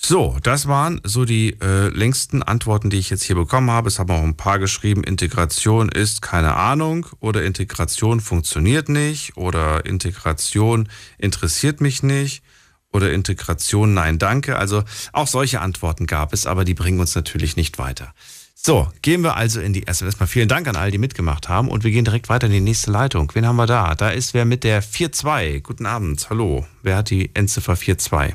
So, 0.00 0.38
das 0.44 0.68
waren 0.68 1.00
so 1.02 1.24
die 1.24 1.56
äh, 1.60 1.88
längsten 1.88 2.42
Antworten, 2.42 2.88
die 2.88 2.98
ich 2.98 3.10
jetzt 3.10 3.24
hier 3.24 3.34
bekommen 3.34 3.70
habe. 3.70 3.88
Es 3.88 3.98
haben 3.98 4.12
auch 4.12 4.22
ein 4.22 4.36
paar 4.36 4.60
geschrieben, 4.60 5.02
Integration 5.02 5.88
ist 5.88 6.22
keine 6.22 6.54
Ahnung 6.54 7.06
oder 7.18 7.42
Integration 7.42 8.20
funktioniert 8.20 8.88
nicht 8.88 9.36
oder 9.36 9.84
Integration 9.84 10.88
interessiert 11.18 11.80
mich 11.80 12.04
nicht 12.04 12.44
oder 12.92 13.12
Integration, 13.12 13.94
nein, 13.94 14.18
danke. 14.18 14.56
Also 14.56 14.84
auch 15.12 15.26
solche 15.26 15.60
Antworten 15.60 16.06
gab 16.06 16.32
es, 16.32 16.46
aber 16.46 16.64
die 16.64 16.74
bringen 16.74 17.00
uns 17.00 17.14
natürlich 17.14 17.56
nicht 17.56 17.78
weiter. 17.78 18.14
So, 18.54 18.90
gehen 19.02 19.22
wir 19.22 19.36
also 19.36 19.60
in 19.60 19.72
die 19.72 19.84
erste. 19.84 20.04
Erstmal 20.04 20.26
vielen 20.26 20.48
Dank 20.48 20.66
an 20.66 20.74
all, 20.74 20.90
die 20.90 20.98
mitgemacht 20.98 21.48
haben 21.48 21.68
und 21.68 21.84
wir 21.84 21.92
gehen 21.92 22.04
direkt 22.04 22.28
weiter 22.28 22.46
in 22.46 22.52
die 22.52 22.60
nächste 22.60 22.90
Leitung. 22.90 23.30
Wen 23.34 23.46
haben 23.46 23.56
wir 23.56 23.66
da? 23.66 23.94
Da 23.94 24.10
ist 24.10 24.34
wer 24.34 24.44
mit 24.44 24.64
der 24.64 24.82
4-2. 24.82 25.60
Guten 25.60 25.86
Abend, 25.86 26.28
hallo. 26.28 26.66
Wer 26.82 26.96
hat 26.96 27.10
die 27.10 27.30
Endziffer 27.34 27.74
4-2? 27.74 28.34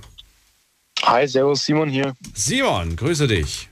Hi, 1.03 1.27
servus, 1.27 1.65
Simon 1.65 1.89
hier. 1.89 2.15
Simon, 2.33 2.95
grüße 2.95 3.27
dich. 3.27 3.67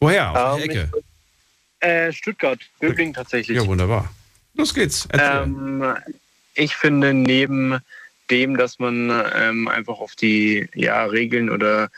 Woher? 0.00 0.52
Auf 0.52 0.58
ähm, 0.60 0.70
Ecke? 0.70 0.90
Ich, 0.92 1.86
äh, 1.86 2.12
Stuttgart, 2.12 2.58
Böblingen 2.78 3.12
tatsächlich. 3.12 3.56
Ja, 3.56 3.66
wunderbar. 3.66 4.08
Los 4.54 4.72
geht's. 4.72 5.06
Ähm, 5.12 5.94
ich 6.54 6.74
finde, 6.74 7.12
neben 7.12 7.78
dem, 8.30 8.56
dass 8.56 8.78
man 8.78 9.10
ähm, 9.36 9.68
einfach 9.68 9.98
auf 9.98 10.14
die 10.14 10.68
ja, 10.74 11.04
Regeln 11.04 11.50
oder 11.50 11.90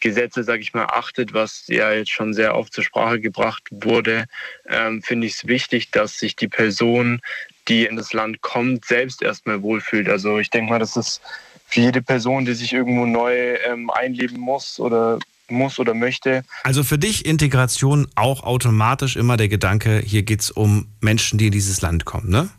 Gesetze, 0.00 0.44
sage 0.44 0.60
ich 0.62 0.74
mal, 0.74 0.86
achtet, 0.86 1.32
was 1.32 1.64
ja 1.68 1.92
jetzt 1.92 2.10
schon 2.10 2.34
sehr 2.34 2.54
oft 2.54 2.72
zur 2.72 2.84
Sprache 2.84 3.20
gebracht 3.20 3.62
wurde, 3.70 4.26
ähm, 4.68 5.02
finde 5.02 5.26
ich 5.26 5.34
es 5.34 5.46
wichtig, 5.46 5.90
dass 5.90 6.18
sich 6.18 6.36
die 6.36 6.48
Person, 6.48 7.20
die 7.68 7.86
in 7.86 7.96
das 7.96 8.12
Land 8.12 8.42
kommt, 8.42 8.84
selbst 8.84 9.22
erstmal 9.22 9.62
wohlfühlt. 9.62 10.08
Also 10.08 10.38
ich 10.38 10.50
denke 10.50 10.70
mal, 10.70 10.78
das 10.78 10.96
ist 10.96 11.20
für 11.66 11.80
jede 11.80 12.02
Person, 12.02 12.44
die 12.44 12.54
sich 12.54 12.72
irgendwo 12.72 13.06
neu 13.06 13.56
ähm, 13.66 13.90
einleben 13.90 14.38
muss 14.38 14.78
oder 14.78 15.18
muss 15.48 15.78
oder 15.78 15.94
möchte. 15.94 16.42
Also 16.64 16.82
für 16.82 16.98
dich 16.98 17.24
Integration 17.24 18.08
auch 18.16 18.42
automatisch 18.42 19.16
immer 19.16 19.36
der 19.36 19.48
Gedanke, 19.48 20.02
hier 20.04 20.22
geht 20.22 20.40
es 20.40 20.50
um 20.50 20.88
Menschen, 21.00 21.38
die 21.38 21.46
in 21.46 21.52
dieses 21.52 21.80
Land 21.82 22.04
kommen, 22.04 22.30
ne? 22.30 22.50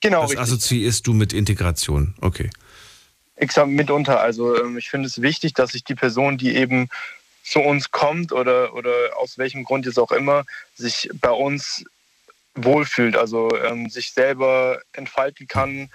Genau. 0.00 0.22
Das 0.22 0.30
richtig. 0.30 0.42
assoziierst 0.42 1.06
du 1.06 1.12
mit 1.12 1.32
Integration, 1.32 2.14
okay. 2.20 2.50
Exakt 3.36 3.68
mitunter. 3.68 4.20
Also 4.20 4.56
ähm, 4.62 4.76
ich 4.76 4.90
finde 4.90 5.08
es 5.08 5.22
wichtig, 5.22 5.54
dass 5.54 5.72
sich 5.72 5.84
die 5.84 5.94
Person, 5.94 6.38
die 6.38 6.54
eben 6.56 6.88
zu 7.42 7.60
uns 7.60 7.90
kommt 7.90 8.32
oder, 8.32 8.74
oder 8.74 8.90
aus 9.18 9.38
welchem 9.38 9.64
Grund 9.64 9.86
jetzt 9.86 9.98
auch 9.98 10.12
immer, 10.12 10.44
sich 10.74 11.10
bei 11.20 11.30
uns 11.30 11.84
wohlfühlt, 12.54 13.16
also 13.16 13.50
ähm, 13.64 13.88
sich 13.88 14.12
selber 14.12 14.80
entfalten 14.92 15.46
kann. 15.48 15.88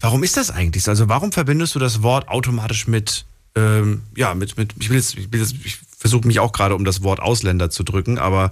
Warum 0.00 0.22
ist 0.22 0.36
das 0.36 0.50
eigentlich? 0.50 0.88
Also 0.88 1.08
warum 1.08 1.32
verbindest 1.32 1.74
du 1.74 1.78
das 1.78 2.02
Wort 2.02 2.28
automatisch 2.28 2.86
mit, 2.86 3.26
ähm, 3.54 4.02
ja, 4.16 4.34
mit, 4.34 4.56
mit, 4.56 4.74
ich 4.80 4.90
will 4.90 4.96
jetzt, 4.96 5.16
ich, 5.16 5.28
ich 5.32 5.78
versuche 5.96 6.26
mich 6.26 6.40
auch 6.40 6.52
gerade 6.52 6.74
um 6.74 6.84
das 6.84 7.02
Wort 7.02 7.20
Ausländer 7.20 7.70
zu 7.70 7.82
drücken, 7.82 8.18
aber 8.18 8.50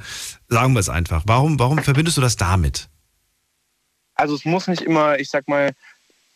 sagen 0.48 0.74
wir 0.74 0.80
es 0.80 0.88
einfach. 0.88 1.22
Warum, 1.26 1.58
warum 1.58 1.78
verbindest 1.78 2.16
du 2.16 2.20
das 2.20 2.36
damit? 2.36 2.88
Also 4.16 4.34
es 4.34 4.44
muss 4.44 4.66
nicht 4.66 4.82
immer, 4.82 5.18
ich 5.18 5.30
sag 5.30 5.46
mal, 5.46 5.72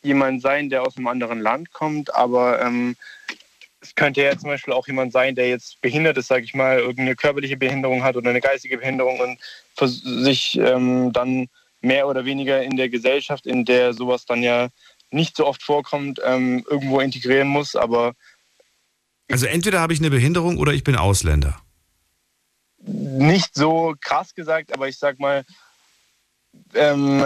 jemand 0.03 0.43
sein, 0.43 0.71
der 0.71 0.83
aus 0.83 0.97
einem 0.97 1.09
anderen 1.09 1.41
Land 1.41 1.73
kommt, 1.73 2.15
aber 2.15 2.61
ähm, 2.63 2.97
es 3.81 3.95
könnte 3.95 4.23
ja 4.23 4.37
zum 4.39 4.51
Beispiel 4.51 4.75
auch 4.75 4.87
jemand 4.87 5.13
sein, 5.13 5.35
der 5.35 5.49
jetzt 5.49 5.81
behindert 5.81 6.19
ist, 6.19 6.29
sage 6.29 6.45
ich 6.45 6.55
mal, 6.55 6.79
irgendeine 6.79 7.17
körperliche 7.17 7.57
Behinderung 7.57 8.03
hat 8.03 8.17
oder 8.17 8.31
eine 8.31 8.41
geistige 8.41 8.79
Behinderung 8.79 9.21
und 9.21 9.39
sich 9.79 10.59
ähm, 10.59 11.13
dann 11.13 11.49
mehr 11.81 12.07
oder 12.07 12.25
weniger 12.27 12.63
in 12.63 12.77
der 12.77 12.91
Gesellschaft, 12.91 13.47
in 13.47 13.65
der 13.65 13.95
sowas 13.95 14.27
dann 14.27 14.43
ja 14.43 14.69
nicht 15.11 15.37
so 15.37 15.47
oft 15.47 15.63
vorkommt, 15.63 16.21
ähm, 16.25 16.65
irgendwo 16.69 17.01
integrieren 17.01 17.49
muss. 17.49 17.75
Aber 17.75 18.15
also 19.31 19.47
entweder 19.47 19.81
habe 19.81 19.93
ich 19.93 20.01
eine 20.01 20.11
Behinderung 20.11 20.59
oder 20.59 20.73
ich 20.73 20.85
bin 20.85 20.97
Ausländer. 20.97 21.61
Nicht 22.83 23.55
so 23.55 23.95
krass 24.01 24.35
gesagt, 24.35 24.73
aber 24.73 24.89
ich 24.89 24.99
sag 24.99 25.19
mal, 25.19 25.45
ähm, 26.75 27.25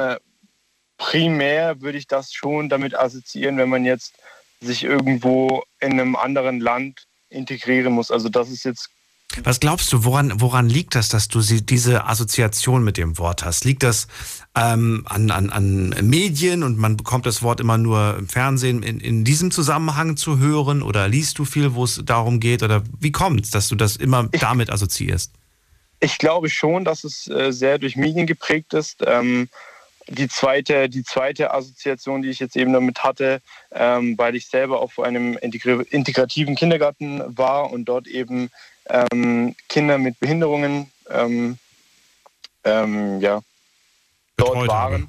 primär 0.96 1.80
würde 1.80 1.98
ich 1.98 2.06
das 2.06 2.32
schon 2.32 2.68
damit 2.68 2.94
assoziieren, 2.94 3.58
wenn 3.58 3.68
man 3.68 3.84
jetzt 3.84 4.14
sich 4.60 4.84
irgendwo 4.84 5.64
in 5.80 5.92
einem 5.92 6.16
anderen 6.16 6.60
Land 6.60 7.06
integrieren 7.28 7.92
muss. 7.92 8.10
Also 8.10 8.28
das 8.28 8.48
ist 8.50 8.64
jetzt. 8.64 8.88
Was 9.42 9.58
glaubst 9.58 9.92
du, 9.92 10.04
woran, 10.04 10.40
woran 10.40 10.68
liegt 10.68 10.94
das, 10.94 11.08
dass 11.08 11.26
du 11.26 11.40
diese 11.40 12.06
Assoziation 12.06 12.84
mit 12.84 12.96
dem 12.96 13.18
Wort 13.18 13.44
hast? 13.44 13.64
Liegt 13.64 13.82
das 13.82 14.06
ähm, 14.54 15.04
an, 15.08 15.30
an, 15.32 15.50
an 15.50 15.88
Medien 16.02 16.62
und 16.62 16.78
man 16.78 16.96
bekommt 16.96 17.26
das 17.26 17.42
Wort 17.42 17.58
immer 17.58 17.76
nur 17.76 18.16
im 18.16 18.28
Fernsehen 18.28 18.84
in, 18.84 19.00
in 19.00 19.24
diesem 19.24 19.50
Zusammenhang 19.50 20.16
zu 20.16 20.38
hören? 20.38 20.82
Oder 20.82 21.08
liest 21.08 21.38
du 21.38 21.44
viel, 21.44 21.74
wo 21.74 21.82
es 21.82 22.00
darum 22.04 22.38
geht? 22.38 22.62
Oder 22.62 22.84
wie 23.00 23.10
kommt 23.10 23.44
es, 23.44 23.50
dass 23.50 23.68
du 23.68 23.74
das 23.74 23.96
immer 23.96 24.28
ich, 24.30 24.40
damit 24.40 24.70
assoziierst? 24.70 25.32
Ich 25.98 26.18
glaube 26.18 26.48
schon, 26.48 26.84
dass 26.84 27.02
es 27.02 27.26
äh, 27.26 27.50
sehr 27.50 27.78
durch 27.78 27.96
Medien 27.96 28.26
geprägt 28.26 28.72
ist. 28.72 29.02
Ähm, 29.04 29.48
die 30.08 30.28
zweite, 30.28 30.88
die 30.88 31.04
zweite 31.04 31.52
Assoziation, 31.52 32.22
die 32.22 32.30
ich 32.30 32.38
jetzt 32.38 32.56
eben 32.56 32.72
damit 32.72 33.02
hatte, 33.02 33.40
ähm, 33.72 34.18
weil 34.18 34.36
ich 34.36 34.46
selber 34.46 34.80
auf 34.80 34.98
einem 34.98 35.36
integrativen 35.38 36.56
Kindergarten 36.56 37.22
war 37.36 37.70
und 37.70 37.86
dort 37.86 38.06
eben 38.06 38.50
ähm, 38.88 39.54
Kinder 39.68 39.98
mit 39.98 40.20
Behinderungen 40.20 40.90
ähm, 41.10 41.58
ähm 42.64 43.20
ja, 43.20 43.40
dort 44.36 44.68
waren. 44.68 45.08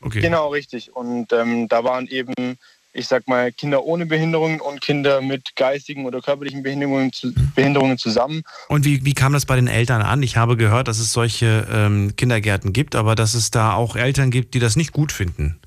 Okay. 0.00 0.20
Genau, 0.20 0.48
richtig. 0.48 0.94
Und 0.94 1.32
ähm, 1.32 1.68
da 1.68 1.82
waren 1.82 2.06
eben, 2.06 2.58
ich 2.96 3.08
sag 3.08 3.28
mal, 3.28 3.52
Kinder 3.52 3.84
ohne 3.84 4.06
Behinderungen 4.06 4.60
und 4.60 4.80
Kinder 4.80 5.20
mit 5.20 5.54
geistigen 5.54 6.06
oder 6.06 6.20
körperlichen 6.20 6.62
Behinderungen, 6.62 7.10
Behinderungen 7.54 7.98
zusammen. 7.98 8.42
Und 8.68 8.84
wie, 8.84 9.04
wie 9.04 9.14
kam 9.14 9.32
das 9.32 9.44
bei 9.44 9.56
den 9.56 9.68
Eltern 9.68 10.02
an? 10.02 10.22
Ich 10.22 10.36
habe 10.36 10.56
gehört, 10.56 10.88
dass 10.88 10.98
es 10.98 11.12
solche 11.12 11.66
ähm, 11.70 12.16
Kindergärten 12.16 12.72
gibt, 12.72 12.96
aber 12.96 13.14
dass 13.14 13.34
es 13.34 13.50
da 13.50 13.74
auch 13.74 13.96
Eltern 13.96 14.30
gibt, 14.30 14.54
die 14.54 14.58
das 14.58 14.76
nicht 14.76 14.92
gut 14.92 15.12
finden. 15.12 15.58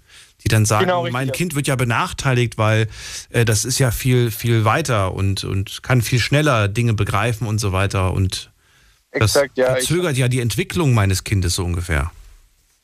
Die 0.43 0.47
dann 0.47 0.65
sagen, 0.65 0.85
Genau, 0.85 1.07
mein. 1.09 1.31
Kind 1.31 1.53
wird 1.53 1.67
ja 1.67 1.75
benachteiligt, 1.75 2.57
weil 2.57 2.87
äh, 3.29 3.45
das 3.45 3.65
ist 3.65 3.77
ja 3.77 3.91
viel, 3.91 4.31
viel 4.31 4.65
weiter 4.65 5.13
und, 5.13 5.43
und 5.43 5.83
kann 5.83 6.01
viel 6.01 6.19
schneller 6.19 6.67
Dinge 6.67 6.93
begreifen 6.93 7.45
und 7.45 7.59
so 7.59 7.71
weiter. 7.73 8.13
Und 8.13 8.51
das 9.11 9.35
Exakt, 9.35 9.57
ja. 9.57 9.67
Verzögert 9.73 10.17
ja 10.17 10.27
die 10.27 10.39
Entwicklung 10.39 10.93
meines 10.93 11.23
Kindes 11.23 11.55
so 11.55 11.65
ungefähr. 11.65 12.11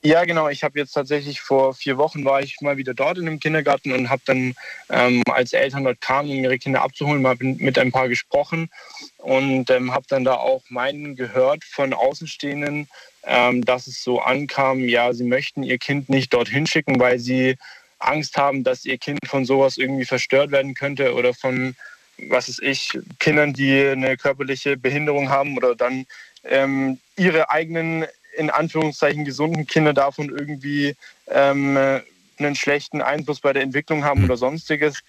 Ja, 0.06 0.23
genau. 0.23 0.49
Ich 0.49 0.64
habe 0.64 0.77
jetzt 0.77 0.91
tatsächlich 0.91 1.41
vor 1.41 1.73
vier 1.73 1.98
Wochen 1.98 2.26
war 2.26 2.40
ich 2.40 2.61
mal 2.61 2.77
wieder 2.77 2.94
dort 2.94 3.18
in 3.18 3.26
dem 3.26 3.40
Kindergarten 3.40 3.91
und 3.91 4.11
habe 4.11 4.22
dann, 4.26 4.53
ähm, 4.91 5.23
als 5.32 5.52
Eltern 5.52 5.84
dort 5.84 5.99
kamen, 5.99 6.30
um 6.30 6.44
ihre 6.44 6.60
Kinder 6.60 6.84
abzuholen, 6.84 7.23
mal 7.23 7.36
mit 7.40 7.80
ein 7.80 7.91
paar 7.91 8.07
gesprochen 8.07 8.69
und 9.18 9.72
ähm, 9.72 9.91
habe 9.91 10.06
dann 10.07 10.23
da 10.23 10.36
auch 10.36 10.61
meinen 10.69 11.15
gehört 11.15 11.64
von 11.64 11.91
Außenstehenden, 11.91 12.88
ähm, 13.23 13.65
dass 13.65 13.88
es 13.88 14.03
so 14.03 14.22
ankam, 14.22 14.88
ja, 14.88 15.11
sie 15.11 15.23
möchten 15.23 15.64
ihr 15.64 15.80
Kind 15.80 16.07
nicht 16.07 16.32
dorthin 16.36 16.68
schicken, 16.68 16.99
weil 16.99 17.18
sie 17.18 17.57
Angst 17.98 18.38
haben, 18.38 18.64
dass 18.64 18.86
ihr 18.86 18.99
Kind 18.99 19.22
von 19.26 19.44
sowas 19.44 19.76
irgendwie 19.76 20.06
verstört 20.06 20.52
werden 20.52 20.76
könnte 20.76 21.15
oder 21.15 21.34
von, 21.34 21.76
was 22.30 22.48
weiß 22.48 22.60
ich, 22.61 22.91
Kindern, 23.18 23.53
die 23.53 23.88
eine 23.88 24.18
körperliche 24.18 24.77
Behinderung 24.77 25.30
haben 25.30 25.57
oder 25.57 25.73
dann 25.76 26.06
ähm, 26.44 26.99
ihre 27.18 27.49
eigenen, 27.49 28.06
in 28.37 28.49
Anführungszeichen, 28.49 29.25
gesunden 29.25 29.65
Kinder 29.65 29.93
davon 29.93 30.29
irgendwie 30.29 30.95
ähm, 31.27 31.77
äh, 31.77 32.01
einen 32.37 32.55
schlechten 32.55 33.01
Einfluss 33.01 33.39
bei 33.39 33.53
der 33.53 33.63
Entwicklung 33.63 34.03
haben 34.03 34.23
oder 34.23 34.37
sonstiges. 34.37 34.99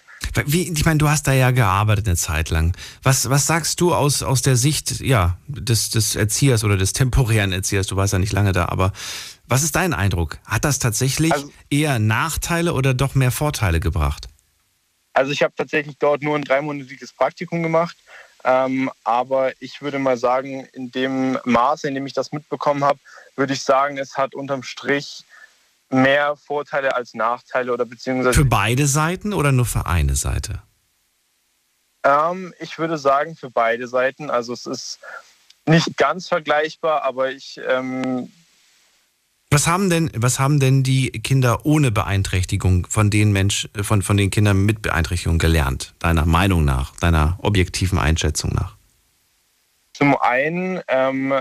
Wie, 0.45 0.71
ich 0.71 0.85
meine, 0.85 0.97
du 0.97 1.09
hast 1.09 1.27
da 1.27 1.33
ja 1.33 1.51
gearbeitet 1.51 2.07
eine 2.07 2.15
Zeit 2.15 2.49
lang. 2.49 2.75
Was, 3.03 3.29
was 3.29 3.47
sagst 3.47 3.81
du 3.81 3.93
aus, 3.93 4.23
aus 4.23 4.41
der 4.41 4.55
Sicht 4.55 5.01
ja, 5.01 5.37
des, 5.47 5.89
des 5.89 6.15
Erziehers 6.15 6.63
oder 6.63 6.77
des 6.77 6.93
temporären 6.93 7.51
Erziehers? 7.51 7.87
Du 7.87 7.95
warst 7.95 8.13
ja 8.13 8.19
nicht 8.19 8.33
lange 8.33 8.51
da, 8.51 8.67
aber 8.69 8.93
was 9.47 9.63
ist 9.63 9.75
dein 9.75 9.93
Eindruck? 9.93 10.39
Hat 10.45 10.65
das 10.65 10.79
tatsächlich 10.79 11.33
eher 11.69 11.99
Nachteile 11.99 12.73
oder 12.73 12.93
doch 12.93 13.15
mehr 13.15 13.31
Vorteile 13.31 13.79
gebracht? 13.79 14.27
Also 15.13 15.31
ich 15.31 15.41
habe 15.41 15.53
tatsächlich 15.55 15.97
dort 15.97 16.21
nur 16.21 16.35
ein 16.35 16.43
dreimonatiges 16.43 17.11
Praktikum 17.13 17.63
gemacht. 17.63 17.97
Ähm, 18.47 18.89
aber 19.03 19.51
ich 19.61 19.81
würde 19.81 19.99
mal 19.99 20.15
sagen, 20.15 20.65
in 20.71 20.89
dem 20.89 21.37
Maße, 21.43 21.89
in 21.89 21.95
dem 21.95 22.07
ich 22.07 22.13
das 22.13 22.31
mitbekommen 22.31 22.85
habe, 22.85 22.97
würde 23.35 23.51
ich 23.51 23.61
sagen, 23.61 23.97
es 23.97 24.15
hat 24.15 24.35
unterm 24.35 24.63
Strich 24.63 25.25
mehr 25.89 26.37
Vorteile 26.37 26.95
als 26.95 27.13
Nachteile 27.13 27.73
oder 27.73 27.83
beziehungsweise 27.85 28.39
Für 28.39 28.45
beide 28.45 28.87
Seiten 28.87 29.33
oder 29.33 29.51
nur 29.51 29.65
für 29.65 29.85
eine 29.85 30.15
Seite? 30.15 30.61
Ähm, 32.03 32.53
ich 32.59 32.79
würde 32.79 32.97
sagen 32.97 33.35
für 33.35 33.49
beide 33.49 33.85
Seiten. 33.89 34.29
Also 34.29 34.53
es 34.53 34.65
ist 34.65 34.99
nicht 35.65 35.97
ganz 35.97 36.29
vergleichbar, 36.29 37.03
aber 37.03 37.31
ich 37.31 37.59
ähm, 37.67 38.31
Was 39.49 39.65
haben 39.65 39.89
denn, 39.89 40.11
was 40.13 40.39
haben 40.39 40.59
denn 40.59 40.83
die 40.83 41.09
Kinder 41.11 41.65
ohne 41.65 41.89
Beeinträchtigung 41.91 42.85
von 42.87 43.09
den 43.09 43.31
Mensch, 43.31 43.69
von, 43.81 44.01
von 44.01 44.17
den 44.17 44.29
Kindern 44.29 44.65
mit 44.65 44.81
Beeinträchtigung 44.81 45.37
gelernt? 45.37 45.93
Deiner 45.99 46.25
Meinung 46.25 46.65
nach, 46.65 46.95
deiner 46.97 47.39
objektiven 47.41 47.97
Einschätzung 47.97 48.53
nach? 48.53 48.77
zum 49.97 50.15
einen 50.15 50.81
ähm, 50.87 51.33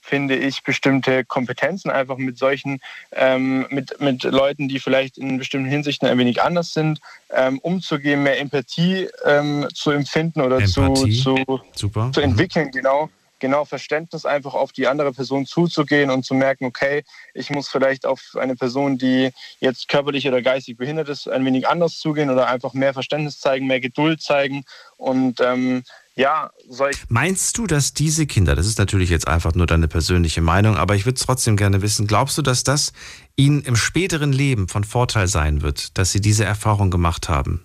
finde 0.00 0.36
ich 0.36 0.62
bestimmte 0.62 1.24
Kompetenzen 1.24 1.90
einfach 1.90 2.16
mit 2.16 2.38
solchen, 2.38 2.80
ähm, 3.12 3.66
mit, 3.70 4.00
mit 4.00 4.22
Leuten, 4.22 4.68
die 4.68 4.78
vielleicht 4.78 5.18
in 5.18 5.38
bestimmten 5.38 5.68
Hinsichten 5.68 6.08
ein 6.08 6.16
wenig 6.18 6.40
anders 6.40 6.72
sind, 6.72 7.00
ähm, 7.30 7.58
umzugehen, 7.58 8.22
mehr 8.22 8.38
Empathie 8.38 9.08
ähm, 9.24 9.66
zu 9.74 9.90
empfinden 9.90 10.40
oder 10.40 10.64
zu, 10.64 10.82
Empathie. 10.82 11.20
zu, 11.20 11.60
Super. 11.74 12.10
zu 12.12 12.20
entwickeln, 12.20 12.70
genau. 12.70 13.10
Genau, 13.40 13.64
Verständnis 13.64 14.24
einfach 14.24 14.54
auf 14.54 14.72
die 14.72 14.86
andere 14.86 15.12
Person 15.12 15.46
zuzugehen 15.46 16.10
und 16.10 16.24
zu 16.24 16.34
merken, 16.34 16.66
okay, 16.66 17.02
ich 17.34 17.50
muss 17.50 17.68
vielleicht 17.68 18.06
auf 18.06 18.20
eine 18.38 18.54
Person, 18.54 18.98
die 18.98 19.30
jetzt 19.60 19.88
körperlich 19.88 20.28
oder 20.28 20.42
geistig 20.42 20.76
behindert 20.76 21.08
ist, 21.08 21.28
ein 21.28 21.44
wenig 21.44 21.66
anders 21.66 21.98
zugehen 21.98 22.30
oder 22.30 22.48
einfach 22.48 22.74
mehr 22.74 22.92
Verständnis 22.92 23.40
zeigen, 23.40 23.66
mehr 23.66 23.80
Geduld 23.80 24.22
zeigen 24.22 24.64
und 24.96 25.40
ähm, 25.40 25.82
ja, 26.16 26.50
Meinst 27.08 27.56
du, 27.56 27.66
dass 27.66 27.94
diese 27.94 28.26
Kinder, 28.26 28.54
das 28.54 28.66
ist 28.66 28.78
natürlich 28.78 29.08
jetzt 29.08 29.26
einfach 29.26 29.54
nur 29.54 29.66
deine 29.66 29.88
persönliche 29.88 30.42
Meinung, 30.42 30.76
aber 30.76 30.94
ich 30.94 31.06
würde 31.06 31.16
es 31.16 31.24
trotzdem 31.24 31.56
gerne 31.56 31.80
wissen, 31.80 32.06
glaubst 32.06 32.36
du, 32.36 32.42
dass 32.42 32.62
das 32.62 32.92
ihnen 33.36 33.62
im 33.62 33.74
späteren 33.74 34.32
Leben 34.32 34.68
von 34.68 34.84
Vorteil 34.84 35.28
sein 35.28 35.62
wird, 35.62 35.96
dass 35.96 36.12
sie 36.12 36.20
diese 36.20 36.44
Erfahrung 36.44 36.90
gemacht 36.90 37.28
haben? 37.28 37.64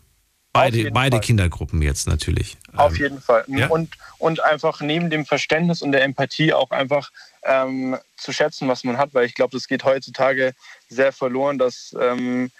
Beide, 0.55 0.91
beide 0.91 1.17
Fall. 1.17 1.21
Kindergruppen 1.21 1.81
jetzt 1.81 2.07
natürlich. 2.07 2.57
Auf 2.75 2.97
jeden 2.97 3.21
Fall. 3.21 3.43
ja? 3.47 3.67
Und, 3.67 3.95
und 4.17 4.43
einfach 4.43 4.81
neben 4.81 5.09
dem 5.09 5.25
Verständnis 5.25 5.81
und 5.81 5.91
der 5.91 6.03
Empathie 6.03 6.53
auch 6.53 6.71
einfach 6.71 7.11
ähm, 7.43 7.97
zu 8.17 8.31
schätzen, 8.31 8.67
was 8.67 8.83
man 8.83 8.97
hat, 8.97 9.13
weil 9.13 9.25
ich 9.25 9.35
glaube, 9.35 9.51
das 9.55 9.67
geht 9.67 9.83
heutzutage 9.83 10.53
sehr 10.89 11.11
verloren, 11.11 11.57
dass 11.57 11.95
ähm, 11.99 12.51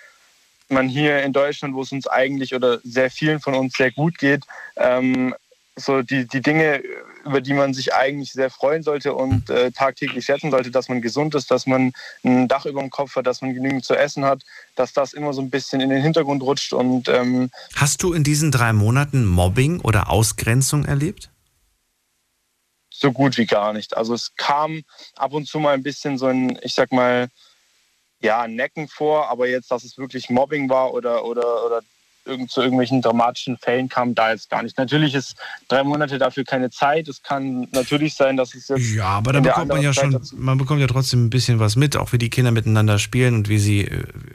man 0.70 0.90
hier 0.90 1.24
in 1.24 1.34
Deutschland, 1.34 1.76
wo 1.76 1.82
es 1.82 1.92
uns 1.92 2.08
eigentlich 2.08 2.54
oder 2.56 2.80
sehr 2.84 3.10
vielen 3.10 3.40
von 3.40 3.54
uns 3.54 3.74
sehr 3.76 3.92
gut 3.92 4.18
geht, 4.18 4.44
ähm, 4.78 5.36
so 5.76 6.02
die, 6.02 6.28
die 6.28 6.42
Dinge, 6.42 6.82
über 7.26 7.42
die 7.42 7.54
man 7.54 7.74
sich 7.74 7.94
eigentlich 7.94 8.32
sehr 8.32 8.50
freuen 8.50 8.84
sollte 8.84 9.14
und 9.14 9.50
äh, 9.50 9.72
tagtäglich 9.72 10.26
schätzen 10.26 10.52
sollte, 10.52 10.72
dass 10.72 10.90
man 10.90 11.02
gesund 11.02 11.36
ist, 11.36 11.52
dass 11.52 11.66
man 11.66 11.92
ein 12.24 12.48
Dach 12.48 12.66
über 12.66 12.82
dem 12.82 12.90
Kopf 12.90 13.16
hat, 13.16 13.28
dass 13.28 13.42
man 13.42 13.54
genügend 13.54 13.84
zu 13.84 13.96
essen 13.96 14.26
hat, 14.26 14.44
dass 14.76 14.94
das 14.94 15.14
immer 15.14 15.34
so 15.34 15.42
ein 15.42 15.50
bisschen 15.50 15.82
in 15.82 15.90
den 15.90 16.02
Hintergrund 16.02 16.44
rutscht 16.44 16.74
und 16.74 17.10
ähm, 17.10 17.50
Hast 17.76 18.04
du 18.04 18.14
in 18.14 18.24
diesen 18.24 18.52
drei 18.52 18.74
Monaten 18.74 19.26
Mobbing 19.26 19.82
oder 19.82 20.10
Ausgrenzung 20.10 20.86
erlebt? 20.86 21.30
so 22.98 23.12
gut 23.12 23.38
wie 23.38 23.46
gar 23.46 23.74
nicht. 23.74 23.96
Also 23.98 24.14
es 24.14 24.36
kam 24.36 24.84
ab 25.16 25.34
und 25.34 25.48
zu 25.48 25.60
mal 25.60 25.74
ein 25.74 25.84
bisschen 25.84 26.18
so 26.18 26.28
ein, 26.28 26.58
ich 26.62 26.74
sag 26.74 26.92
mal, 26.92 27.28
ja, 28.22 28.48
Necken 28.48 28.88
vor, 28.88 29.30
aber 29.30 29.48
jetzt, 29.48 29.70
dass 29.70 29.84
es 29.84 29.98
wirklich 29.98 30.30
Mobbing 30.30 30.70
war 30.70 30.94
oder, 30.94 31.26
oder, 31.26 31.66
oder 31.66 31.82
irgend, 32.26 32.52
zu 32.52 32.62
irgendwelchen 32.62 33.02
dramatischen 33.02 33.58
Fällen 33.58 33.90
kam, 33.90 34.16
da 34.16 34.32
jetzt 34.32 34.50
gar 34.50 34.64
nicht. 34.64 34.78
Natürlich 34.78 35.14
ist 35.14 35.36
drei 35.68 35.84
Monate 35.84 36.18
dafür 36.18 36.44
keine 36.44 36.70
Zeit. 36.70 37.08
Es 37.08 37.22
kann 37.22 37.68
natürlich 37.72 38.16
sein, 38.16 38.38
dass 38.38 38.54
es 38.56 38.68
jetzt. 38.68 38.94
Ja, 38.94 39.06
aber 39.06 39.34
da 39.34 39.40
bekommt 39.40 39.70
man 39.70 39.82
ja 39.82 39.94
schon, 39.94 40.12
Zeit 40.12 40.22
dazu- 40.22 40.36
man 40.38 40.58
bekommt 40.58 40.82
ja 40.82 40.88
trotzdem 40.88 41.26
ein 41.26 41.30
bisschen 41.30 41.60
was 41.60 41.76
mit, 41.76 41.96
auch 41.98 42.12
wie 42.14 42.18
die 42.18 42.30
Kinder 42.30 42.52
miteinander 42.52 43.00
spielen 43.00 43.36
und 43.36 43.50
wie 43.50 43.60
sie, 43.60 43.90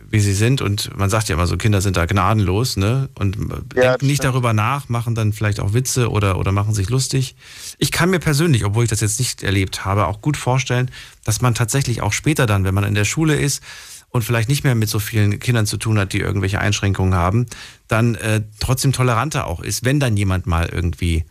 wie 0.08 0.20
sie 0.20 0.34
sind. 0.34 0.62
Und 0.62 0.96
man 0.96 1.10
sagt 1.10 1.28
ja 1.28 1.34
immer 1.34 1.46
so, 1.46 1.56
Kinder 1.56 1.80
sind 1.80 1.96
da 1.96 2.06
gnadenlos, 2.06 2.76
ne? 2.76 3.08
Und 3.18 3.36
äh, 3.36 3.74
denken 3.74 4.06
nicht 4.06 4.24
darüber 4.24 4.52
nach, 4.52 4.88
machen 4.88 5.14
dann 5.14 5.32
vielleicht 5.32 5.60
auch 5.60 5.72
Witze 5.72 6.10
oder, 6.10 6.38
oder 6.38 6.52
machen 6.52 6.74
sich 6.74 6.88
lustig. 6.90 7.34
Ich 7.78 7.90
kann 7.92 8.10
mir 8.10 8.20
persönlich, 8.20 8.64
obwohl 8.64 8.84
ich 8.84 8.90
das 8.90 9.00
jetzt 9.00 9.18
nicht 9.18 9.42
erlebt 9.42 9.84
habe, 9.84 10.06
auch 10.06 10.20
gut 10.20 10.36
vorstellen, 10.36 10.90
dass 11.24 11.40
man 11.40 11.54
tatsächlich 11.54 12.02
auch 12.02 12.12
später 12.12 12.46
dann, 12.46 12.64
wenn 12.64 12.74
man 12.74 12.84
in 12.84 12.94
der 12.94 13.04
Schule 13.04 13.34
ist, 13.34 13.62
und 14.10 14.22
vielleicht 14.22 14.48
nicht 14.48 14.64
mehr 14.64 14.74
mit 14.74 14.88
so 14.88 14.98
vielen 14.98 15.38
Kindern 15.38 15.66
zu 15.66 15.76
tun 15.76 15.98
hat, 15.98 16.12
die 16.12 16.18
irgendwelche 16.20 16.60
Einschränkungen 16.60 17.14
haben, 17.14 17.46
dann 17.88 18.16
äh, 18.16 18.42
trotzdem 18.58 18.92
toleranter 18.92 19.46
auch 19.46 19.60
ist, 19.60 19.84
wenn 19.84 20.00
dann 20.00 20.16
jemand 20.16 20.46
mal 20.46 20.68
irgendwie, 20.68 21.24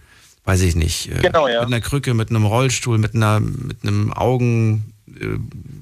weiß 0.46 0.62
ich 0.62 0.76
nicht, 0.76 1.12
äh, 1.12 1.20
Genau, 1.22 1.48
ja. 1.48 1.60
mit 1.60 1.68
einer 1.68 1.82
Krücke, 1.82 2.14
mit 2.14 2.30
einem 2.30 2.46
Rollstuhl, 2.46 2.98
mit 2.98 3.16
einer, 3.16 3.40
mit 3.40 3.84
einem 3.84 4.14
Augen, 4.14 4.94
äh, 5.08 5.38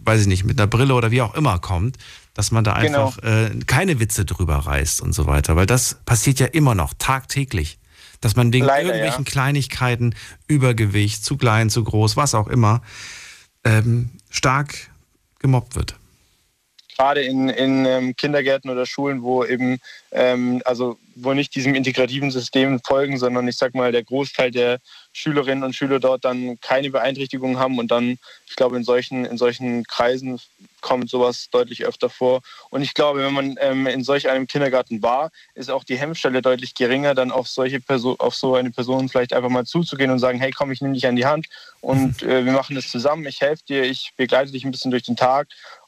weiß 0.05 0.21
ich 0.21 0.27
nicht, 0.27 0.43
mit 0.43 0.59
einer 0.59 0.67
Brille 0.67 0.93
oder 0.95 1.11
wie 1.11 1.21
auch 1.21 1.35
immer 1.35 1.59
kommt, 1.59 1.97
dass 2.33 2.51
man 2.51 2.63
da 2.63 2.79
Genau. 2.79 3.07
einfach 3.07 3.23
äh, 3.23 3.51
keine 3.67 3.99
Witze 3.99 4.25
drüber 4.25 4.55
reißt 4.57 5.01
und 5.01 5.13
so 5.13 5.27
weiter, 5.27 5.55
weil 5.55 5.65
das 5.67 5.97
passiert 6.05 6.39
ja 6.39 6.47
immer 6.47 6.75
noch 6.75 6.93
tagtäglich. 6.97 7.79
Dass 8.19 8.35
man 8.35 8.51
wegen 8.51 8.65
Leider, 8.65 8.87
irgendwelchen 8.87 9.25
ja. 9.25 9.31
Kleinigkeiten, 9.31 10.15
Übergewicht, 10.47 11.23
zu 11.23 11.37
klein, 11.37 11.69
zu 11.69 11.83
groß, 11.83 12.17
was 12.17 12.33
auch 12.33 12.47
immer, 12.47 12.81
ähm, 13.63 14.09
stark 14.31 14.73
gemobbt 15.37 15.75
wird. 15.75 15.96
Gerade 16.97 17.21
in, 17.21 17.49
in 17.49 17.85
ähm, 17.85 18.15
Kindergärten 18.15 18.69
oder 18.69 18.85
Schulen, 18.85 19.21
wo 19.21 19.43
eben, 19.43 19.79
ähm, 20.11 20.61
also 20.65 20.97
wo 21.15 21.33
nicht 21.33 21.55
diesem 21.55 21.75
integrativen 21.75 22.31
System 22.31 22.79
folgen, 22.85 23.17
sondern 23.17 23.47
ich 23.47 23.57
sag 23.57 23.73
mal, 23.75 23.91
der 23.91 24.03
Großteil 24.03 24.51
der 24.51 24.79
Schülerinnen 25.13 25.63
und 25.63 25.75
Schüler 25.75 25.99
dort 25.99 26.25
dann 26.25 26.59
keine 26.61 26.89
Beeinträchtigung 26.89 27.57
haben 27.57 27.79
und 27.79 27.89
dann, 27.89 28.17
ich 28.47 28.55
glaube, 28.55 28.77
in 28.77 28.83
solchen, 28.83 29.25
in 29.25 29.37
solchen 29.37 29.83
Kreisen 29.85 30.39
kommt 30.81 31.09
sowas 31.09 31.49
deutlich 31.51 31.85
öfter 31.85 32.09
vor. 32.09 32.41
Und 32.69 32.81
ich 32.81 32.93
glaube, 32.93 33.23
wenn 33.23 33.33
man 33.33 33.55
ähm, 33.59 33.87
in 33.87 34.03
solch 34.03 34.29
einem 34.29 34.47
Kindergarten 34.47 35.01
war, 35.01 35.31
ist 35.55 35.71
auch 35.71 35.83
die 35.83 35.97
Hemmschwelle 35.97 36.41
deutlich 36.41 36.75
geringer, 36.75 37.15
dann 37.15 37.31
auf 37.31 37.47
solche 37.47 37.79
Person, 37.79 38.15
auf 38.19 38.35
so 38.35 38.55
eine 38.55 38.71
Person 38.71 39.09
vielleicht 39.09 39.33
einfach 39.33 39.49
mal 39.49 39.65
zuzugehen 39.65 40.11
und 40.11 40.19
sagen, 40.19 40.39
hey 40.39 40.51
komm, 40.51 40.71
ich 40.71 40.81
nehme 40.81 40.93
dich 40.93 41.07
an 41.07 41.15
die 41.15 41.25
Hand 41.25 41.47
und 41.81 42.21
äh, 42.23 42.45
wir 42.45 42.51
machen 42.51 42.75
das 42.75 42.89
zusammen, 42.89 43.25
ich 43.25 43.41
helfe 43.41 43.63
dir, 43.67 43.83
ich 43.83 44.13
begleite 44.15 44.51
dich 44.51 44.63
ein 44.63 44.71
bisschen 44.71 44.91
durch 44.91 45.03
den 45.03 45.15
Tag 45.15 45.47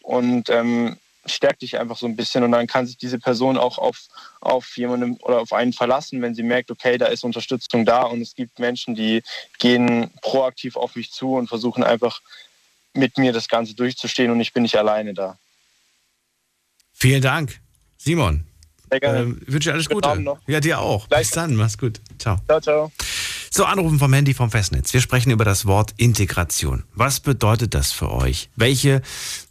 und 0.10 0.50
ähm, 0.50 0.98
stärkt 1.28 1.62
dich 1.62 1.78
einfach 1.78 1.96
so 1.96 2.08
ein 2.08 2.16
bisschen 2.16 2.44
und 2.44 2.52
dann 2.52 2.66
kann 2.66 2.88
sich 2.88 2.98
diese 2.98 3.20
Person 3.20 3.60
auch 3.60 3.78
auf, 3.78 4.08
auf 4.42 4.76
jemanden 4.76 5.18
oder 5.18 5.40
auf 5.40 5.54
einen 5.54 5.72
verlassen, 5.72 6.20
wenn 6.24 6.34
sie 6.34 6.42
merkt, 6.42 6.72
okay, 6.72 6.98
da 6.98 7.06
ist 7.06 7.24
Unterstützung 7.24 7.86
da 7.86 8.02
und 8.04 8.20
es 8.20 8.34
gibt 8.34 8.58
Menschen, 8.58 8.96
die 8.96 9.22
gehen 9.60 10.10
proaktiv 10.24 10.78
auf 10.78 10.96
mich 10.96 11.12
zu 11.12 11.36
und 11.36 11.48
versuchen 11.48 11.84
einfach 11.84 12.22
mit 12.96 13.20
mir 13.20 13.34
das 13.34 13.48
Ganze 13.48 13.76
durchzustehen 13.76 14.32
und 14.32 14.42
ich 14.42 14.52
bin 14.52 14.64
nicht 14.64 14.78
alleine 14.78 15.14
da. 15.14 15.38
Vielen 16.92 17.22
Dank, 17.22 17.60
Simon. 18.00 18.46
Sehr 18.90 19.00
gerne. 19.00 19.20
Ähm, 19.20 19.42
wünsche 19.46 19.70
dir 19.70 19.74
alles 19.74 19.90
Guten 19.90 20.26
Gute. 20.26 20.42
Ja, 20.48 20.60
dir 20.60 20.80
auch. 20.80 21.06
Bis 21.06 21.30
dann, 21.30 21.54
mach's 21.54 21.78
gut. 21.78 22.02
Ciao. 22.18 22.38
Ciao, 22.48 22.60
ciao. 22.60 22.92
So, 23.52 23.66
Anrufen 23.66 23.98
vom 23.98 24.14
Handy 24.14 24.36
vom 24.36 24.52
Festnetz. 24.52 24.94
Wir 24.94 25.02
sprechen 25.02 25.32
über 25.32 25.44
das 25.44 25.66
Wort 25.66 25.96
Integration. 25.98 26.84
Was 26.94 27.20
bedeutet 27.20 27.74
das 27.74 27.92
für 27.92 28.12
euch? 28.12 28.50
Welche 28.56 29.02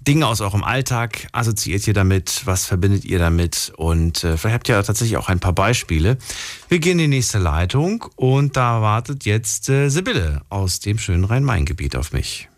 Dinge 0.01 0.29
aus 0.29 0.41
eurem 0.41 0.63
Alltag 0.63 1.27
assoziiert 1.33 1.87
ihr 1.89 1.95
damit? 1.95 2.43
Was 2.45 2.65
verbindet 2.65 3.05
ihr 3.05 3.19
damit? 3.19 3.73
Und 3.77 4.23
äh, 4.23 4.37
vielleicht 4.37 4.55
habt 4.55 4.69
ihr 4.69 4.83
tatsächlich 4.83 5.17
auch 5.17 5.29
ein 5.29 5.41
paar 5.41 5.53
Beispiele. 5.53 6.17
Wir 6.69 6.79
gehen 6.79 7.01
in 7.01 7.11
die 7.11 7.17
nächste 7.17 7.39
Leitung 7.39 8.05
und 8.15 8.57
da 8.57 8.83
wartet 8.83 9.25
jetzt 9.25 9.69
äh, 9.69 9.89
Sibylle 9.89 10.43
aus 10.49 10.79
dem 10.79 10.99
schönen 10.99 11.25
Rhein-Main-Gebiet 11.25 11.97
auf 11.97 12.13
mich. 12.13 12.49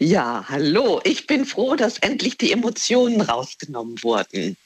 Ja, 0.00 0.44
hallo. 0.48 1.00
Ich 1.04 1.26
bin 1.26 1.44
froh, 1.44 1.76
dass 1.76 1.98
endlich 1.98 2.38
die 2.38 2.52
Emotionen 2.52 3.20
rausgenommen 3.20 4.02
wurden. 4.02 4.56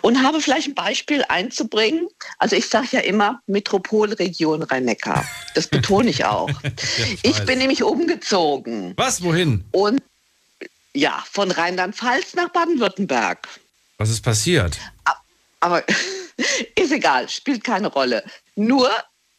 Und 0.00 0.22
habe 0.22 0.40
vielleicht 0.40 0.68
ein 0.68 0.74
Beispiel 0.74 1.24
einzubringen. 1.28 2.08
Also 2.38 2.56
ich 2.56 2.68
sage 2.68 2.88
ja 2.92 3.00
immer 3.00 3.40
Metropolregion 3.46 4.62
Rhein-Neckar. 4.62 5.26
Das 5.54 5.68
betone 5.68 6.10
ich 6.10 6.24
auch. 6.24 6.50
ich 7.22 7.44
bin 7.44 7.58
nämlich 7.58 7.82
umgezogen. 7.82 8.94
Was, 8.96 9.22
wohin? 9.22 9.64
Und 9.72 10.02
ja, 10.94 11.22
von 11.30 11.50
Rheinland-Pfalz 11.50 12.34
nach 12.34 12.50
Baden-Württemberg. 12.50 13.48
Was 13.98 14.10
ist 14.10 14.22
passiert? 14.22 14.78
Aber 15.60 15.84
ist 16.74 16.92
egal, 16.92 17.28
spielt 17.28 17.64
keine 17.64 17.88
Rolle. 17.88 18.24
Nur 18.56 18.90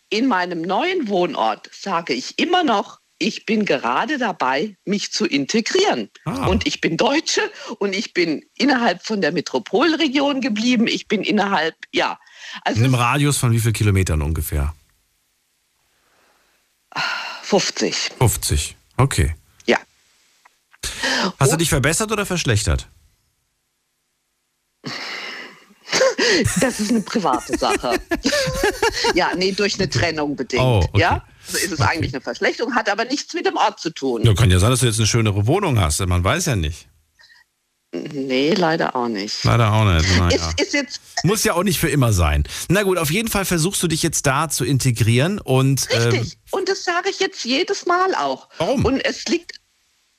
in 0.10 0.28
meinem 0.28 0.62
neuen 0.62 1.08
Wohnort 1.10 1.70
sage 1.74 2.14
ich 2.14 2.40
immer 2.40 2.64
noch, 2.64 3.00
ich 3.18 3.46
bin 3.46 3.66
gerade 3.66 4.18
dabei, 4.18 4.76
mich 4.86 5.12
zu 5.12 5.26
integrieren. 5.26 6.10
Ah. 6.26 6.48
Und 6.48 6.68
ich 6.68 6.82
bin 6.82 6.98
Deutsche 6.98 7.42
und 7.80 7.94
ich 7.94 8.14
bin 8.14 8.46
innerhalb 8.58 9.06
von 9.06 9.22
der 9.22 9.32
Metropolregion 9.32 10.42
geblieben. 10.42 10.88
Ich 10.88 11.08
bin 11.08 11.24
innerhalb, 11.24 11.76
ja. 11.94 12.20
Also 12.64 12.80
In 12.80 12.86
einem 12.86 12.96
Radius 12.96 13.38
von 13.38 13.52
wie 13.52 13.60
viel 13.60 13.74
Kilometern 13.74 14.22
ungefähr? 14.22 14.74
50. 17.44 18.12
50. 18.18 18.76
Okay. 18.98 19.36
Ja. 19.66 19.78
Hast 21.40 21.52
du 21.52 21.58
dich 21.58 21.70
verbessert 21.70 22.12
oder 22.12 22.26
verschlechtert? 22.26 22.88
Das 26.60 26.80
ist 26.80 26.90
eine 26.90 27.02
private 27.02 27.58
Sache. 27.58 28.00
ja, 29.14 29.32
nee, 29.36 29.52
durch 29.52 29.76
eine 29.76 29.90
Trennung 29.90 30.36
bedingt. 30.36 30.64
Oh, 30.64 30.84
okay. 30.90 31.00
Ja, 31.00 31.26
so 31.48 31.58
ist 31.58 31.72
es 31.72 31.82
eigentlich 31.82 32.14
eine 32.14 32.22
Verschlechterung, 32.22 32.76
hat 32.76 32.90
aber 32.90 33.06
nichts 33.06 33.34
mit 33.34 33.46
dem 33.46 33.58
Ort 33.58 33.80
zu 33.80 33.90
tun. 33.90 34.24
Ja, 34.24 34.34
kann 34.34 34.52
ja 34.52 34.60
sein, 34.60 34.70
dass 34.70 34.80
du 34.80 34.86
jetzt 34.86 35.00
eine 35.00 35.08
schönere 35.08 35.48
Wohnung 35.48 35.80
hast. 35.80 36.06
Man 36.06 36.24
weiß 36.24 36.46
ja 36.48 36.56
nicht. 36.56 36.88
Nee, 37.94 38.54
leider 38.56 38.96
auch 38.96 39.08
nicht. 39.08 39.44
Leider 39.44 39.72
auch 39.72 39.86
nicht. 39.86 40.18
Naja. 40.18 40.36
Ist, 40.36 40.60
ist 40.60 40.74
jetzt 40.74 41.02
Muss 41.24 41.44
ja 41.44 41.54
auch 41.54 41.64
nicht 41.64 41.80
für 41.80 41.90
immer 41.90 42.12
sein. 42.12 42.44
Na 42.68 42.82
gut, 42.82 42.98
auf 42.98 43.12
jeden 43.12 43.28
Fall 43.28 43.46
versuchst 43.46 43.84
du 43.84 43.88
dich 43.88 44.02
jetzt 44.02 44.26
da 44.26 44.50
zu 44.50 44.66
integrieren 44.66 45.40
und. 45.40 45.88
richtig. 45.92 46.40
Und 46.50 46.70
das 46.70 46.84
sage 46.84 47.10
ich 47.10 47.20
jetzt 47.20 47.46
jedes 47.46 47.86
Mal 47.86 48.16
auch. 48.16 48.50
Warum? 48.58 48.84
Und 48.84 49.00
es 49.06 49.26
liegt 49.26 49.60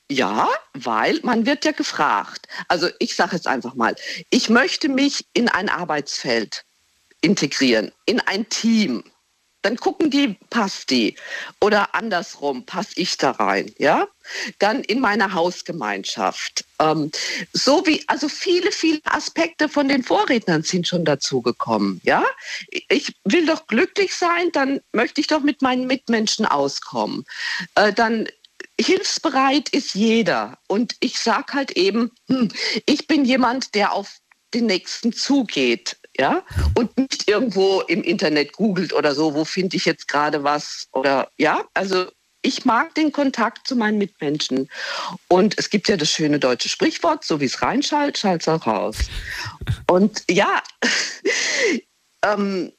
ja, 0.09 0.47
weil 0.73 1.19
man 1.23 1.45
wird 1.45 1.65
ja 1.65 1.71
gefragt. 1.71 2.47
Also 2.67 2.87
ich 2.99 3.15
sage 3.15 3.35
jetzt 3.35 3.47
einfach 3.47 3.75
mal, 3.75 3.95
ich 4.29 4.49
möchte 4.49 4.87
mich 4.87 5.25
in 5.33 5.49
ein 5.49 5.67
Arbeitsfeld 5.67 6.63
integrieren, 7.21 7.91
in 8.05 8.19
ein 8.21 8.47
Team. 8.49 9.03
Dann 9.65 9.77
gucken 9.77 10.11
die, 10.11 10.35
passt 10.51 10.91
die? 10.91 11.15
Oder 11.59 11.95
andersrum, 11.95 12.67
passe 12.67 12.91
ich 12.97 13.17
da 13.17 13.31
rein? 13.31 13.73
Ja? 13.79 14.07
Dann 14.59 14.83
in 14.83 14.99
meiner 14.99 15.33
Hausgemeinschaft. 15.33 16.65
Ähm, 16.77 17.09
so 17.51 17.83
wie, 17.87 18.03
also 18.05 18.29
viele, 18.29 18.71
viele 18.71 18.99
Aspekte 19.05 19.67
von 19.67 19.87
den 19.87 20.03
Vorrednern 20.03 20.61
sind 20.61 20.87
schon 20.87 21.03
dazugekommen. 21.03 21.99
Ja? 22.03 22.23
Ich 22.89 23.15
will 23.23 23.47
doch 23.47 23.65
glücklich 23.65 24.13
sein, 24.13 24.51
dann 24.53 24.81
möchte 24.91 25.19
ich 25.19 25.25
doch 25.25 25.41
mit 25.41 25.63
meinen 25.63 25.87
Mitmenschen 25.87 26.45
auskommen. 26.45 27.25
Äh, 27.73 27.91
dann 27.91 28.27
hilfsbereit 28.79 29.69
ist 29.69 29.95
jeder. 29.95 30.59
Und 30.67 30.95
ich 30.99 31.17
sage 31.17 31.53
halt 31.53 31.71
eben, 31.71 32.11
hm, 32.27 32.49
ich 32.85 33.07
bin 33.07 33.25
jemand, 33.25 33.73
der 33.73 33.93
auf 33.93 34.19
den 34.53 34.67
Nächsten 34.67 35.11
zugeht. 35.11 35.97
Ja, 36.17 36.43
und 36.75 36.97
nicht 36.97 37.27
irgendwo 37.29 37.81
im 37.81 38.01
Internet 38.01 38.53
googelt 38.53 38.93
oder 38.93 39.13
so, 39.13 39.33
wo 39.33 39.43
finde 39.43 39.75
ich 39.75 39.83
jetzt 39.85 40.07
gerade 40.07 40.43
was 40.43 40.87
oder 40.93 41.29
ja, 41.37 41.65
also 41.73 42.05
ich 42.45 42.63
mag 42.63 42.93
den 42.93 43.11
Kontakt 43.11 43.67
zu 43.67 43.75
meinen 43.75 43.97
Mitmenschen. 43.97 44.69
Und 45.27 45.57
es 45.57 45.69
gibt 45.69 45.89
ja 45.89 45.97
das 45.97 46.11
schöne 46.11 46.39
deutsche 46.39 46.69
Sprichwort, 46.69 47.25
so 47.25 47.41
wie 47.41 47.45
es 47.45 47.61
reinschallt, 47.61 48.17
schallt 48.17 48.41
es 48.41 48.47
auch 48.47 48.67
raus. 48.67 48.97
Und 49.89 50.23
ja, 50.29 50.61
ähm, 52.23 52.71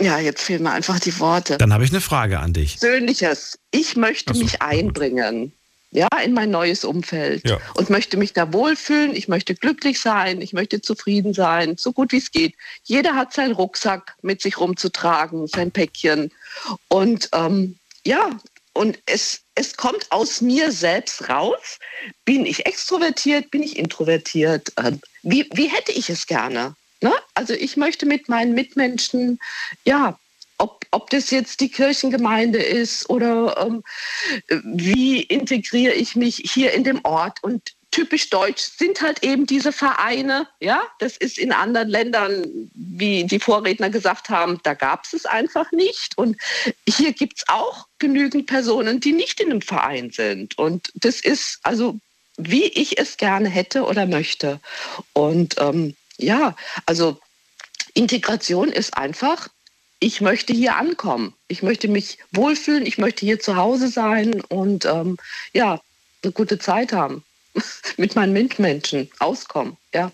ja, 0.00 0.18
jetzt 0.18 0.42
fehlen 0.42 0.62
mir 0.62 0.72
einfach 0.72 0.98
die 0.98 1.18
Worte. 1.20 1.58
Dann 1.58 1.72
habe 1.72 1.84
ich 1.84 1.90
eine 1.90 2.00
Frage 2.00 2.40
an 2.40 2.52
dich. 2.54 2.80
Persönliches. 2.80 3.58
Ich 3.70 3.94
möchte 3.94 4.34
mich 4.34 4.62
einbringen. 4.62 5.52
Ja, 5.94 6.08
in 6.24 6.32
mein 6.32 6.50
neues 6.50 6.84
Umfeld. 6.84 7.46
Ja. 7.46 7.58
Und 7.74 7.90
möchte 7.90 8.16
mich 8.16 8.32
da 8.32 8.50
wohlfühlen. 8.52 9.14
Ich 9.14 9.28
möchte 9.28 9.54
glücklich 9.54 10.00
sein. 10.00 10.40
Ich 10.40 10.54
möchte 10.54 10.80
zufrieden 10.80 11.34
sein. 11.34 11.76
So 11.76 11.92
gut 11.92 12.12
wie 12.12 12.16
es 12.16 12.30
geht. 12.30 12.54
Jeder 12.82 13.14
hat 13.14 13.34
seinen 13.34 13.52
Rucksack 13.52 14.14
mit 14.22 14.40
sich 14.40 14.58
rumzutragen, 14.58 15.46
sein 15.46 15.70
Päckchen. 15.70 16.32
Und 16.88 17.28
ähm, 17.34 17.78
ja, 18.06 18.30
und 18.72 18.98
es, 19.04 19.42
es 19.54 19.76
kommt 19.76 20.10
aus 20.10 20.40
mir 20.40 20.72
selbst 20.72 21.28
raus. 21.28 21.78
Bin 22.24 22.46
ich 22.46 22.64
extrovertiert? 22.64 23.50
Bin 23.50 23.62
ich 23.62 23.78
introvertiert? 23.78 24.72
Ähm, 24.78 24.98
wie, 25.22 25.46
wie 25.52 25.66
hätte 25.66 25.92
ich 25.92 26.08
es 26.08 26.26
gerne? 26.26 26.74
Ne? 27.02 27.12
Also 27.34 27.52
ich 27.52 27.76
möchte 27.76 28.06
mit 28.06 28.30
meinen 28.30 28.54
Mitmenschen, 28.54 29.38
ja, 29.84 30.18
ob, 30.92 31.10
das 31.10 31.30
jetzt 31.30 31.60
die 31.60 31.70
Kirchengemeinde 31.70 32.58
ist 32.58 33.10
oder 33.10 33.56
ähm, 33.58 33.82
wie 34.62 35.22
integriere 35.22 35.94
ich 35.94 36.16
mich 36.16 36.36
hier 36.36 36.72
in 36.72 36.84
dem 36.84 37.00
Ort. 37.04 37.42
Und 37.42 37.74
typisch 37.90 38.30
deutsch 38.30 38.62
sind 38.78 39.02
halt 39.02 39.22
eben 39.22 39.46
diese 39.46 39.70
Vereine. 39.72 40.48
Ja, 40.60 40.82
das 40.98 41.16
ist 41.16 41.38
in 41.38 41.52
anderen 41.52 41.88
Ländern, 41.88 42.70
wie 42.74 43.24
die 43.24 43.38
Vorredner 43.38 43.90
gesagt 43.90 44.30
haben, 44.30 44.58
da 44.64 44.74
gab 44.74 45.04
es 45.04 45.12
es 45.12 45.26
einfach 45.26 45.70
nicht. 45.72 46.16
Und 46.18 46.36
hier 46.88 47.12
gibt 47.12 47.38
es 47.38 47.44
auch 47.48 47.86
genügend 47.98 48.46
Personen, 48.46 48.98
die 48.98 49.12
nicht 49.12 49.40
in 49.40 49.50
einem 49.50 49.62
Verein 49.62 50.10
sind. 50.10 50.58
Und 50.58 50.90
das 50.94 51.20
ist 51.20 51.58
also, 51.62 51.98
wie 52.36 52.64
ich 52.64 52.98
es 52.98 53.18
gerne 53.18 53.48
hätte 53.48 53.84
oder 53.84 54.06
möchte. 54.06 54.58
Und 55.12 55.56
ähm, 55.58 55.94
ja, 56.16 56.56
also 56.86 57.18
Integration 57.94 58.70
ist 58.70 58.96
einfach, 58.96 59.48
ich 60.02 60.20
möchte 60.20 60.52
hier 60.52 60.76
ankommen. 60.76 61.32
Ich 61.46 61.62
möchte 61.62 61.86
mich 61.86 62.18
wohlfühlen, 62.32 62.84
ich 62.84 62.98
möchte 62.98 63.24
hier 63.24 63.38
zu 63.38 63.56
Hause 63.56 63.86
sein 63.86 64.40
und 64.48 64.84
ähm, 64.84 65.16
ja, 65.52 65.80
eine 66.22 66.32
gute 66.32 66.58
Zeit 66.58 66.92
haben. 66.92 67.24
Mit 67.96 68.16
meinen 68.16 68.32
Mitmenschen 68.32 69.10
auskommen, 69.20 69.76
ja. 69.94 70.10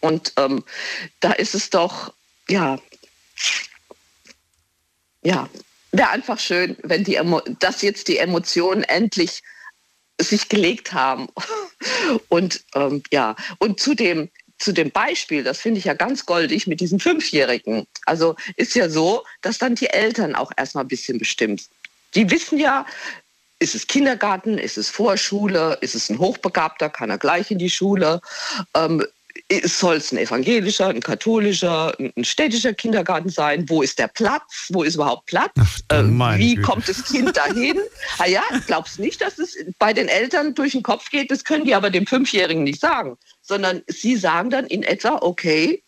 Und 0.00 0.34
ähm, 0.36 0.62
da 1.20 1.32
ist 1.32 1.54
es 1.54 1.70
doch, 1.70 2.12
ja, 2.48 2.78
ja, 5.22 5.48
wäre 5.92 6.10
einfach 6.10 6.38
schön, 6.38 6.76
wenn 6.82 7.04
die 7.04 7.18
dass 7.60 7.82
jetzt 7.82 8.08
die 8.08 8.18
Emotionen 8.18 8.82
endlich 8.84 9.42
sich 10.20 10.48
gelegt 10.50 10.92
haben. 10.92 11.28
Und 12.28 12.62
ähm, 12.74 13.02
ja, 13.10 13.36
und 13.58 13.80
zu 13.80 13.94
dem, 13.94 14.28
zu 14.60 14.72
dem 14.72 14.90
Beispiel, 14.90 15.42
das 15.42 15.58
finde 15.58 15.78
ich 15.78 15.86
ja 15.86 15.94
ganz 15.94 16.26
goldig 16.26 16.66
mit 16.66 16.80
diesen 16.80 17.00
Fünfjährigen. 17.00 17.86
Also 18.04 18.36
ist 18.56 18.74
ja 18.74 18.88
so, 18.88 19.24
dass 19.40 19.58
dann 19.58 19.74
die 19.74 19.88
Eltern 19.88 20.34
auch 20.34 20.52
erstmal 20.56 20.84
ein 20.84 20.88
bisschen 20.88 21.18
bestimmt. 21.18 21.62
Die 22.14 22.30
wissen 22.30 22.58
ja, 22.58 22.86
ist 23.58 23.74
es 23.74 23.86
Kindergarten, 23.86 24.58
ist 24.58 24.78
es 24.78 24.90
Vorschule, 24.90 25.78
ist 25.80 25.94
es 25.94 26.10
ein 26.10 26.18
Hochbegabter, 26.18 26.90
kann 26.90 27.10
er 27.10 27.18
gleich 27.18 27.50
in 27.50 27.58
die 27.58 27.70
Schule. 27.70 28.20
Ähm, 28.74 29.04
soll 29.64 29.96
es 29.96 30.12
ein 30.12 30.18
evangelischer, 30.18 30.88
ein 30.88 31.00
katholischer, 31.00 31.94
ein 31.98 32.24
städtischer 32.24 32.72
Kindergarten 32.72 33.28
sein? 33.28 33.68
Wo 33.68 33.82
ist 33.82 33.98
der 33.98 34.08
Platz? 34.08 34.68
Wo 34.70 34.82
ist 34.82 34.94
überhaupt 34.94 35.26
Platz? 35.26 35.52
Ähm, 35.90 36.18
wie 36.36 36.54
Güte. 36.54 36.66
kommt 36.66 36.88
das 36.88 37.04
Kind 37.04 37.36
dahin? 37.36 37.78
ah 38.18 38.26
ja, 38.26 38.42
glaubst 38.66 38.98
nicht, 38.98 39.20
dass 39.20 39.38
es 39.38 39.56
bei 39.78 39.92
den 39.92 40.08
Eltern 40.08 40.54
durch 40.54 40.72
den 40.72 40.82
Kopf 40.82 41.10
geht? 41.10 41.30
Das 41.30 41.44
können 41.44 41.64
die 41.64 41.74
aber 41.74 41.90
dem 41.90 42.06
Fünfjährigen 42.06 42.62
nicht 42.62 42.80
sagen, 42.80 43.16
sondern 43.50 43.82
sie 43.88 44.16
sagen 44.16 44.48
dann 44.48 44.66
in 44.66 44.84
etwa, 44.84 45.18
okay, 45.20 45.82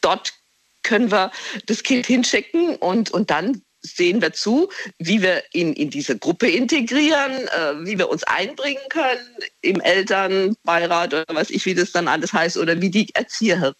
dort 0.00 0.34
können 0.82 1.12
wir 1.12 1.30
das 1.66 1.84
Kind 1.84 2.06
hinschicken 2.06 2.74
und, 2.76 3.10
und 3.12 3.30
dann 3.30 3.62
sehen 3.80 4.20
wir 4.20 4.32
zu, 4.32 4.68
wie 4.98 5.22
wir 5.22 5.44
ihn 5.52 5.72
in 5.72 5.90
diese 5.90 6.18
Gruppe 6.18 6.48
integrieren, 6.48 7.46
äh, 7.48 7.86
wie 7.86 7.98
wir 7.98 8.08
uns 8.08 8.24
einbringen 8.24 8.82
können 8.90 9.20
im 9.62 9.80
Elternbeirat 9.80 11.14
oder 11.14 11.24
was 11.28 11.50
ich, 11.50 11.64
wie 11.66 11.74
das 11.74 11.92
dann 11.92 12.08
alles 12.08 12.32
heißt, 12.32 12.56
oder 12.56 12.80
wie 12.80 12.90
die 12.90 13.14
Erzieher 13.14 13.74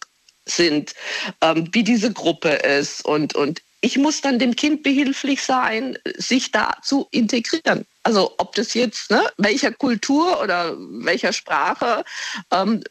sind, 0.45 0.95
ähm, 1.41 1.67
wie 1.73 1.83
diese 1.83 2.13
Gruppe 2.13 2.49
ist. 2.49 3.03
Und, 3.03 3.35
und 3.35 3.61
ich 3.87 3.97
muss 3.97 4.19
dann 4.19 4.37
dem 4.37 4.53
Kind 4.53 4.83
behilflich 4.83 5.41
sein, 5.41 5.97
sich 6.17 6.51
da 6.51 6.75
zu 6.83 7.07
integrieren. 7.11 7.85
Also 8.03 8.33
ob 8.37 8.53
das 8.55 8.73
jetzt, 8.73 9.09
ne, 9.09 9.21
welcher 9.37 9.71
Kultur 9.71 10.41
oder 10.43 10.75
welcher 10.77 11.31
Sprache, 11.31 12.03
ähm, 12.51 12.83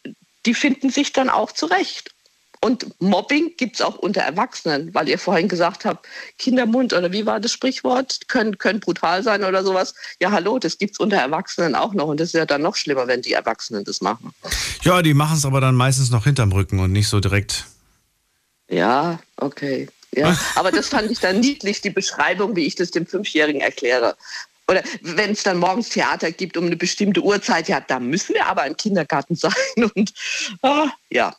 die 0.47 0.55
finden 0.55 0.89
sich 0.89 1.13
dann 1.13 1.29
auch 1.29 1.53
zurecht. 1.53 2.13
Und 2.63 2.99
Mobbing 2.99 3.53
gibt 3.59 3.75
es 3.77 3.83
auch 3.83 3.97
unter 3.97 4.23
Erwachsenen, 4.23 4.95
weil 4.95 5.07
ihr 5.11 5.19
vorhin 5.19 5.49
gesagt 5.49 5.85
habt, 5.85 6.07
Kindermund 6.39 6.95
oder 6.95 7.13
wie 7.13 7.27
war 7.27 7.41
das 7.41 7.53
Sprichwort, 7.53 8.27
können, 8.29 8.57
können 8.57 8.81
brutal 8.81 9.23
sein 9.23 9.45
oder 9.45 9.63
sowas. 9.63 9.95
Ja, 10.19 10.31
hallo, 10.31 10.59
das 10.59 10.79
gibt 10.79 10.93
es 10.93 10.99
unter 10.99 11.19
Erwachsenen 11.19 11.75
auch 11.75 11.93
noch. 11.93 12.07
Und 12.07 12.21
das 12.21 12.29
ist 12.29 12.35
ja 12.35 12.47
dann 12.47 12.63
noch 12.63 12.75
schlimmer, 12.75 13.07
wenn 13.07 13.21
die 13.21 13.35
Erwachsenen 13.35 13.85
das 13.85 14.01
machen. 14.01 14.33
Ja, 14.83 15.03
die 15.03 15.13
machen 15.13 15.37
es 15.37 15.45
aber 15.45 15.61
dann 15.61 15.75
meistens 15.75 16.11
noch 16.11 16.25
hinterm 16.25 16.53
Rücken 16.53 16.81
und 16.81 16.91
nicht 16.91 17.09
so 17.09 17.21
direkt. 17.21 17.67
Ja, 18.71 19.21
okay. 19.37 19.89
Ja, 20.15 20.39
aber 20.55 20.73
das 20.73 20.89
fand 20.89 21.11
ich 21.11 21.21
dann 21.21 21.41
niedlich, 21.41 21.81
die 21.81 21.91
Beschreibung, 21.91 22.57
wie 22.57 22.67
ich 22.67 22.75
das 22.75 22.91
dem 22.91 23.07
Fünfjährigen 23.07 23.61
erkläre. 23.61 24.17
Oder 24.69 24.83
wenn 25.03 25.31
es 25.31 25.43
dann 25.43 25.59
morgens 25.59 25.91
Theater 25.91 26.33
gibt 26.33 26.57
um 26.57 26.67
eine 26.67 26.77
bestimmte 26.77 27.23
Uhrzeit, 27.23 27.69
ja, 27.69 27.81
da 27.81 28.01
müssen 28.01 28.35
wir 28.35 28.47
aber 28.47 28.67
im 28.67 28.77
Kindergarten 28.77 29.37
sein. 29.37 29.53
Und 29.95 30.13
ah, 30.63 30.89
ja, 31.11 31.37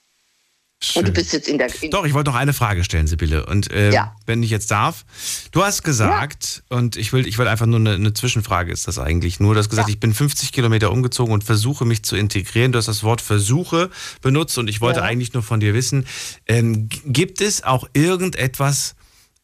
Schön. 0.79 0.99
Und 0.99 1.07
du 1.07 1.13
bist 1.13 1.33
jetzt 1.33 1.47
in 1.47 1.57
der. 1.57 1.69
In 1.81 1.89
Doch, 1.89 2.05
ich 2.05 2.13
wollte 2.13 2.29
noch 2.29 2.37
eine 2.37 2.53
Frage 2.53 2.83
stellen, 2.83 3.07
Sibylle. 3.07 3.47
Und 3.47 3.71
äh, 3.71 3.91
ja. 3.91 4.15
wenn 4.27 4.43
ich 4.43 4.51
jetzt 4.51 4.69
darf, 4.69 5.05
du 5.51 5.63
hast 5.63 5.81
gesagt, 5.81 6.63
ja. 6.69 6.77
und 6.77 6.97
ich 6.97 7.11
will, 7.13 7.27
ich 7.27 7.39
will 7.39 7.47
einfach 7.47 7.65
nur 7.65 7.79
eine, 7.79 7.95
eine, 7.95 8.13
Zwischenfrage, 8.13 8.71
ist 8.71 8.87
das 8.87 8.99
eigentlich 8.99 9.39
nur, 9.39 9.55
du 9.55 9.59
hast 9.59 9.69
gesagt, 9.69 9.89
ja. 9.89 9.93
ich 9.93 9.99
bin 9.99 10.13
50 10.13 10.51
Kilometer 10.51 10.91
umgezogen 10.91 11.33
und 11.33 11.43
versuche 11.43 11.83
mich 11.83 12.03
zu 12.03 12.15
integrieren. 12.15 12.73
Du 12.73 12.77
hast 12.77 12.87
das 12.87 13.01
Wort 13.01 13.21
Versuche 13.21 13.89
benutzt 14.21 14.59
und 14.59 14.69
ich 14.69 14.79
wollte 14.79 15.01
eigentlich 15.01 15.33
nur 15.33 15.41
von 15.41 15.59
dir 15.59 15.73
wissen, 15.73 16.05
ähm, 16.45 16.89
gibt 17.05 17.41
es 17.41 17.63
auch 17.63 17.89
irgendetwas, 17.93 18.95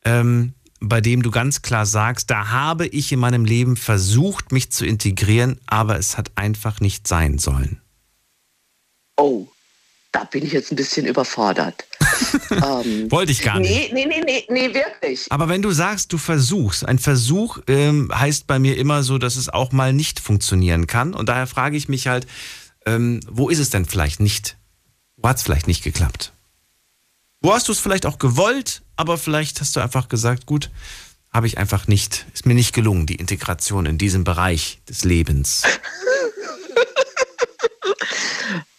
ähm, 0.05 0.53
bei 0.80 1.01
dem 1.01 1.23
du 1.23 1.31
ganz 1.31 1.64
klar 1.64 1.88
sagst, 1.88 2.30
da 2.30 2.49
habe 2.49 2.85
ich 2.85 3.11
in 3.11 3.19
meinem 3.19 3.45
Leben 3.45 3.76
versucht, 3.76 4.51
mich 4.51 4.72
zu 4.72 4.85
integrieren, 4.85 5.60
aber 5.65 5.97
es 5.97 6.15
hat 6.15 6.31
einfach 6.35 6.80
nicht 6.80 7.07
sein 7.07 7.39
sollen? 7.39 7.81
Oh 9.18 9.47
da 10.14 10.23
bin 10.26 10.45
ich 10.45 10.53
jetzt 10.53 10.72
ein 10.72 10.76
bisschen 10.76 11.06
überfordert. 11.06 11.85
ähm, 12.52 13.11
Wollte 13.11 13.31
ich 13.31 13.41
gar 13.41 13.60
nicht. 13.60 13.91
Nee, 13.91 14.06
nee, 14.06 14.22
nee, 14.23 14.45
nee, 14.48 14.68
nee, 14.68 14.73
wirklich. 14.73 15.26
Aber 15.30 15.49
wenn 15.49 15.61
du 15.61 15.72
sagst, 15.72 16.14
du 16.14 16.18
versuchst, 16.18 16.88
ein 16.88 16.99
Versuch 16.99 17.57
ähm, 17.68 18.10
heißt 18.14 18.48
bei 18.48 18.60
mir 18.60 18.77
immer 18.77 19.03
so, 19.03 19.18
dass 19.18 19.35
es 19.35 19.49
auch 19.49 19.72
mal 19.72 19.91
nicht 19.91 20.19
funktionieren 20.19 20.88
kann. 20.88 21.14
Und 21.14 21.30
daher 21.30 21.48
frage 21.48 21.76
ich 21.76 21.90
mich 21.90 22.07
halt, 22.07 22.27
ähm, 22.85 23.22
wo 23.27 23.49
ist 23.49 23.60
es 23.60 23.72
denn 23.72 23.85
vielleicht 23.85 24.19
nicht? 24.19 24.56
Wo 25.18 25.27
hat 25.27 25.38
es 25.38 25.44
vielleicht 25.44 25.68
nicht 25.68 25.84
geklappt? 25.84 26.31
Wo 27.41 27.52
hast 27.53 27.68
du 27.68 27.72
es 27.72 27.80
vielleicht 27.80 28.06
auch 28.06 28.19
gewollt, 28.19 28.84
aber 28.95 29.18
vielleicht 29.18 29.61
hast 29.61 29.76
du 29.76 29.80
einfach 29.80 30.10
gesagt, 30.10 30.45
gut, 30.45 30.69
habe 31.31 31.48
ich 31.48 31.57
einfach 31.57 31.88
nicht, 31.88 32.27
ist 32.34 32.45
mir 32.45 32.53
nicht 32.53 32.73
gelungen, 32.73 33.07
die 33.07 33.15
Integration 33.15 33.88
in 33.88 33.98
diesem 33.98 34.23
Bereich 34.23 34.80
des 34.88 35.03
Lebens. 35.03 35.64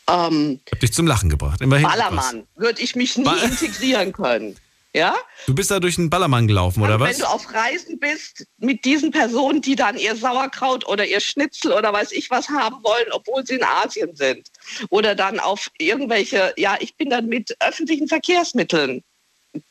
Ähm, 0.08 0.60
hab 0.70 0.80
dich 0.80 0.92
zum 0.92 1.06
Lachen 1.06 1.30
gebracht. 1.30 1.60
Immerhin 1.60 1.86
Ballermann 1.86 2.46
würde 2.56 2.82
ich 2.82 2.94
mich 2.94 3.16
nie 3.16 3.38
integrieren 3.44 4.12
können. 4.12 4.56
Ja? 4.94 5.16
Du 5.46 5.54
bist 5.54 5.72
da 5.72 5.80
durch 5.80 5.98
einen 5.98 6.08
Ballermann 6.08 6.46
gelaufen, 6.46 6.80
oder 6.82 7.00
was? 7.00 7.10
Wenn 7.10 7.18
du 7.18 7.26
auf 7.28 7.52
Reisen 7.52 7.98
bist 7.98 8.46
mit 8.58 8.84
diesen 8.84 9.10
Personen, 9.10 9.60
die 9.60 9.74
dann 9.74 9.98
ihr 9.98 10.14
Sauerkraut 10.14 10.86
oder 10.86 11.04
ihr 11.04 11.18
Schnitzel 11.18 11.72
oder 11.72 11.92
weiß 11.92 12.12
ich 12.12 12.30
was 12.30 12.48
haben 12.48 12.76
wollen, 12.84 13.06
obwohl 13.10 13.44
sie 13.44 13.56
in 13.56 13.64
Asien 13.64 14.14
sind. 14.14 14.48
Oder 14.90 15.16
dann 15.16 15.40
auf 15.40 15.68
irgendwelche, 15.78 16.54
ja, 16.56 16.76
ich 16.78 16.94
bin 16.94 17.10
dann 17.10 17.26
mit 17.26 17.56
öffentlichen 17.58 18.06
Verkehrsmitteln 18.06 19.02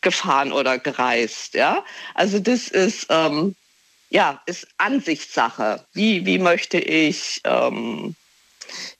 gefahren 0.01 0.51
oder 0.51 0.77
gereist. 0.77 1.53
Ja? 1.53 1.85
Also 2.15 2.39
das 2.39 2.67
ist, 2.67 3.07
ähm, 3.09 3.55
ja, 4.09 4.41
ist 4.45 4.67
Ansichtssache. 4.77 5.85
Wie, 5.93 6.25
wie 6.25 6.37
möchte 6.37 6.79
ich 6.79 7.39
ähm, 7.45 8.15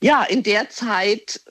ja, 0.01 0.23
in 0.23 0.43
der 0.43 0.69
Zeit 0.69 1.41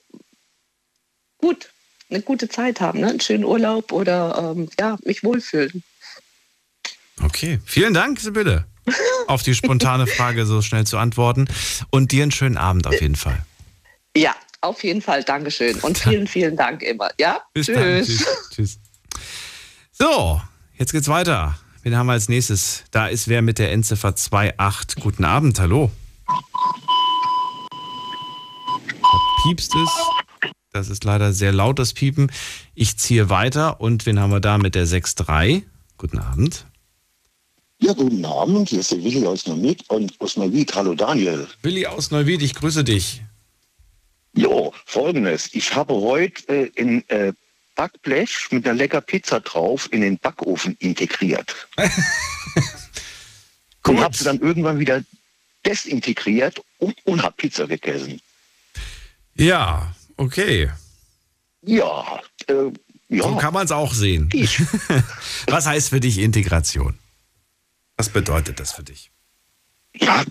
gut, 1.38 1.70
eine 2.08 2.22
gute 2.22 2.48
Zeit 2.48 2.80
haben, 2.80 3.00
ne? 3.00 3.08
einen 3.08 3.20
schönen 3.20 3.44
Urlaub 3.44 3.92
oder 3.92 4.54
ähm, 4.56 4.68
ja, 4.78 4.96
mich 5.04 5.22
wohlfühlen. 5.22 5.82
Okay, 7.22 7.60
vielen 7.64 7.94
Dank, 7.94 8.20
Sibylle, 8.20 8.66
auf 9.26 9.42
die 9.42 9.54
spontane 9.54 10.06
Frage 10.16 10.46
so 10.46 10.62
schnell 10.62 10.86
zu 10.86 10.98
antworten 10.98 11.46
und 11.90 12.12
dir 12.12 12.22
einen 12.22 12.32
schönen 12.32 12.56
Abend 12.56 12.86
auf 12.86 13.00
jeden 13.00 13.16
Fall. 13.16 13.44
Ja, 14.16 14.34
auf 14.60 14.84
jeden 14.84 15.02
Fall, 15.02 15.24
Dankeschön 15.24 15.78
und 15.80 15.98
vielen, 15.98 16.26
vielen 16.26 16.56
Dank 16.56 16.82
immer. 16.82 17.10
Ja, 17.18 17.42
Bis 17.52 17.66
tschüss. 17.66 17.76
Dann. 17.76 18.04
tschüss. 18.04 18.26
Tschüss. 18.54 18.78
So, 19.92 20.40
jetzt 20.78 20.92
geht's 20.92 21.08
weiter. 21.08 21.58
Wen 21.82 21.96
haben 21.96 22.06
wir 22.06 22.12
als 22.12 22.28
nächstes? 22.28 22.84
Da 22.92 23.08
ist 23.08 23.28
wer 23.28 23.42
mit 23.42 23.58
der 23.58 23.72
Endziffer 23.72 24.14
28. 24.14 25.02
Guten 25.02 25.24
Abend, 25.24 25.58
hallo 25.58 25.90
piepst 29.42 29.74
es. 29.74 30.50
Das 30.72 30.88
ist 30.88 31.04
leider 31.04 31.32
sehr 31.32 31.52
laut, 31.52 31.78
das 31.78 31.92
Piepen. 31.92 32.30
Ich 32.74 32.96
ziehe 32.96 33.28
weiter 33.28 33.80
und 33.80 34.06
wen 34.06 34.18
haben 34.18 34.30
wir 34.30 34.40
da 34.40 34.58
mit 34.58 34.74
der 34.74 34.86
6.3? 34.86 35.62
Guten 35.98 36.18
Abend. 36.18 36.66
Ja, 37.78 37.92
guten 37.92 38.24
Abend. 38.24 38.68
Hier 38.68 38.80
ist 38.80 38.92
der 38.92 39.02
Willi 39.02 39.26
aus 39.26 39.46
Neuwied 39.46 39.88
und 39.90 40.18
aus 40.20 40.36
Neuwied. 40.36 40.74
Hallo 40.74 40.94
Daniel. 40.94 41.48
Willi 41.62 41.86
aus 41.86 42.10
Neuwied, 42.10 42.42
ich 42.42 42.54
grüße 42.54 42.84
dich. 42.84 43.22
Jo, 44.34 44.72
folgendes. 44.86 45.50
Ich 45.52 45.74
habe 45.74 45.94
heute 45.94 46.48
äh, 46.48 46.70
in 46.76 47.06
äh, 47.08 47.32
Backblech 47.74 48.48
mit 48.50 48.66
einer 48.66 48.74
lecker 48.74 49.00
Pizza 49.00 49.40
drauf 49.40 49.88
in 49.92 50.00
den 50.00 50.18
Backofen 50.18 50.76
integriert. 50.78 51.54
und 53.86 54.00
habe 54.00 54.16
sie 54.16 54.24
dann 54.24 54.40
irgendwann 54.40 54.78
wieder 54.78 55.02
desintegriert 55.66 56.62
und, 56.78 56.94
und 57.04 57.22
habe 57.22 57.34
Pizza 57.36 57.66
gegessen. 57.66 58.20
Ja, 59.34 59.94
okay. 60.16 60.70
Ja, 61.62 62.20
äh, 62.48 62.72
ja. 63.08 63.24
So 63.24 63.36
kann 63.36 63.52
man 63.54 63.64
es 63.64 63.72
auch 63.72 63.92
sehen. 63.92 64.30
Was 65.46 65.66
heißt 65.66 65.90
für 65.90 66.00
dich 66.00 66.18
Integration? 66.18 66.98
Was 67.96 68.08
bedeutet 68.08 68.58
das 68.58 68.72
für 68.72 68.82
dich? 68.82 69.10
Ja, 69.94 70.24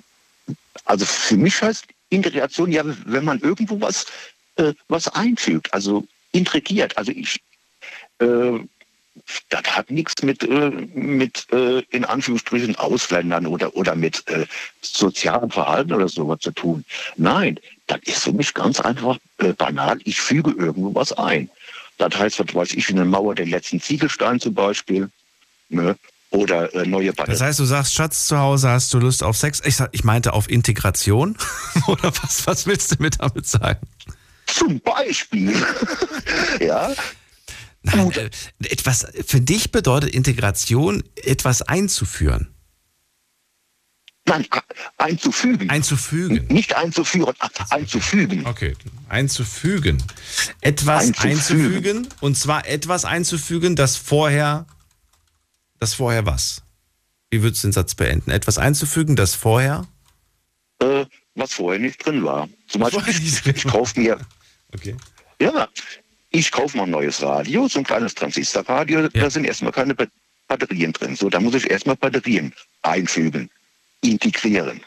also 0.85 1.05
für 1.05 1.37
mich 1.37 1.61
heißt 1.61 1.85
Integration 2.09 2.71
ja, 2.71 2.83
wenn 3.05 3.23
man 3.23 3.39
irgendwo 3.39 3.79
was, 3.79 4.05
äh, 4.55 4.73
was 4.87 5.07
einfügt, 5.07 5.73
also 5.73 6.05
integriert. 6.31 6.97
Also 6.97 7.11
ich, 7.11 7.39
äh, 8.19 8.59
das 9.49 9.63
hat 9.63 9.91
nichts 9.91 10.23
mit, 10.23 10.43
äh, 10.43 10.69
mit 10.93 11.47
äh, 11.51 11.79
in 11.89 12.05
Anführungsstrichen 12.05 12.75
Ausländern 12.77 13.45
oder, 13.45 13.75
oder 13.75 13.95
mit 13.95 14.27
äh, 14.27 14.45
sozialem 14.81 15.51
Verhalten 15.51 15.93
oder 15.93 16.07
sowas 16.07 16.39
zu 16.39 16.51
tun. 16.51 16.85
Nein, 17.17 17.59
das 17.87 17.99
ist 18.05 18.23
für 18.23 18.33
mich 18.33 18.53
ganz 18.53 18.79
einfach 18.79 19.17
banal. 19.57 19.99
Ich 20.05 20.21
füge 20.21 20.51
irgendwo 20.51 20.95
was 20.95 21.11
ein. 21.13 21.49
Das 21.97 22.17
heißt, 22.17 22.39
was 22.39 22.55
weiß 22.55 22.73
ich, 22.73 22.89
eine 22.89 23.05
Mauer 23.05 23.35
den 23.35 23.49
letzten 23.49 23.81
Ziegelstein 23.81 24.39
zum 24.39 24.53
Beispiel. 24.53 25.09
Ne? 25.69 25.95
Oder 26.29 26.73
äh, 26.73 26.85
neue 26.85 27.11
Batterien. 27.11 27.33
Das 27.33 27.41
heißt, 27.41 27.59
du 27.59 27.65
sagst, 27.65 27.93
Schatz, 27.93 28.27
zu 28.27 28.39
Hause 28.39 28.69
hast 28.69 28.93
du 28.93 28.99
Lust 28.99 29.23
auf 29.23 29.35
Sex? 29.35 29.61
Ich, 29.65 29.77
ich 29.91 30.03
meinte 30.05 30.31
auf 30.31 30.49
Integration. 30.49 31.37
oder 31.87 32.13
was, 32.23 32.47
was 32.47 32.65
willst 32.65 32.91
du 32.91 33.03
mir 33.03 33.09
damit 33.09 33.45
sagen? 33.45 33.85
Zum 34.47 34.79
Beispiel. 34.79 35.53
ja. 36.61 36.93
Nein, 37.83 38.11
äh, 38.11 38.29
etwas, 38.69 39.07
für 39.25 39.41
dich 39.41 39.71
bedeutet 39.71 40.13
Integration, 40.13 41.03
etwas 41.15 41.61
einzuführen. 41.61 42.53
Nein, 44.25 44.47
einzufügen. 44.97 45.69
Einzufügen. 45.69 46.45
Nicht 46.47 46.75
einzuführen, 46.75 47.33
einzufügen. 47.69 48.45
Okay, 48.45 48.75
einzufügen. 49.09 50.01
Etwas 50.61 51.07
einzufügen. 51.07 51.31
einzufügen. 51.31 52.07
Und 52.21 52.37
zwar 52.37 52.67
etwas 52.67 53.03
einzufügen, 53.03 53.75
das 53.75 53.97
vorher, 53.97 54.67
das 55.79 55.95
vorher 55.95 56.25
was? 56.25 56.61
Wie 57.31 57.41
würdest 57.41 57.63
du 57.63 57.69
den 57.69 57.73
Satz 57.73 57.95
beenden? 57.95 58.29
Etwas 58.29 58.59
einzufügen, 58.59 59.15
das 59.15 59.33
vorher? 59.33 59.87
Äh, 60.79 61.05
was 61.33 61.53
vorher 61.53 61.79
nicht 61.79 62.05
drin 62.05 62.23
war. 62.23 62.47
Zum 62.67 62.81
Beispiel, 62.81 63.09
ich, 63.09 63.45
ich 63.45 63.63
kaufe 63.63 63.99
mir. 63.99 64.19
Okay. 64.73 64.95
Ja, 65.41 65.67
ich 66.31 66.51
kaufe 66.51 66.77
mal 66.77 66.83
ein 66.83 66.89
neues 66.89 67.21
Radio, 67.21 67.67
so 67.67 67.79
ein 67.79 67.85
kleines 67.85 68.15
Transistorradio, 68.15 69.01
ja. 69.01 69.09
da 69.09 69.29
sind 69.29 69.45
erstmal 69.45 69.71
keine 69.71 69.95
Batterien 70.47 70.93
drin. 70.93 71.15
So, 71.15 71.29
da 71.29 71.39
muss 71.39 71.53
ich 71.53 71.69
erstmal 71.69 71.95
Batterien 71.95 72.53
einfügen 72.81 73.49
integrieren. 74.01 74.81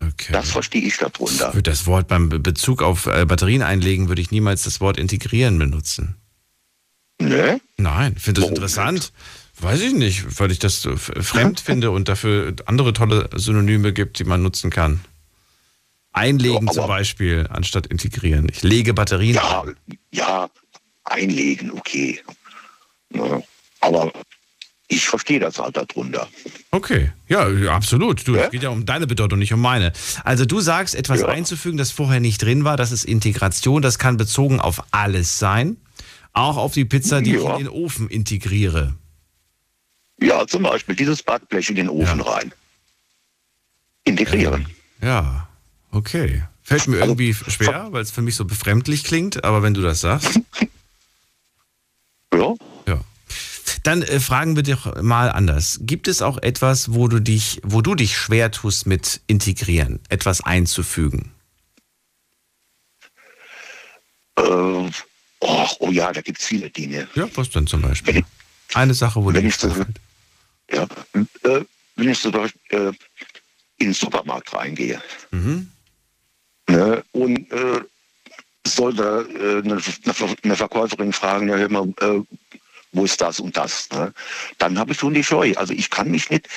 Okay. 0.00 0.32
Das 0.32 0.50
verstehe 0.50 0.82
ich 0.82 0.96
darunter. 0.96 1.52
Für 1.52 1.62
das 1.62 1.86
Wort 1.86 2.08
beim 2.08 2.28
Bezug 2.28 2.82
auf 2.82 3.06
äh, 3.06 3.26
Batterien 3.26 3.62
einlegen 3.62 4.08
würde 4.08 4.22
ich 4.22 4.30
niemals 4.30 4.62
das 4.62 4.80
Wort 4.80 4.96
integrieren 4.96 5.58
benutzen. 5.58 6.16
Ne? 7.20 7.60
Nein, 7.76 8.14
ich 8.16 8.22
finde 8.22 8.40
das 8.40 8.50
interessant. 8.50 9.12
Weiß 9.60 9.80
ich 9.80 9.92
nicht, 9.92 10.38
weil 10.38 10.52
ich 10.52 10.60
das 10.60 10.82
so 10.82 10.96
fremd 10.96 11.60
finde 11.64 11.90
und 11.90 12.08
dafür 12.08 12.54
andere 12.66 12.92
tolle 12.92 13.28
Synonyme 13.34 13.92
gibt, 13.92 14.20
die 14.20 14.24
man 14.24 14.42
nutzen 14.42 14.70
kann. 14.70 15.00
Einlegen 16.18 16.66
ja, 16.66 16.72
zum 16.72 16.86
Beispiel, 16.86 17.46
anstatt 17.50 17.86
integrieren. 17.86 18.48
Ich 18.50 18.62
lege 18.62 18.94
Batterien. 18.94 19.34
Ja, 19.34 19.64
ja 20.10 20.50
einlegen, 21.04 21.70
okay. 21.72 22.20
Ja, 23.14 23.42
aber 23.80 24.12
ich 24.88 25.06
verstehe 25.06 25.38
das 25.38 25.58
halt 25.58 25.76
darunter. 25.76 26.28
Okay, 26.70 27.12
ja, 27.28 27.46
absolut. 27.70 28.26
Du, 28.26 28.34
es 28.34 28.50
geht 28.50 28.62
ja 28.62 28.70
um 28.70 28.86
deine 28.86 29.06
Bedeutung, 29.06 29.38
nicht 29.38 29.52
um 29.52 29.60
meine. 29.60 29.92
Also 30.24 30.44
du 30.46 30.60
sagst, 30.60 30.94
etwas 30.94 31.22
einzufügen, 31.22 31.76
das 31.76 31.90
vorher 31.90 32.20
nicht 32.20 32.42
drin 32.42 32.64
war, 32.64 32.76
das 32.76 32.92
ist 32.92 33.04
Integration, 33.04 33.82
das 33.82 33.98
kann 33.98 34.16
bezogen 34.16 34.60
auf 34.60 34.82
alles 34.90 35.38
sein. 35.38 35.76
Auch 36.32 36.56
auf 36.56 36.72
die 36.72 36.84
Pizza, 36.84 37.20
die 37.20 37.36
ich 37.36 37.44
in 37.44 37.58
den 37.58 37.68
Ofen 37.68 38.08
integriere. 38.08 38.94
Ja, 40.20 40.46
zum 40.46 40.62
Beispiel 40.62 40.94
dieses 40.94 41.22
Backblech 41.22 41.70
in 41.70 41.76
den 41.76 41.88
Ofen 41.88 42.20
rein. 42.20 42.52
Integrieren. 44.04 44.66
Ja, 45.02 45.47
okay. 45.92 46.44
Fällt 46.62 46.86
mir 46.86 46.96
Also, 46.96 47.12
irgendwie 47.12 47.34
schwer, 47.34 47.88
weil 47.92 48.02
es 48.02 48.10
für 48.10 48.20
mich 48.22 48.36
so 48.36 48.44
befremdlich 48.44 49.04
klingt, 49.04 49.42
aber 49.44 49.62
wenn 49.62 49.72
du 49.74 49.80
das 49.80 50.00
sagst. 50.02 50.38
ja. 52.34 52.54
Ja. 52.86 53.00
Dann 53.84 54.02
äh, 54.02 54.20
fragen 54.20 54.54
wir 54.56 54.62
dich 54.62 54.76
mal 55.00 55.30
anders. 55.30 55.78
Gibt 55.82 56.08
es 56.08 56.20
auch 56.20 56.36
etwas, 56.42 56.92
wo 56.92 57.08
du 57.08 57.20
dich, 57.20 57.60
wo 57.62 57.80
du 57.80 57.94
dich 57.94 58.16
schwer 58.18 58.50
tust 58.50 58.86
mit 58.86 59.20
integrieren, 59.26 60.00
etwas 60.10 60.42
einzufügen? 60.42 61.32
Äh, 64.36 64.42
oh, 64.42 64.90
oh 65.40 65.90
ja, 65.90 66.12
da 66.12 66.20
gibt 66.20 66.38
es 66.38 66.46
viele 66.46 66.70
Dinge. 66.70 67.08
Ja, 67.14 67.28
was 67.34 67.50
denn 67.50 67.66
zum 67.66 67.82
Beispiel? 67.82 68.24
Eine 68.74 68.94
Sache, 68.94 69.22
wo 69.22 69.30
du 69.30 69.36
Wenn 69.36 69.44
dich 69.44 69.54
ich 69.54 69.60
so, 69.60 69.74
ja, 70.70 70.86
äh, 71.44 71.64
wenn 71.96 72.08
ich 72.08 72.20
zum 72.20 72.32
Beispiel 72.32 72.60
äh, 72.70 72.92
in 73.78 73.86
den 73.88 73.94
Supermarkt 73.94 74.52
reingehe 74.52 75.00
Mhm. 75.30 75.70
Ne, 76.68 77.02
und 77.12 77.50
äh, 77.52 77.80
soll 78.66 78.94
da 78.94 79.22
äh, 79.22 79.62
eine, 79.62 80.56
Verkäuferin 80.56 81.12
fragen, 81.12 81.48
ja, 81.48 81.56
hör 81.56 81.68
mal, 81.68 81.88
äh, 82.00 82.20
wo 82.92 83.04
ist 83.04 83.20
das 83.20 83.40
und 83.40 83.56
das? 83.56 83.88
Ne? 83.90 84.12
Dann 84.58 84.78
habe 84.78 84.92
ich 84.92 84.98
schon 84.98 85.14
die 85.14 85.24
Scheu. 85.24 85.52
Also 85.56 85.72
ich 85.72 85.90
kann 85.90 86.10
mich 86.10 86.30
nicht, 86.30 86.48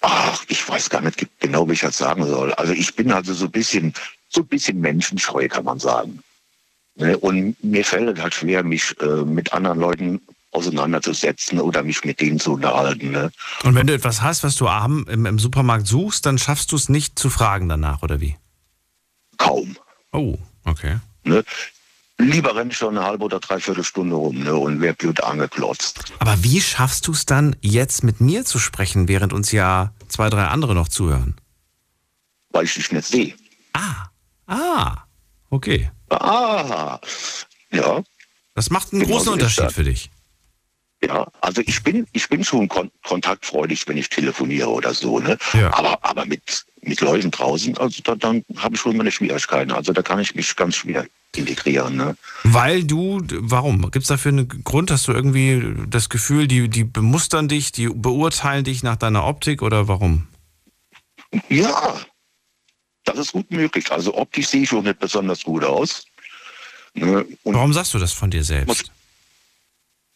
ach, 0.00 0.44
ich 0.48 0.66
weiß 0.68 0.90
gar 0.90 1.00
nicht 1.00 1.26
genau, 1.38 1.68
wie 1.68 1.74
ich 1.74 1.80
das 1.80 1.98
sagen 1.98 2.24
soll. 2.26 2.52
Also 2.54 2.72
ich 2.72 2.94
bin 2.94 3.12
also 3.12 3.34
so 3.34 3.46
ein 3.46 3.50
bisschen, 3.50 3.94
so 4.28 4.42
ein 4.42 4.46
bisschen 4.46 4.80
menschenscheu, 4.80 5.48
kann 5.48 5.64
man 5.64 5.78
sagen. 5.78 6.22
Ne? 6.96 7.16
Und 7.18 7.62
mir 7.62 7.84
fällt 7.84 8.16
es 8.16 8.22
halt 8.22 8.34
schwer, 8.34 8.62
mich 8.62 8.94
äh, 9.00 9.24
mit 9.24 9.52
anderen 9.52 9.78
Leuten 9.78 10.20
auseinanderzusetzen 10.52 11.60
oder 11.60 11.82
mich 11.82 12.04
mit 12.04 12.20
denen 12.20 12.40
zu 12.40 12.54
unterhalten. 12.54 13.12
Ne? 13.12 13.30
Und 13.62 13.74
wenn 13.76 13.86
du 13.86 13.94
etwas 13.94 14.20
hast, 14.22 14.42
was 14.42 14.56
du 14.56 14.68
abend 14.68 15.08
im, 15.08 15.24
im 15.26 15.38
Supermarkt 15.38 15.86
suchst, 15.86 16.26
dann 16.26 16.38
schaffst 16.38 16.72
du 16.72 16.76
es 16.76 16.88
nicht 16.88 17.18
zu 17.18 17.30
fragen 17.30 17.68
danach, 17.68 18.02
oder 18.02 18.20
wie? 18.20 18.36
Kaum. 19.40 19.76
Oh, 20.12 20.36
okay. 20.64 20.98
Ne? 21.24 21.42
Lieber 22.18 22.54
renne 22.54 22.70
ich 22.70 22.76
schon 22.76 22.96
eine 22.96 23.06
halbe 23.06 23.24
oder 23.24 23.40
dreiviertel 23.40 23.82
Stunde 23.82 24.14
rum 24.14 24.40
ne? 24.40 24.54
und 24.54 24.82
wer 24.82 24.92
blöd 24.92 25.24
angeklotzt. 25.24 26.12
Aber 26.18 26.44
wie 26.44 26.60
schaffst 26.60 27.06
du 27.06 27.12
es 27.12 27.24
dann, 27.24 27.56
jetzt 27.62 28.04
mit 28.04 28.20
mir 28.20 28.44
zu 28.44 28.58
sprechen, 28.58 29.08
während 29.08 29.32
uns 29.32 29.50
ja 29.50 29.94
zwei, 30.08 30.28
drei 30.28 30.44
andere 30.44 30.74
noch 30.74 30.88
zuhören? 30.88 31.40
Weil 32.50 32.64
ich 32.64 32.74
dich 32.74 32.92
nicht 32.92 33.06
sehe. 33.06 33.34
Ah, 34.46 35.04
okay. 35.48 35.90
Ah, 36.10 36.98
ja. 37.70 38.02
Das 38.54 38.68
macht 38.68 38.92
einen 38.92 39.02
Genau 39.02 39.12
großen 39.12 39.26
so 39.26 39.32
Unterschied 39.32 39.72
für 39.72 39.84
dich. 39.84 40.10
Ja, 41.02 41.26
also 41.40 41.62
ich 41.64 41.82
bin, 41.82 42.06
ich 42.12 42.28
bin 42.28 42.44
schon 42.44 42.68
kon 42.68 42.90
kontaktfreudig, 43.04 43.88
wenn 43.88 43.96
ich 43.96 44.10
telefoniere 44.10 44.68
oder 44.68 44.92
so, 44.92 45.18
ne? 45.18 45.38
Ja. 45.54 45.72
Aber, 45.72 45.98
aber 46.04 46.26
mit, 46.26 46.66
mit 46.82 47.00
Leuten 47.00 47.30
draußen, 47.30 47.76
also 47.78 48.02
da, 48.02 48.14
dann 48.14 48.44
habe 48.56 48.74
ich 48.74 48.80
schon 48.80 48.96
meine 48.96 49.10
Schwierigkeiten. 49.10 49.72
Also 49.72 49.92
da 49.92 50.02
kann 50.02 50.18
ich 50.18 50.34
mich 50.34 50.54
ganz 50.56 50.76
schwer 50.76 51.06
integrieren, 51.34 51.96
ne? 51.96 52.16
Weil 52.42 52.84
du, 52.84 53.22
warum? 53.30 53.90
Gibt 53.90 54.02
es 54.02 54.08
dafür 54.08 54.32
einen 54.32 54.64
Grund? 54.64 54.90
Hast 54.90 55.08
du 55.08 55.12
irgendwie 55.12 55.74
das 55.88 56.10
Gefühl, 56.10 56.46
die, 56.46 56.68
die 56.68 56.84
bemustern 56.84 57.48
dich, 57.48 57.72
die 57.72 57.88
beurteilen 57.88 58.64
dich 58.64 58.82
nach 58.82 58.96
deiner 58.96 59.26
Optik 59.26 59.62
oder 59.62 59.88
warum? 59.88 60.26
Ja, 61.48 61.98
das 63.04 63.18
ist 63.18 63.32
gut 63.32 63.50
möglich. 63.50 63.90
Also 63.90 64.14
optisch 64.14 64.48
sehe 64.48 64.62
ich 64.62 64.68
schon 64.68 64.84
nicht 64.84 64.98
besonders 64.98 65.42
gut 65.42 65.64
aus. 65.64 66.04
Ne? 66.94 67.24
Warum 67.44 67.72
sagst 67.72 67.94
du 67.94 67.98
das 67.98 68.12
von 68.12 68.30
dir 68.30 68.44
selbst? 68.44 68.90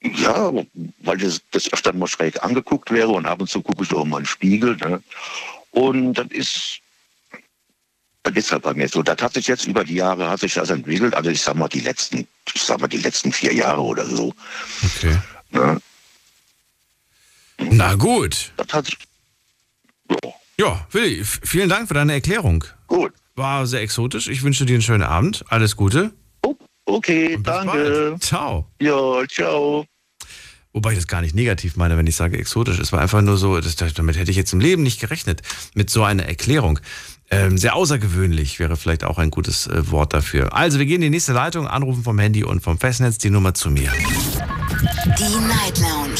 Ja, 0.04 0.52
weil 1.00 1.16
das, 1.18 1.40
das 1.50 1.72
öfter 1.72 1.92
mal 1.94 2.06
schräg 2.06 2.42
angeguckt 2.44 2.90
wäre 2.90 3.08
und 3.08 3.24
ab 3.26 3.40
und 3.40 3.48
zu 3.48 3.62
gucke 3.62 3.84
ich 3.84 3.92
auch 3.92 4.04
mal 4.04 4.18
in 4.18 4.24
den 4.24 4.28
Spiegel. 4.28 4.76
Ne? 4.76 5.02
Und 5.70 6.14
das 6.14 6.26
ist, 6.28 6.78
das 8.22 8.34
ist 8.36 8.52
halt 8.52 8.62
bei 8.62 8.74
mir 8.74 8.86
so. 8.88 9.02
Das 9.02 9.16
hat 9.22 9.32
sich 9.34 9.46
jetzt 9.46 9.66
über 9.66 9.82
die 9.82 9.94
Jahre 9.94 10.28
hat 10.28 10.40
sich 10.40 10.54
das 10.54 10.68
entwickelt. 10.70 11.14
Also 11.14 11.30
ich 11.30 11.40
sag 11.40 11.56
mal 11.56 11.68
die 11.68 11.80
letzten, 11.80 12.28
ich 12.54 12.62
sag 12.62 12.80
mal 12.80 12.88
die 12.88 12.98
letzten 12.98 13.32
vier 13.32 13.54
Jahre 13.54 13.80
oder 13.80 14.04
so. 14.04 14.34
Okay. 14.96 15.16
Ne? 15.50 15.80
Na 17.58 17.94
gut. 17.94 18.52
Das 18.58 18.68
hat 18.72 18.86
sich, 18.86 18.98
Ja, 20.58 20.86
Willi, 20.90 21.20
f- 21.20 21.40
vielen 21.44 21.68
Dank 21.70 21.88
für 21.88 21.94
deine 21.94 22.12
Erklärung. 22.12 22.64
Gut. 22.88 23.12
War 23.36 23.66
sehr 23.66 23.80
exotisch. 23.80 24.28
Ich 24.28 24.42
wünsche 24.42 24.66
dir 24.66 24.74
einen 24.74 24.82
schönen 24.82 25.02
Abend. 25.02 25.44
Alles 25.48 25.76
Gute. 25.76 26.12
okay, 26.84 27.38
danke. 27.42 28.10
Bald. 28.10 28.22
Ciao. 28.22 28.68
Ja, 28.80 29.26
ciao. 29.28 29.86
Wobei 30.74 30.90
ich 30.90 30.98
das 30.98 31.06
gar 31.06 31.20
nicht 31.20 31.36
negativ 31.36 31.76
meine, 31.76 31.96
wenn 31.96 32.08
ich 32.08 32.16
sage 32.16 32.36
exotisch. 32.36 32.80
Es 32.80 32.92
war 32.92 33.00
einfach 33.00 33.22
nur 33.22 33.36
so, 33.36 33.60
das, 33.60 33.76
damit 33.76 34.18
hätte 34.18 34.32
ich 34.32 34.36
jetzt 34.36 34.52
im 34.52 34.58
Leben 34.58 34.82
nicht 34.82 35.00
gerechnet, 35.00 35.40
mit 35.74 35.88
so 35.88 36.02
einer 36.02 36.26
Erklärung. 36.26 36.80
Ähm, 37.30 37.56
sehr 37.56 37.76
außergewöhnlich 37.76 38.58
wäre 38.58 38.76
vielleicht 38.76 39.04
auch 39.04 39.18
ein 39.18 39.30
gutes 39.30 39.68
äh, 39.68 39.88
Wort 39.92 40.12
dafür. 40.12 40.52
Also, 40.52 40.80
wir 40.80 40.86
gehen 40.86 40.96
in 40.96 41.02
die 41.02 41.10
nächste 41.10 41.32
Leitung, 41.32 41.68
anrufen 41.68 42.02
vom 42.02 42.18
Handy 42.18 42.42
und 42.42 42.60
vom 42.60 42.76
Festnetz 42.78 43.18
die 43.18 43.30
Nummer 43.30 43.54
zu 43.54 43.70
mir. 43.70 43.92
Die 45.16 45.36
Night 45.46 45.78
Lounge 45.78 46.18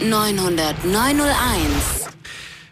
0890901. 0.00 2.08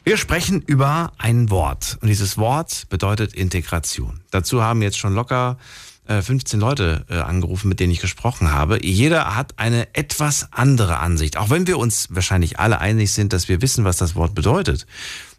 Wir 0.02 0.16
sprechen 0.16 0.62
über 0.62 1.12
ein 1.16 1.48
Wort. 1.48 1.98
Und 2.00 2.08
dieses 2.08 2.38
Wort 2.38 2.88
bedeutet 2.90 3.34
Integration. 3.34 4.18
Dazu 4.32 4.62
haben 4.62 4.82
jetzt 4.82 4.98
schon 4.98 5.14
locker 5.14 5.58
15 6.06 6.58
Leute 6.58 7.04
äh, 7.08 7.18
angerufen, 7.18 7.68
mit 7.68 7.78
denen 7.80 7.92
ich 7.92 8.00
gesprochen 8.00 8.50
habe. 8.50 8.84
Jeder 8.84 9.36
hat 9.36 9.58
eine 9.58 9.94
etwas 9.94 10.48
andere 10.50 10.98
Ansicht. 10.98 11.36
Auch 11.36 11.50
wenn 11.50 11.66
wir 11.66 11.78
uns 11.78 12.08
wahrscheinlich 12.10 12.58
alle 12.58 12.80
einig 12.80 13.12
sind, 13.12 13.32
dass 13.32 13.48
wir 13.48 13.62
wissen, 13.62 13.84
was 13.84 13.98
das 13.98 14.14
Wort 14.14 14.34
bedeutet, 14.34 14.86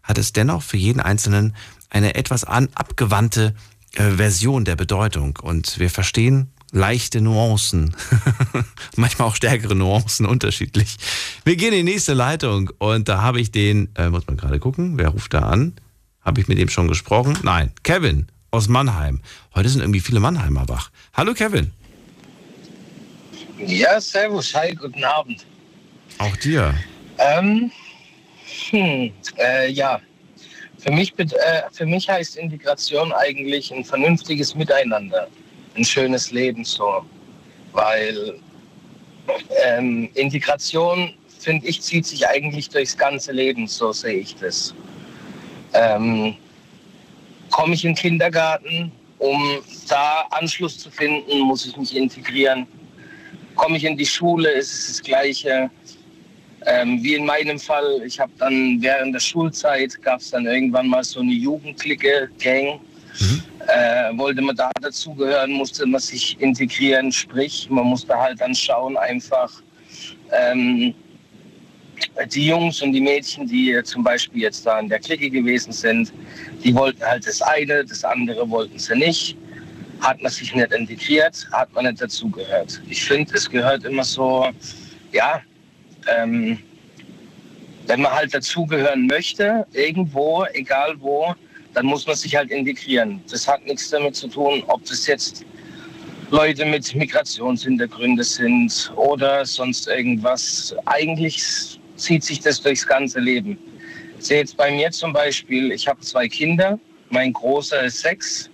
hat 0.04 0.18
es 0.18 0.34
dennoch 0.34 0.64
für 0.64 0.78
jeden 0.78 1.02
Einzelnen 1.02 1.56
eine 1.90 2.16
etwas 2.16 2.44
an, 2.44 2.70
abgewandte 2.76 3.54
äh, 3.96 4.12
Version 4.12 4.66
der 4.66 4.76
Bedeutung. 4.76 5.38
Und 5.42 5.80
wir 5.80 5.90
verstehen 5.90 6.52
leichte 6.72 7.22
Nuancen, 7.22 7.96
manchmal 8.96 9.28
auch 9.28 9.36
stärkere 9.36 9.76
Nuancen 9.76 10.26
unterschiedlich. 10.26 10.98
Wir 11.44 11.56
gehen 11.56 11.74
in 11.74 11.86
die 11.86 11.92
nächste 11.92 12.14
Leitung 12.14 12.72
und 12.80 13.10
da 13.10 13.22
habe 13.22 13.40
ich 13.40 13.52
den, 13.52 13.90
äh, 13.96 14.10
muss 14.10 14.26
man 14.28 14.38
gerade 14.38 14.60
gucken, 14.60 14.98
wer 14.98 15.10
ruft 15.10 15.34
da 15.34 15.42
an? 15.42 15.74
Habe 16.22 16.42
ich 16.42 16.48
mit 16.48 16.58
dem 16.58 16.70
schon 16.70 16.88
gesprochen? 16.88 17.38
Nein, 17.44 17.72
Kevin 17.84 18.28
aus 18.54 18.70
Mannheim. 18.70 19.20
Heute 19.56 19.68
sind 19.68 19.82
irgendwie 19.82 20.00
viele 20.00 20.20
Mannheimer 20.20 20.70
wach. 20.70 20.92
Hallo 21.16 21.34
Kevin. 21.34 21.72
Ja, 23.58 24.00
servus, 24.00 24.54
hi, 24.54 24.76
guten 24.76 25.04
Abend. 25.04 25.44
Auch 26.20 26.36
dir. 26.38 26.76
Ähm, 27.18 27.72
hm, 28.70 29.12
äh, 29.40 29.72
ja, 29.72 30.00
für 30.78 30.92
mich, 30.92 31.18
äh, 31.18 31.64
für 31.72 31.88
mich 31.88 32.08
heißt 32.08 32.36
Integration 32.38 33.12
eigentlich 33.14 33.74
ein 33.74 33.84
vernünftiges 33.84 34.54
Miteinander, 34.54 35.28
ein 35.76 35.84
schönes 35.84 36.30
Leben 36.30 36.64
so, 36.64 37.04
weil 37.72 38.40
ähm, 39.66 40.10
Integration, 40.14 41.16
finde 41.40 41.66
ich, 41.66 41.82
zieht 41.82 42.06
sich 42.06 42.28
eigentlich 42.28 42.70
durchs 42.70 42.96
ganze 42.96 43.32
Leben, 43.32 43.68
so 43.68 43.92
sehe 43.92 44.20
ich 44.20 44.36
das. 44.36 44.76
Ähm, 45.74 46.36
Komme 47.54 47.76
ich 47.76 47.86
in 47.86 47.92
den 47.92 47.96
Kindergarten, 47.96 48.92
um 49.20 49.60
da 49.88 50.26
Anschluss 50.32 50.80
zu 50.80 50.90
finden, 50.90 51.40
muss 51.42 51.68
ich 51.68 51.78
mich 51.78 51.96
integrieren. 51.96 52.66
Komme 53.54 53.78
ich 53.78 53.86
in 53.86 53.96
die 53.96 54.08
Schule, 54.08 54.50
ist 54.50 54.74
es 54.74 54.88
das 54.88 55.04
Gleiche. 55.04 55.70
Ähm, 56.66 57.04
wie 57.04 57.14
in 57.14 57.26
meinem 57.26 57.60
Fall, 57.60 58.02
ich 58.08 58.20
habe 58.20 58.32
dann 58.40 58.82
während 58.82 59.14
der 59.14 59.20
Schulzeit, 59.20 60.02
gab 60.02 60.20
es 60.20 60.32
dann 60.32 60.48
irgendwann 60.48 60.88
mal 60.88 61.04
so 61.04 61.20
eine 61.20 61.32
Jugendclique, 61.32 62.32
Gang. 62.40 62.80
Äh, 63.68 64.18
wollte 64.18 64.42
man 64.42 64.56
da 64.56 64.72
dazugehören, 64.82 65.52
musste 65.52 65.86
man 65.86 66.02
sich 66.02 66.36
integrieren, 66.42 67.12
sprich, 67.12 67.68
man 67.70 67.86
musste 67.86 68.18
halt 68.18 68.42
dann 68.42 68.56
schauen, 68.56 68.98
einfach 68.98 69.62
ähm, 70.32 70.96
die 72.34 72.48
Jungs 72.48 72.82
und 72.82 72.94
die 72.94 73.02
Mädchen, 73.02 73.48
die 73.48 73.80
zum 73.84 74.04
Beispiel 74.04 74.44
jetzt 74.44 74.66
da 74.66 74.80
in 74.80 74.90
der 74.90 75.00
Clique 75.00 75.30
gewesen 75.30 75.72
sind, 75.72 76.14
die 76.64 76.74
wollten 76.76 77.04
halt 77.04 77.26
das 77.28 77.42
eine, 77.42 77.84
das 77.84 78.04
andere 78.04 78.50
wollten 78.50 78.78
sie 78.80 78.96
nicht. 78.96 79.38
Hat 80.02 80.22
man 80.22 80.32
sich 80.32 80.54
nicht 80.54 80.72
integriert, 80.74 81.48
hat 81.52 81.74
man 81.74 81.86
nicht 81.86 82.02
dazugehört. 82.02 82.82
Ich 82.90 83.04
finde, 83.04 83.34
es 83.34 83.50
gehört 83.50 83.86
immer 83.86 84.04
so, 84.04 84.50
ja, 85.12 85.42
ähm, 86.14 86.60
wenn 87.88 88.02
man 88.02 88.12
halt 88.12 88.34
dazugehören 88.34 89.08
möchte, 89.08 89.66
irgendwo, 89.74 90.46
egal 90.54 90.96
wo, 91.00 91.34
dann 91.74 91.86
muss 91.86 92.06
man 92.06 92.16
sich 92.16 92.36
halt 92.36 92.52
integrieren. 92.52 93.22
Das 93.30 93.48
hat 93.48 93.66
nichts 93.66 93.90
damit 93.90 94.16
zu 94.16 94.28
tun, 94.28 94.64
ob 94.68 94.86
das 94.86 95.08
jetzt 95.08 95.46
Leute 96.30 96.66
mit 96.66 96.94
Migrationshintergründe 96.96 98.24
sind 98.24 98.92
oder 98.96 99.46
sonst 99.46 99.88
irgendwas. 99.88 100.76
Eigentlich 100.86 101.80
zieht 102.04 102.24
sich 102.24 102.40
das 102.40 102.62
durchs 102.62 102.86
ganze 102.86 103.20
Leben. 103.20 103.58
Ich 104.20 104.26
sehe 104.26 104.40
jetzt 104.40 104.58
bei 104.58 104.72
mir 104.72 104.92
zum 104.92 105.14
Beispiel, 105.14 105.72
ich 105.72 105.88
habe 105.88 106.00
zwei 106.02 106.28
Kinder. 106.28 106.80
Mein 107.10 107.34
Großer 107.34 107.84
ist 107.84 108.00
sechs. 108.00 108.50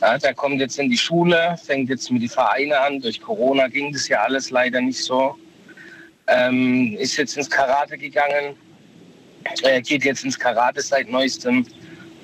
Ja, 0.00 0.16
der 0.16 0.34
kommt 0.34 0.60
jetzt 0.60 0.78
in 0.78 0.88
die 0.88 0.96
Schule, 0.96 1.56
fängt 1.62 1.90
jetzt 1.90 2.10
mit 2.10 2.22
den 2.22 2.28
Vereinen 2.28 2.72
an. 2.72 3.00
Durch 3.00 3.20
Corona 3.20 3.68
ging 3.68 3.92
das 3.92 4.08
ja 4.08 4.22
alles 4.22 4.50
leider 4.50 4.80
nicht 4.80 5.02
so. 5.02 5.36
Ähm, 6.26 6.96
ist 6.98 7.16
jetzt 7.16 7.36
ins 7.36 7.50
Karate 7.50 7.98
gegangen, 7.98 8.54
er 9.62 9.80
geht 9.80 10.04
jetzt 10.04 10.24
ins 10.24 10.38
Karate 10.38 10.80
seit 10.80 11.10
neuestem. 11.10 11.66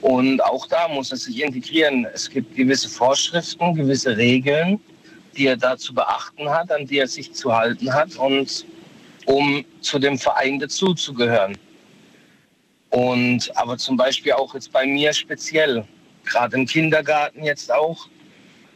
Und 0.01 0.43
auch 0.44 0.66
da 0.66 0.89
muss 0.89 1.10
er 1.10 1.16
sich 1.16 1.43
integrieren. 1.43 2.06
Es 2.14 2.31
gibt 2.31 2.55
gewisse 2.55 2.89
Vorschriften, 2.89 3.74
gewisse 3.74 4.16
Regeln, 4.16 4.78
die 5.36 5.47
er 5.47 5.56
da 5.56 5.77
zu 5.77 5.93
beachten 5.93 6.48
hat, 6.48 6.70
an 6.70 6.86
die 6.86 6.98
er 6.98 7.09
sich 7.09 7.32
zu 7.32 7.55
halten 7.55 7.93
hat, 7.93 8.16
und 8.16 8.64
um 9.27 9.65
zu 9.81 9.98
dem 9.98 10.19
Verein 10.19 10.59
dazuzugehören. 10.59 11.57
Und 12.90 13.55
aber 13.57 13.77
zum 13.77 13.97
Beispiel 13.97 14.32
auch 14.32 14.55
jetzt 14.55 14.73
bei 14.73 14.86
mir 14.86 15.12
speziell, 15.12 15.85
gerade 16.24 16.57
im 16.57 16.66
Kindergarten 16.66 17.44
jetzt 17.44 17.73
auch, 17.73 18.09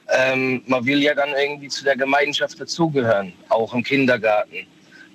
ähm, 0.09 0.63
man 0.67 0.85
will 0.85 1.03
ja 1.03 1.15
dann 1.15 1.31
irgendwie 1.31 1.69
zu 1.69 1.85
der 1.85 1.97
Gemeinschaft 1.97 2.61
dazugehören, 2.61 3.33
auch 3.49 3.73
im 3.73 3.83
Kindergarten, 3.83 4.67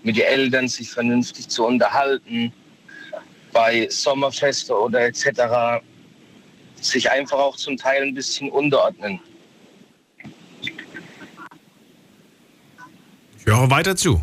mit 0.03 0.17
den 0.17 0.25
Eltern 0.25 0.67
sich 0.67 0.89
vernünftig 0.89 1.49
zu 1.49 1.65
unterhalten, 1.65 2.51
bei 3.51 3.87
Sommerfeste 3.89 4.77
oder 4.77 5.05
etc 5.05 5.81
sich 6.85 7.09
einfach 7.11 7.37
auch 7.37 7.57
zum 7.57 7.77
Teil 7.77 8.03
ein 8.03 8.13
bisschen 8.13 8.49
unterordnen. 8.49 9.19
Ich 13.37 13.45
höre 13.45 13.69
weiter 13.69 13.95
zu. 13.95 14.21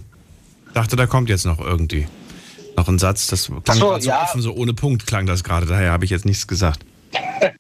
Dachte, 0.74 0.96
da 0.96 1.06
kommt 1.06 1.28
jetzt 1.28 1.44
noch 1.44 1.60
irgendwie 1.60 2.06
noch 2.76 2.88
ein 2.88 2.98
Satz. 2.98 3.26
Das 3.26 3.50
klang 3.64 3.78
so, 3.78 3.98
so 3.98 4.08
ja. 4.08 4.22
offen, 4.22 4.40
so 4.40 4.54
ohne 4.54 4.74
Punkt 4.74 5.06
klang 5.06 5.26
das 5.26 5.44
gerade. 5.44 5.66
Daher 5.66 5.92
habe 5.92 6.04
ich 6.04 6.10
jetzt 6.10 6.24
nichts 6.24 6.46
gesagt. 6.46 6.84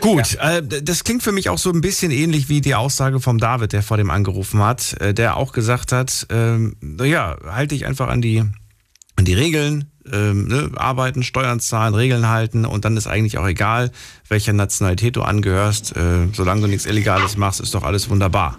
Gut, 0.00 0.36
äh, 0.40 0.62
das 0.82 1.04
klingt 1.04 1.22
für 1.22 1.30
mich 1.30 1.48
auch 1.48 1.58
so 1.58 1.70
ein 1.70 1.80
bisschen 1.80 2.10
ähnlich 2.10 2.48
wie 2.48 2.60
die 2.60 2.74
Aussage 2.74 3.20
vom 3.20 3.38
David, 3.38 3.72
der 3.72 3.84
vor 3.84 3.98
dem 3.98 4.10
angerufen 4.10 4.60
hat, 4.60 5.00
äh, 5.00 5.14
der 5.14 5.36
auch 5.36 5.52
gesagt 5.52 5.92
hat, 5.92 6.26
ähm, 6.28 6.74
naja, 6.80 7.36
halte 7.46 7.76
dich 7.76 7.86
einfach 7.86 8.08
an 8.08 8.20
die, 8.20 8.40
an 8.40 9.24
die 9.24 9.34
Regeln, 9.34 9.91
ähm, 10.10 10.48
ne, 10.48 10.70
arbeiten, 10.76 11.22
Steuern 11.22 11.60
zahlen, 11.60 11.94
Regeln 11.94 12.28
halten 12.28 12.64
und 12.64 12.84
dann 12.84 12.96
ist 12.96 13.06
eigentlich 13.06 13.38
auch 13.38 13.46
egal, 13.46 13.90
welcher 14.28 14.52
Nationalität 14.52 15.16
du 15.16 15.22
angehörst. 15.22 15.96
Äh, 15.96 16.28
solange 16.32 16.62
du 16.62 16.66
nichts 16.66 16.86
Illegales 16.86 17.36
machst, 17.36 17.60
ist 17.60 17.74
doch 17.74 17.84
alles 17.84 18.10
wunderbar. 18.10 18.58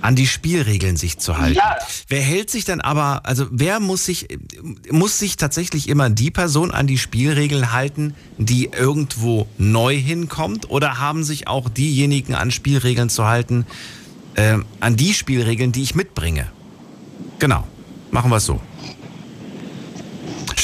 An 0.00 0.14
die 0.14 0.26
Spielregeln 0.26 0.96
sich 0.96 1.18
zu 1.18 1.38
halten. 1.38 1.56
Ja. 1.56 1.76
Wer 2.08 2.20
hält 2.20 2.50
sich 2.50 2.64
dann 2.64 2.80
aber, 2.80 3.26
also 3.26 3.46
wer 3.50 3.80
muss 3.80 4.04
sich, 4.04 4.28
muss 4.90 5.18
sich 5.18 5.36
tatsächlich 5.36 5.88
immer 5.88 6.10
die 6.10 6.30
Person 6.30 6.70
an 6.70 6.86
die 6.86 6.98
Spielregeln 6.98 7.72
halten, 7.72 8.14
die 8.38 8.66
irgendwo 8.66 9.48
neu 9.58 9.96
hinkommt? 9.96 10.70
Oder 10.70 10.98
haben 10.98 11.24
sich 11.24 11.48
auch 11.48 11.68
diejenigen 11.68 12.34
an 12.34 12.50
Spielregeln 12.50 13.08
zu 13.08 13.26
halten, 13.26 13.66
äh, 14.34 14.58
an 14.80 14.96
die 14.96 15.14
Spielregeln, 15.14 15.72
die 15.72 15.82
ich 15.82 15.94
mitbringe? 15.94 16.46
Genau. 17.38 17.66
Machen 18.12 18.30
wir 18.30 18.36
es 18.36 18.46
so. 18.46 18.60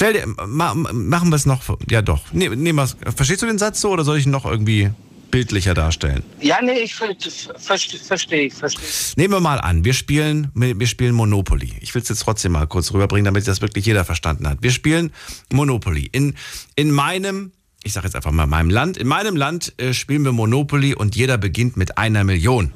Stell 0.02 0.14
dir, 0.14 0.26
ma, 0.48 0.74
machen 0.74 1.28
wir 1.28 1.36
es 1.36 1.46
noch, 1.46 1.62
ja 1.88 2.02
doch. 2.02 2.32
Nee, 2.32 2.50
wir's. 2.50 2.96
Verstehst 3.14 3.40
du 3.40 3.46
den 3.46 3.58
Satz 3.58 3.80
so 3.80 3.90
oder 3.90 4.02
soll 4.02 4.18
ich 4.18 4.26
ihn 4.26 4.32
noch 4.32 4.44
irgendwie 4.44 4.90
bildlicher 5.30 5.74
darstellen? 5.74 6.24
Ja, 6.40 6.60
nee, 6.60 6.80
ich 6.80 6.96
ver 6.96 7.14
verstehe, 7.56 8.00
verstehe, 8.00 8.50
verstehe. 8.50 9.14
Nehmen 9.14 9.34
wir 9.34 9.38
mal 9.38 9.60
an, 9.60 9.84
wir 9.84 9.92
spielen, 9.92 10.50
wir 10.54 10.86
spielen 10.88 11.14
Monopoly. 11.14 11.74
Ich 11.80 11.94
will 11.94 12.02
es 12.02 12.08
jetzt 12.08 12.18
trotzdem 12.18 12.50
mal 12.50 12.66
kurz 12.66 12.92
rüberbringen, 12.92 13.26
damit 13.26 13.46
das 13.46 13.60
wirklich 13.60 13.86
jeder 13.86 14.04
verstanden 14.04 14.48
hat. 14.48 14.58
Wir 14.60 14.72
spielen 14.72 15.12
Monopoly. 15.52 16.08
In, 16.10 16.34
in 16.74 16.90
meinem, 16.90 17.52
ich 17.84 17.92
sage 17.92 18.08
jetzt 18.08 18.16
einfach 18.16 18.32
mal 18.32 18.48
meinem 18.48 18.70
Land, 18.70 18.96
in 18.96 19.06
meinem 19.06 19.36
Land 19.36 19.72
äh, 19.76 19.94
spielen 19.94 20.24
wir 20.24 20.32
Monopoly 20.32 20.96
und 20.96 21.14
jeder 21.14 21.38
beginnt 21.38 21.76
mit 21.76 21.96
einer 21.96 22.24
Million. 22.24 22.72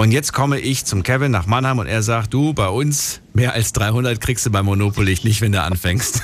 Und 0.00 0.12
jetzt 0.12 0.32
komme 0.32 0.58
ich 0.58 0.86
zum 0.86 1.02
Kevin 1.02 1.30
nach 1.30 1.44
Mannheim 1.44 1.78
und 1.78 1.86
er 1.86 2.02
sagt, 2.02 2.32
du, 2.32 2.54
bei 2.54 2.68
uns 2.68 3.20
mehr 3.34 3.52
als 3.52 3.74
300 3.74 4.18
kriegst 4.18 4.46
du 4.46 4.50
bei 4.50 4.62
Monopoly 4.62 5.18
nicht, 5.24 5.42
wenn 5.42 5.52
du 5.52 5.60
anfängst. 5.60 6.22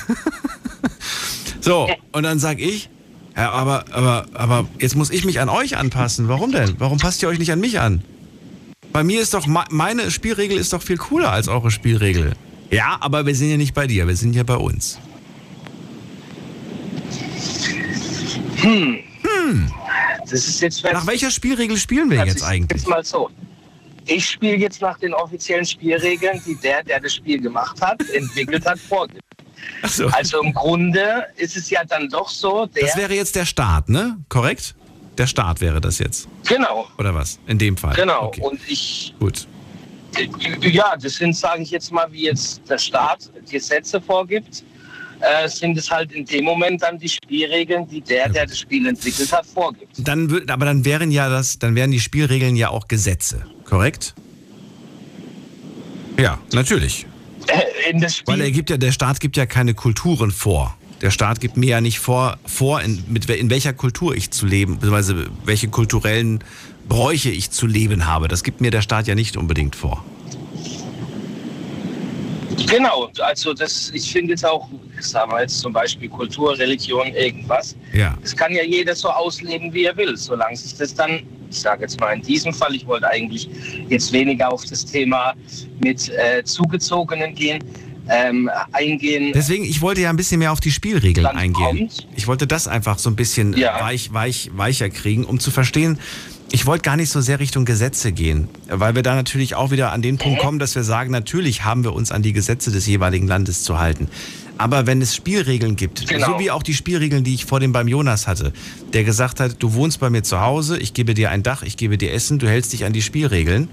so, 1.61 1.87
und 2.11 2.23
dann 2.23 2.39
sag 2.39 2.59
ich, 2.59 2.89
ja, 3.35 3.51
aber, 3.51 3.85
aber, 3.91 4.25
aber 4.33 4.67
jetzt 4.79 4.95
muss 4.95 5.11
ich 5.11 5.25
mich 5.25 5.39
an 5.39 5.47
euch 5.47 5.77
anpassen. 5.77 6.27
Warum 6.27 6.51
denn? 6.51 6.73
Warum 6.79 6.97
passt 6.97 7.21
ihr 7.21 7.29
euch 7.29 7.37
nicht 7.37 7.51
an 7.51 7.59
mich 7.59 7.79
an? 7.79 8.01
Bei 8.93 9.03
mir 9.03 9.21
ist 9.21 9.35
doch, 9.35 9.45
meine 9.45 10.09
Spielregel 10.09 10.57
ist 10.57 10.73
doch 10.73 10.81
viel 10.81 10.97
cooler 10.97 11.31
als 11.31 11.47
eure 11.47 11.69
Spielregel. 11.69 12.33
Ja, 12.71 12.97
aber 12.99 13.27
wir 13.27 13.35
sind 13.35 13.51
ja 13.51 13.57
nicht 13.57 13.75
bei 13.75 13.85
dir, 13.85 14.07
wir 14.07 14.15
sind 14.15 14.35
ja 14.35 14.41
bei 14.41 14.57
uns. 14.57 14.97
Hm. 18.55 18.97
Hm. 19.21 19.71
Das 20.21 20.47
ist 20.47 20.61
jetzt 20.61 20.83
Nach 20.83 21.05
welcher 21.05 21.29
Spielregel 21.29 21.77
spielen 21.77 22.09
wir 22.09 22.25
jetzt 22.25 22.41
eigentlich? 22.41 22.81
Jetzt 22.81 22.89
mal 22.89 23.05
so. 23.05 23.29
Ich 24.07 24.29
spiele 24.29 24.57
jetzt 24.57 24.81
nach 24.81 24.97
den 24.99 25.13
offiziellen 25.13 25.65
Spielregeln, 25.65 26.41
die 26.45 26.55
der, 26.55 26.83
der 26.83 26.99
das 26.99 27.15
Spiel 27.15 27.41
gemacht 27.41 27.79
hat, 27.81 28.01
entwickelt 28.09 28.65
hat, 28.65 28.79
vorgibt. 28.79 29.21
So. 29.87 30.07
Also 30.07 30.41
im 30.41 30.53
Grunde 30.53 31.25
ist 31.35 31.57
es 31.57 31.69
ja 31.69 31.83
dann 31.83 32.09
doch 32.09 32.29
so, 32.29 32.65
der. 32.67 32.85
Das 32.85 32.97
wäre 32.97 33.13
jetzt 33.13 33.35
der 33.35 33.45
Staat, 33.45 33.89
ne? 33.89 34.17
Korrekt? 34.29 34.75
Der 35.17 35.27
Staat 35.27 35.61
wäre 35.61 35.81
das 35.81 35.99
jetzt. 35.99 36.27
Genau. 36.47 36.87
Oder 36.97 37.13
was? 37.13 37.39
In 37.47 37.57
dem 37.57 37.75
Fall. 37.75 37.95
Genau. 37.95 38.27
Okay. 38.27 38.41
Und 38.41 38.59
ich. 38.67 39.13
Gut. 39.19 39.47
Ja, 40.61 40.95
das 40.95 41.15
sind, 41.15 41.35
sage 41.35 41.63
ich 41.63 41.71
jetzt 41.71 41.91
mal, 41.91 42.11
wie 42.11 42.23
jetzt 42.23 42.61
der 42.69 42.77
Staat 42.77 43.29
Gesetze 43.49 43.99
vorgibt, 43.99 44.63
äh, 45.19 45.47
sind 45.47 45.77
es 45.77 45.89
halt 45.91 46.11
in 46.11 46.25
dem 46.25 46.45
Moment 46.45 46.81
dann 46.81 46.97
die 46.97 47.09
Spielregeln, 47.09 47.87
die 47.87 48.01
der, 48.01 48.29
der 48.29 48.45
das 48.45 48.59
Spiel 48.59 48.87
entwickelt 48.87 49.31
hat, 49.31 49.45
vorgibt. 49.45 49.95
Dann 49.97 50.49
aber 50.49 50.65
dann 50.65 50.85
wären 50.85 51.11
ja 51.11 51.29
das, 51.29 51.59
dann 51.59 51.75
wären 51.75 51.91
die 51.91 51.99
Spielregeln 51.99 52.55
ja 52.55 52.69
auch 52.69 52.87
Gesetze, 52.87 53.45
korrekt? 53.67 54.15
Ja, 56.17 56.39
natürlich. 56.51 57.05
Äh, 57.47 57.93
Weil 58.25 58.41
er 58.41 58.51
gibt 58.51 58.69
ja, 58.69 58.77
der 58.77 58.91
Staat 58.91 59.19
gibt 59.19 59.37
ja 59.37 59.45
keine 59.45 59.73
Kulturen 59.73 60.31
vor. 60.31 60.75
Der 61.01 61.11
Staat 61.11 61.39
gibt 61.39 61.57
mir 61.57 61.69
ja 61.69 61.81
nicht 61.81 61.99
vor, 61.99 62.37
vor 62.45 62.81
in, 62.81 63.03
mit, 63.07 63.29
in 63.29 63.51
welcher 63.51 63.73
Kultur 63.73 64.15
ich 64.15 64.31
zu 64.31 64.47
leben, 64.47 64.75
beziehungsweise 64.75 65.27
welche 65.45 65.67
kulturellen 65.67 66.43
Bräuche 66.89 67.29
ich 67.29 67.51
zu 67.51 67.67
leben 67.67 68.07
habe. 68.07 68.27
Das 68.27 68.43
gibt 68.43 68.61
mir 68.61 68.71
der 68.71 68.81
Staat 68.81 69.07
ja 69.07 69.13
nicht 69.13 69.37
unbedingt 69.37 69.75
vor. 69.75 70.03
Genau, 72.65 73.09
also 73.19 73.53
das, 73.53 73.91
ich 73.93 74.11
finde 74.11 74.31
jetzt 74.31 74.45
auch, 74.45 74.67
sagen 74.99 75.31
wir 75.31 75.41
jetzt 75.41 75.59
zum 75.59 75.71
Beispiel 75.71 76.09
Kultur, 76.09 76.57
Religion, 76.57 77.13
irgendwas. 77.13 77.75
Ja. 77.93 78.17
Das 78.21 78.35
kann 78.35 78.51
ja 78.53 78.63
jeder 78.63 78.95
so 78.95 79.09
ausleben, 79.09 79.71
wie 79.73 79.85
er 79.85 79.95
will, 79.95 80.17
solange 80.17 80.57
sich 80.57 80.75
das 80.75 80.95
dann, 80.95 81.21
ich 81.49 81.59
sage 81.59 81.81
jetzt 81.83 81.99
mal 81.99 82.13
in 82.13 82.21
diesem 82.21 82.53
Fall, 82.53 82.75
ich 82.75 82.85
wollte 82.85 83.07
eigentlich 83.07 83.49
jetzt 83.89 84.11
weniger 84.11 84.51
auf 84.51 84.65
das 84.65 84.85
Thema 84.85 85.33
mit 85.79 86.09
äh, 86.09 86.43
Zugezogenen 86.43 87.33
gehen, 87.35 87.63
ähm, 88.09 88.49
eingehen. 88.71 89.31
Deswegen, 89.33 89.65
ich 89.65 89.81
wollte 89.81 90.01
ja 90.01 90.09
ein 90.09 90.15
bisschen 90.15 90.39
mehr 90.39 90.51
auf 90.51 90.59
die 90.59 90.71
Spielregeln 90.71 91.25
eingehen. 91.25 91.89
Ich 92.15 92.27
wollte 92.27 92.47
das 92.47 92.67
einfach 92.67 92.99
so 92.99 93.09
ein 93.09 93.15
bisschen 93.15 93.53
Ja. 93.57 93.81
weich, 93.81 94.13
weich, 94.13 94.51
weicher 94.55 94.89
kriegen, 94.89 95.25
um 95.25 95.39
zu 95.39 95.51
verstehen, 95.51 95.99
ich 96.49 96.65
wollte 96.65 96.83
gar 96.83 96.95
nicht 96.95 97.09
so 97.09 97.19
sehr 97.19 97.41
Richtung 97.41 97.65
Gesetze 97.65 98.13
gehen, 98.13 98.47
weil 98.69 98.95
wir 98.95 99.03
da 99.03 99.15
natürlich 99.15 99.55
auch 99.55 99.71
wieder 99.71 99.91
an 99.91 100.01
den 100.01 100.17
Punkt 100.17 100.39
kommen, 100.39 100.59
dass 100.59 100.75
wir 100.75 100.83
sagen, 100.83 101.11
natürlich 101.11 101.65
haben 101.65 101.83
wir 101.83 101.91
uns 101.91 102.09
an 102.11 102.21
die 102.21 102.31
Gesetze 102.31 102.71
des 102.71 102.87
jeweiligen 102.87 103.27
Landes 103.27 103.63
zu 103.63 103.79
halten. 103.79 104.07
Aber 104.57 104.87
wenn 104.87 105.01
es 105.01 105.15
Spielregeln 105.15 105.75
gibt, 105.75 106.07
Genau. 106.07 106.33
so 106.33 106.39
wie 106.39 106.51
auch 106.51 106.63
die 106.63 106.73
Spielregeln, 106.73 107.23
die 107.23 107.33
ich 107.33 107.45
vor 107.45 107.59
dem 107.59 107.71
beim 107.71 107.87
Jonas 107.87 108.27
hatte, 108.27 108.53
der 108.93 109.03
gesagt 109.03 109.39
hat, 109.39 109.57
du 109.59 109.73
wohnst 109.73 109.99
bei 109.99 110.09
mir 110.09 110.23
zu 110.23 110.41
Hause, 110.41 110.77
ich 110.77 110.93
gebe 110.93 111.13
dir 111.13 111.29
ein 111.31 111.43
Dach, 111.43 111.63
ich 111.63 111.77
gebe 111.77 111.97
dir 111.97 112.11
Essen, 112.13 112.39
du 112.39 112.47
hältst 112.47 112.73
dich 112.73 112.85
an 112.85 112.93
die 112.93 113.01
Spielregeln, 113.01 113.69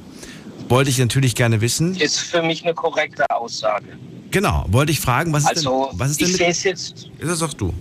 wollte 0.68 0.90
ich 0.90 0.98
natürlich 0.98 1.34
gerne 1.34 1.60
wissen. 1.60 1.94
Ist 1.96 2.18
für 2.18 2.42
mich 2.42 2.64
eine 2.64 2.74
korrekte 2.74 3.30
Aussage. 3.30 3.86
Genau, 4.30 4.66
wollte 4.68 4.92
ich 4.92 5.00
fragen, 5.00 5.32
was 5.32 5.44
ist 5.44 5.48
Also, 5.56 5.88
denn, 5.90 5.98
was 6.00 6.10
ist 6.12 6.20
ich 6.20 6.26
denn 6.28 6.36
sehe 6.36 6.46
mit, 6.48 6.56
es 6.56 6.62
jetzt 6.64 7.10
das 7.20 7.38
sagst 7.38 7.60
du. 7.60 7.72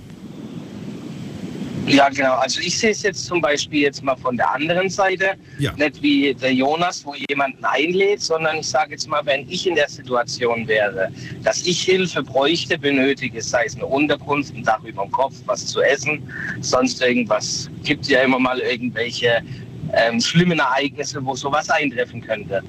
Ja, 1.85 2.10
genau. 2.10 2.35
Also 2.35 2.61
ich 2.61 2.77
sehe 2.77 2.91
es 2.91 3.03
jetzt 3.03 3.26
zum 3.26 3.41
Beispiel 3.41 3.81
jetzt 3.81 4.03
mal 4.03 4.15
von 4.15 4.38
der 4.38 4.51
anderen 4.53 4.89
Seite. 4.89 5.31
Ja. 5.60 5.73
Nicht 5.73 6.01
wie 6.01 6.34
der 6.34 6.53
Jonas, 6.53 7.05
wo 7.05 7.14
jemanden 7.30 7.64
einlädt, 7.65 8.22
sondern 8.22 8.57
ich 8.57 8.68
sage 8.68 8.91
jetzt 8.91 9.07
mal, 9.07 9.26
wenn 9.26 9.47
ich 9.49 9.68
in 9.68 9.76
der 9.76 9.89
Situation 9.89 10.68
wäre, 10.68 11.11
dass 11.43 11.65
ich 11.65 11.81
Hilfe 11.81 12.23
bräuchte, 12.23 12.77
benötige, 12.77 13.41
sei 13.41 13.65
es 13.65 13.76
eine 13.76 13.85
Unterkunft, 13.85 14.55
ein 14.55 14.64
Dach 14.64 14.84
über 14.84 15.03
dem 15.03 15.11
Kopf, 15.11 15.35
was 15.45 15.65
zu 15.65 15.81
essen, 15.81 16.23
sonst 16.61 17.01
irgendwas. 17.01 17.69
Gibt 17.84 18.07
ja 18.07 18.22
immer 18.22 18.39
mal 18.39 18.60
irgendwelche 18.60 19.41
ähm, 19.93 20.22
schlimmen 20.22 20.60
Ereignisse, 20.60 21.23
wo 21.26 21.35
sowas 21.35 21.69
eintreffen 21.69 22.22
könnte. 22.22 22.64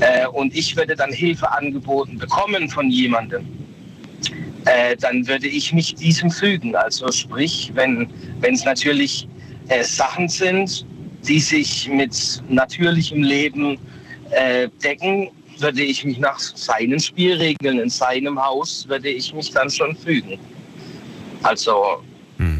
Äh, 0.00 0.26
und 0.26 0.54
ich 0.56 0.76
würde 0.76 0.96
dann 0.96 1.12
Hilfe 1.12 1.50
angeboten 1.52 2.18
bekommen 2.18 2.68
von 2.68 2.90
jemandem 2.90 3.63
äh, 4.66 4.96
dann 4.96 5.26
würde 5.26 5.46
ich 5.46 5.72
mich 5.72 5.94
diesem 5.94 6.30
fügen. 6.30 6.74
Also 6.74 7.10
sprich, 7.12 7.72
wenn 7.74 8.08
es 8.42 8.64
natürlich 8.64 9.28
äh, 9.68 9.82
Sachen 9.82 10.28
sind, 10.28 10.86
die 11.26 11.40
sich 11.40 11.88
mit 11.88 12.42
natürlichem 12.48 13.22
Leben 13.22 13.78
äh, 14.30 14.68
decken, 14.82 15.30
würde 15.58 15.82
ich 15.82 16.04
mich 16.04 16.18
nach 16.18 16.38
seinen 16.38 16.98
Spielregeln 16.98 17.78
in 17.78 17.88
seinem 17.88 18.42
Haus, 18.42 18.86
würde 18.88 19.08
ich 19.08 19.32
mich 19.32 19.50
dann 19.50 19.70
schon 19.70 19.96
fügen. 19.96 20.38
Also 21.42 22.02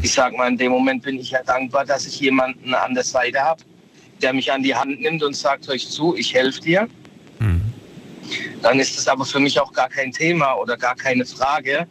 ich 0.01 0.13
sag 0.13 0.37
mal, 0.37 0.47
in 0.47 0.57
dem 0.57 0.71
Moment 0.71 1.03
bin 1.03 1.19
ich 1.19 1.31
ja 1.31 1.43
dankbar, 1.43 1.85
dass 1.85 2.07
ich 2.07 2.19
jemanden 2.19 2.73
an 2.73 2.93
der 2.93 3.03
Seite 3.03 3.39
habe, 3.39 3.61
der 4.21 4.31
mich 4.33 4.51
an 4.51 4.63
die 4.63 4.73
Hand 4.73 5.01
nimmt 5.01 5.21
und 5.21 5.35
sagt, 5.35 5.67
euch 5.67 5.89
zu, 5.89 6.15
ich 6.15 6.33
helfe 6.33 6.61
dir. 6.61 6.87
Dann 8.61 8.79
ist 8.79 8.97
es 8.97 9.07
aber 9.07 9.25
für 9.25 9.39
mich 9.39 9.59
auch 9.59 9.71
gar 9.73 9.89
kein 9.89 10.11
Thema 10.11 10.53
oder 10.55 10.77
gar 10.77 10.95
keine 10.95 11.25
Frage, 11.25 11.87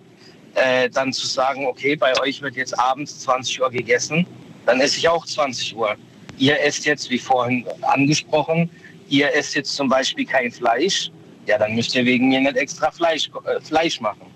äh, 0.55 0.89
dann 0.91 1.13
zu 1.13 1.27
sagen, 1.27 1.67
okay, 1.67 1.97
bei 1.97 2.19
euch 2.21 2.43
wird 2.43 2.57
jetzt 2.57 2.79
abends 2.79 3.21
20 3.21 3.61
Uhr 3.61 3.71
gegessen, 3.71 4.27
dann 4.67 4.81
esse 4.81 4.99
ich 4.99 5.09
auch 5.09 5.27
20 5.27 5.77
Uhr. 5.77 5.97
Ihr 6.39 6.61
esst 6.61 6.85
jetzt, 6.85 7.11
wie 7.11 7.19
vorhin 7.19 7.65
angesprochen, 7.83 8.71
ihr 9.09 9.35
esst 9.35 9.55
jetzt 9.55 9.75
zum 9.75 9.89
Beispiel 9.89 10.25
kein 10.25 10.51
Fleisch, 10.51 11.11
ja, 11.47 11.59
dann 11.59 11.75
müsst 11.75 11.95
ihr 11.95 12.05
wegen 12.05 12.29
mir 12.29 12.41
nicht 12.41 12.57
extra 12.57 12.91
Fleisch, 12.91 13.31
äh, 13.45 13.61
Fleisch 13.61 14.01
machen. 14.01 14.34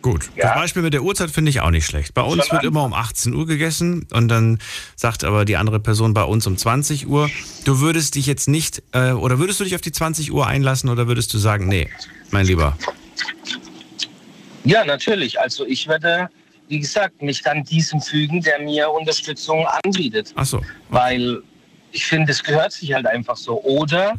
Gut. 0.00 0.30
Das 0.36 0.54
Beispiel 0.54 0.82
mit 0.82 0.94
der 0.94 1.02
Uhrzeit 1.02 1.30
finde 1.30 1.50
ich 1.50 1.60
auch 1.60 1.70
nicht 1.70 1.84
schlecht. 1.84 2.14
Bei 2.14 2.22
uns 2.22 2.46
Schon 2.46 2.56
wird 2.56 2.64
immer 2.64 2.84
um 2.84 2.94
18 2.94 3.34
Uhr 3.34 3.46
gegessen 3.46 4.06
und 4.12 4.28
dann 4.28 4.58
sagt 4.94 5.24
aber 5.24 5.44
die 5.44 5.56
andere 5.56 5.80
Person 5.80 6.14
bei 6.14 6.22
uns 6.22 6.46
um 6.46 6.56
20 6.56 7.08
Uhr. 7.08 7.28
Du 7.64 7.80
würdest 7.80 8.14
dich 8.14 8.26
jetzt 8.26 8.48
nicht, 8.48 8.82
äh, 8.92 9.10
oder 9.10 9.38
würdest 9.38 9.58
du 9.60 9.64
dich 9.64 9.74
auf 9.74 9.80
die 9.80 9.92
20 9.92 10.32
Uhr 10.32 10.46
einlassen 10.46 10.88
oder 10.88 11.08
würdest 11.08 11.34
du 11.34 11.38
sagen, 11.38 11.66
nee, 11.66 11.88
mein 12.30 12.46
Lieber? 12.46 12.76
Ja, 14.64 14.84
natürlich. 14.84 15.40
Also 15.40 15.66
ich 15.66 15.88
würde, 15.88 16.28
wie 16.68 16.78
gesagt, 16.78 17.20
mich 17.20 17.42
dann 17.42 17.64
diesem 17.64 18.00
fügen, 18.00 18.40
der 18.40 18.60
mir 18.60 18.90
Unterstützung 18.90 19.66
anbietet. 19.66 20.32
Ach 20.36 20.46
so. 20.46 20.62
Weil 20.90 21.42
ich 21.90 22.04
finde, 22.06 22.30
es 22.30 22.42
gehört 22.42 22.72
sich 22.72 22.92
halt 22.92 23.06
einfach 23.06 23.36
so. 23.36 23.60
Oder 23.62 24.14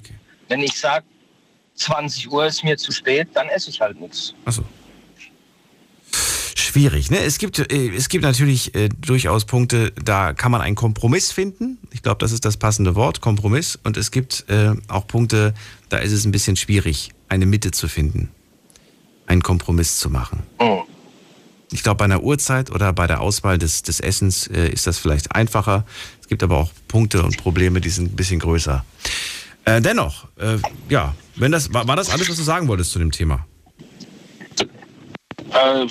wenn 0.49 0.60
ich 0.61 0.77
sage, 0.77 1.06
20 1.76 2.30
Uhr 2.30 2.45
ist 2.45 2.64
mir 2.64 2.77
zu 2.77 2.91
spät, 2.91 3.30
dann 3.34 3.47
esse 3.47 3.69
ich 3.69 3.80
halt 3.80 3.99
nichts. 4.01 4.34
Ach 4.45 4.51
so. 4.51 4.64
Schwierig, 6.80 7.11
ne? 7.11 7.19
Es 7.19 7.39
gibt, 7.39 7.60
äh, 7.60 7.89
es 7.93 8.07
gibt 8.07 8.23
natürlich 8.23 8.73
äh, 8.73 8.88
durchaus 8.88 9.43
Punkte, 9.43 9.91
da 10.01 10.31
kann 10.31 10.49
man 10.49 10.61
einen 10.61 10.77
Kompromiss 10.77 11.30
finden. 11.30 11.77
Ich 11.91 12.03
glaube, 12.03 12.19
das 12.19 12.31
ist 12.31 12.45
das 12.45 12.56
passende 12.56 12.95
Wort, 12.95 13.19
Kompromiss. 13.19 13.77
Und 13.84 13.97
es 13.97 14.11
gibt 14.11 14.45
äh, 14.47 14.72
auch 14.88 15.06
Punkte, 15.06 15.53
da 15.89 15.97
ist 15.97 16.14
es 16.14 16.23
ein 16.23 16.31
bisschen 16.31 16.56
schwierig, 16.56 17.10
eine 17.27 17.45
Mitte 17.45 17.72
zu 17.72 17.89
finden, 17.89 18.30
einen 19.27 19.43
Kompromiss 19.43 19.97
zu 19.97 20.10
machen. 20.10 20.43
Ich 21.73 21.84
glaube, 21.84 21.97
bei 21.97 22.06
einer 22.06 22.23
Uhrzeit 22.23 22.72
oder 22.72 22.93
bei 22.93 23.07
der 23.07 23.19
Auswahl 23.19 23.57
des, 23.57 23.84
des 23.84 23.99
Essens 23.99 24.47
äh, 24.47 24.69
ist 24.69 24.88
das 24.88 24.99
vielleicht 24.99 25.35
einfacher. 25.35 25.85
Es 26.22 26.30
gibt 26.30 26.43
aber 26.43 26.56
auch 26.56 26.72
Punkte 26.88 27.23
und 27.23 27.35
Probleme, 27.35 27.81
die 27.81 27.89
sind 27.89 28.14
ein 28.14 28.15
bisschen 28.15 28.39
größer. 28.39 28.85
Äh, 29.65 29.81
dennoch, 29.81 30.30
äh, 30.38 30.60
ja, 30.88 31.14
wenn 31.35 31.51
das, 31.51 31.73
war, 31.73 31.85
war 31.89 31.97
das 31.97 32.10
alles, 32.10 32.30
was 32.30 32.38
du 32.38 32.43
sagen 32.43 32.69
wolltest 32.69 32.91
zu 32.91 32.99
dem 32.99 33.11
Thema? 33.11 33.45
Äh, 35.53 35.88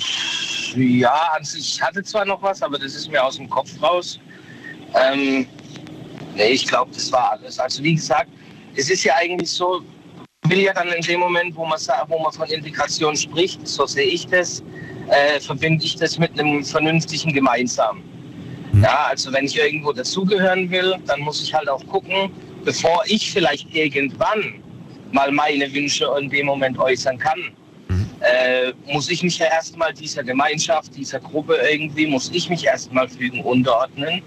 ja, 0.75 1.29
also 1.33 1.57
ich 1.57 1.81
hatte 1.81 2.03
zwar 2.03 2.25
noch 2.25 2.41
was, 2.41 2.61
aber 2.61 2.77
das 2.77 2.95
ist 2.95 3.09
mir 3.09 3.23
aus 3.23 3.37
dem 3.37 3.49
Kopf 3.49 3.69
raus. 3.81 4.19
Ähm, 4.95 5.45
nee, 6.35 6.49
ich 6.51 6.67
glaube, 6.67 6.91
das 6.93 7.11
war 7.11 7.31
alles. 7.31 7.59
Also 7.59 7.83
wie 7.83 7.95
gesagt, 7.95 8.29
es 8.75 8.89
ist 8.89 9.03
ja 9.03 9.15
eigentlich 9.15 9.49
so, 9.49 9.81
man 10.43 10.51
will 10.51 10.61
ja 10.61 10.73
dann 10.73 10.87
in 10.89 11.01
dem 11.01 11.19
Moment, 11.19 11.55
wo 11.55 11.65
man, 11.65 11.79
wo 12.07 12.19
man 12.19 12.31
von 12.31 12.47
Integration 12.49 13.15
spricht, 13.15 13.67
so 13.67 13.85
sehe 13.85 14.05
ich 14.05 14.27
das, 14.27 14.63
äh, 15.09 15.39
verbinde 15.39 15.83
ich 15.83 15.95
das 15.95 16.17
mit 16.17 16.39
einem 16.39 16.63
vernünftigen 16.63 17.33
Gemeinsamen. 17.33 18.03
Ja, 18.81 19.07
also 19.09 19.33
wenn 19.33 19.45
ich 19.45 19.57
irgendwo 19.57 19.91
dazugehören 19.91 20.69
will, 20.69 20.95
dann 21.07 21.21
muss 21.21 21.41
ich 21.41 21.53
halt 21.53 21.67
auch 21.67 21.85
gucken, 21.87 22.31
bevor 22.63 23.03
ich 23.07 23.31
vielleicht 23.31 23.73
irgendwann 23.73 24.61
mal 25.11 25.31
meine 25.31 25.73
Wünsche 25.73 26.07
in 26.19 26.29
dem 26.29 26.45
Moment 26.45 26.77
äußern 26.77 27.17
kann, 27.17 27.51
äh, 28.21 28.73
muss 28.91 29.09
ich 29.09 29.23
mich 29.23 29.37
ja 29.37 29.47
erstmal 29.47 29.93
dieser 29.93 30.23
Gemeinschaft, 30.23 30.95
dieser 30.95 31.19
Gruppe 31.19 31.57
irgendwie, 31.71 32.07
muss 32.07 32.29
ich 32.33 32.49
mich 32.49 32.65
erstmal 32.65 33.07
fügen, 33.07 33.41
unterordnen. 33.41 34.21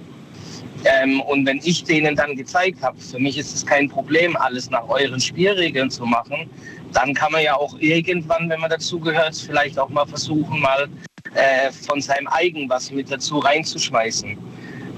Ähm, 0.85 1.20
und 1.20 1.47
wenn 1.47 1.59
ich 1.62 1.85
denen 1.85 2.16
dann 2.16 2.35
gezeigt 2.35 2.82
habe, 2.82 2.98
für 2.98 3.19
mich 3.19 3.39
ist 3.39 3.55
es 3.55 3.64
kein 3.64 3.89
Problem, 3.89 4.36
alles 4.36 4.70
nach 4.70 4.89
euren 4.89 5.20
Spielregeln 5.20 5.90
zu 5.90 6.05
machen, 6.05 6.48
dann 6.93 7.14
kann 7.14 7.32
man 7.32 7.43
ja 7.43 7.55
auch 7.55 7.78
irgendwann, 7.78 8.48
wenn 8.48 8.60
man 8.60 8.70
dazugehört, 8.70 9.36
vielleicht 9.36 9.78
auch 9.78 9.89
mal 9.90 10.06
versuchen, 10.06 10.60
mal 10.60 10.89
äh, 11.35 11.70
von 11.70 12.01
seinem 12.01 12.27
eigen 12.28 12.69
was 12.69 12.90
mit 12.90 13.10
dazu 13.10 13.39
reinzuschmeißen. 13.39 14.36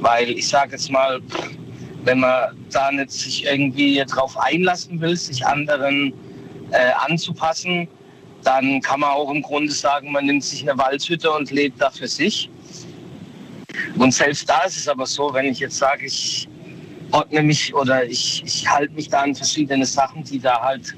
Weil 0.01 0.31
ich 0.31 0.49
sage 0.49 0.73
jetzt 0.73 0.91
mal, 0.91 1.21
wenn 2.05 2.21
man 2.21 2.57
da 2.71 2.91
nicht 2.91 3.11
sich 3.11 3.45
irgendwie 3.45 4.03
drauf 4.07 4.39
einlassen 4.39 5.01
will, 5.01 5.17
sich 5.17 5.45
anderen 5.47 6.13
äh, 6.71 6.93
anzupassen, 7.07 7.89
dann 8.45 8.81
kann 8.81 9.01
man 9.01 9.11
auch 9.11 9.31
im 9.31 9.43
Grunde 9.43 9.73
sagen, 9.73 10.13
man 10.13 10.27
nimmt 10.27 10.45
sich 10.45 10.63
eine 10.63 10.79
Waldhütte 10.79 11.31
und 11.31 11.51
lebt 11.51 11.81
da 11.81 11.91
für 11.91 12.09
sich. 12.09 12.51
Und 13.99 14.13
selbst 14.13 14.49
da 14.49 14.63
ist 14.63 14.77
es 14.77 14.89
aber 14.89 15.07
so, 15.07 15.33
wenn 15.33 15.47
ich 15.47 15.59
jetzt 15.59 15.79
sage, 15.79 16.07
ich 16.07 16.49
ordne 17.11 17.43
mich 17.43 17.75
oder 17.75 18.05
ich, 18.05 18.43
ich 18.45 18.69
halte 18.69 18.93
mich 18.95 19.09
da 19.09 19.23
an 19.23 19.35
verschiedene 19.35 19.87
Sachen, 19.87 20.25
die 20.25 20.39
da 20.39 20.61
halt 20.61 20.95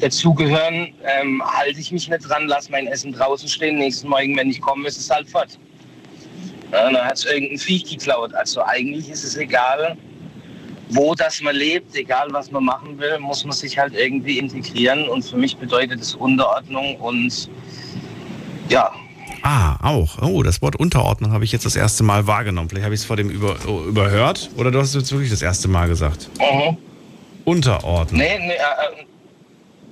dazugehören, 0.00 0.94
ähm, 1.04 1.42
halte 1.44 1.80
ich 1.80 1.90
mich 1.90 2.08
nicht 2.08 2.28
dran, 2.28 2.46
lasse 2.46 2.70
mein 2.70 2.86
Essen 2.86 3.12
draußen 3.12 3.48
stehen. 3.48 3.78
Nächsten 3.78 4.08
Morgen, 4.08 4.36
wenn 4.36 4.50
ich 4.50 4.60
komme, 4.60 4.86
ist 4.86 4.98
es 4.98 5.10
halt 5.10 5.28
fort. 5.28 5.58
Ja, 6.72 6.90
dann 6.90 7.04
hat 7.04 7.16
es 7.16 7.24
irgendein 7.24 7.58
Viech 7.58 7.84
geklaut. 7.84 8.34
Also 8.34 8.62
eigentlich 8.62 9.08
ist 9.08 9.24
es 9.24 9.36
egal, 9.36 9.96
wo 10.90 11.14
das 11.14 11.40
man 11.42 11.54
lebt, 11.54 11.94
egal 11.96 12.28
was 12.30 12.50
man 12.50 12.64
machen 12.64 12.98
will, 12.98 13.18
muss 13.18 13.44
man 13.44 13.52
sich 13.52 13.78
halt 13.78 13.94
irgendwie 13.94 14.38
integrieren. 14.38 15.08
Und 15.08 15.24
für 15.24 15.36
mich 15.36 15.56
bedeutet 15.56 16.00
es 16.00 16.14
Unterordnung 16.14 16.96
und 16.96 17.48
ja, 18.68 18.92
Ah, 19.42 19.76
auch. 19.82 20.20
Oh, 20.20 20.42
das 20.42 20.60
Wort 20.62 20.76
Unterordnung 20.76 21.32
habe 21.32 21.44
ich 21.44 21.52
jetzt 21.52 21.64
das 21.64 21.76
erste 21.76 22.02
Mal 22.02 22.26
wahrgenommen. 22.26 22.68
Vielleicht 22.68 22.84
habe 22.84 22.94
ich 22.94 23.00
es 23.02 23.06
vor 23.06 23.16
dem 23.16 23.30
über, 23.30 23.56
überhört 23.86 24.50
oder 24.56 24.70
du 24.70 24.80
hast 24.80 24.88
es 24.90 24.94
jetzt 24.94 25.12
wirklich 25.12 25.30
das 25.30 25.42
erste 25.42 25.68
Mal 25.68 25.88
gesagt. 25.88 26.28
Mhm. 26.38 26.76
Unterordnen. 27.44 28.20
Nee, 28.20 28.38
nee, 28.38 28.52
äh, 28.52 28.56
äh, 28.56 29.04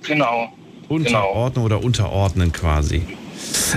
genau. 0.03 0.53
Unterordnen 0.89 1.65
oder 1.65 1.83
unterordnen 1.83 2.53
quasi. 2.53 3.03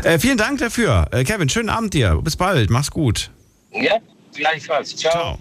Äh, 0.03 0.19
vielen 0.19 0.37
Dank 0.37 0.59
dafür. 0.59 1.07
Äh, 1.11 1.23
Kevin, 1.23 1.49
schönen 1.49 1.69
Abend 1.69 1.93
dir. 1.93 2.19
Bis 2.21 2.35
bald. 2.35 2.69
Mach's 2.69 2.91
gut. 2.91 3.31
Ja, 3.71 3.97
gleichfalls. 4.33 4.95
Ciao. 4.95 5.37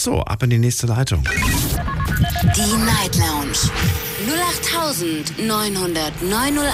So, 0.00 0.22
ab 0.22 0.44
in 0.44 0.50
die 0.50 0.58
nächste 0.58 0.86
Leitung. 0.86 1.24
Die 1.24 2.76
Night 2.86 3.16
Lounge 3.16 3.58
0890901. 5.42 6.68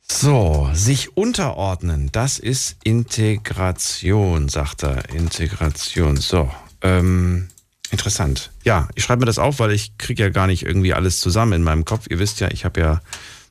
So, 0.00 0.70
sich 0.72 1.14
unterordnen, 1.14 2.08
das 2.10 2.38
ist 2.38 2.76
Integration, 2.84 4.48
sagt 4.48 4.82
er. 4.82 5.10
Integration. 5.10 6.16
So, 6.16 6.50
ähm, 6.80 7.48
interessant. 7.90 8.50
Ja, 8.64 8.88
ich 8.94 9.04
schreibe 9.04 9.20
mir 9.20 9.26
das 9.26 9.38
auf, 9.38 9.58
weil 9.58 9.72
ich 9.72 9.98
kriege 9.98 10.22
ja 10.22 10.30
gar 10.30 10.46
nicht 10.46 10.64
irgendwie 10.64 10.94
alles 10.94 11.20
zusammen 11.20 11.52
in 11.52 11.62
meinem 11.62 11.84
Kopf. 11.84 12.06
Ihr 12.08 12.18
wisst 12.18 12.40
ja, 12.40 12.48
ich 12.50 12.64
habe 12.64 12.80
ja 12.80 13.02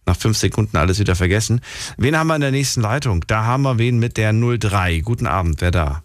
nach 0.07 0.17
fünf 0.17 0.39
Sekunden 0.39 0.75
alles 0.75 0.97
wieder 0.97 1.15
vergessen. 1.15 1.61
Wen 1.97 2.17
haben 2.17 2.25
wir 2.25 2.35
in 2.35 2.41
der 2.41 2.49
nächsten 2.49 2.81
Leitung? 2.81 3.23
Da 3.27 3.45
haben 3.45 3.61
wir 3.61 3.77
wen 3.77 3.99
mit 3.99 4.17
der 4.17 4.33
03. 4.33 5.01
Guten 5.01 5.27
Abend, 5.27 5.61
wer 5.61 5.69
da? 5.69 6.01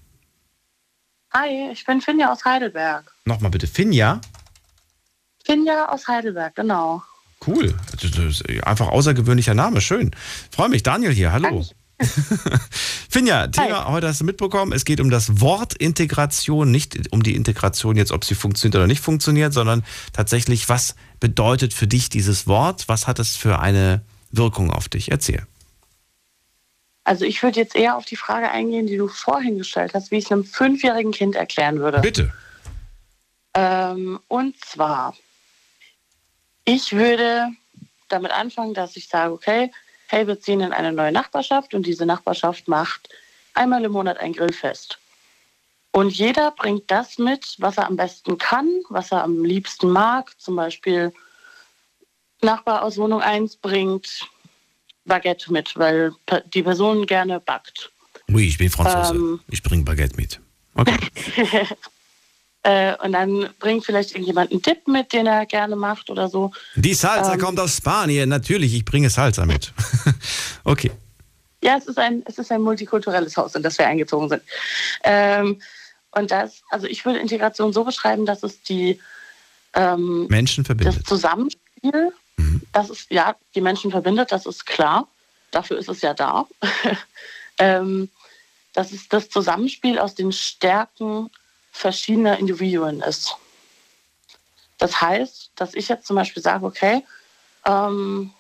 Hi, 1.33 1.71
ich 1.73 1.85
bin 1.85 2.01
Finja 2.01 2.33
aus 2.33 2.45
Heidelberg. 2.45 3.13
Nochmal 3.25 3.51
bitte, 3.51 3.67
Finja. 3.67 4.21
Finja 5.45 5.89
aus 5.89 6.09
Heidelberg, 6.09 6.55
genau. 6.55 7.03
Cool. 7.47 7.75
Einfach 8.63 8.89
außergewöhnlicher 8.89 9.55
Name. 9.55 9.81
Schön. 9.81 10.11
Freue 10.51 10.69
mich. 10.69 10.83
Daniel 10.83 11.13
hier. 11.13 11.33
Hallo. 11.33 11.65
Finja, 13.11 13.49
Thema 13.49 13.89
heute 13.89 14.09
hast 14.09 14.21
du 14.21 14.25
mitbekommen. 14.25 14.73
Es 14.73 14.85
geht 14.85 15.01
um 15.01 15.11
das 15.11 15.41
Wort 15.41 15.75
Integration, 15.75 16.71
nicht 16.71 17.13
um 17.13 17.23
die 17.23 17.35
Integration 17.35 17.97
jetzt, 17.97 18.13
ob 18.13 18.25
sie 18.25 18.35
funktioniert 18.35 18.77
oder 18.77 18.87
nicht 18.87 19.03
funktioniert, 19.03 19.53
sondern 19.53 19.85
tatsächlich, 20.13 20.69
was 20.69 20.95
bedeutet 21.21 21.75
für 21.75 21.87
dich 21.87 22.09
dieses 22.09 22.47
Wort? 22.47 22.89
Was 22.89 23.07
hat 23.07 23.19
es 23.19 23.37
für 23.37 23.59
eine 23.59 24.03
Wirkung 24.31 24.71
auf 24.71 24.89
dich? 24.89 25.11
Erzähl. 25.11 25.47
Also 27.09 27.25
ich 27.25 27.43
würde 27.43 27.59
jetzt 27.59 27.75
eher 27.75 27.97
auf 27.97 28.05
die 28.05 28.17
Frage 28.17 28.51
eingehen, 28.51 28.87
die 28.87 28.99
du 28.99 29.09
vorhin 29.09 29.57
gestellt 29.57 29.95
hast, 29.95 30.11
wie 30.11 30.19
ich 30.19 30.27
es 30.27 30.31
einem 30.31 30.45
fünfjährigen 30.45 31.11
Kind 31.11 31.37
erklären 31.37 31.79
würde. 31.79 32.01
Bitte. 32.01 32.35
Ähm, 33.55 34.21
und 34.29 34.63
zwar, 34.63 35.17
ich 36.67 36.93
würde 36.93 37.49
damit 38.11 38.31
anfangen, 38.31 38.75
dass 38.75 38.95
ich 38.95 39.09
sage, 39.09 39.33
okay, 39.33 39.73
hey, 40.09 40.27
wir 40.27 40.39
ziehen 40.39 40.61
in 40.61 40.75
eine 40.75 40.93
neue 40.93 41.11
Nachbarschaft 41.11 41.73
und 41.73 41.87
diese 41.87 42.05
Nachbarschaft 42.05 42.69
macht 42.69 43.09
einmal 43.55 43.83
im 43.87 43.93
Monat 43.93 44.19
ein 44.19 44.35
Grillfest. 44.35 44.99
Und 45.93 46.11
jeder 46.11 46.51
bringt 46.51 46.91
das 46.91 47.17
mit, 47.17 47.57
was 47.57 47.79
er 47.79 47.87
am 47.87 47.97
besten 47.97 48.37
kann, 48.37 48.69
was 48.91 49.13
er 49.13 49.25
am 49.25 49.47
liebsten 49.47 49.89
mag. 49.89 50.39
Zum 50.39 50.57
Beispiel 50.57 51.15
Nachbar 52.43 52.83
aus 52.83 52.99
Wohnung 52.99 53.23
1 53.23 53.57
bringt 53.57 54.29
Baguette 55.09 55.53
mit, 55.53 55.77
weil 55.77 56.13
die 56.55 56.63
Person 56.63 57.07
gerne 57.07 57.41
backt. 57.41 57.91
Oui, 58.31 58.47
ich 58.47 58.59
bin 58.59 58.71
Franzose. 58.71 59.15
Ähm. 59.15 59.41
ich 59.51 59.63
bringe 59.63 59.85
Baguette 59.85 60.17
mit. 60.17 60.41
Okay. 60.75 60.97
Äh, 62.65 62.97
und 63.05 63.13
dann 63.13 63.49
bringt 63.61 63.87
vielleicht 63.87 64.11
irgendjemand 64.11 64.51
einen 64.51 64.61
Tipp 64.61 64.89
mit, 64.89 65.13
den 65.13 65.27
er 65.27 65.47
gerne 65.47 65.77
macht 65.77 66.11
oder 66.11 66.29
so. 66.29 66.51
Die 66.75 66.93
Salsa 66.93 67.35
Ähm, 67.35 67.41
kommt 67.41 67.61
aus 67.61 67.77
Spanien. 67.77 68.29
Natürlich, 68.29 68.75
ich 68.75 68.85
bringe 68.85 69.09
Salsa 69.11 69.47
mit. 69.47 69.73
okay. 70.65 70.91
Ja, 71.63 71.77
es 71.77 71.87
ist 71.87 71.99
ein, 71.99 72.23
es 72.27 72.37
ist 72.37 72.51
ein 72.51 72.61
multikulturelles 72.61 73.37
Haus, 73.37 73.55
in 73.55 73.63
das 73.63 73.79
wir 73.79 73.87
eingezogen 73.87 74.29
sind. 74.29 74.43
Ähm, 75.05 75.61
und 76.11 76.31
das, 76.31 76.63
also 76.71 76.87
ich 76.87 77.05
würde 77.05 77.21
Integration 77.21 77.73
so 77.73 77.85
beschreiben, 77.85 78.27
dass 78.27 78.43
es 78.43 78.61
die 78.63 79.01
ähm, 79.75 80.27
Menschen 80.29 80.65
verbindet. 80.65 80.97
das 80.97 81.05
Zusammenspiel, 81.05 82.13
das 82.79 82.91
ist 82.91 83.11
ja 83.11 83.35
die 83.57 83.61
Menschen 83.61 83.91
verbindet, 83.91 84.31
das 84.31 84.47
ist 84.47 84.65
klar. 84.65 85.09
Dafür 85.51 85.79
ist 85.79 85.89
es 85.89 86.01
ja 86.01 86.15
da. 86.15 86.47
ähm, 87.59 88.09
dass 88.73 88.93
es 88.93 89.09
das 89.09 89.29
Zusammenspiel 89.31 89.99
aus 89.99 90.15
den 90.15 90.31
Stärken 90.31 91.31
verschiedener 91.73 92.39
Individuen 92.39 93.01
ist. 93.01 93.37
Das 94.79 95.01
heißt, 95.01 95.51
dass 95.57 95.75
ich 95.75 95.89
jetzt 95.89 96.07
zum 96.07 96.15
Beispiel 96.15 96.43
sage, 96.43 96.65
okay, 96.65 97.05
ähm, 97.65 98.33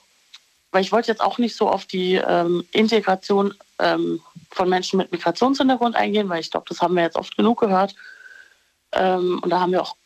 weil 0.70 0.82
ich 0.82 0.92
wollte 0.92 1.10
jetzt 1.10 1.20
auch 1.20 1.38
nicht 1.38 1.56
so 1.56 1.68
auf 1.68 1.86
die 1.86 2.14
ähm, 2.14 2.64
Integration 2.70 3.54
ähm, 3.80 4.22
von 4.52 4.68
Menschen 4.68 4.98
mit 4.98 5.10
Migrationshintergrund 5.10 5.96
eingehen, 5.96 6.28
weil 6.28 6.40
ich 6.40 6.50
glaube, 6.50 6.66
das 6.68 6.80
haben 6.80 6.94
wir 6.94 7.02
jetzt 7.02 7.16
oft 7.16 7.36
genug 7.36 7.58
gehört. 7.58 7.96
Ähm, 8.92 9.40
und 9.42 9.50
da 9.50 9.58
haben 9.58 9.72
wir 9.72 9.82
auch 9.82 9.96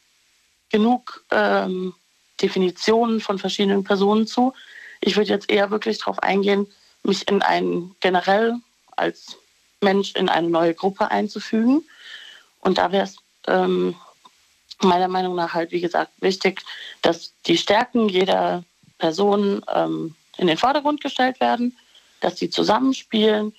genug 0.71 1.23
ähm, 1.31 1.95
Definitionen 2.43 3.21
von 3.21 3.39
verschiedenen 3.39 3.85
Personen 3.85 4.27
zu. 4.27 4.53
Ich 5.01 5.17
würde 5.17 5.31
jetzt 5.31 5.51
eher 5.51 5.71
wirklich 5.71 5.99
darauf 5.99 6.19
eingehen, 6.23 6.67
mich 7.03 7.29
in 7.29 7.43
einen 7.43 7.95
generell 8.01 8.57
als 8.97 9.37
Mensch 9.81 10.15
in 10.15 10.29
eine 10.29 10.49
neue 10.49 10.75
Gruppe 10.75 11.11
einzufügen. 11.11 11.83
Und 12.61 12.79
da 12.79 12.93
wäre 12.93 13.05
es 13.05 13.17
ähm, 13.47 13.97
meiner 14.81 15.09
Meinung 15.09 15.35
nach 15.35 15.55
halt, 15.55 15.73
wie 15.73 15.81
gesagt, 15.81 16.13
wichtig, 16.21 16.63
dass 17.03 17.33
die 17.47 17.59
Stärken 17.59 18.09
jeder 18.09 18.65
Person 18.99 19.65
ähm, 19.73 20.15
in 20.37 20.47
den 20.47 20.57
Vordergrund 20.57 21.01
gestellt 21.01 21.41
werden, 21.41 21.77
dass 22.21 22.39
sie 22.39 22.51
zusammenspielen 22.51 23.55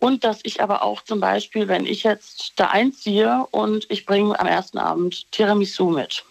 und 0.00 0.24
dass 0.24 0.40
ich 0.42 0.60
aber 0.60 0.82
auch 0.82 1.02
zum 1.02 1.20
Beispiel, 1.20 1.68
wenn 1.68 1.86
ich 1.86 2.02
jetzt 2.02 2.54
da 2.56 2.66
einziehe 2.68 3.46
und 3.52 3.86
ich 3.88 4.04
bringe 4.04 4.38
am 4.38 4.48
ersten 4.48 4.78
Abend 4.78 5.30
Tiramisu 5.30 5.90
mit 5.90 6.24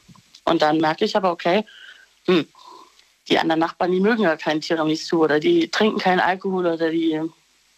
und 0.46 0.62
dann 0.62 0.78
merke 0.78 1.06
ich 1.06 1.16
aber, 1.16 1.32
okay, 1.32 1.66
hm, 2.26 2.48
die 3.30 3.40
anderen 3.40 3.60
Nachbarn, 3.60 3.92
die 3.92 4.00
mögen 4.00 4.24
ja 4.24 4.36
kein 4.36 4.62
Tiramisu 4.62 5.24
oder 5.24 5.40
die 5.40 5.70
trinken 5.70 6.00
keinen 6.00 6.20
Alkohol 6.20 6.66
oder 6.66 6.90
die, 6.90 7.22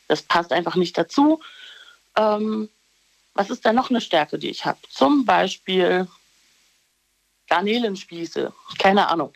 das 0.08 0.22
passt 0.22 0.52
einfach 0.52 0.76
nicht 0.76 0.98
dazu. 0.98 1.42
Ähm, 2.18 2.70
was 3.34 3.50
ist 3.50 3.66
denn 3.66 3.76
noch 3.76 3.90
eine 3.90 4.02
Stärke, 4.02 4.38
die 4.38 4.50
ich 4.50 4.66
habe? 4.66 4.80
Zum 4.90 5.26
Beispiel 5.26 6.08
Garnelenspieße, 7.50 8.54
keine 8.80 9.10
Ahnung. 9.10 9.34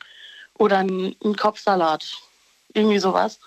Oder 0.57 0.79
ein, 0.79 1.15
ein 1.23 1.35
Kopfsalat, 1.35 2.17
irgendwie 2.73 2.99
sowas, 2.99 3.39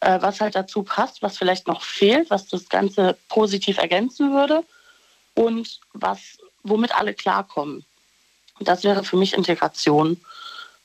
äh, 0.00 0.20
was 0.20 0.40
halt 0.40 0.54
dazu 0.54 0.82
passt, 0.82 1.22
was 1.22 1.38
vielleicht 1.38 1.66
noch 1.66 1.82
fehlt, 1.82 2.30
was 2.30 2.48
das 2.48 2.68
Ganze 2.68 3.16
positiv 3.28 3.78
ergänzen 3.78 4.32
würde 4.32 4.64
und 5.34 5.80
was, 5.92 6.38
womit 6.62 6.94
alle 6.94 7.14
klarkommen. 7.14 7.84
Das 8.60 8.84
wäre 8.84 9.04
für 9.04 9.16
mich 9.16 9.34
Integration, 9.34 10.18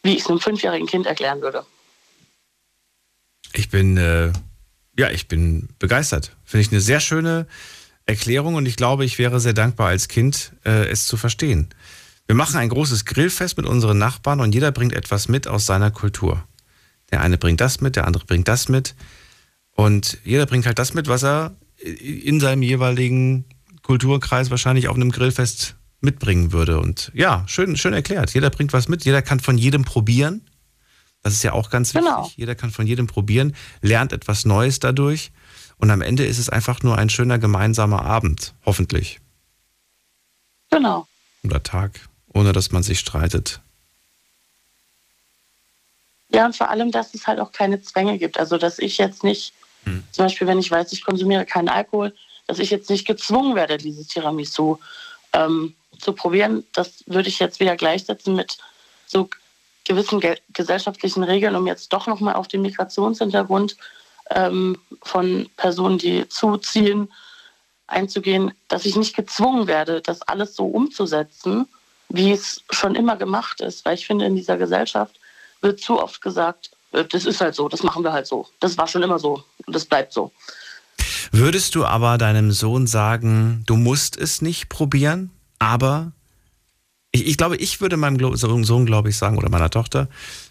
wie 0.03 0.15
ich 0.15 0.21
es 0.21 0.29
einem 0.29 0.39
fünfjährigen 0.39 0.87
Kind 0.87 1.05
erklären 1.05 1.41
würde. 1.41 1.65
Ich 3.53 3.69
bin, 3.69 3.97
äh, 3.97 4.31
ja, 4.97 5.09
ich 5.09 5.27
bin 5.27 5.69
begeistert. 5.79 6.35
Finde 6.43 6.61
ich 6.65 6.71
eine 6.71 6.81
sehr 6.81 6.99
schöne 6.99 7.47
Erklärung 8.05 8.55
und 8.55 8.65
ich 8.65 8.75
glaube, 8.75 9.05
ich 9.05 9.17
wäre 9.19 9.39
sehr 9.39 9.53
dankbar 9.53 9.87
als 9.87 10.07
Kind, 10.07 10.53
äh, 10.65 10.87
es 10.87 11.07
zu 11.07 11.17
verstehen. 11.17 11.69
Wir 12.25 12.35
machen 12.35 12.57
ein 12.57 12.69
großes 12.69 13.05
Grillfest 13.05 13.57
mit 13.57 13.65
unseren 13.65 13.97
Nachbarn 13.97 14.39
und 14.39 14.53
jeder 14.53 14.71
bringt 14.71 14.93
etwas 14.93 15.27
mit 15.27 15.47
aus 15.47 15.65
seiner 15.65 15.91
Kultur. 15.91 16.43
Der 17.11 17.21
eine 17.21 17.37
bringt 17.37 17.61
das 17.61 17.81
mit, 17.81 17.95
der 17.95 18.07
andere 18.07 18.25
bringt 18.25 18.47
das 18.47 18.69
mit. 18.69 18.95
Und 19.75 20.17
jeder 20.23 20.45
bringt 20.45 20.65
halt 20.65 20.79
das 20.79 20.93
mit, 20.93 21.07
was 21.07 21.23
er 21.23 21.55
in 21.77 22.39
seinem 22.39 22.61
jeweiligen 22.61 23.45
Kulturkreis 23.81 24.49
wahrscheinlich 24.49 24.87
auf 24.87 24.95
einem 24.95 25.11
Grillfest 25.11 25.75
mitbringen 26.03 26.51
würde. 26.51 26.79
Und 26.79 27.11
ja, 27.13 27.43
schön, 27.47 27.75
schön 27.77 27.93
erklärt. 27.93 28.33
Jeder 28.33 28.49
bringt 28.49 28.73
was 28.73 28.87
mit, 28.87 29.05
jeder 29.05 29.21
kann 29.21 29.39
von 29.39 29.57
jedem 29.57 29.85
probieren. 29.85 30.41
Das 31.23 31.33
ist 31.33 31.43
ja 31.43 31.53
auch 31.53 31.69
ganz 31.69 31.93
wichtig. 31.93 32.09
Genau. 32.09 32.31
Jeder 32.35 32.55
kann 32.55 32.71
von 32.71 32.85
jedem 32.85 33.07
probieren, 33.07 33.55
lernt 33.81 34.11
etwas 34.11 34.45
Neues 34.45 34.79
dadurch. 34.79 35.31
Und 35.77 35.89
am 35.89 36.01
Ende 36.01 36.25
ist 36.25 36.37
es 36.37 36.49
einfach 36.49 36.83
nur 36.83 36.97
ein 36.97 37.09
schöner 37.09 37.39
gemeinsamer 37.39 38.03
Abend, 38.03 38.53
hoffentlich. 38.65 39.19
Genau. 40.69 41.07
Oder 41.43 41.63
Tag, 41.63 41.99
ohne 42.27 42.51
dass 42.51 42.71
man 42.71 42.83
sich 42.83 42.99
streitet. 42.99 43.61
Ja, 46.29 46.45
und 46.45 46.55
vor 46.55 46.69
allem, 46.69 46.91
dass 46.91 47.13
es 47.13 47.27
halt 47.27 47.39
auch 47.39 47.51
keine 47.51 47.81
Zwänge 47.81 48.17
gibt. 48.17 48.39
Also, 48.39 48.57
dass 48.57 48.79
ich 48.79 48.97
jetzt 48.97 49.23
nicht, 49.23 49.53
zum 49.85 50.25
Beispiel, 50.25 50.47
wenn 50.47 50.59
ich 50.59 50.71
weiß, 50.71 50.91
ich 50.93 51.03
konsumiere 51.03 51.45
keinen 51.45 51.69
Alkohol, 51.69 52.13
dass 52.47 52.59
ich 52.59 52.69
jetzt 52.69 52.89
nicht 52.89 53.05
gezwungen 53.05 53.55
werde, 53.55 53.77
dieses 53.77 54.07
Tiramisu 54.07 54.77
ähm, 55.33 55.75
zu 56.03 56.13
probieren. 56.13 56.65
Das 56.73 57.03
würde 57.07 57.29
ich 57.29 57.39
jetzt 57.39 57.59
wieder 57.59 57.75
gleichsetzen 57.75 58.35
mit 58.35 58.57
so 59.05 59.29
gewissen 59.85 60.19
ge 60.19 60.37
gesellschaftlichen 60.53 61.23
Regeln, 61.23 61.55
um 61.55 61.67
jetzt 61.67 61.91
doch 61.91 62.07
nochmal 62.07 62.35
auf 62.35 62.47
den 62.47 62.61
Migrationshintergrund 62.61 63.75
ähm, 64.31 64.77
von 65.01 65.49
Personen, 65.57 65.97
die 65.97 66.27
zuziehen, 66.29 67.11
einzugehen, 67.87 68.53
dass 68.67 68.85
ich 68.85 68.95
nicht 68.95 69.15
gezwungen 69.15 69.67
werde, 69.67 70.01
das 70.01 70.21
alles 70.21 70.55
so 70.55 70.65
umzusetzen, 70.65 71.67
wie 72.09 72.31
es 72.31 72.63
schon 72.69 72.95
immer 72.95 73.17
gemacht 73.17 73.61
ist. 73.61 73.85
Weil 73.85 73.95
ich 73.95 74.07
finde, 74.07 74.25
in 74.25 74.35
dieser 74.35 74.57
Gesellschaft 74.57 75.19
wird 75.61 75.79
zu 75.79 76.01
oft 76.01 76.21
gesagt, 76.21 76.71
äh, 76.91 77.05
das 77.05 77.25
ist 77.25 77.41
halt 77.41 77.55
so, 77.55 77.67
das 77.67 77.83
machen 77.83 78.03
wir 78.03 78.13
halt 78.13 78.27
so. 78.27 78.47
Das 78.59 78.77
war 78.77 78.87
schon 78.87 79.03
immer 79.03 79.19
so 79.19 79.43
und 79.65 79.75
das 79.75 79.85
bleibt 79.85 80.13
so. 80.13 80.31
Würdest 81.31 81.75
du 81.75 81.85
aber 81.85 82.17
deinem 82.17 82.51
Sohn 82.51 82.85
sagen, 82.85 83.63
du 83.65 83.75
musst 83.75 84.17
es 84.17 84.41
nicht 84.41 84.69
probieren, 84.69 85.31
aber 85.63 86.11
ich, 87.11 87.25
ich 87.25 87.37
glaube, 87.37 87.55
ich 87.55 87.79
würde 87.79 87.95
meinem 87.95 88.17
Glo- 88.17 88.35
Sohn, 88.35 88.85
glaube 88.85 89.09
ich, 89.09 89.17
sagen, 89.17 89.37
oder 89.37 89.49
meiner 89.49 89.69
Tochter, 89.69 90.09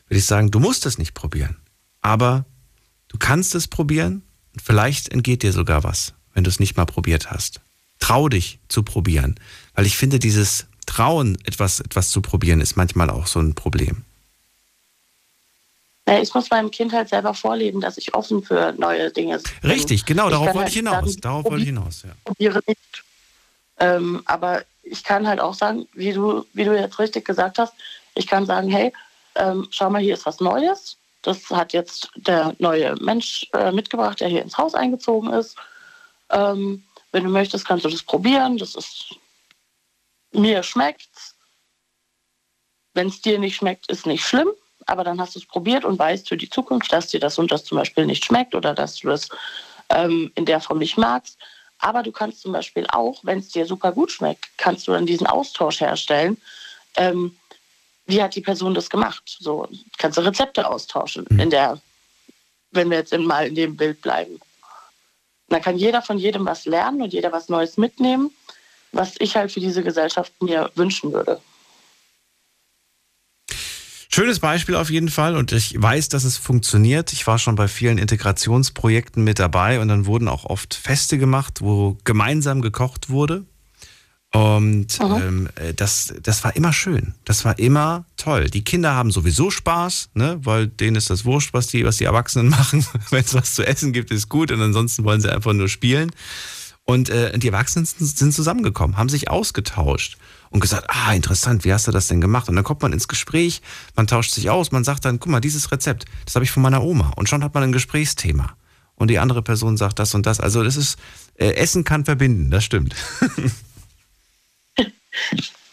würde 0.09 0.19
ich 0.19 0.25
sagen, 0.27 0.51
du 0.51 0.59
musst 0.59 0.87
es 0.87 0.97
nicht 0.97 1.13
probieren, 1.13 1.57
aber 2.01 2.47
du 3.09 3.19
kannst 3.19 3.55
es 3.55 3.69
probieren 3.69 4.23
und 4.55 4.63
vielleicht 4.63 5.11
entgeht 5.11 5.43
dir 5.43 5.53
sogar 5.53 5.85
was, 5.85 6.15
wenn 6.35 6.45
du 6.45 6.51
es 6.51 6.61
nicht 6.61 6.77
mal 6.77 6.87
probiert 6.87 7.31
hast. 7.31 7.61
Trau 7.99 8.29
dich 8.29 8.59
zu 8.69 8.83
probieren, 8.83 9.39
weil 9.75 9.87
ich 9.87 9.97
finde, 9.97 10.19
dieses 10.19 10.67
Trauen, 10.87 11.37
etwas, 11.45 11.81
etwas 11.81 12.09
zu 12.11 12.21
probieren, 12.23 12.61
ist 12.61 12.77
manchmal 12.77 13.11
auch 13.11 13.27
so 13.27 13.39
ein 13.39 13.55
Problem. 13.55 14.05
Ich 16.23 16.35
muss 16.35 16.51
meinem 16.51 16.71
Kind 16.71 16.93
halt 16.93 17.09
selber 17.11 17.33
vorleben, 17.33 17.81
dass 17.81 17.97
ich 17.97 18.13
offen 18.15 18.43
für 18.43 18.73
neue 18.77 19.11
Dinge 19.13 19.39
bin. 19.39 19.71
Richtig, 19.71 20.05
genau, 20.05 20.31
darauf 20.31 20.47
wollte 20.47 20.59
halt 20.61 20.69
ich 20.71 20.75
hinaus. 20.75 21.05
sagen, 21.11 21.21
Darauf 21.21 21.45
wollte 21.45 21.63
ich 21.63 21.69
hinaus, 21.69 22.03
ja. 22.03 22.11
probiere 22.25 22.61
nicht. 22.67 23.05
Ähm, 23.79 24.21
aber 24.27 24.65
ich 24.83 25.05
kann 25.05 25.27
halt 25.27 25.41
auch 25.41 25.55
sagen, 25.55 25.89
wie 25.93 26.13
du, 26.13 26.45
wie 26.53 26.65
du 26.65 26.79
jetzt 26.79 26.99
richtig 26.99 27.25
gesagt 27.25 27.59
hast, 27.59 27.75
ich 28.15 28.27
kann 28.27 28.47
sagen, 28.47 28.69
hey, 28.69 28.93
ähm, 29.35 29.67
schau 29.71 29.89
mal, 29.91 30.03
hier 30.03 30.15
ist 30.15 30.27
was 30.27 30.41
Neues. 30.41 30.99
Das 31.23 31.49
hat 31.51 31.73
jetzt 31.73 32.11
der 32.17 32.55
neue 32.59 32.95
Mensch 32.97 33.49
äh, 33.55 33.71
mitgebracht, 33.71 34.21
der 34.21 34.29
hier 34.29 34.43
ins 34.43 34.59
Haus 34.59 34.75
eingezogen 34.75 35.33
ist. 35.33 35.57
Ähm, 36.31 36.83
wenn 37.13 37.25
du 37.25 37.31
möchtest, 37.31 37.67
kannst 37.67 37.85
du 37.85 37.89
das 37.89 38.03
probieren. 38.03 38.59
Das 38.59 38.75
ist 38.75 39.15
mir 40.33 40.63
schmeckt's. 40.63 41.37
Wenn 42.95 43.09
es 43.09 43.23
dir 43.23 43.39
nicht 43.39 43.57
schmeckt, 43.57 43.89
ist 43.89 44.07
nicht 44.07 44.25
schlimm. 44.25 44.51
Aber 44.87 45.05
dann 45.05 45.21
hast 45.21 45.37
du 45.37 45.39
es 45.39 45.47
probiert 45.47 45.85
und 45.85 45.99
weißt 45.99 46.29
für 46.29 46.37
die 46.37 46.51
Zukunft, 46.51 46.93
dass 46.93 47.07
dir 47.07 47.21
das 47.21 47.39
und 47.39 47.53
das 47.53 47.65
zum 47.65 47.79
Beispiel 47.79 48.05
nicht 48.05 48.25
schmeckt 48.25 48.55
oder 48.55 48.75
dass 48.75 48.97
du 48.97 49.09
das 49.09 49.29
ähm, 49.91 50.33
in 50.35 50.45
der 50.45 50.61
Form 50.61 50.79
nicht 50.79 50.99
magst. 50.99 51.39
Aber 51.83 52.05
du 52.05 52.13
kannst 52.13 52.41
zum 52.43 52.53
Beispiel 52.53 52.87
auch, 52.91 53.19
wenn 53.25 53.41
es 53.41 53.49
dir 53.49 53.67
super 53.67 53.91
gut 53.91 54.13
schmeckt, 54.13 54.47
kannst 54.57 54.87
du 54.87 54.93
dann 54.93 55.05
diesen 55.05 55.27
Austausch 55.27 55.81
herstellen. 55.81 56.41
Ähm, 56.97 57.37
wie 58.07 58.23
hat 58.23 58.37
die 58.37 58.41
Person 58.41 58.73
das 58.73 58.89
gemacht? 58.89 59.37
So 59.41 59.69
kannst 59.99 60.17
du 60.17 60.23
Rezepte 60.23 60.69
austauschen, 60.69 61.27
in 61.39 61.51
der, 61.51 61.81
wenn 62.71 62.89
wir 62.89 62.99
jetzt 62.99 63.17
mal 63.19 63.49
in 63.49 63.57
dem 63.57 63.77
Bild 63.77 64.01
bleiben. 64.01 64.41
Dann 65.49 65.61
kann 65.61 65.77
jeder 65.77 66.03
von 66.03 66.19
jedem 66.19 66.47
was 66.47 66.67
lernen 66.67 67.03
und 67.03 67.13
jeder 67.13 67.33
was 67.33 67.49
Neues 67.49 67.77
mitnehmen, 67.77 68.31
was 68.93 69.17
ich 69.19 69.35
halt 69.35 69.51
für 69.51 69.61
diese 69.61 69.83
Gesellschaft 69.83 70.33
mir 70.41 70.71
wünschen 70.77 71.13
würde. 71.13 71.41
Schönes 74.15 74.41
Beispiel 74.41 74.75
auf 74.75 74.91
jeden 74.91 75.09
Fall 75.09 75.37
und 75.37 75.53
ich 75.53 75.75
weiß, 75.81 76.11
dass 76.11 76.25
es 76.25 76.37
funktioniert. 76.37 77.15
Ich 77.15 77.27
war 77.27 77.39
schon 77.39 77.55
bei 77.55 77.67
vielen 77.67 77.97
Integrationsprojekten 77.97 79.25
mit 79.25 79.39
dabei 79.39 79.81
und 79.81 79.89
dann 79.89 80.05
wurden 80.05 80.29
auch 80.29 80.45
oft 80.45 80.75
Feste 80.75 81.17
gemacht, 81.17 81.63
wo 81.63 81.97
gemeinsam 82.05 82.61
gekocht 82.61 83.09
wurde. 83.09 83.47
Und 84.35 85.01
ähm, 85.01 85.49
äh, 85.55 85.73
das, 85.73 86.13
das 86.23 86.45
war 86.45 86.55
immer 86.57 86.75
schön. 86.75 87.15
Das 87.25 87.47
war 87.47 87.59
immer 87.59 88.05
toll. 88.19 88.51
Die 88.51 88.65
Kinder 88.65 88.95
haben 88.95 89.11
sowieso 89.11 89.51
Spaß, 89.51 90.11
ne? 90.13 90.39
weil 90.43 90.67
denen 90.67 90.97
ist 90.97 91.09
das 91.09 91.25
wurscht, 91.25 91.55
was 91.55 91.69
die, 91.69 91.87
was 91.87 91.97
die 91.97 92.05
Erwachsenen 92.05 92.49
machen. 92.51 92.85
Wenn 93.09 93.25
es 93.25 93.33
was 93.33 93.55
zu 93.55 93.67
essen 93.67 93.95
gibt, 93.95 94.11
ist 94.11 94.29
gut 94.29 94.53
und 94.53 94.61
ansonsten 94.61 95.05
wollen 95.05 95.23
sie 95.23 95.33
einfach 95.33 95.55
nur 95.55 95.71
spielen. 95.71 96.11
Und 96.85 97.09
äh, 97.09 97.39
die 97.39 97.47
Erwachsenen 97.47 97.87
sind 97.87 98.35
zusammengekommen, 98.35 98.99
haben 98.99 99.09
sich 99.09 99.31
ausgetauscht 99.31 100.19
und 100.53 100.61
gesagt, 100.61 100.87
ah, 100.89 101.13
interessant, 101.15 101.65
wie 101.65 101.73
hast 101.73 101.89
du 101.89 101.91
das 101.91 102.09
denn 102.09 102.21
gemacht? 102.21 102.49
Und 102.49 102.57
dann 102.57 102.65
kommt 102.65 102.83
man 102.83 102.93
ins 102.93 103.09
Gespräch, 103.09 103.63
man 103.97 104.07
tauscht 104.07 104.33
sich 104.33 104.51
aus, 104.51 104.71
man 104.71 104.85
sagt 104.85 105.05
dann, 105.05 105.19
guck 105.19 105.33
mal, 105.33 105.41
dieses 105.41 105.73
Rezept, 105.73 106.05
das 106.27 106.35
habe 106.35 106.45
ich 106.45 106.51
von 106.51 106.63
meiner 106.63 106.85
Oma. 106.85 107.13
Und 107.17 107.29
schon 107.29 107.43
hat 107.43 107.55
man 107.55 107.63
ein 107.65 107.73
Gesprächsthema. 107.73 108.55
Und 108.95 109.09
die 109.09 109.19
andere 109.19 109.43
Person 109.43 109.77
sagt 109.79 109.99
das 109.99 110.15
und 110.15 110.27
das. 110.27 110.39
Also 110.39 110.63
das 110.63 110.77
ist, 110.77 110.99
äh, 111.37 111.55
Essen 111.55 111.85
kann 111.85 112.05
verbinden, 112.05 112.51
das 112.51 112.65
stimmt. 112.65 112.95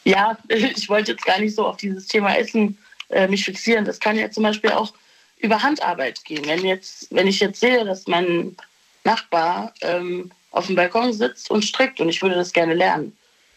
ja, 0.05 0.37
ich 0.47 0.87
wollte 0.87 1.11
jetzt 1.11 1.25
gar 1.25 1.39
nicht 1.39 1.55
so 1.55 1.67
auf 1.67 1.77
dieses 1.77 2.07
Thema 2.07 2.35
Essen 2.35 2.77
äh, 3.09 3.27
mich 3.27 3.43
fixieren. 3.43 3.83
Das 3.83 3.99
kann 3.99 4.17
ja 4.17 4.31
zum 4.31 4.43
Beispiel 4.43 4.71
auch 4.71 4.93
über 5.39 5.61
Handarbeit 5.61 6.23
gehen. 6.23 6.45
Wenn, 6.45 6.65
jetzt, 6.65 7.07
wenn 7.11 7.27
ich 7.27 7.41
jetzt 7.41 7.59
sehe, 7.59 7.83
dass 7.83 8.07
mein 8.07 8.55
Nachbar 9.03 9.73
ähm, 9.81 10.31
auf 10.51 10.67
dem 10.67 10.75
Balkon 10.75 11.11
sitzt 11.11 11.51
und 11.51 11.65
strickt 11.65 11.99
und 11.99 12.07
ich 12.07 12.21
würde 12.21 12.35
das 12.35 12.53
gerne 12.53 12.73
lernen, 12.73 13.15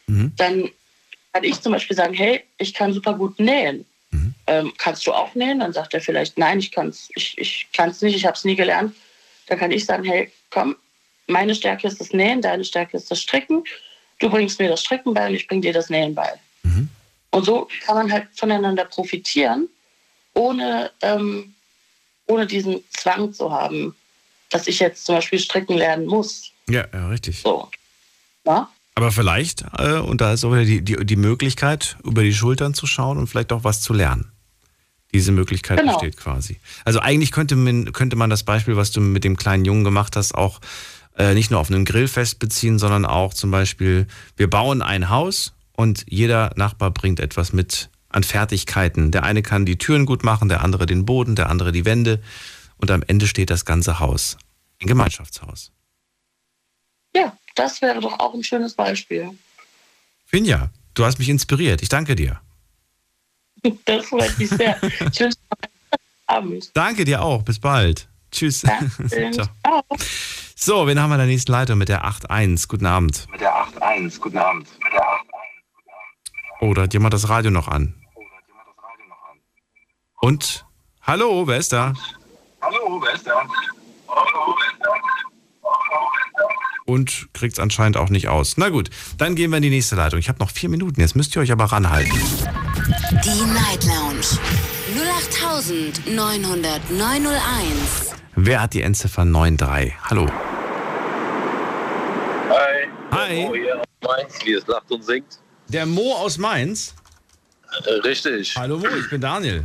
mhm. 0.08 0.32
dann 0.36 0.68
kann 1.32 1.44
ich 1.44 1.60
zum 1.60 1.72
Beispiel 1.72 1.96
sagen, 1.96 2.14
hey, 2.14 2.44
ich 2.58 2.74
kann 2.74 2.92
super 2.92 3.14
gut 3.14 3.38
nähen. 3.38 3.84
Mhm. 4.10 4.34
Ähm, 4.46 4.72
kannst 4.76 5.06
du 5.06 5.12
auch 5.12 5.34
nähen? 5.34 5.60
Dann 5.60 5.72
sagt 5.72 5.94
er 5.94 6.00
vielleicht, 6.00 6.36
nein, 6.38 6.58
ich 6.58 6.70
kann 6.70 6.88
es 6.88 7.08
ich, 7.14 7.36
ich 7.38 7.68
kann's 7.72 8.02
nicht, 8.02 8.16
ich 8.16 8.26
habe 8.26 8.36
es 8.36 8.44
nie 8.44 8.56
gelernt. 8.56 8.94
Dann 9.46 9.58
kann 9.58 9.70
ich 9.70 9.84
sagen, 9.84 10.04
hey, 10.04 10.30
komm, 10.50 10.76
meine 11.26 11.54
Stärke 11.54 11.86
ist 11.86 12.00
das 12.00 12.12
Nähen, 12.12 12.42
deine 12.42 12.64
Stärke 12.64 12.96
ist 12.96 13.10
das 13.10 13.20
Stricken. 13.20 13.64
Du 14.18 14.28
bringst 14.28 14.58
mir 14.58 14.68
das 14.68 14.80
Stricken 14.80 15.14
bei 15.14 15.26
und 15.26 15.34
ich 15.34 15.48
bringe 15.48 15.62
dir 15.62 15.72
das 15.72 15.90
Nähen 15.90 16.14
bei. 16.14 16.32
Mhm. 16.62 16.88
Und 17.30 17.44
so 17.44 17.68
kann 17.84 17.96
man 17.96 18.12
halt 18.12 18.28
voneinander 18.34 18.84
profitieren, 18.84 19.68
ohne, 20.34 20.90
ähm, 21.00 21.54
ohne 22.26 22.46
diesen 22.46 22.84
Zwang 22.90 23.32
zu 23.32 23.50
haben, 23.50 23.96
dass 24.50 24.66
ich 24.66 24.78
jetzt 24.78 25.06
zum 25.06 25.14
Beispiel 25.14 25.38
stricken 25.38 25.78
lernen 25.78 26.06
muss. 26.06 26.52
Ja, 26.68 26.86
ja, 26.92 27.08
richtig. 27.08 27.40
So. 27.40 27.70
Ja? 28.44 28.70
Aber 28.94 29.10
vielleicht, 29.10 29.64
äh, 29.78 29.98
und 29.98 30.20
da 30.20 30.32
ist 30.32 30.44
auch 30.44 30.52
wieder 30.52 30.64
die, 30.64 30.82
die, 30.82 31.04
die 31.04 31.16
Möglichkeit, 31.16 31.96
über 32.04 32.22
die 32.22 32.34
Schultern 32.34 32.74
zu 32.74 32.86
schauen 32.86 33.18
und 33.18 33.26
vielleicht 33.26 33.52
auch 33.52 33.64
was 33.64 33.80
zu 33.80 33.92
lernen. 33.92 34.32
Diese 35.14 35.32
Möglichkeit 35.32 35.78
genau. 35.78 35.94
besteht 35.94 36.16
quasi. 36.16 36.58
Also 36.84 37.00
eigentlich 37.00 37.32
könnte 37.32 37.56
man, 37.56 37.92
könnte 37.92 38.16
man 38.16 38.30
das 38.30 38.44
Beispiel, 38.44 38.76
was 38.76 38.92
du 38.92 39.00
mit 39.00 39.24
dem 39.24 39.36
kleinen 39.36 39.64
Jungen 39.64 39.84
gemacht 39.84 40.16
hast, 40.16 40.34
auch 40.34 40.60
äh, 41.16 41.34
nicht 41.34 41.50
nur 41.50 41.60
auf 41.60 41.70
einem 41.70 41.84
Grillfest 41.84 42.38
beziehen, 42.38 42.78
sondern 42.78 43.04
auch 43.04 43.34
zum 43.34 43.50
Beispiel, 43.50 44.06
wir 44.36 44.48
bauen 44.48 44.80
ein 44.82 45.10
Haus 45.10 45.52
und 45.72 46.04
jeder 46.08 46.52
Nachbar 46.56 46.90
bringt 46.90 47.20
etwas 47.20 47.52
mit 47.52 47.90
an 48.08 48.24
Fertigkeiten. 48.24 49.10
Der 49.10 49.22
eine 49.24 49.42
kann 49.42 49.66
die 49.66 49.78
Türen 49.78 50.06
gut 50.06 50.22
machen, 50.22 50.48
der 50.48 50.62
andere 50.62 50.86
den 50.86 51.04
Boden, 51.04 51.34
der 51.34 51.48
andere 51.48 51.72
die 51.72 51.84
Wände 51.84 52.20
und 52.76 52.90
am 52.90 53.02
Ende 53.06 53.26
steht 53.26 53.50
das 53.50 53.64
ganze 53.64 54.00
Haus. 54.00 54.36
Ein 54.80 54.88
Gemeinschaftshaus. 54.88 55.72
Das 57.54 57.82
wäre 57.82 58.00
doch 58.00 58.18
auch 58.18 58.34
ein 58.34 58.42
schönes 58.42 58.74
Beispiel. 58.74 59.30
Finja, 60.26 60.70
du 60.94 61.04
hast 61.04 61.18
mich 61.18 61.28
inspiriert. 61.28 61.82
Ich 61.82 61.88
danke 61.88 62.14
dir. 62.14 62.40
Das 63.84 64.06
freut 64.06 64.36
mich 64.38 64.50
sehr. 64.50 64.76
Tschüss. 65.12 65.34
Abend. 66.26 66.70
Danke 66.74 67.04
dir 67.04 67.22
auch. 67.22 67.42
Bis 67.44 67.60
bald. 67.60 68.08
Tschüss. 68.32 68.60
Ciao. 69.32 69.48
So, 70.56 70.86
wen 70.86 70.98
haben 71.00 71.10
wir 71.10 71.14
in 71.14 71.20
der 71.20 71.26
nächsten 71.28 71.52
Leitung 71.52 71.78
mit 71.78 71.88
der 71.88 72.04
8.1? 72.04 72.66
Guten 72.66 72.86
Abend. 72.86 73.26
Mit 73.30 73.40
der 73.40 73.54
8.1. 73.54 74.18
Guten 74.18 74.38
Abend. 74.38 74.68
Mit 74.82 74.92
der 74.92 75.00
8.1. 75.00 75.22
Oh, 76.60 76.74
da 76.74 76.82
hat 76.82 76.92
jemand 76.92 77.14
das 77.14 77.28
Radio 77.28 77.50
noch 77.50 77.68
an. 77.68 77.94
Und? 80.20 80.64
Hallo, 81.02 81.46
wer 81.46 81.58
ist 81.58 81.72
da? 81.72 81.94
Hallo, 82.60 83.02
wer 83.02 83.12
ist 83.12 83.26
da? 83.26 83.44
Hallo, 84.08 84.54
wer 84.54 84.54
ist 84.54 84.56
da? 84.56 84.61
Und 86.92 87.28
kriegt 87.32 87.54
es 87.54 87.58
anscheinend 87.58 87.96
auch 87.96 88.10
nicht 88.10 88.28
aus. 88.28 88.58
Na 88.58 88.68
gut, 88.68 88.90
dann 89.16 89.34
gehen 89.34 89.50
wir 89.50 89.56
in 89.56 89.62
die 89.62 89.70
nächste 89.70 89.96
Leitung. 89.96 90.18
Ich 90.18 90.28
habe 90.28 90.38
noch 90.38 90.50
vier 90.50 90.68
Minuten, 90.68 91.00
jetzt 91.00 91.16
müsst 91.16 91.34
ihr 91.34 91.40
euch 91.40 91.50
aber 91.50 91.64
ranhalten. 91.64 92.12
Die 93.24 93.44
Night 93.46 93.84
Lounge 93.84 94.26
0890901. 96.06 98.12
Wer 98.36 98.62
hat 98.62 98.74
die 98.74 98.82
Endziffer 98.82 99.24
93? 99.24 99.94
Hallo. 100.04 100.28
Hi. 102.50 102.88
Hi. 103.10 103.46
Mo 103.46 103.54
hier 103.54 103.80
aus 103.80 103.86
Mainz, 104.02 104.34
wie 104.44 104.52
es 104.52 104.66
lacht 104.66 104.90
und 104.90 105.02
singt. 105.02 105.38
Der 105.68 105.86
Mo 105.86 106.14
aus 106.14 106.36
Mainz? 106.36 106.94
Äh, 107.86 107.92
richtig. 108.06 108.54
Hallo 108.56 108.76
Mo, 108.78 108.86
ich 109.00 109.08
bin 109.08 109.22
Daniel. 109.22 109.64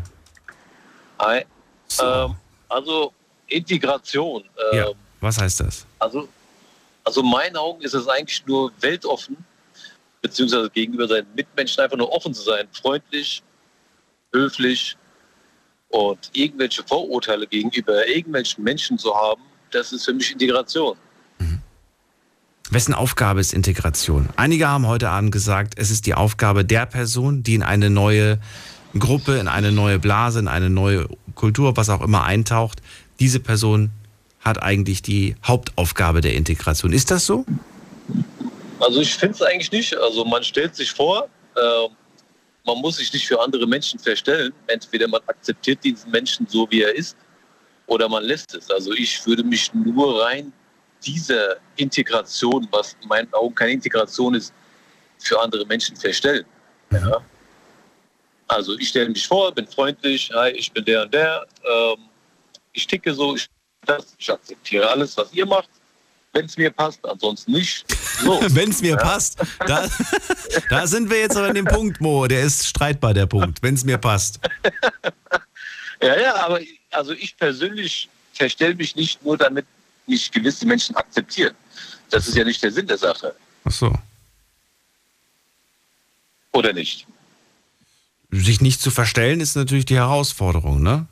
Hi. 1.20 1.44
So. 1.88 2.06
Ähm, 2.06 2.36
also 2.70 3.12
Integration. 3.48 4.46
Ähm, 4.72 4.80
ja, 4.80 4.88
was 5.20 5.38
heißt 5.40 5.60
das? 5.60 5.86
Also 6.00 6.30
also 7.08 7.22
in 7.22 7.30
meinen 7.30 7.56
Augen 7.56 7.82
ist 7.82 7.94
es 7.94 8.06
eigentlich 8.06 8.46
nur 8.46 8.70
weltoffen, 8.82 9.38
beziehungsweise 10.22 10.70
gegenüber 10.70 11.08
seinen 11.08 11.28
Mitmenschen 11.36 11.82
einfach 11.82 11.96
nur 11.96 12.12
offen 12.12 12.34
zu 12.34 12.42
sein, 12.42 12.68
freundlich, 12.74 13.42
höflich 14.34 14.98
und 15.88 16.30
irgendwelche 16.34 16.84
Vorurteile 16.84 17.48
gegenüber 17.48 18.06
irgendwelchen 18.06 18.62
Menschen 18.62 18.98
zu 18.98 19.16
haben, 19.16 19.42
das 19.72 19.94
ist 19.94 20.04
für 20.04 20.14
mich 20.14 20.34
Integration. 20.34 20.98
Mhm. 21.40 21.62
Wessen 22.72 22.94
Aufgabe 22.94 23.40
ist 23.40 23.54
Integration? 23.54 24.28
Einige 24.36 24.68
haben 24.68 24.86
heute 24.86 25.10
Abend 25.10 25.32
gesagt, 25.32 25.76
es 25.78 25.92
ist 25.92 26.08
die 26.08 26.14
Aufgabe 26.14 26.66
der 26.66 26.86
Person, 26.86 27.42
die 27.42 27.56
in 27.56 27.64
eine 27.64 27.90
neue 27.90 28.38
Gruppe, 29.00 29.38
in 29.38 29.48
eine 29.48 29.72
neue 29.72 29.98
Blase, 29.98 30.40
in 30.40 30.50
eine 30.50 30.70
neue 30.70 31.08
Kultur, 31.36 31.78
was 31.78 31.90
auch 31.90 32.02
immer 32.02 32.26
eintaucht, 32.26 32.82
diese 33.22 33.40
Person 33.40 33.92
hat 34.48 34.62
eigentlich 34.64 35.02
die 35.02 35.36
Hauptaufgabe 35.46 36.22
der 36.22 36.34
Integration. 36.34 36.94
Ist 36.94 37.12
das 37.12 37.26
so? 37.26 37.46
Also 38.80 39.02
ich 39.02 39.14
finde 39.14 39.36
es 39.36 39.42
eigentlich 39.42 39.72
nicht. 39.72 39.96
Also 39.98 40.26
man 40.26 40.44
stellt 40.44 40.76
sich 40.76 40.92
vor, 40.92 41.28
äh, 41.56 41.90
man 42.66 42.78
muss 42.80 42.98
sich 42.98 43.12
nicht 43.14 43.28
für 43.28 43.40
andere 43.42 43.68
Menschen 43.68 44.00
verstellen. 44.00 44.54
Entweder 44.68 45.08
man 45.08 45.22
akzeptiert 45.28 45.84
diesen 45.84 46.12
Menschen 46.12 46.48
so, 46.48 46.68
wie 46.70 46.82
er 46.82 46.94
ist, 46.96 47.16
oder 47.88 48.10
man 48.10 48.24
lässt 48.24 48.54
es. 48.56 48.70
Also 48.70 48.92
ich 48.94 49.26
würde 49.26 49.44
mich 49.44 49.74
nur 49.74 50.24
rein 50.24 50.52
dieser 51.06 51.58
Integration, 51.76 52.68
was 52.72 52.96
in 53.02 53.08
meinen 53.08 53.34
Augen 53.34 53.56
keine 53.56 53.74
Integration 53.74 54.36
ist, 54.36 54.54
für 55.20 55.40
andere 55.40 55.66
Menschen 55.66 55.96
verstellen. 55.96 56.46
Mhm. 56.90 56.98
Ja. 56.98 57.22
Also 58.48 58.78
ich 58.78 58.90
stelle 58.90 59.10
mich 59.10 59.28
vor, 59.28 59.52
bin 59.54 59.68
freundlich, 59.68 60.32
hi, 60.34 60.52
ich 60.52 60.72
bin 60.72 60.86
der 60.86 61.04
und 61.04 61.14
der, 61.14 61.46
ähm, 61.64 61.98
ich 62.74 62.88
ticke 62.88 63.14
so, 63.14 63.36
ich 63.36 63.48
das. 63.88 64.16
Ich 64.18 64.32
akzeptiere 64.32 64.90
alles, 64.90 65.18
was 65.18 65.34
ihr 65.34 65.46
macht, 65.46 65.70
wenn 66.34 66.46
es 66.46 66.58
mir 66.58 66.72
passt, 66.72 67.04
ansonsten 67.06 67.52
nicht. 67.54 67.86
So. 68.22 68.40
wenn 68.50 68.70
es 68.70 68.82
mir 68.82 68.92
ja. 68.92 68.98
passt. 68.98 69.38
Da, 69.66 69.90
da 70.70 70.88
sind 70.88 71.10
wir 71.10 71.20
jetzt 71.20 71.36
aber 71.36 71.48
an 71.48 71.56
dem 71.56 71.66
Punkt, 71.66 72.00
Mo. 72.00 72.28
Der 72.28 72.44
ist 72.44 72.68
streitbar, 72.68 73.14
der 73.14 73.26
Punkt. 73.26 73.62
Wenn 73.62 73.74
es 73.74 73.84
mir 73.84 73.98
passt. 73.98 74.40
ja, 76.02 76.20
ja, 76.20 76.36
aber 76.36 76.60
also 76.92 77.14
ich 77.14 77.36
persönlich 77.38 78.10
verstelle 78.34 78.76
mich 78.76 78.96
nicht 78.96 79.24
nur, 79.24 79.38
damit 79.38 79.66
mich 80.06 80.32
gewisse 80.32 80.66
Menschen 80.66 80.96
akzeptieren. 80.96 81.56
Das 82.10 82.28
ist 82.28 82.36
ja 82.36 82.44
nicht 82.44 82.62
der 82.64 82.72
Sinn 82.72 82.88
der 82.88 82.98
Sache. 82.98 83.36
Ach 83.66 83.72
so. 83.72 83.94
Oder 86.54 86.74
nicht? 86.74 87.06
Sich 88.32 88.62
nicht 88.62 88.82
zu 88.82 88.92
verstellen 88.92 89.40
ist 89.40 89.56
natürlich 89.56 89.86
die 89.86 89.96
Herausforderung, 89.96 90.82
ne? 90.82 91.08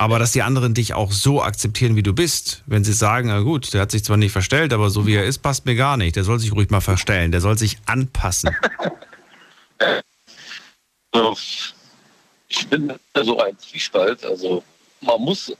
Aber 0.00 0.20
dass 0.20 0.30
die 0.30 0.42
anderen 0.42 0.74
dich 0.74 0.94
auch 0.94 1.10
so 1.10 1.42
akzeptieren, 1.42 1.96
wie 1.96 2.04
du 2.04 2.12
bist, 2.12 2.62
wenn 2.66 2.84
sie 2.84 2.92
sagen, 2.92 3.28
na 3.28 3.40
gut, 3.40 3.74
der 3.74 3.80
hat 3.80 3.90
sich 3.90 4.04
zwar 4.04 4.16
nicht 4.16 4.30
verstellt, 4.30 4.72
aber 4.72 4.90
so 4.90 5.06
wie 5.06 5.14
er 5.14 5.24
ist, 5.24 5.38
passt 5.38 5.66
mir 5.66 5.74
gar 5.74 5.96
nicht. 5.96 6.14
Der 6.14 6.22
soll 6.22 6.38
sich 6.38 6.52
ruhig 6.52 6.70
mal 6.70 6.80
verstellen, 6.80 7.32
der 7.32 7.40
soll 7.40 7.58
sich 7.58 7.78
anpassen. 7.86 8.54
Ich 12.50 12.66
bin 12.68 12.92
so 13.14 13.38
ein 13.40 13.58
Zwiespalt. 13.58 14.24
Also 14.24 14.62
man 15.00 15.20
muss 15.20 15.52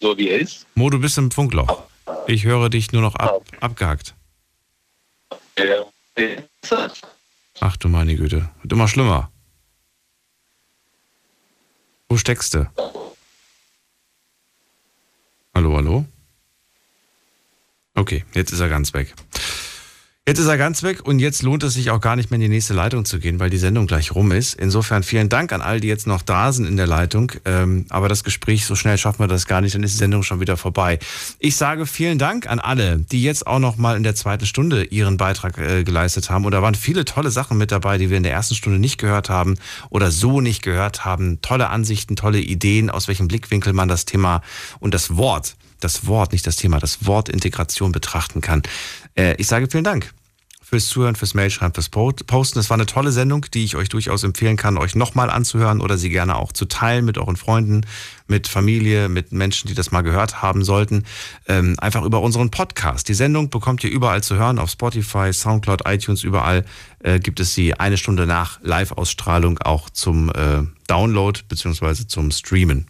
so 0.00 0.16
wie 0.16 0.28
er 0.28 0.40
ist. 0.40 0.66
Mo, 0.74 0.90
du 0.90 0.98
bist 0.98 1.18
im 1.18 1.30
Funkloch. 1.30 1.82
Ich 2.26 2.44
höre 2.44 2.68
dich 2.70 2.92
nur 2.92 3.02
noch 3.02 3.14
ab, 3.16 3.42
abgehackt. 3.60 4.14
Ach 7.60 7.76
du 7.76 7.88
meine 7.88 8.16
Güte, 8.16 8.48
wird 8.62 8.72
immer 8.72 8.88
schlimmer. 8.88 9.30
Wo 12.14 12.18
steckst 12.18 12.54
du? 12.54 12.70
Hallo, 15.52 15.76
hallo? 15.76 16.04
Okay, 17.96 18.24
jetzt 18.34 18.52
ist 18.52 18.60
er 18.60 18.68
ganz 18.68 18.94
weg. 18.94 19.12
Jetzt 20.26 20.38
ist 20.38 20.46
er 20.46 20.56
ganz 20.56 20.82
weg 20.82 21.06
und 21.06 21.18
jetzt 21.18 21.42
lohnt 21.42 21.62
es 21.64 21.74
sich 21.74 21.90
auch 21.90 22.00
gar 22.00 22.16
nicht 22.16 22.30
mehr 22.30 22.36
in 22.36 22.40
die 22.40 22.48
nächste 22.48 22.72
Leitung 22.72 23.04
zu 23.04 23.18
gehen, 23.18 23.40
weil 23.40 23.50
die 23.50 23.58
Sendung 23.58 23.86
gleich 23.86 24.14
rum 24.14 24.32
ist. 24.32 24.54
Insofern 24.54 25.02
vielen 25.02 25.28
Dank 25.28 25.52
an 25.52 25.60
all 25.60 25.80
die 25.80 25.88
jetzt 25.88 26.06
noch 26.06 26.22
da 26.22 26.50
sind 26.50 26.64
in 26.64 26.78
der 26.78 26.86
Leitung. 26.86 27.30
Ähm, 27.44 27.84
aber 27.90 28.08
das 28.08 28.24
Gespräch, 28.24 28.64
so 28.64 28.74
schnell 28.74 28.96
schaffen 28.96 29.18
wir 29.18 29.26
das 29.26 29.44
gar 29.44 29.60
nicht, 29.60 29.74
dann 29.74 29.82
ist 29.82 29.92
die 29.92 29.98
Sendung 29.98 30.22
schon 30.22 30.40
wieder 30.40 30.56
vorbei. 30.56 30.98
Ich 31.40 31.56
sage 31.56 31.84
vielen 31.84 32.16
Dank 32.16 32.48
an 32.48 32.58
alle, 32.58 33.00
die 33.00 33.22
jetzt 33.22 33.46
auch 33.46 33.58
noch 33.58 33.76
mal 33.76 33.98
in 33.98 34.02
der 34.02 34.14
zweiten 34.14 34.46
Stunde 34.46 34.84
ihren 34.84 35.18
Beitrag 35.18 35.58
äh, 35.58 35.84
geleistet 35.84 36.30
haben. 36.30 36.46
Und 36.46 36.52
da 36.52 36.62
waren 36.62 36.74
viele 36.74 37.04
tolle 37.04 37.30
Sachen 37.30 37.58
mit 37.58 37.70
dabei, 37.70 37.98
die 37.98 38.08
wir 38.08 38.16
in 38.16 38.22
der 38.22 38.32
ersten 38.32 38.54
Stunde 38.54 38.78
nicht 38.78 38.96
gehört 38.96 39.28
haben 39.28 39.58
oder 39.90 40.10
so 40.10 40.40
nicht 40.40 40.62
gehört 40.62 41.04
haben. 41.04 41.42
Tolle 41.42 41.68
Ansichten, 41.68 42.16
tolle 42.16 42.40
Ideen, 42.40 42.88
aus 42.88 43.08
welchem 43.08 43.28
Blickwinkel 43.28 43.74
man 43.74 43.88
das 43.88 44.06
Thema 44.06 44.40
und 44.80 44.94
das 44.94 45.18
Wort 45.18 45.54
das 45.84 46.06
Wort, 46.06 46.32
nicht 46.32 46.46
das 46.46 46.56
Thema, 46.56 46.78
das 46.78 47.06
Wort 47.06 47.28
Integration 47.28 47.92
betrachten 47.92 48.40
kann. 48.40 48.62
Äh, 49.16 49.34
ich 49.38 49.46
sage 49.46 49.68
vielen 49.70 49.84
Dank 49.84 50.12
fürs 50.64 50.88
Zuhören, 50.88 51.14
fürs 51.14 51.34
Mailschreiben, 51.34 51.74
fürs 51.74 51.88
Posten. 51.88 52.58
Es 52.58 52.70
war 52.70 52.76
eine 52.76 52.86
tolle 52.86 53.12
Sendung, 53.12 53.46
die 53.52 53.64
ich 53.64 53.76
euch 53.76 53.88
durchaus 53.88 54.24
empfehlen 54.24 54.56
kann, 54.56 54.78
euch 54.78 54.94
nochmal 54.94 55.30
anzuhören 55.30 55.80
oder 55.80 55.98
sie 55.98 56.08
gerne 56.08 56.36
auch 56.36 56.52
zu 56.52 56.64
teilen 56.64 57.04
mit 57.04 57.18
euren 57.18 57.36
Freunden, 57.36 57.82
mit 58.26 58.48
Familie, 58.48 59.08
mit 59.08 59.30
Menschen, 59.30 59.68
die 59.68 59.74
das 59.74 59.92
mal 59.92 60.00
gehört 60.00 60.42
haben 60.42 60.64
sollten. 60.64 61.04
Ähm, 61.46 61.76
einfach 61.78 62.02
über 62.02 62.22
unseren 62.22 62.50
Podcast. 62.50 63.08
Die 63.08 63.14
Sendung 63.14 63.50
bekommt 63.50 63.84
ihr 63.84 63.90
überall 63.90 64.22
zu 64.22 64.36
hören, 64.36 64.58
auf 64.58 64.70
Spotify, 64.70 65.32
Soundcloud, 65.32 65.82
iTunes, 65.86 66.24
überall 66.24 66.64
äh, 67.00 67.20
gibt 67.20 67.40
es 67.40 67.54
sie 67.54 67.74
eine 67.74 67.98
Stunde 67.98 68.26
nach 68.26 68.58
Live-Ausstrahlung 68.62 69.58
auch 69.58 69.90
zum 69.90 70.30
äh, 70.30 70.62
Download 70.88 71.38
beziehungsweise 71.48 72.08
zum 72.08 72.30
Streamen. 72.30 72.88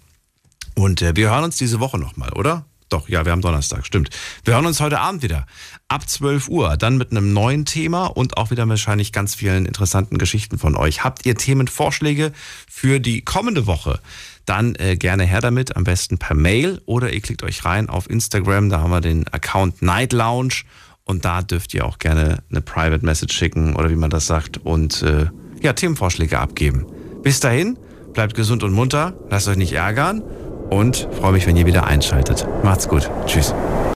Und 0.75 1.03
äh, 1.03 1.15
wir 1.17 1.31
hören 1.31 1.45
uns 1.45 1.57
diese 1.57 1.81
Woche 1.81 1.99
nochmal, 1.99 2.33
oder? 2.33 2.65
Doch, 2.95 3.09
ja, 3.09 3.25
wir 3.25 3.33
haben 3.33 3.41
Donnerstag, 3.41 3.85
stimmt. 3.85 4.11
Wir 4.45 4.55
hören 4.55 4.67
uns 4.67 4.79
heute 4.79 5.01
Abend 5.01 5.25
wieder 5.25 5.47
ab 5.89 6.09
12 6.09 6.49
Uhr, 6.49 6.77
dann 6.77 6.97
mit 6.97 7.11
einem 7.11 7.33
neuen 7.33 7.65
Thema 7.65 8.07
und 8.07 8.37
auch 8.37 8.53
wieder 8.53 8.69
wahrscheinlich 8.69 9.11
ganz 9.11 9.35
vielen 9.35 9.67
interessanten 9.67 10.17
Geschichten 10.17 10.59
von 10.59 10.77
euch. 10.77 11.03
Habt 11.03 11.27
ihr 11.27 11.35
Themenvorschläge 11.35 12.31
für 12.71 13.01
die 13.01 13.23
kommende 13.23 13.67
Woche? 13.67 13.99
Dann 14.47 14.77
äh, 14.77 14.95
gerne 14.95 15.25
her 15.25 15.41
damit, 15.41 15.75
am 15.75 15.83
besten 15.83 16.19
per 16.19 16.37
Mail 16.37 16.83
oder 16.87 17.13
ihr 17.13 17.21
klickt 17.21 17.43
euch 17.43 17.65
rein 17.65 17.89
auf 17.89 18.09
Instagram, 18.09 18.71
da 18.71 18.79
haben 18.79 18.93
wir 18.93 19.01
den 19.01 19.27
Account 19.27 19.83
Night 19.83 20.13
Lounge 20.13 20.63
und 21.03 21.25
da 21.25 21.43
dürft 21.43 21.75
ihr 21.75 21.87
auch 21.87 21.99
gerne 21.99 22.45
eine 22.49 22.61
Private 22.61 23.05
Message 23.05 23.37
schicken 23.37 23.75
oder 23.75 23.91
wie 23.91 23.97
man 23.97 24.11
das 24.11 24.29
sagt 24.29 24.59
und 24.59 25.03
äh, 25.03 25.27
ja, 25.61 25.73
Themenvorschläge 25.73 26.39
abgeben. 26.39 26.87
Bis 27.25 27.41
dahin, 27.41 27.77
bleibt 28.13 28.37
gesund 28.37 28.63
und 28.63 28.73
munter, 28.73 29.15
lasst 29.31 29.49
euch 29.49 29.57
nicht 29.57 29.73
ärgern 29.73 30.23
und 30.71 31.09
freue 31.13 31.33
mich, 31.33 31.47
wenn 31.47 31.57
ihr 31.57 31.67
wieder 31.67 31.87
einschaltet. 31.87 32.47
Macht's 32.63 32.89
gut. 32.89 33.11
Tschüss. 33.27 33.55